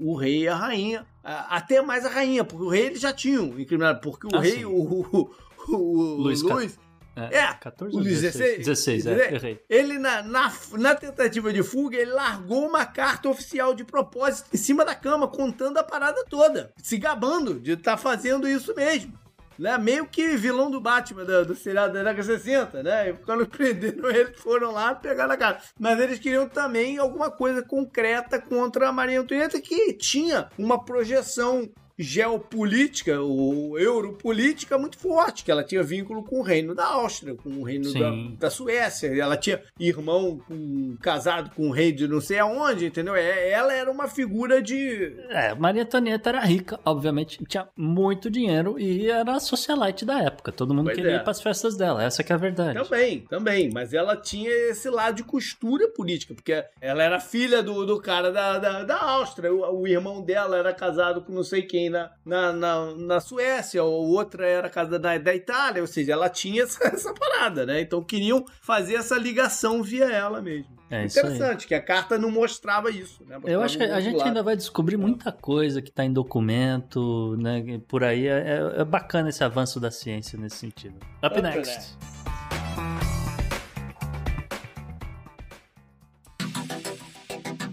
o, 0.00 0.10
o 0.12 0.14
rei 0.16 0.42
e 0.44 0.48
a 0.48 0.54
rainha. 0.54 1.04
Até 1.24 1.82
mais 1.82 2.04
a 2.04 2.08
rainha, 2.08 2.44
porque 2.44 2.64
o 2.64 2.68
rei 2.68 2.86
eles 2.86 3.00
já 3.00 3.12
tinham 3.12 3.58
incriminado, 3.58 4.00
porque 4.00 4.28
o 4.28 4.30
Ah, 4.36 4.40
rei, 4.40 4.58
sim. 4.58 4.64
o, 4.64 4.76
o, 4.80 5.30
o 5.74 6.14
Luís 6.22 6.40
Luís, 6.42 6.78
É, 7.16 7.52
14 7.54 7.92
o 7.94 7.98
ou 7.98 8.04
16? 8.04 8.58
16, 8.58 9.06
é, 9.06 9.10
Dizer- 9.14 9.32
errei. 9.34 9.60
ele, 9.68 9.98
na, 9.98 10.22
na, 10.22 10.52
na 10.78 10.94
tentativa 10.94 11.52
de 11.52 11.62
fuga, 11.64 11.96
ele 11.96 12.12
largou 12.12 12.64
uma 12.68 12.86
carta 12.86 13.28
oficial 13.28 13.74
de 13.74 13.82
propósito 13.84 14.50
em 14.54 14.56
cima 14.58 14.84
da 14.84 14.94
cama, 14.94 15.26
contando 15.26 15.78
a 15.78 15.82
parada 15.82 16.22
toda, 16.30 16.72
se 16.76 16.96
gabando 16.96 17.58
de 17.58 17.72
estar 17.72 17.96
fazendo 17.96 18.46
isso 18.46 18.72
mesmo. 18.76 19.18
Né? 19.58 19.76
Meio 19.78 20.06
que 20.06 20.36
vilão 20.36 20.70
do 20.70 20.80
Batman, 20.80 21.24
do, 21.24 21.46
do 21.46 21.54
seriado 21.54 21.92
da 21.92 22.00
década 22.00 22.20
de 22.20 22.26
60, 22.26 22.82
né? 22.82 23.10
E 23.10 23.12
quando 23.14 23.46
prenderam 23.48 24.10
ele, 24.10 24.32
foram 24.34 24.72
lá 24.72 24.94
pegar 24.94 25.26
na 25.26 25.36
cara. 25.36 25.60
Mas 25.78 25.98
eles 25.98 26.18
queriam 26.18 26.48
também 26.48 26.98
alguma 26.98 27.30
coisa 27.30 27.62
concreta 27.62 28.40
contra 28.40 28.88
a 28.88 28.92
Maria 28.92 29.20
Antonieta, 29.20 29.60
que 29.60 29.92
tinha 29.94 30.48
uma 30.58 30.84
projeção 30.84 31.68
geopolítica, 31.98 33.20
ou 33.20 33.78
europolítica 33.78 34.78
muito 34.78 34.98
forte, 34.98 35.44
que 35.44 35.50
ela 35.50 35.64
tinha 35.64 35.82
vínculo 35.82 36.22
com 36.22 36.40
o 36.40 36.42
reino 36.42 36.74
da 36.74 36.84
Áustria, 36.86 37.34
com 37.34 37.50
o 37.50 37.62
reino 37.62 37.92
da, 37.92 38.10
da 38.38 38.50
Suécia, 38.50 39.08
ela 39.18 39.36
tinha 39.36 39.62
irmão 39.78 40.38
com- 40.46 40.96
casado 41.00 41.50
com 41.54 41.68
o 41.68 41.72
rei 41.72 41.92
de 41.92 42.06
não 42.08 42.20
sei 42.20 42.38
aonde, 42.38 42.86
entendeu? 42.86 43.14
É, 43.14 43.50
Ela 43.50 43.72
era 43.72 43.90
uma 43.90 44.08
figura 44.08 44.60
de... 44.62 45.14
É, 45.30 45.54
Maria 45.54 45.82
Antonieta 45.82 46.30
era 46.30 46.40
rica, 46.40 46.78
obviamente, 46.84 47.42
tinha 47.46 47.68
muito 47.76 48.30
dinheiro 48.30 48.78
e 48.78 49.08
era 49.10 49.36
a 49.36 49.40
socialite 49.40 50.04
da 50.04 50.20
época. 50.22 50.52
Todo 50.52 50.74
mundo 50.74 50.86
Pois 50.86 50.96
queria 50.96 51.12
é. 51.12 51.16
ir 51.16 51.24
pras 51.24 51.40
festas 51.40 51.76
dela, 51.76 52.02
essa 52.02 52.22
que 52.22 52.32
é 52.32 52.34
a 52.34 52.38
verdade. 52.38 52.82
Também, 52.82 53.20
também, 53.20 53.70
mas 53.72 53.92
ela 53.92 54.16
tinha 54.16 54.50
esse 54.50 54.88
lado 54.90 55.16
de 55.16 55.24
costura 55.24 55.88
política, 55.88 56.34
porque 56.34 56.64
ela 56.80 57.02
era 57.02 57.20
filha 57.20 57.62
do, 57.62 57.84
do 57.86 58.00
cara 58.00 58.30
da, 58.30 58.58
da, 58.58 58.82
da 58.84 59.00
Áustria, 59.02 59.52
o, 59.52 59.80
o 59.82 59.86
irmão 59.88 60.22
dela 60.22 60.56
era 60.56 60.72
casado 60.72 61.22
com 61.22 61.32
não 61.32 61.42
sei 61.42 61.62
quem 61.62 61.85
na, 61.90 62.10
na, 62.24 62.52
na, 62.52 62.94
na 62.94 63.20
Suécia, 63.20 63.82
ou 63.82 64.06
outra 64.08 64.46
era 64.46 64.68
casada 64.70 64.98
na, 64.98 65.18
da 65.18 65.34
Itália, 65.34 65.80
ou 65.82 65.86
seja, 65.86 66.12
ela 66.12 66.28
tinha 66.28 66.62
essa, 66.64 66.84
essa 66.86 67.14
parada, 67.14 67.64
né? 67.66 67.80
Então 67.80 68.02
queriam 68.02 68.44
fazer 68.60 68.94
essa 68.96 69.16
ligação 69.16 69.82
via 69.82 70.04
ela 70.06 70.40
mesmo. 70.42 70.76
É. 70.88 71.04
Interessante, 71.04 71.66
que 71.66 71.74
a 71.74 71.82
carta 71.82 72.16
não 72.16 72.30
mostrava 72.30 72.90
isso, 72.92 73.24
né? 73.24 73.34
Eu 73.44 73.60
Mostrava 73.60 73.64
acho 73.64 73.78
que 73.78 73.84
a 73.84 74.00
gente 74.00 74.18
lado. 74.18 74.28
ainda 74.28 74.42
vai 74.44 74.54
descobrir 74.56 74.96
muita 74.96 75.32
coisa 75.32 75.82
que 75.82 75.90
tá 75.90 76.04
em 76.04 76.12
documento, 76.12 77.36
né? 77.40 77.80
Por 77.88 78.04
aí 78.04 78.28
é, 78.28 78.60
é- 78.76 78.80
é 78.82 78.84
bacana 78.84 79.28
esse 79.30 79.42
avanço 79.42 79.80
da 79.80 79.90
ciência 79.90 80.38
nesse 80.38 80.56
sentido. 80.58 80.94
Up 81.24 81.26
Up 81.26 81.42
next. 81.42 81.72
next. 81.72 81.96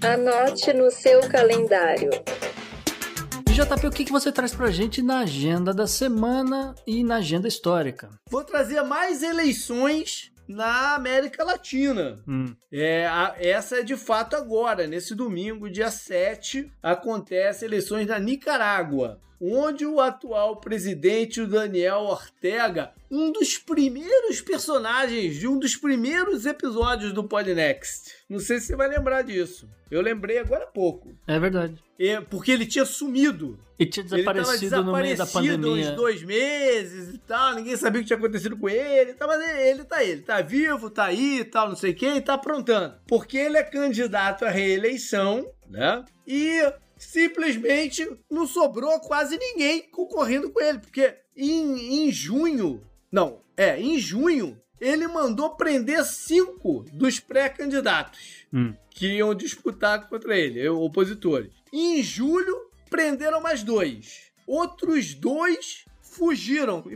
Anote 0.02 0.74
no 0.74 0.92
seu 0.92 1.22
calendário. 1.30 2.10
E 3.54 3.56
JP, 3.56 3.86
o 3.88 3.92
que, 3.92 4.12
você 4.12 4.32
traz 4.32 4.52
pra 4.56 4.72
gente 4.72 5.00
na 5.04 5.20
agenda 5.20 5.74
da 5.76 5.86
semana 5.86 6.74
e 6.88 7.04
na 7.04 7.18
agenda 7.18 7.48
histórica? 7.48 8.10
Vou 8.28 8.44
trazer 8.44 8.82
mais 8.82 9.22
eleições 9.22 10.32
na 10.48 10.96
América 10.96 11.44
Latina. 11.44 12.20
Hum, 12.28 12.56
É, 12.72 13.06
a- 13.06 13.36
essa 13.38 13.78
é 13.78 13.84
de 13.84 13.96
fato 13.96 14.36
agora, 14.36 14.88
nesse 14.88 15.14
domingo, 15.14 15.70
dia 15.70 15.92
7, 15.92 16.72
acontece 16.82 17.64
eleições 17.64 18.08
na 18.08 18.18
Nicarágua, 18.18 19.20
onde 19.46 19.86
o 19.86 20.00
atual 20.00 20.58
presidente, 20.62 21.42
o 21.42 21.48
Daniel 21.48 22.00
Ortega, 22.04 22.92
um 23.12 23.30
dos 23.32 23.58
primeiros 23.58 24.40
personagens 24.40 25.36
de 25.36 25.48
um 25.48 25.60
dos 25.60 25.76
primeiros 25.76 26.46
episódios 26.46 27.12
do 27.12 27.26
Podnext. 27.26 28.14
Não 28.30 28.40
sei 28.40 28.60
se 28.60 28.68
você 28.68 28.76
vai 28.76 28.88
lembrar 28.88 29.22
disso. 29.22 29.70
Eu 29.92 30.02
lembrei 30.02 30.40
agora 30.40 30.64
há 30.64 30.68
pouco. 30.68 31.14
é 31.28 31.38
verdade. 31.40 31.76
É, 32.00 32.20
porque 32.22 32.52
ele 32.52 32.66
tinha 32.66 32.86
sumido. 32.86 33.60
E 33.78 33.86
tinha 33.86 34.06
Ele 34.12 34.24
tava 34.24 34.40
desaparecido 34.40 34.84
no 34.84 34.94
meio 34.94 35.18
da 35.18 35.24
desaparecido 35.26 35.68
uns 35.68 35.72
pandemia. 35.72 35.92
dois 35.92 36.24
meses 36.24 37.14
e 37.14 37.18
tal, 37.20 37.56
ninguém 37.56 37.76
sabia 37.78 38.00
o 38.00 38.04
que 38.04 38.08
tinha 38.08 38.18
acontecido 38.18 38.58
com 38.58 38.70
ele 38.70 39.12
e 39.12 39.14
tal, 39.14 39.28
mas 39.28 39.42
ele, 39.42 39.62
ele 39.70 39.84
tá 39.84 39.98
aí, 39.98 40.10
ele 40.12 40.22
tá 40.22 40.42
vivo, 40.42 40.90
tá 40.90 41.06
aí 41.06 41.40
e 41.40 41.46
tal, 41.46 41.68
não 41.70 41.76
sei 41.76 41.92
o 41.92 41.96
que, 41.96 42.08
e 42.08 42.22
tá 42.22 42.34
aprontando. 42.36 42.96
Porque 43.08 43.38
ele 43.38 43.58
é 43.58 43.64
candidato 43.64 44.46
à 44.46 44.50
reeleição, 44.50 45.46
né? 45.70 46.04
E 46.26 46.62
simplesmente 47.04 48.08
não 48.30 48.46
sobrou 48.48 49.00
quase 49.00 49.38
ninguém 49.38 49.90
concorrendo 49.90 50.50
com 50.52 50.62
ele, 50.62 50.80
porque 50.80 51.16
em, 51.36 52.06
em 52.08 52.12
junho, 52.12 52.84
não, 53.12 53.42
é, 53.58 53.80
em 53.80 53.98
junho, 54.00 54.60
ele 54.80 55.08
mandou 55.08 55.56
prender 55.56 56.04
cinco 56.06 56.86
dos 56.92 57.20
pré-candidatos 57.20 58.44
Hum. 58.54 58.74
que 58.90 59.08
iam 59.18 59.34
disputar 59.34 60.08
contra 60.08 60.38
ele, 60.38 60.68
opositores. 60.70 61.52
E 61.72 62.00
em 62.00 62.04
julho, 62.04 62.70
prenderam 62.90 63.42
mais 63.42 63.64
dois. 63.64 64.32
Outros 64.46 65.14
dois 65.16 65.86
fugiram 66.14 66.84
e 66.90 66.94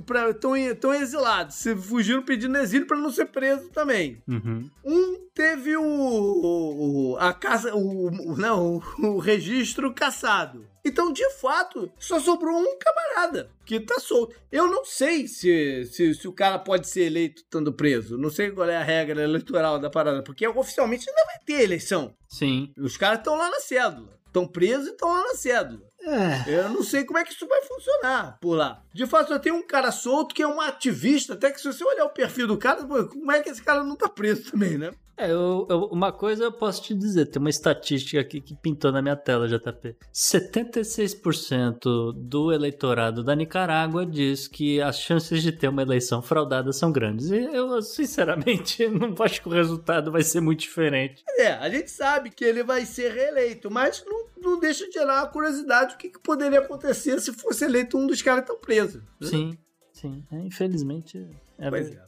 estão 0.69 0.93
exilados. 0.93 1.55
Se 1.55 1.75
fugiram 1.75 2.23
pedindo 2.23 2.57
exílio 2.57 2.87
para 2.87 2.97
não 2.97 3.11
ser 3.11 3.25
preso 3.25 3.69
também. 3.69 4.21
Uhum. 4.27 4.69
Um 4.85 5.27
teve 5.33 5.75
o, 5.77 5.83
o- 5.83 7.17
a 7.19 7.33
casa, 7.33 7.75
o, 7.75 8.35
não, 8.37 8.81
o 8.99 9.17
registro 9.19 9.93
cassado. 9.93 10.65
Então, 10.85 11.11
de 11.11 11.29
fato, 11.31 11.91
só 11.99 12.17
sobrou 12.19 12.55
um 12.57 12.77
camarada 12.79 13.49
que 13.65 13.79
tá 13.79 13.99
solto. 13.99 14.33
Eu 14.49 14.67
não 14.67 14.85
sei 14.85 15.27
se, 15.27 15.83
se, 15.91 16.13
se 16.13 16.27
o 16.27 16.31
cara 16.33 16.57
pode 16.57 16.87
ser 16.87 17.01
eleito 17.03 17.41
estando 17.41 17.73
preso. 17.73 18.17
Não 18.17 18.29
sei 18.29 18.51
qual 18.51 18.69
é 18.69 18.77
a 18.77 18.83
regra 18.83 19.21
eleitoral 19.21 19.79
da 19.79 19.89
parada, 19.89 20.23
porque 20.23 20.47
oficialmente 20.47 21.09
ainda 21.09 21.25
vai 21.25 21.39
ter 21.45 21.61
eleição. 21.63 22.15
Sim. 22.29 22.71
Os 22.77 22.95
caras 22.95 23.17
estão 23.19 23.35
lá 23.37 23.49
na 23.49 23.59
cédula. 23.59 24.17
Estão 24.27 24.47
presos 24.47 24.87
e 24.87 24.91
estão 24.91 25.09
lá 25.11 25.23
na 25.23 25.33
cédula. 25.33 25.81
É. 26.07 26.43
Eu 26.47 26.69
não 26.69 26.83
sei 26.83 27.03
como 27.03 27.19
é 27.19 27.23
que 27.23 27.33
isso 27.33 27.47
vai 27.47 27.61
funcionar 27.63 28.37
por 28.39 28.55
lá. 28.55 28.81
De 28.93 29.05
fato, 29.05 29.27
só 29.27 29.39
tem 29.39 29.51
um 29.51 29.65
cara 29.65 29.91
solto 29.91 30.33
que 30.33 30.41
é 30.41 30.47
um 30.47 30.61
ativista, 30.61 31.33
até 31.33 31.51
que 31.51 31.59
se 31.59 31.67
você 31.67 31.83
olhar 31.83 32.05
o 32.05 32.09
perfil 32.09 32.47
do 32.47 32.57
cara, 32.57 32.83
como 32.83 33.31
é 33.31 33.41
que 33.41 33.49
esse 33.49 33.61
cara 33.61 33.83
não 33.83 33.95
tá 33.95 34.07
preso 34.07 34.51
também, 34.51 34.77
né? 34.77 34.91
É, 35.19 35.31
eu- 35.31 35.65
eu- 35.67 35.85
uma 35.91 36.11
coisa 36.11 36.43
eu 36.43 36.51
posso 36.51 36.83
te 36.83 36.93
dizer, 36.93 37.25
tem 37.25 37.39
uma 37.39 37.49
estatística 37.49 38.19
aqui 38.21 38.39
que 38.39 38.55
pintou 38.55 38.91
na 38.91 39.01
minha 39.01 39.15
tela, 39.15 39.47
JP. 39.47 39.95
76% 40.13 42.13
do 42.13 42.51
eleitorado 42.51 43.23
da 43.23 43.35
Nicarágua 43.35 44.05
diz 44.05 44.47
que 44.47 44.79
as 44.79 44.99
chances 44.99 45.41
de 45.41 45.51
ter 45.51 45.69
uma 45.69 45.81
eleição 45.81 46.21
fraudada 46.21 46.71
são 46.71 46.91
grandes. 46.91 47.31
E 47.31 47.37
eu, 47.37 47.81
sinceramente, 47.81 48.87
não 48.89 49.13
acho 49.23 49.41
que 49.41 49.47
o 49.47 49.51
resultado 49.51 50.11
vai 50.11 50.21
ser 50.21 50.39
muito 50.39 50.59
diferente. 50.59 51.23
É, 51.37 51.53
a 51.53 51.69
gente 51.69 51.89
sabe 51.89 52.29
que 52.29 52.45
ele 52.45 52.63
vai 52.63 52.85
ser 52.85 53.11
reeleito, 53.11 53.71
mas 53.71 54.03
não, 54.05 54.27
não 54.39 54.59
deixa 54.59 54.85
de 54.85 54.91
gerar 54.93 55.21
uma 55.23 55.27
curiosidade 55.27 55.93
do 55.93 55.97
que, 55.97 56.09
que 56.09 56.19
poderia 56.19 56.59
acontecer 56.59 57.19
se 57.19 57.33
fosse 57.33 57.65
eleito 57.65 57.97
um 57.97 58.05
dos 58.05 58.21
caras 58.21 58.45
que 58.45 58.51
estão 58.51 58.61
presos. 58.61 59.01
Sim, 59.21 59.57
sim. 59.93 60.23
É, 60.31 60.37
infelizmente. 60.41 61.27
É 61.57 61.69
Pois 61.69 61.89
verdade. 61.89 62.07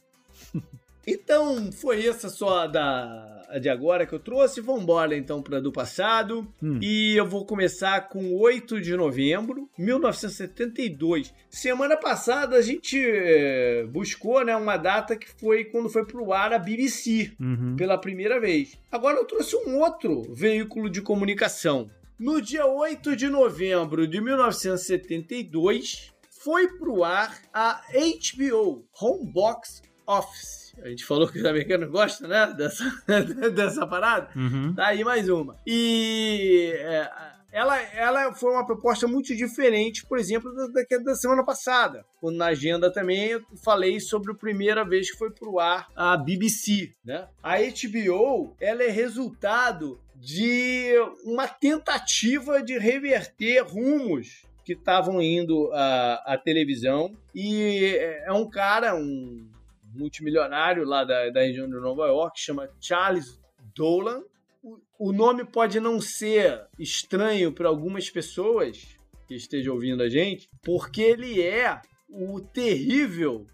é. 0.55 0.59
Então, 1.11 1.71
foi 1.71 2.05
essa 2.05 2.29
só 2.29 2.67
da 2.67 3.35
de 3.59 3.67
agora 3.67 4.05
que 4.05 4.13
eu 4.13 4.19
trouxe. 4.19 4.61
Vamos 4.61 4.83
embora 4.83 5.15
então 5.17 5.41
para 5.41 5.59
do 5.59 5.71
passado. 5.71 6.47
Hum. 6.61 6.77
E 6.81 7.15
eu 7.15 7.25
vou 7.25 7.45
começar 7.45 8.07
com 8.09 8.31
8 8.35 8.79
de 8.79 8.95
novembro, 8.95 9.67
1972. 9.77 11.33
Semana 11.49 11.97
passada 11.97 12.57
a 12.57 12.61
gente 12.61 12.99
eh, 13.03 13.85
buscou, 13.89 14.45
né, 14.45 14.55
uma 14.55 14.77
data 14.77 15.15
que 15.15 15.27
foi 15.39 15.65
quando 15.65 15.89
foi 15.89 16.05
pro 16.05 16.31
ar 16.31 16.53
a 16.53 16.59
BBC 16.59 17.31
Uhum. 17.39 17.75
pela 17.75 17.97
primeira 17.97 18.39
vez. 18.39 18.77
Agora 18.91 19.17
eu 19.17 19.25
trouxe 19.25 19.55
um 19.55 19.79
outro 19.79 20.21
veículo 20.33 20.89
de 20.89 21.01
comunicação. 21.01 21.89
No 22.19 22.41
dia 22.41 22.65
8 22.65 23.15
de 23.15 23.29
novembro 23.29 24.05
de 24.05 24.19
1972, 24.21 26.11
foi 26.43 26.67
pro 26.77 27.03
ar 27.03 27.35
a 27.53 27.81
HBO 27.93 28.83
Homebox 29.01 29.81
Office. 30.05 30.58
A 30.83 30.89
gente 30.89 31.05
falou 31.05 31.27
que 31.27 31.39
os 31.39 31.45
americanos 31.45 31.89
gostam, 31.89 32.27
né? 32.27 32.53
Dessa, 32.55 32.83
dessa 33.53 33.85
parada. 33.87 34.29
Uhum. 34.35 34.73
Tá 34.73 34.87
aí 34.87 35.03
mais 35.03 35.29
uma. 35.29 35.55
E 35.65 36.73
é, 36.75 37.09
ela, 37.51 37.79
ela 37.93 38.33
foi 38.33 38.51
uma 38.51 38.65
proposta 38.65 39.07
muito 39.07 39.35
diferente, 39.35 40.05
por 40.05 40.19
exemplo, 40.19 40.53
da, 40.55 40.67
da, 40.67 40.97
da 41.03 41.15
semana 41.15 41.43
passada. 41.43 42.05
Quando 42.19 42.37
na 42.37 42.47
agenda 42.47 42.91
também 42.91 43.27
eu 43.27 43.43
falei 43.63 43.99
sobre 43.99 44.31
a 44.31 44.35
primeira 44.35 44.85
vez 44.85 45.11
que 45.11 45.17
foi 45.17 45.31
pro 45.31 45.59
ar 45.59 45.87
a 45.95 46.15
BBC, 46.15 46.93
né? 47.03 47.27
A 47.41 47.57
HBO, 47.57 48.55
ela 48.59 48.83
é 48.83 48.89
resultado 48.89 49.99
de 50.15 50.93
uma 51.23 51.47
tentativa 51.47 52.61
de 52.61 52.77
reverter 52.77 53.61
rumos 53.61 54.43
que 54.63 54.73
estavam 54.73 55.19
indo 55.21 55.71
à, 55.73 56.33
à 56.33 56.37
televisão. 56.37 57.15
E 57.33 57.97
é 58.25 58.31
um 58.31 58.47
cara, 58.47 58.93
um 58.93 59.49
multimilionário 59.93 60.85
lá 60.85 61.03
da, 61.03 61.29
da 61.29 61.41
região 61.41 61.67
de 61.67 61.75
Nova 61.75 62.07
York, 62.07 62.39
chama 62.39 62.69
Charles 62.79 63.39
Dolan. 63.75 64.23
O, 64.61 64.79
o 64.99 65.11
nome 65.11 65.45
pode 65.45 65.79
não 65.79 65.99
ser 66.01 66.67
estranho 66.77 67.51
para 67.51 67.67
algumas 67.67 68.09
pessoas 68.09 68.97
que 69.27 69.35
estejam 69.35 69.73
ouvindo 69.73 70.01
a 70.03 70.09
gente, 70.09 70.49
porque 70.63 71.01
ele 71.01 71.41
é 71.41 71.81
o 72.09 72.41
terrível 72.41 73.45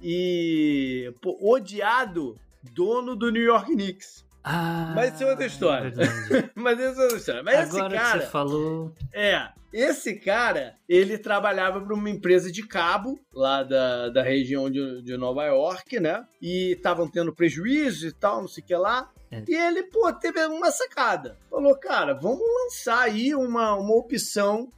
e 0.00 1.12
pô, 1.20 1.38
odiado 1.40 2.36
dono 2.74 3.16
do 3.16 3.30
New 3.30 3.42
York 3.42 3.72
Knicks. 3.72 4.24
Ah, 4.44 4.92
Mas 4.94 5.14
isso 5.14 5.22
é 5.22 5.30
outra 5.30 5.46
história. 5.46 5.92
Mas 6.54 6.78
isso 6.78 7.00
é 7.00 7.02
outra 7.04 7.18
história. 7.18 7.42
Mas 7.42 7.54
Agora 7.54 7.94
esse 7.94 7.96
que 7.96 8.04
cara, 8.04 8.20
você 8.20 8.26
falou. 8.26 8.94
é, 9.12 9.48
esse 9.72 10.14
cara, 10.16 10.74
ele 10.88 11.16
trabalhava 11.16 11.80
para 11.80 11.94
uma 11.94 12.10
empresa 12.10 12.50
de 12.50 12.66
cabo 12.66 13.18
lá 13.32 13.62
da, 13.62 14.08
da 14.08 14.22
região 14.22 14.70
de, 14.70 15.02
de 15.02 15.16
Nova 15.16 15.44
York, 15.44 16.00
né? 16.00 16.26
E 16.40 16.72
estavam 16.72 17.08
tendo 17.08 17.34
prejuízo 17.34 18.08
e 18.08 18.12
tal, 18.12 18.40
não 18.42 18.48
sei 18.48 18.62
o 18.62 18.66
que 18.66 18.74
lá. 18.74 19.08
É. 19.30 19.42
E 19.48 19.54
ele, 19.54 19.84
pô, 19.84 20.12
teve 20.12 20.44
uma 20.46 20.70
sacada. 20.70 21.38
Falou, 21.48 21.74
cara, 21.76 22.12
vamos 22.12 22.42
lançar 22.64 23.02
aí 23.02 23.34
uma, 23.34 23.74
uma 23.76 23.94
opção 23.94 24.68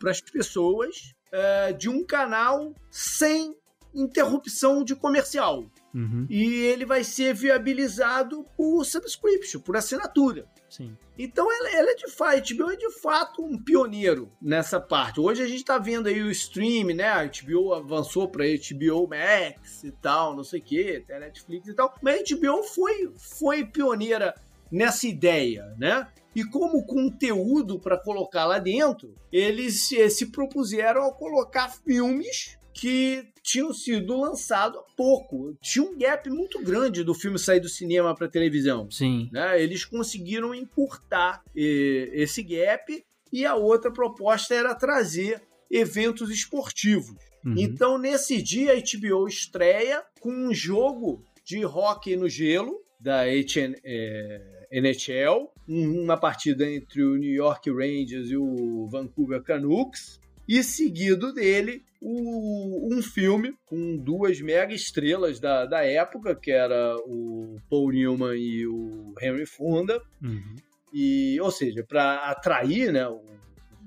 para 0.00 0.10
as 0.10 0.20
pessoas 0.20 1.14
é, 1.30 1.72
de 1.72 1.88
um 1.88 2.04
canal 2.04 2.72
sem 2.90 3.54
interrupção 3.94 4.82
de 4.82 4.96
comercial. 4.96 5.64
Uhum, 5.94 6.26
E 6.30 6.42
ele 6.64 6.86
vai 6.86 7.04
ser 7.04 7.34
viabilizado 7.34 8.46
por 8.56 8.84
subscription, 8.84 9.60
por 9.60 9.76
assinatura. 9.76 10.46
sim. 10.68 10.96
Então 11.18 11.46
ela, 11.52 11.70
ela 11.76 11.90
é 11.90 11.94
de 11.94 12.10
fato, 12.10 12.36
a 12.38 12.54
HBO 12.54 12.70
é 12.70 12.76
de 12.76 12.90
fato 13.00 13.44
um 13.44 13.62
pioneiro 13.62 14.32
nessa 14.40 14.80
parte. 14.80 15.20
Hoje 15.20 15.42
a 15.42 15.46
gente 15.46 15.62
tá 15.64 15.76
vendo 15.78 16.06
aí 16.08 16.22
o 16.22 16.30
stream, 16.30 16.96
né? 16.96 17.04
A 17.04 17.24
HBO 17.26 17.74
avançou 17.74 18.26
para 18.28 18.44
HBO 18.46 19.06
Max 19.06 19.84
e 19.84 19.92
tal, 19.92 20.34
não 20.34 20.42
sei 20.42 20.60
o 20.60 20.62
que, 20.62 20.96
até 20.96 21.20
Netflix 21.20 21.68
e 21.68 21.74
tal. 21.74 21.94
Mas 22.02 22.22
a 22.22 22.34
HBO 22.34 22.62
foi, 22.62 23.12
foi 23.18 23.64
pioneira 23.66 24.34
nessa 24.70 25.06
ideia, 25.06 25.74
né? 25.78 26.08
E 26.34 26.42
como 26.44 26.86
conteúdo 26.86 27.78
para 27.78 27.98
colocar 27.98 28.46
lá 28.46 28.58
dentro, 28.58 29.14
eles 29.30 29.86
se, 29.86 30.08
se 30.08 30.32
propuseram 30.32 31.06
a 31.06 31.12
colocar 31.12 31.68
filmes 31.68 32.58
que 32.74 33.24
tinham 33.42 33.72
sido 33.72 34.18
lançados 34.20 34.78
há 34.78 34.96
pouco. 34.96 35.56
Tinha 35.60 35.84
um 35.84 35.96
gap 35.98 36.28
muito 36.30 36.62
grande 36.62 37.02
do 37.04 37.14
filme 37.14 37.38
sair 37.38 37.60
do 37.60 37.68
cinema 37.68 38.14
para 38.14 38.28
televisão 38.28 38.90
Sim. 38.90 39.28
né? 39.32 39.60
Eles 39.62 39.84
conseguiram 39.84 40.54
encurtar 40.54 41.42
eh, 41.56 42.10
esse 42.12 42.42
gap 42.42 43.04
e 43.32 43.44
a 43.44 43.54
outra 43.54 43.90
proposta 43.90 44.54
era 44.54 44.74
trazer 44.74 45.42
eventos 45.70 46.30
esportivos. 46.30 47.16
Uhum. 47.44 47.54
Então, 47.58 47.98
nesse 47.98 48.40
dia, 48.40 48.72
a 48.72 48.76
HBO 48.76 49.26
estreia 49.26 50.02
com 50.20 50.30
um 50.30 50.54
jogo 50.54 51.24
de 51.44 51.64
hóquei 51.64 52.16
no 52.16 52.28
gelo 52.28 52.80
da 53.00 53.24
HN, 53.26 53.74
eh, 53.84 54.66
NHL, 54.70 55.50
um- 55.68 56.02
uma 56.04 56.16
partida 56.16 56.64
entre 56.70 57.02
o 57.02 57.16
New 57.16 57.32
York 57.32 57.68
Rangers 57.70 58.30
e 58.30 58.36
o 58.36 58.86
Vancouver 58.88 59.42
Canucks, 59.42 60.20
e 60.48 60.62
seguido 60.62 61.32
dele 61.32 61.82
o- 62.00 62.88
um 62.94 63.00
filme 63.02 63.54
com 63.66 63.96
duas 63.96 64.40
mega 64.40 64.74
estrelas 64.74 65.38
da, 65.38 65.64
da 65.66 65.84
época, 65.84 66.34
que 66.34 66.50
era 66.50 66.96
o 67.06 67.58
Paul 67.70 67.92
Newman 67.92 68.34
e 68.36 68.66
o 68.66 69.14
Henry 69.20 69.46
Fonda, 69.46 70.02
Uhum. 70.22 70.56
e, 70.92 71.40
ou 71.40 71.50
seja, 71.50 71.84
para 71.84 72.30
atrair 72.30 72.92
né, 72.92 73.06
o 73.08 73.22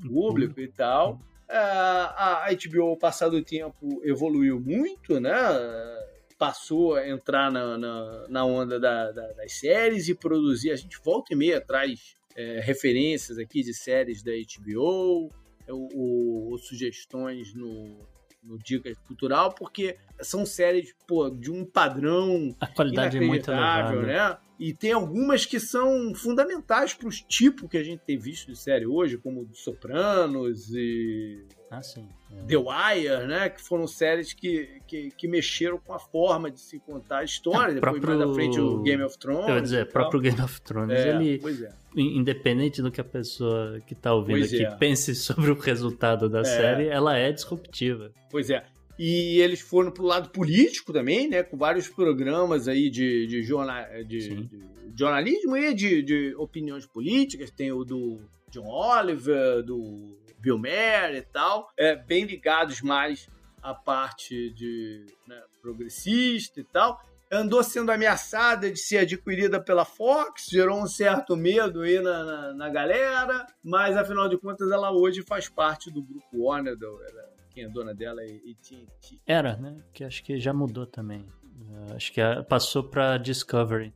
público 0.07 0.60
e 0.61 0.68
tal. 0.68 1.19
A, 1.48 2.45
a 2.48 2.53
HBO, 2.53 2.84
ao 2.90 2.98
passar 2.98 3.30
do 3.30 3.44
tempo, 3.44 4.02
evoluiu 4.03 4.60
muito, 4.60 5.19
né? 5.19 5.32
Passou 6.38 6.95
a 6.95 7.07
entrar 7.07 7.52
na, 7.52 7.77
na, 7.77 8.26
na 8.27 8.45
onda 8.45 8.80
da- 8.80 9.11
da- 9.11 9.32
das 9.34 9.53
séries 9.60 10.10
e 10.10 10.15
produzir. 10.15 10.72
A 10.72 10.76
gente 10.76 10.98
volta 11.03 11.34
e 11.34 11.36
meia 11.36 11.61
traz 11.61 12.15
é, 12.36 12.60
referências 12.61 13.38
aqui 13.38 13.61
de 13.64 13.73
séries 13.73 14.22
da 14.23 14.32
HBO, 14.34 15.32
ou- 15.69 16.51
ou 16.51 16.57
sugestões 16.57 17.53
no, 17.53 17.97
no 18.43 18.57
Dica 18.59 18.93
Cultural, 19.07 19.53
porque 19.53 19.97
são 20.21 20.45
séries 20.45 20.93
pô, 21.07 21.29
de 21.29 21.51
um 21.51 21.65
padrão 21.65 22.55
A 22.59 22.67
qualidade 22.67 23.17
é 23.17 23.21
muito 23.21 23.49
elevada. 23.51 24.01
né? 24.01 24.37
E 24.57 24.73
tem 24.73 24.93
algumas 24.93 25.45
que 25.45 25.59
são 25.59 26.15
fundamentais 26.15 26.93
para 26.93 27.09
os 27.09 27.19
tipos 27.21 27.69
que 27.69 27.77
a 27.77 27.83
gente 27.83 27.99
tem 28.05 28.17
visto 28.17 28.47
de 28.47 28.57
série 28.57 28.85
hoje, 28.85 29.17
como 29.17 29.45
Sopranos 29.53 30.69
e 30.73 31.43
Ah, 31.69 31.81
sim. 31.81 32.07
É. 32.31 32.43
The 32.45 32.55
Wire, 32.57 33.27
né? 33.27 33.49
Que 33.49 33.61
foram 33.61 33.85
séries 33.85 34.31
que, 34.33 34.81
que, 34.87 35.11
que 35.11 35.27
mexeram 35.27 35.77
com 35.77 35.91
a 35.93 35.99
forma 35.99 36.49
de 36.49 36.59
se 36.61 36.79
contar 36.79 37.17
a 37.19 37.23
história. 37.25 37.73
É, 37.73 37.77
o 37.77 37.81
Depois, 37.81 37.99
próprio- 37.99 38.17
mais 38.17 38.29
à 38.31 38.33
frente, 38.33 38.59
o 38.61 38.81
Game 38.81 39.03
of 39.03 39.17
Thrones. 39.19 39.47
Ia 39.49 39.61
dizer, 39.61 39.83
o 39.83 39.91
próprio 39.91 40.21
Game 40.21 40.39
of 40.41 40.61
Thrones, 40.61 40.99
É, 40.99 41.09
ele, 41.09 41.39
Pois 41.39 41.61
é. 41.61 41.69
In- 41.95 42.17
independente 42.17 42.81
do 42.81 42.91
que 42.91 43.01
a 43.01 43.03
pessoa 43.05 43.80
que 43.88 43.95
tá 43.95 44.13
ouvindo 44.13 44.39
Pois 44.39 44.53
aqui 44.53 44.65
é. 44.65 44.76
pense 44.76 45.13
sobre 45.15 45.51
o 45.51 45.59
resultado 45.59 46.30
da 46.30 46.43
série, 46.43 46.88
ela 46.88 47.17
é 47.17 47.31
disruptiva. 47.31 48.11
Pois 48.30 48.49
é. 48.49 48.65
E 48.97 49.39
eles 49.41 49.59
foram 49.59 49.91
pro 49.91 50.05
lado 50.05 50.30
político 50.30 50.93
também, 50.93 51.27
né? 51.27 51.43
Com 51.43 51.57
vários 51.57 51.88
programas 51.88 52.67
aí 52.67 52.89
de, 52.89 53.27
de, 53.27 53.43
jornal, 53.43 53.84
de, 54.07 54.45
de 54.45 54.49
jornalismo 54.97 55.57
e 55.57 55.73
de, 55.73 56.01
de 56.01 56.35
opiniões 56.38 56.85
políticas. 56.85 57.51
Tem 57.51 57.72
o 57.73 57.84
do 57.84 58.22
John 58.49 58.67
Oliver, 58.67 59.63
do 59.63 60.17
Bill 60.39 60.57
Maher 60.57 61.15
e 61.15 61.22
tal. 61.23 61.69
É, 61.77 61.95
bem 61.95 62.23
ligados 62.23 62.81
mais 62.81 63.27
à 63.61 63.73
parte 63.73 64.51
de 64.51 65.05
né, 65.27 65.41
progressista 65.61 66.61
e 66.61 66.63
tal 66.63 66.97
andou 67.31 67.64
sendo 67.64 67.91
ameaçada 67.91 68.72
de 68.72 68.80
ser 68.80 68.99
adquirida 68.99 69.60
pela 69.60 69.85
Fox, 69.85 70.47
gerou 70.49 70.81
um 70.81 70.88
certo 70.88 71.35
medo 71.35 71.81
aí 71.81 71.99
na, 71.99 72.23
na, 72.23 72.53
na 72.53 72.69
galera, 72.69 73.47
mas 73.64 73.97
afinal 73.97 74.30
de 74.30 74.38
contas 74.38 74.72
ela 74.72 74.91
hoje 74.91 75.22
faz 75.23 75.49
parte 75.49 75.91
do 75.91 76.02
grupo 76.02 76.26
Warner, 76.34 76.77
do, 76.77 76.99
quem 77.56 77.64
é 77.64 77.69
dona 77.69 77.93
dela 77.93 78.22
é 78.22 78.26
AT&T. 78.26 79.22
Era, 79.26 79.56
né? 79.56 79.77
Que 79.93 80.03
acho 80.03 80.22
que 80.23 80.38
já 80.39 80.53
mudou 80.53 80.85
também. 80.85 81.22
Uh, 81.22 81.95
acho 81.95 82.11
que 82.11 82.22
passou 82.49 82.84
pra 82.84 83.18
Discovery. 83.18 83.93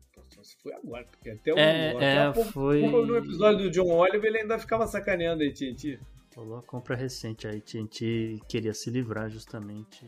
Foi 0.64 0.74
agora, 0.74 1.06
porque 1.06 1.30
até, 1.30 1.54
o, 1.54 1.58
é, 1.58 1.92
até 1.92 2.40
é, 2.40 2.44
foi... 2.46 2.82
no 2.82 3.18
episódio 3.18 3.66
do 3.66 3.72
John 3.72 3.92
Oliver 3.92 4.26
ele 4.26 4.40
ainda 4.40 4.58
ficava 4.58 4.88
sacaneando 4.88 5.44
a 5.44 5.48
AT&T. 5.48 6.00
Falou 6.32 6.58
a 6.58 6.64
compra 6.64 6.96
recente, 6.96 7.46
a 7.48 7.52
AT&T 7.52 8.40
queria 8.48 8.74
se 8.74 8.90
livrar 8.90 9.30
justamente... 9.30 10.06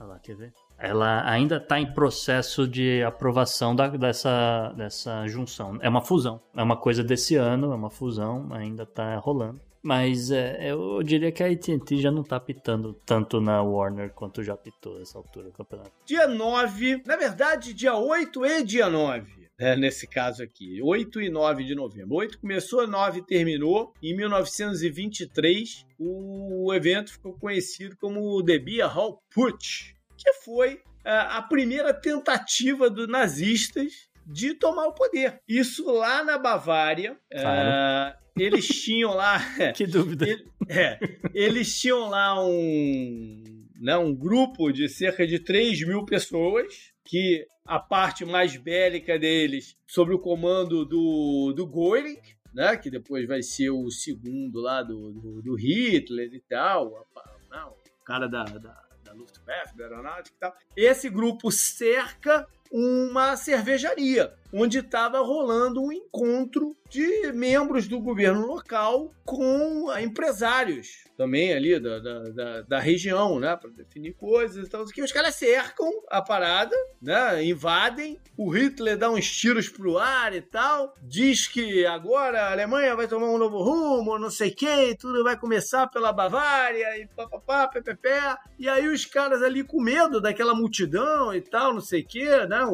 Olha 0.00 0.08
lá, 0.08 0.18
quer 0.18 0.34
ver? 0.34 0.52
Ela 0.82 1.22
ainda 1.30 1.58
está 1.58 1.78
em 1.78 1.86
processo 1.86 2.66
de 2.66 3.04
aprovação 3.04 3.74
da, 3.74 3.86
dessa, 3.86 4.72
dessa 4.76 5.28
junção. 5.28 5.78
É 5.80 5.88
uma 5.88 6.00
fusão, 6.00 6.42
é 6.56 6.62
uma 6.62 6.76
coisa 6.76 7.04
desse 7.04 7.36
ano, 7.36 7.72
é 7.72 7.74
uma 7.76 7.88
fusão, 7.88 8.48
ainda 8.52 8.82
está 8.82 9.16
rolando. 9.16 9.60
Mas 9.80 10.32
é, 10.32 10.72
eu 10.72 11.00
diria 11.04 11.30
que 11.30 11.42
a 11.42 11.46
AT&T 11.46 11.98
já 11.98 12.10
não 12.10 12.22
está 12.22 12.38
pitando 12.38 12.94
tanto 13.06 13.40
na 13.40 13.62
Warner 13.62 14.12
quanto 14.12 14.42
já 14.42 14.56
pitou 14.56 15.00
essa 15.00 15.18
altura 15.18 15.46
do 15.46 15.52
campeonato. 15.52 15.92
Dia 16.04 16.26
9, 16.26 17.02
na 17.06 17.16
verdade 17.16 17.72
dia 17.72 17.94
8 17.94 18.44
e 18.44 18.64
dia 18.64 18.90
9. 18.90 19.42
É, 19.58 19.76
nesse 19.76 20.08
caso 20.08 20.42
aqui, 20.42 20.80
8 20.82 21.20
e 21.20 21.30
9 21.30 21.62
de 21.62 21.74
novembro. 21.76 22.16
8 22.16 22.40
começou, 22.40 22.86
9 22.88 23.22
terminou. 23.22 23.92
Em 24.02 24.16
1923, 24.16 25.86
o 25.96 26.72
evento 26.74 27.12
ficou 27.12 27.34
conhecido 27.34 27.96
como 27.96 28.42
The 28.42 28.58
Beer 28.58 28.88
Hall 28.88 29.22
Putsch, 29.32 29.94
que 30.22 30.32
foi 30.44 30.80
é, 31.04 31.12
a 31.12 31.42
primeira 31.42 31.92
tentativa 31.92 32.88
dos 32.88 33.08
nazistas 33.08 34.08
de 34.26 34.54
tomar 34.54 34.86
o 34.86 34.94
poder. 34.94 35.40
Isso 35.48 35.90
lá 35.90 36.24
na 36.24 36.38
Bavária. 36.38 37.18
Claro. 37.30 37.68
É, 37.68 38.16
eles 38.36 38.66
tinham 38.66 39.14
lá. 39.14 39.40
que 39.74 39.86
dúvida. 39.86 40.28
Ele, 40.28 40.48
é, 40.68 40.98
eles 41.34 41.78
tinham 41.78 42.08
lá 42.08 42.42
um, 42.44 43.66
né, 43.80 43.96
um 43.96 44.14
grupo 44.14 44.70
de 44.72 44.88
cerca 44.88 45.26
de 45.26 45.38
3 45.38 45.86
mil 45.86 46.04
pessoas. 46.04 46.92
Que 47.04 47.46
a 47.64 47.78
parte 47.78 48.24
mais 48.24 48.56
bélica 48.56 49.18
deles, 49.18 49.76
sob 49.86 50.12
o 50.12 50.18
comando 50.18 50.84
do, 50.84 51.52
do 51.54 51.66
Göring, 51.66 52.18
né, 52.52 52.76
que 52.76 52.90
depois 52.90 53.26
vai 53.26 53.42
ser 53.42 53.70
o 53.70 53.90
segundo 53.90 54.60
lá 54.60 54.82
do, 54.82 55.12
do, 55.12 55.42
do 55.42 55.54
Hitler 55.54 56.32
e 56.32 56.40
tal, 56.40 57.06
não, 57.50 57.70
o 57.70 58.04
cara 58.04 58.28
da, 58.28 58.44
da 58.44 58.91
da 59.12 59.14
Luftwaffe, 59.14 59.76
da 59.76 59.84
aeronáutica 59.84 60.34
e 60.36 60.40
tal. 60.40 60.56
Esse 60.76 61.08
grupo 61.08 61.50
cerca 61.50 62.46
uma 62.70 63.36
cervejaria, 63.36 64.32
onde 64.50 64.78
estava 64.78 65.20
rolando 65.20 65.82
um 65.82 65.92
encontro 65.92 66.74
de 66.88 67.30
membros 67.32 67.86
do 67.86 68.00
governo 68.00 68.46
local 68.46 69.12
com 69.24 69.92
empresários 69.98 71.04
também 71.22 71.52
ali 71.52 71.78
da, 71.78 72.00
da, 72.00 72.62
da, 72.62 72.80
região, 72.80 73.38
né, 73.38 73.54
para 73.54 73.70
definir 73.70 74.12
coisas 74.14 74.66
e 74.66 74.68
tal. 74.68 74.82
Os 74.82 75.12
caras 75.12 75.36
cercam 75.36 75.88
a 76.10 76.20
parada, 76.20 76.74
né, 77.00 77.44
invadem, 77.44 78.18
o 78.36 78.50
Hitler 78.50 78.98
dá 78.98 79.08
uns 79.08 79.30
tiros 79.30 79.68
pro 79.68 79.98
ar 79.98 80.34
e 80.34 80.40
tal, 80.42 80.96
diz 81.00 81.46
que 81.46 81.86
agora 81.86 82.42
a 82.42 82.50
Alemanha 82.50 82.96
vai 82.96 83.06
tomar 83.06 83.28
um 83.28 83.38
novo 83.38 83.62
rumo, 83.62 84.18
não 84.18 84.30
sei 84.30 84.50
quem, 84.50 84.96
tudo 84.96 85.22
vai 85.22 85.38
começar 85.38 85.86
pela 85.86 86.12
Bavária 86.12 86.98
e 86.98 87.06
papapá, 87.06 87.68
pepepé. 87.68 88.36
E 88.58 88.68
aí 88.68 88.88
os 88.88 89.06
caras 89.06 89.44
ali 89.44 89.62
com 89.62 89.80
medo 89.80 90.20
daquela 90.20 90.56
multidão 90.56 91.32
e 91.32 91.40
tal, 91.40 91.72
não 91.72 91.80
sei 91.80 92.02
o 92.02 92.06
que, 92.06 92.46
né, 92.46 92.64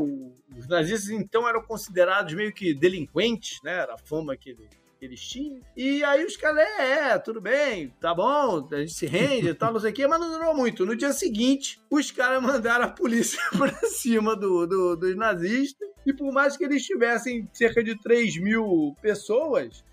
os 0.57 0.66
nazistas 0.66 1.11
então 1.11 1.47
eram 1.47 1.62
considerados 1.62 2.33
meio 2.33 2.53
que 2.53 2.73
delinquentes, 2.73 3.59
né? 3.62 3.75
Era 3.75 3.93
a 3.93 3.99
fama 3.99 4.35
que 4.35 4.57
eles 5.01 5.20
tinham. 5.20 5.61
E 5.77 6.03
aí 6.05 6.25
os 6.25 6.37
caras, 6.37 6.59
é, 6.59 7.11
é, 7.11 7.19
tudo 7.19 7.41
bem, 7.41 7.95
tá 8.01 8.15
bom, 8.15 8.69
a 8.73 8.77
gente 8.77 8.93
se 8.93 9.07
rende 9.07 9.49
e 9.49 9.55
tal, 9.55 9.73
não 9.73 9.81
sei 9.81 9.91
o 9.91 9.95
quê, 9.95 10.07
mas 10.07 10.20
não 10.20 10.31
durou 10.31 10.55
muito. 10.55 10.85
No 10.85 10.97
dia 10.97 11.12
seguinte, 11.12 11.81
os 11.91 12.11
caras 12.11 12.41
mandaram 12.43 12.87
a 12.87 12.91
polícia 12.91 13.41
pra 13.57 13.73
cima 13.89 14.35
do, 14.35 14.66
do, 14.66 14.97
dos 14.97 15.16
nazistas. 15.16 15.89
E 16.07 16.12
por 16.12 16.33
mais 16.33 16.57
que 16.57 16.65
eles 16.65 16.85
tivessem 16.85 17.49
cerca 17.53 17.85
de 17.85 17.99
3 18.01 18.41
mil 18.41 18.97
pessoas, 19.03 19.85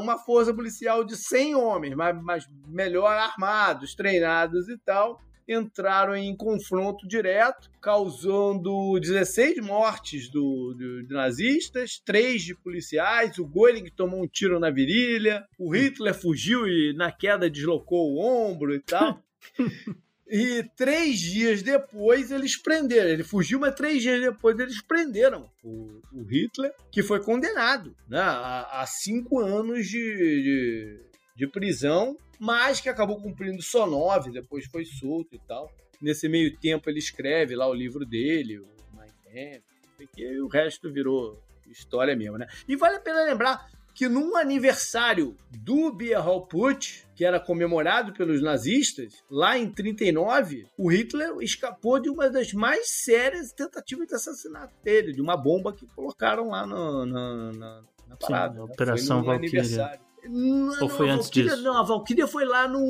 uma 0.00 0.18
força 0.18 0.52
policial 0.52 1.04
de 1.04 1.16
100 1.16 1.54
homens, 1.54 1.94
mas 1.94 2.48
melhor 2.66 3.12
armados, 3.12 3.94
treinados 3.94 4.68
e 4.68 4.76
tal, 4.78 5.20
entraram 5.52 6.16
em 6.16 6.36
confronto 6.36 7.06
direto, 7.06 7.70
causando 7.80 8.98
16 9.00 9.58
mortes 9.58 10.28
do, 10.28 10.74
do, 10.74 11.02
de 11.02 11.12
nazistas, 11.12 12.00
3 12.04 12.42
de 12.42 12.54
policiais, 12.54 13.38
o 13.38 13.44
Göring 13.44 13.90
tomou 13.90 14.22
um 14.22 14.28
tiro 14.28 14.60
na 14.60 14.70
virilha, 14.70 15.44
o 15.58 15.74
Hitler 15.74 16.14
fugiu 16.14 16.66
e 16.66 16.94
na 16.94 17.10
queda 17.10 17.50
deslocou 17.50 18.12
o 18.12 18.18
ombro 18.20 18.74
e 18.74 18.80
tal. 18.80 19.22
E 20.32 20.62
três 20.76 21.18
dias 21.18 21.60
depois 21.60 22.30
eles 22.30 22.56
prenderam. 22.56 23.10
Ele 23.10 23.24
fugiu, 23.24 23.58
mas 23.58 23.74
três 23.74 24.00
dias 24.00 24.20
depois 24.20 24.56
eles 24.60 24.80
prenderam 24.80 25.50
o, 25.60 26.00
o 26.12 26.22
Hitler, 26.22 26.72
que 26.92 27.02
foi 27.02 27.20
condenado 27.20 27.96
né, 28.08 28.20
a, 28.20 28.82
a 28.82 28.86
cinco 28.86 29.40
anos 29.40 29.88
de, 29.88 29.98
de, 29.98 31.00
de 31.34 31.46
prisão 31.48 32.16
mas 32.40 32.80
que 32.80 32.88
acabou 32.88 33.20
cumprindo 33.20 33.60
só 33.62 33.86
nove, 33.86 34.30
depois 34.30 34.64
foi 34.64 34.86
solto 34.86 35.34
e 35.34 35.38
tal. 35.40 35.70
Nesse 36.00 36.26
meio 36.26 36.56
tempo 36.56 36.88
ele 36.88 36.98
escreve 36.98 37.54
lá 37.54 37.68
o 37.68 37.74
livro 37.74 38.06
dele, 38.06 38.58
o 38.58 38.66
Mein 38.94 39.12
Kampf, 39.22 40.10
e 40.16 40.40
o 40.40 40.48
resto 40.48 40.90
virou 40.90 41.38
história 41.68 42.16
mesmo, 42.16 42.38
né? 42.38 42.46
E 42.66 42.74
vale 42.74 42.96
a 42.96 43.00
pena 43.00 43.24
lembrar 43.24 43.70
que 43.94 44.08
num 44.08 44.34
aniversário 44.36 45.36
do 45.50 45.92
Beer 45.92 46.22
Hall 46.22 46.46
Putsch, 46.46 47.04
que 47.14 47.24
era 47.24 47.38
comemorado 47.38 48.14
pelos 48.14 48.40
nazistas, 48.40 49.22
lá 49.30 49.58
em 49.58 49.70
39, 49.70 50.66
o 50.78 50.90
Hitler 50.90 51.34
escapou 51.42 52.00
de 52.00 52.08
uma 52.08 52.30
das 52.30 52.54
mais 52.54 52.88
sérias 52.88 53.52
tentativas 53.52 54.08
de 54.08 54.14
assassinato 54.14 54.74
dele, 54.82 55.12
de 55.12 55.20
uma 55.20 55.36
bomba 55.36 55.74
que 55.74 55.86
colocaram 55.86 56.48
lá 56.48 56.66
no, 56.66 57.04
na, 57.04 57.52
na, 57.52 57.82
na 58.08 58.16
parada. 58.16 58.54
Sim, 58.54 58.60
a 58.60 58.64
Operação 58.64 59.22
Valkyria. 59.22 60.00
Não, 60.28 60.82
Ou 60.82 60.88
foi 60.88 61.08
antes 61.08 61.26
Valkyria, 61.26 61.50
disso? 61.50 61.62
Não, 61.62 61.78
a 61.78 61.82
Valkyria 61.82 62.26
foi 62.26 62.44
lá 62.44 62.68
no 62.68 62.80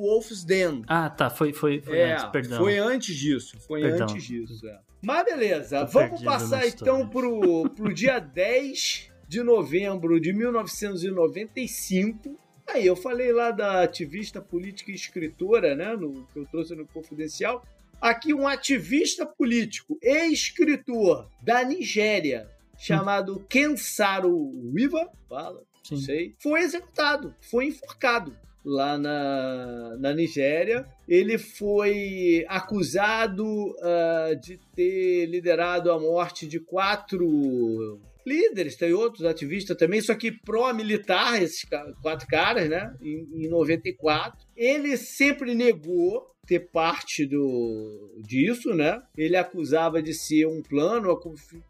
Wolf's 0.00 0.44
Den. 0.44 0.82
Ah, 0.86 1.10
tá. 1.10 1.30
Foi, 1.30 1.52
foi, 1.52 1.80
foi 1.80 1.98
é, 1.98 2.12
antes, 2.12 2.24
perdão. 2.26 2.58
Foi 2.58 2.78
antes 2.78 3.16
disso. 3.16 3.58
Foi 3.60 3.82
perdão. 3.82 4.08
antes 4.08 4.24
disso. 4.24 4.66
É. 4.66 4.80
Mas 5.02 5.24
beleza, 5.24 5.86
Tô 5.86 5.92
vamos 5.92 6.22
passar 6.22 6.66
então 6.66 7.08
pro, 7.08 7.70
pro 7.70 7.94
dia 7.94 8.18
10 8.20 9.10
de 9.26 9.42
novembro 9.42 10.20
de 10.20 10.32
1995. 10.32 12.38
Aí 12.68 12.86
eu 12.86 12.94
falei 12.94 13.32
lá 13.32 13.50
da 13.50 13.82
ativista 13.82 14.40
política 14.40 14.90
e 14.90 14.94
escritora, 14.94 15.74
né? 15.74 15.96
No, 15.96 16.26
que 16.26 16.38
eu 16.38 16.46
trouxe 16.46 16.74
no 16.74 16.86
Confidencial. 16.86 17.64
Aqui 18.00 18.32
um 18.32 18.46
ativista 18.46 19.26
político 19.26 19.98
e 20.02 20.32
escritor 20.32 21.28
da 21.42 21.62
Nigéria, 21.62 22.48
chamado 22.78 23.36
hum. 23.36 23.44
Kensaro 23.48 24.34
Wiva, 24.74 25.10
fala, 25.28 25.62
Sim. 25.96 26.02
sei, 26.02 26.34
foi 26.38 26.60
executado, 26.60 27.34
foi 27.40 27.66
enforcado 27.66 28.36
lá 28.64 28.98
na, 28.98 29.96
na 29.98 30.12
Nigéria. 30.12 30.86
Ele 31.08 31.38
foi 31.38 32.44
acusado 32.48 33.44
uh, 33.46 34.36
de 34.40 34.58
ter 34.74 35.26
liderado 35.26 35.90
a 35.90 35.98
morte 35.98 36.46
de 36.46 36.60
quatro 36.60 38.00
líderes, 38.26 38.76
tem 38.76 38.92
outros 38.92 39.24
ativistas 39.24 39.76
também, 39.76 40.00
só 40.00 40.14
que 40.14 40.30
pró-militar, 40.30 41.42
esses 41.42 41.66
quatro 42.02 42.26
caras, 42.28 42.68
né, 42.68 42.94
em, 43.00 43.26
em 43.44 43.48
94. 43.48 44.38
Ele 44.56 44.96
sempre 44.96 45.54
negou 45.54 46.30
ter 46.50 46.68
parte 46.72 47.24
do 47.24 48.12
disso, 48.18 48.74
né? 48.74 49.00
Ele 49.16 49.36
acusava 49.36 50.02
de 50.02 50.12
ser 50.12 50.46
um 50.46 50.60
plano, 50.60 51.08
uma 51.08 51.20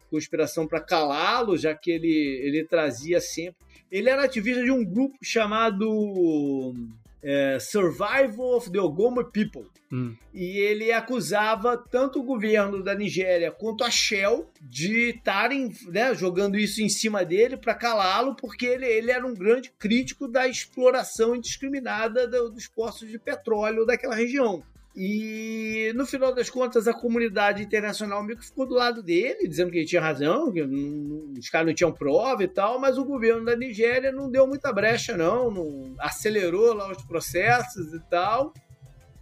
conspiração 0.09 0.65
para 0.65 0.81
calá-lo, 0.81 1.55
já 1.55 1.75
que 1.75 1.91
ele, 1.91 2.41
ele 2.43 2.63
trazia 2.63 3.21
sempre. 3.21 3.57
Ele 3.91 4.09
era 4.09 4.23
ativista 4.23 4.63
de 4.63 4.71
um 4.71 4.83
grupo 4.83 5.19
chamado 5.21 6.73
é, 7.21 7.59
Survival 7.59 8.57
of 8.57 8.71
the 8.71 8.79
Ogoma 8.79 9.23
People. 9.23 9.67
Hum. 9.91 10.15
E 10.33 10.57
ele 10.57 10.91
acusava 10.91 11.77
tanto 11.77 12.19
o 12.19 12.23
governo 12.23 12.81
da 12.81 12.95
Nigéria 12.95 13.51
quanto 13.51 13.83
a 13.83 13.91
Shell 13.91 14.49
de 14.59 15.09
estarem 15.09 15.71
né, 15.89 16.15
jogando 16.15 16.57
isso 16.57 16.81
em 16.81 16.89
cima 16.89 17.23
dele 17.23 17.55
para 17.55 17.75
calá-lo, 17.75 18.35
porque 18.35 18.65
ele, 18.65 18.87
ele 18.87 19.11
era 19.11 19.27
um 19.27 19.33
grande 19.35 19.71
crítico 19.77 20.27
da 20.27 20.47
exploração 20.47 21.35
indiscriminada 21.35 22.27
do, 22.27 22.49
dos 22.49 22.67
poços 22.67 23.07
de 23.09 23.19
petróleo 23.19 23.85
daquela 23.85 24.15
região. 24.15 24.63
E 24.95 25.93
no 25.95 26.05
final 26.05 26.35
das 26.35 26.49
contas, 26.49 26.85
a 26.87 26.93
comunidade 26.93 27.63
internacional 27.63 28.21
meio 28.23 28.37
que 28.37 28.45
ficou 28.45 28.67
do 28.67 28.75
lado 28.75 29.01
dele, 29.01 29.47
dizendo 29.47 29.71
que 29.71 29.77
ele 29.77 29.85
tinha 29.85 30.01
razão, 30.01 30.51
que 30.51 30.61
os 30.61 31.49
caras 31.49 31.67
não 31.67 31.73
tinham 31.73 31.93
prova 31.93 32.43
e 32.43 32.47
tal, 32.47 32.77
mas 32.77 32.97
o 32.97 33.05
governo 33.05 33.45
da 33.45 33.55
Nigéria 33.55 34.11
não 34.11 34.29
deu 34.29 34.45
muita 34.45 34.71
brecha, 34.73 35.15
não, 35.15 35.49
não 35.49 35.95
acelerou 35.97 36.73
lá 36.73 36.91
os 36.91 37.03
processos 37.05 37.93
e 37.93 37.99
tal. 38.09 38.53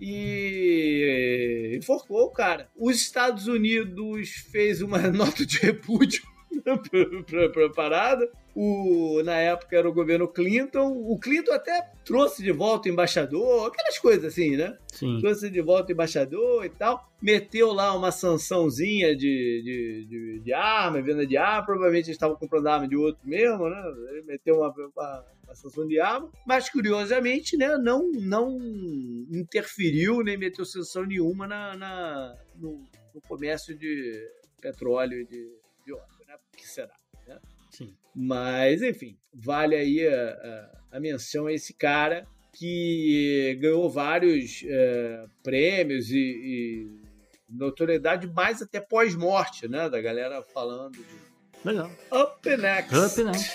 E 0.02 1.78
enforcou 1.80 2.24
o 2.24 2.32
cara. 2.32 2.70
Os 2.76 2.96
Estados 2.96 3.48
Unidos 3.48 4.30
fez 4.52 4.82
uma 4.82 4.98
nota 5.12 5.46
de 5.46 5.60
repúdio 5.60 6.24
para 7.52 7.66
a 7.66 7.74
parada. 7.74 8.32
O, 8.62 9.24
na 9.24 9.38
época 9.38 9.78
era 9.78 9.88
o 9.88 9.94
governo 9.94 10.28
Clinton. 10.28 10.92
O 10.92 11.18
Clinton 11.18 11.54
até 11.54 11.94
trouxe 12.04 12.44
de 12.44 12.52
volta 12.52 12.90
o 12.90 12.92
embaixador, 12.92 13.68
aquelas 13.68 13.98
coisas 13.98 14.26
assim, 14.26 14.58
né? 14.58 14.78
Sim. 14.88 15.18
Trouxe 15.22 15.50
de 15.50 15.62
volta 15.62 15.88
o 15.88 15.94
embaixador 15.94 16.66
e 16.66 16.70
tal. 16.70 17.10
Meteu 17.22 17.72
lá 17.72 17.96
uma 17.96 18.12
sançãozinha 18.12 19.16
de, 19.16 19.62
de, 19.64 20.06
de, 20.10 20.40
de 20.42 20.54
arma, 20.54 21.02
venda 21.02 21.26
de 21.26 21.38
arma. 21.38 21.68
Provavelmente 21.68 22.08
eles 22.08 22.18
estavam 22.18 22.36
comprando 22.36 22.68
arma 22.68 22.86
de 22.86 22.98
outro 22.98 23.22
mesmo, 23.24 23.70
né? 23.70 23.82
Ele 24.12 24.24
meteu 24.24 24.58
uma, 24.58 24.68
uma, 24.68 25.26
uma 25.46 25.56
sanção 25.56 25.88
de 25.88 25.98
arma. 25.98 26.30
Mas, 26.46 26.70
curiosamente, 26.70 27.56
né, 27.56 27.78
não, 27.78 28.12
não 28.12 28.58
interferiu 29.32 30.22
nem 30.22 30.38
meteu 30.38 30.66
sanção 30.66 31.06
nenhuma 31.06 31.48
na, 31.48 31.78
na 31.78 32.36
no, 32.58 32.86
no 33.16 33.22
comércio 33.22 33.74
de 33.74 34.22
petróleo 34.62 35.22
e 35.22 35.26
de, 35.26 35.50
de 35.86 35.94
óleo, 35.94 36.26
né? 36.28 36.36
Por 36.52 36.58
que 36.58 36.68
será? 36.68 36.94
Né? 37.26 37.40
Sim. 37.70 37.96
Mas, 38.22 38.82
enfim, 38.82 39.18
vale 39.34 39.74
aí 39.74 40.06
a, 40.06 40.72
a, 40.92 40.98
a 40.98 41.00
menção 41.00 41.48
a 41.48 41.54
esse 41.54 41.74
cara 41.74 42.28
que 42.52 43.58
ganhou 43.62 43.90
vários 43.90 44.62
é, 44.66 45.26
prêmios 45.42 46.12
e, 46.12 46.18
e, 46.18 47.02
notoriedade 47.50 48.28
mais 48.28 48.62
até 48.62 48.82
pós-morte, 48.82 49.70
né? 49.70 49.90
Da 49.90 50.02
galera 50.02 50.44
falando 50.54 50.98
de 50.98 51.06
Legal. 51.64 51.90
Up 52.12 52.58
Next. 52.58 52.98
Up 52.98 53.24
Next. 53.24 53.52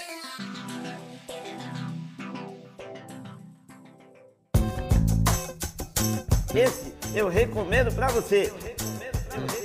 Esse 6.55 6.95
eu 7.15 7.29
recomendo 7.29 7.95
pra 7.95 8.09
você. 8.09 8.45
Eu 8.45 8.55
recomendo 8.57 9.27
pra 9.29 9.43
você. 9.43 9.64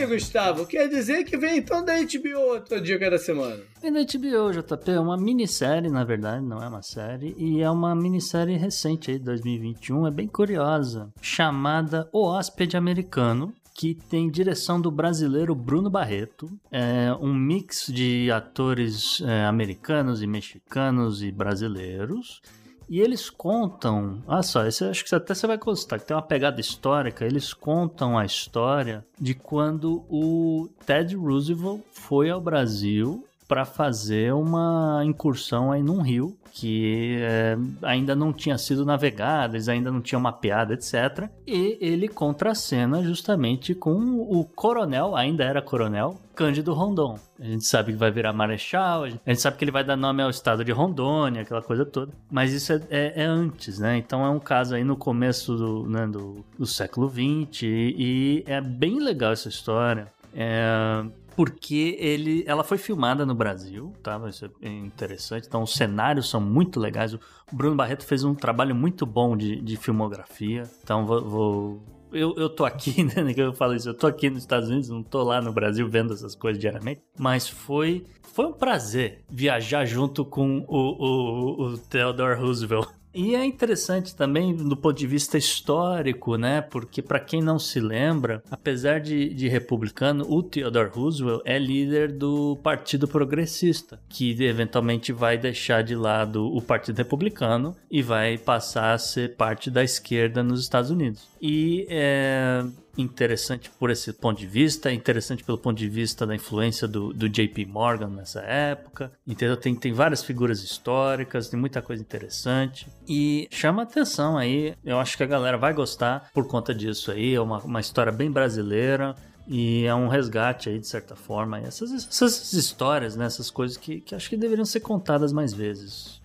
Aí, 0.00 0.06
Gustavo. 0.06 0.66
Quer 0.66 0.88
dizer 0.88 1.24
que 1.24 1.36
vem 1.36 1.58
então 1.58 1.84
da 1.84 1.94
HBO 1.94 2.54
a 2.54 2.60
tua 2.60 2.80
dica 2.80 3.10
da 3.10 3.18
semana? 3.18 3.60
E 3.82 3.90
na 3.90 4.00
HBO, 4.00 4.52
JP, 4.52 4.90
é 4.90 5.00
uma 5.00 5.16
minissérie, 5.16 5.90
na 5.90 6.04
verdade, 6.04 6.44
não 6.44 6.62
é 6.62 6.68
uma 6.68 6.82
série, 6.82 7.34
e 7.38 7.60
é 7.60 7.70
uma 7.70 7.94
minissérie 7.94 8.56
recente 8.56 9.10
aí, 9.10 9.18
2021, 9.18 10.06
é 10.06 10.10
bem 10.10 10.28
curiosa, 10.28 11.10
chamada 11.20 12.08
O 12.12 12.24
Hóspede 12.24 12.76
Americano, 12.76 13.52
que 13.74 13.94
tem 13.94 14.30
direção 14.30 14.80
do 14.80 14.90
brasileiro 14.90 15.54
Bruno 15.54 15.88
Barreto, 15.88 16.50
é 16.70 17.14
um 17.20 17.32
mix 17.32 17.86
de 17.86 18.30
atores 18.30 19.22
é, 19.22 19.46
americanos 19.46 20.22
e 20.22 20.26
mexicanos 20.26 21.22
e 21.22 21.30
brasileiros, 21.30 22.42
e 22.90 23.00
eles 23.00 23.30
contam, 23.30 24.20
olha 24.26 24.42
só, 24.42 24.66
esse 24.66 24.84
acho 24.84 25.04
que 25.04 25.14
até 25.14 25.32
você 25.32 25.46
vai 25.46 25.56
gostar, 25.56 26.00
que 26.00 26.06
tem 26.06 26.16
uma 26.16 26.22
pegada 26.22 26.60
histórica. 26.60 27.24
Eles 27.24 27.54
contam 27.54 28.18
a 28.18 28.24
história 28.24 29.06
de 29.16 29.32
quando 29.32 30.04
o 30.10 30.68
Ted 30.84 31.14
Roosevelt 31.14 31.82
foi 31.92 32.30
ao 32.30 32.40
Brasil 32.40 33.24
para 33.50 33.64
fazer 33.64 34.32
uma 34.32 35.02
incursão 35.04 35.72
aí 35.72 35.82
num 35.82 36.00
rio 36.00 36.38
que 36.52 37.16
é, 37.20 37.58
ainda 37.82 38.14
não 38.14 38.32
tinha 38.32 38.56
sido 38.56 38.84
navegado, 38.84 39.56
eles 39.56 39.68
ainda 39.68 39.90
não 39.90 40.00
tinham 40.00 40.20
mapeado, 40.20 40.72
etc. 40.72 41.28
E 41.44 41.76
ele 41.80 42.06
contracena 42.06 43.02
justamente 43.02 43.74
com 43.74 44.20
o 44.20 44.44
coronel, 44.44 45.16
ainda 45.16 45.42
era 45.42 45.60
coronel, 45.60 46.16
Cândido 46.32 46.72
Rondon. 46.72 47.18
A 47.40 47.44
gente 47.44 47.66
sabe 47.66 47.92
que 47.92 47.98
vai 47.98 48.12
virar 48.12 48.32
marechal, 48.32 49.02
a 49.02 49.08
gente 49.08 49.40
sabe 49.40 49.56
que 49.56 49.64
ele 49.64 49.72
vai 49.72 49.82
dar 49.82 49.96
nome 49.96 50.22
ao 50.22 50.30
estado 50.30 50.64
de 50.64 50.70
Rondônia, 50.70 51.42
aquela 51.42 51.62
coisa 51.62 51.84
toda. 51.84 52.12
Mas 52.30 52.52
isso 52.52 52.72
é, 52.72 52.80
é, 52.88 53.22
é 53.22 53.24
antes, 53.24 53.80
né? 53.80 53.96
Então 53.96 54.24
é 54.24 54.30
um 54.30 54.38
caso 54.38 54.76
aí 54.76 54.84
no 54.84 54.96
começo 54.96 55.56
do, 55.56 55.88
né, 55.88 56.06
do, 56.06 56.44
do 56.56 56.66
século 56.66 57.08
XX 57.08 57.62
e, 57.62 57.64
e 57.98 58.44
é 58.46 58.60
bem 58.60 59.00
legal 59.00 59.32
essa 59.32 59.48
história. 59.48 60.06
É, 60.32 61.04
porque 61.36 61.96
ele, 61.98 62.44
ela 62.46 62.64
foi 62.64 62.78
filmada 62.78 63.24
no 63.24 63.34
Brasil, 63.34 63.92
tá? 64.02 64.20
Isso 64.28 64.50
é 64.60 64.68
interessante. 64.68 65.46
Então, 65.46 65.62
os 65.62 65.74
cenários 65.74 66.28
são 66.28 66.40
muito 66.40 66.78
legais. 66.78 67.14
O 67.14 67.20
Bruno 67.52 67.76
Barreto 67.76 68.04
fez 68.04 68.24
um 68.24 68.34
trabalho 68.34 68.74
muito 68.74 69.06
bom 69.06 69.36
de, 69.36 69.60
de 69.60 69.76
filmografia. 69.76 70.64
Então, 70.82 71.06
vou, 71.06 71.24
vou 71.24 71.82
eu, 72.12 72.34
eu 72.36 72.48
tô 72.48 72.64
aqui, 72.64 73.02
né? 73.04 73.32
Que 73.32 73.40
eu 73.40 73.52
falo 73.52 73.74
isso, 73.74 73.88
eu 73.88 73.94
tô 73.94 74.06
aqui 74.06 74.28
nos 74.28 74.40
Estados 74.40 74.68
Unidos, 74.68 74.88
não 74.88 75.02
tô 75.02 75.22
lá 75.22 75.40
no 75.40 75.52
Brasil 75.52 75.88
vendo 75.88 76.12
essas 76.12 76.34
coisas 76.34 76.60
diariamente. 76.60 77.02
Mas 77.18 77.48
foi, 77.48 78.04
foi 78.32 78.46
um 78.46 78.52
prazer 78.52 79.24
viajar 79.28 79.84
junto 79.84 80.24
com 80.24 80.64
o, 80.68 80.76
o, 80.76 81.62
o 81.66 81.78
Theodore 81.78 82.38
Roosevelt. 82.38 82.88
E 83.12 83.34
é 83.34 83.44
interessante 83.44 84.14
também 84.14 84.54
do 84.54 84.76
ponto 84.76 84.96
de 84.96 85.06
vista 85.06 85.36
histórico, 85.36 86.36
né? 86.36 86.60
Porque 86.60 87.02
para 87.02 87.18
quem 87.18 87.42
não 87.42 87.58
se 87.58 87.80
lembra, 87.80 88.42
apesar 88.50 89.00
de, 89.00 89.34
de, 89.34 89.48
republicano, 89.48 90.24
o 90.28 90.42
Theodore 90.42 90.90
Roosevelt 90.90 91.42
é 91.44 91.58
líder 91.58 92.12
do 92.12 92.56
Partido 92.62 93.08
Progressista, 93.08 94.00
que 94.08 94.30
eventualmente 94.42 95.12
vai 95.12 95.36
deixar 95.36 95.82
de 95.82 95.96
lado 95.96 96.46
o 96.46 96.62
Partido 96.62 96.98
Republicano 96.98 97.76
e 97.90 98.00
vai 98.00 98.38
passar 98.38 98.92
a 98.92 98.98
ser 98.98 99.36
parte 99.36 99.70
da 99.70 99.82
esquerda 99.82 100.42
nos 100.42 100.60
Estados 100.60 100.90
Unidos. 100.90 101.28
E 101.42 101.86
é, 101.90 102.64
interessante 102.96 103.70
por 103.70 103.90
esse 103.90 104.12
ponto 104.12 104.38
de 104.38 104.46
vista, 104.46 104.90
é 104.90 104.94
interessante 104.94 105.44
pelo 105.44 105.58
ponto 105.58 105.76
de 105.76 105.88
vista 105.88 106.26
da 106.26 106.34
influência 106.34 106.86
do, 106.86 107.12
do 107.12 107.28
JP 107.28 107.66
Morgan 107.66 108.08
nessa 108.08 108.40
época, 108.40 109.12
entendeu? 109.26 109.56
Tem, 109.56 109.74
tem 109.74 109.92
várias 109.92 110.22
figuras 110.22 110.62
históricas, 110.62 111.48
tem 111.48 111.58
muita 111.58 111.80
coisa 111.80 112.02
interessante 112.02 112.86
e 113.08 113.48
chama 113.50 113.82
atenção 113.82 114.36
aí, 114.36 114.74
eu 114.84 114.98
acho 114.98 115.16
que 115.16 115.22
a 115.22 115.26
galera 115.26 115.56
vai 115.56 115.72
gostar 115.72 116.30
por 116.34 116.46
conta 116.46 116.74
disso 116.74 117.10
aí, 117.10 117.34
é 117.34 117.40
uma, 117.40 117.58
uma 117.58 117.80
história 117.80 118.12
bem 118.12 118.30
brasileira, 118.30 119.14
e 119.52 119.84
é 119.84 119.92
um 119.92 120.06
resgate 120.06 120.68
aí, 120.68 120.78
de 120.78 120.86
certa 120.86 121.16
forma. 121.16 121.58
Essas, 121.58 121.90
essas 121.92 122.52
histórias, 122.52 123.16
né? 123.16 123.24
Essas 123.24 123.50
coisas 123.50 123.76
que, 123.76 124.00
que 124.00 124.14
acho 124.14 124.30
que 124.30 124.36
deveriam 124.36 124.64
ser 124.64 124.78
contadas 124.78 125.32
mais 125.32 125.52
vezes. 125.52 126.22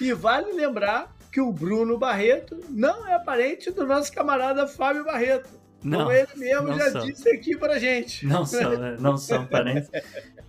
É. 0.00 0.04
E 0.04 0.14
vale 0.14 0.52
lembrar 0.54 1.14
que 1.30 1.40
o 1.40 1.52
Bruno 1.52 1.98
Barreto 1.98 2.58
não 2.68 3.06
é 3.06 3.18
parente 3.18 3.70
do 3.70 3.86
nosso 3.86 4.12
camarada 4.12 4.66
Fábio 4.66 5.04
Barreto. 5.04 5.48
Não, 5.82 5.98
Como 6.00 6.12
ele 6.12 6.28
mesmo 6.36 6.74
já 6.78 6.90
são. 6.90 7.06
disse 7.06 7.28
aqui 7.28 7.56
pra 7.56 7.78
gente. 7.78 8.24
Não 8.26 8.46
são, 8.46 8.78
né? 8.78 8.96
não 9.00 9.16
são 9.16 9.44
parentes. 9.48 9.90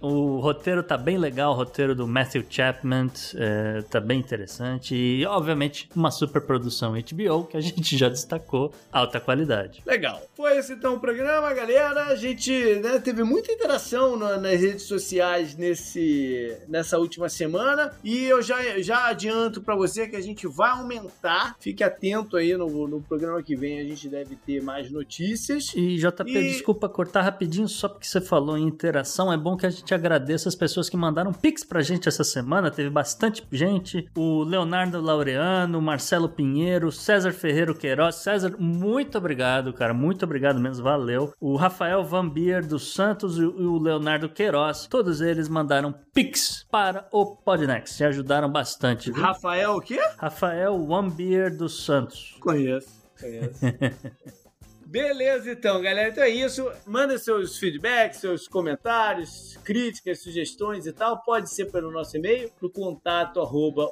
O 0.04 0.40
roteiro 0.42 0.84
tá 0.84 0.98
bem 0.98 1.18
legal, 1.18 1.54
o 1.54 1.56
roteiro 1.56 1.96
do 1.96 2.06
Matthew 2.06 2.44
Chapman 2.50 3.10
é, 3.36 3.82
tá 3.90 4.02
bem 4.02 4.20
interessante 4.20 4.94
e, 4.94 5.26
obviamente, 5.26 5.88
uma 5.96 6.12
super 6.12 6.42
produção 6.42 6.92
HBO 6.92 7.46
que 7.46 7.56
a 7.56 7.62
gente 7.64 7.98
já 7.98 8.10
destacou, 8.10 8.74
alta 8.92 9.22
qualidade. 9.22 9.82
Legal. 9.86 10.22
Foi 10.36 10.58
esse 10.58 10.74
então 10.74 10.96
o 10.96 11.00
programa, 11.00 11.54
galera. 11.54 12.08
A 12.08 12.16
gente 12.16 12.52
né, 12.82 13.00
teve 13.00 13.24
muita 13.24 13.54
interação 13.54 14.18
na, 14.18 14.36
nas 14.36 14.60
redes 14.60 14.84
sociais 14.84 15.56
nesse, 15.56 16.54
nessa 16.68 17.00
última 17.00 17.30
semana 17.30 17.94
e 18.04 18.26
eu 18.26 18.42
já, 18.42 18.82
já 18.82 19.08
adianto 19.08 19.62
para 19.62 19.74
você 19.74 20.06
que 20.06 20.18
a 20.18 20.22
gente 20.22 20.46
vai 20.48 20.72
aumentar. 20.72 21.56
Fique 21.62 21.82
atento 21.82 22.36
aí 22.36 22.58
no, 22.58 22.90
no 22.90 23.00
programa 23.02 23.42
que 23.42 23.56
vem, 23.56 23.80
a 23.80 23.86
gente 23.86 24.10
deve 24.10 24.36
ter 24.36 24.62
mais 24.62 24.92
notícias. 24.92 25.72
E 25.74 25.96
JP, 25.96 26.30
E- 26.30 26.52
desculpa 26.52 26.90
cortar 26.90 27.22
rapidinho, 27.22 27.70
só 27.70 27.88
porque 27.88 28.06
você 28.06 28.20
falou 28.20 28.58
em 28.58 28.68
interação, 28.68 29.32
é 29.32 29.38
bom 29.38 29.56
que 29.56 29.66
a 29.66 29.70
gente 29.70 29.93
agradeça 29.94 30.50
as 30.50 30.56
pessoas 30.56 30.90
que 30.90 30.98
mandaram 30.98 31.32
pix 31.32 31.64
pra 31.64 31.82
gente 31.82 32.08
essa 32.08 32.24
semana, 32.24 32.72
teve 32.72 32.90
bastante 32.90 33.46
gente, 33.52 34.10
o 34.16 34.44
Leonardo 34.44 35.00
Laureano, 35.02 35.82
Marcelo 35.82 36.30
Pinheiro, 36.30 36.92
César 36.92 37.32
Ferreiro 37.32 37.76
Queiroz, 37.76 38.16
César, 38.16 38.56
muito 38.58 39.18
obrigado, 39.18 39.74
cara, 39.74 39.94
muito 39.94 40.24
obrigado 40.24 40.60
mesmo, 40.60 40.84
valeu. 40.84 41.34
O 41.40 41.56
Rafael 41.56 42.04
Van 42.04 42.28
Bier 42.28 42.66
dos 42.66 42.94
Santos 42.94 43.38
e 43.38 43.44
o 43.44 43.78
Leonardo 43.78 44.30
Queiroz, 44.30 44.88
todos 44.88 45.22
eles 45.22 45.48
mandaram 45.48 45.94
pix 46.14 46.66
para 46.72 47.08
o 47.12 47.36
Podnext, 47.36 48.02
e 48.02 48.06
ajudaram 48.06 48.52
bastante, 48.52 49.12
viu? 49.12 49.22
Rafael, 49.22 49.76
o 49.76 49.82
quê? 49.82 50.00
Rafael 50.18 50.86
Van 50.86 51.10
Bier 51.10 51.56
dos 51.56 51.86
Santos. 51.86 52.38
Conheço. 52.40 52.90
Conheço. 53.20 53.60
Beleza, 54.94 55.52
então, 55.52 55.82
galera. 55.82 56.10
Então 56.10 56.24
é 56.24 56.30
isso. 56.30 56.72
Manda 56.86 57.18
seus 57.18 57.58
feedbacks, 57.58 58.20
seus 58.20 58.48
comentários, 58.48 59.53
críticas, 59.64 60.20
sugestões 60.20 60.86
e 60.86 60.94
tal. 60.94 61.22
Pode 61.24 61.50
ser 61.50 61.72
pelo 61.72 61.92
nosso 61.92 62.18
e-mail, 62.18 62.52
pro 62.52 62.70
contato 62.70 63.40
arroba 63.40 63.90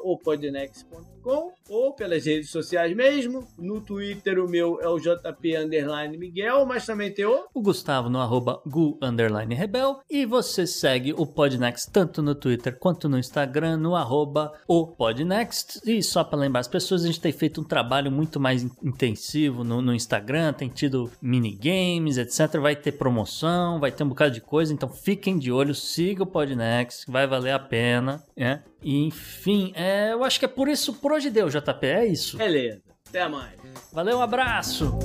ou 1.30 1.94
pelas 1.94 2.26
redes 2.26 2.50
sociais 2.50 2.96
mesmo. 2.96 3.48
No 3.58 3.82
Twitter 3.82 4.40
o 4.40 4.50
meu 4.50 4.80
é 4.82 4.88
o 4.88 5.00
JP 5.00 5.58
Underline 5.58 6.18
Miguel, 6.18 6.66
mas 6.66 6.86
também 6.86 7.12
tem 7.12 7.26
o... 7.26 7.46
O 7.54 7.62
Gustavo 7.62 8.10
no 8.10 8.20
arroba 8.20 8.62
Gu 8.66 8.98
Underline 9.02 9.56
Rebel. 9.56 10.00
E 10.10 10.26
você 10.26 10.68
segue 10.68 11.14
o 11.14 11.26
Podnext 11.26 11.90
tanto 11.92 12.22
no 12.22 12.36
Twitter 12.36 12.78
quanto 12.78 13.08
no 13.08 13.18
Instagram, 13.18 13.78
no 13.78 13.96
arroba 13.96 14.52
o 14.68 14.88
Podnext. 14.88 15.82
E 15.86 16.02
só 16.04 16.24
para 16.24 16.40
lembrar 16.40 16.62
as 16.62 16.68
pessoas, 16.68 17.04
a 17.04 17.08
gente 17.08 17.22
tem 17.22 17.32
feito 17.32 17.62
um 17.62 17.64
trabalho 17.64 18.12
muito 18.12 18.40
mais 18.40 18.64
intensivo 18.84 19.64
no, 19.64 19.82
no 19.82 19.94
Instagram, 19.94 20.54
tem 20.54 20.70
tido 20.70 21.12
minigames, 21.22 22.18
etc. 22.18 22.60
Vai 22.60 22.76
ter 22.76 22.94
promoção, 22.94 23.80
vai 23.80 23.92
ter 23.92 24.04
um 24.04 24.10
bocado 24.10 24.32
de 24.32 24.42
coisa, 24.42 24.74
então 24.74 24.90
fiquem 24.90 25.38
de 25.38 25.52
olho, 25.52 25.74
siga 25.74 26.24
o 26.24 26.28
Podnext, 26.28 27.10
vai 27.10 27.28
valer 27.28 27.52
a 27.52 27.60
pena, 27.60 28.24
né? 28.36 28.64
Enfim, 28.84 29.72
é, 29.76 30.12
eu 30.12 30.24
acho 30.24 30.40
que 30.40 30.46
é 30.46 30.48
por 30.48 30.68
isso, 30.68 30.94
por 30.94 31.12
hoje 31.12 31.30
deu, 31.30 31.50
JP, 31.50 31.86
é 31.86 32.06
isso. 32.06 32.38
Beleza, 32.38 32.82
até 33.08 33.28
mais. 33.28 33.54
Valeu, 33.94 34.18
um 34.18 34.22
abraço! 34.22 34.98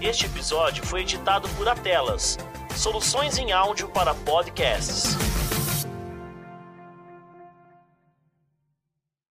Este 0.00 0.26
episódio 0.26 0.86
foi 0.86 1.02
editado 1.02 1.48
por 1.50 1.68
Atelas, 1.68 2.38
soluções 2.76 3.36
em 3.36 3.52
áudio 3.52 3.88
para 3.88 4.14
podcasts. 4.14 5.37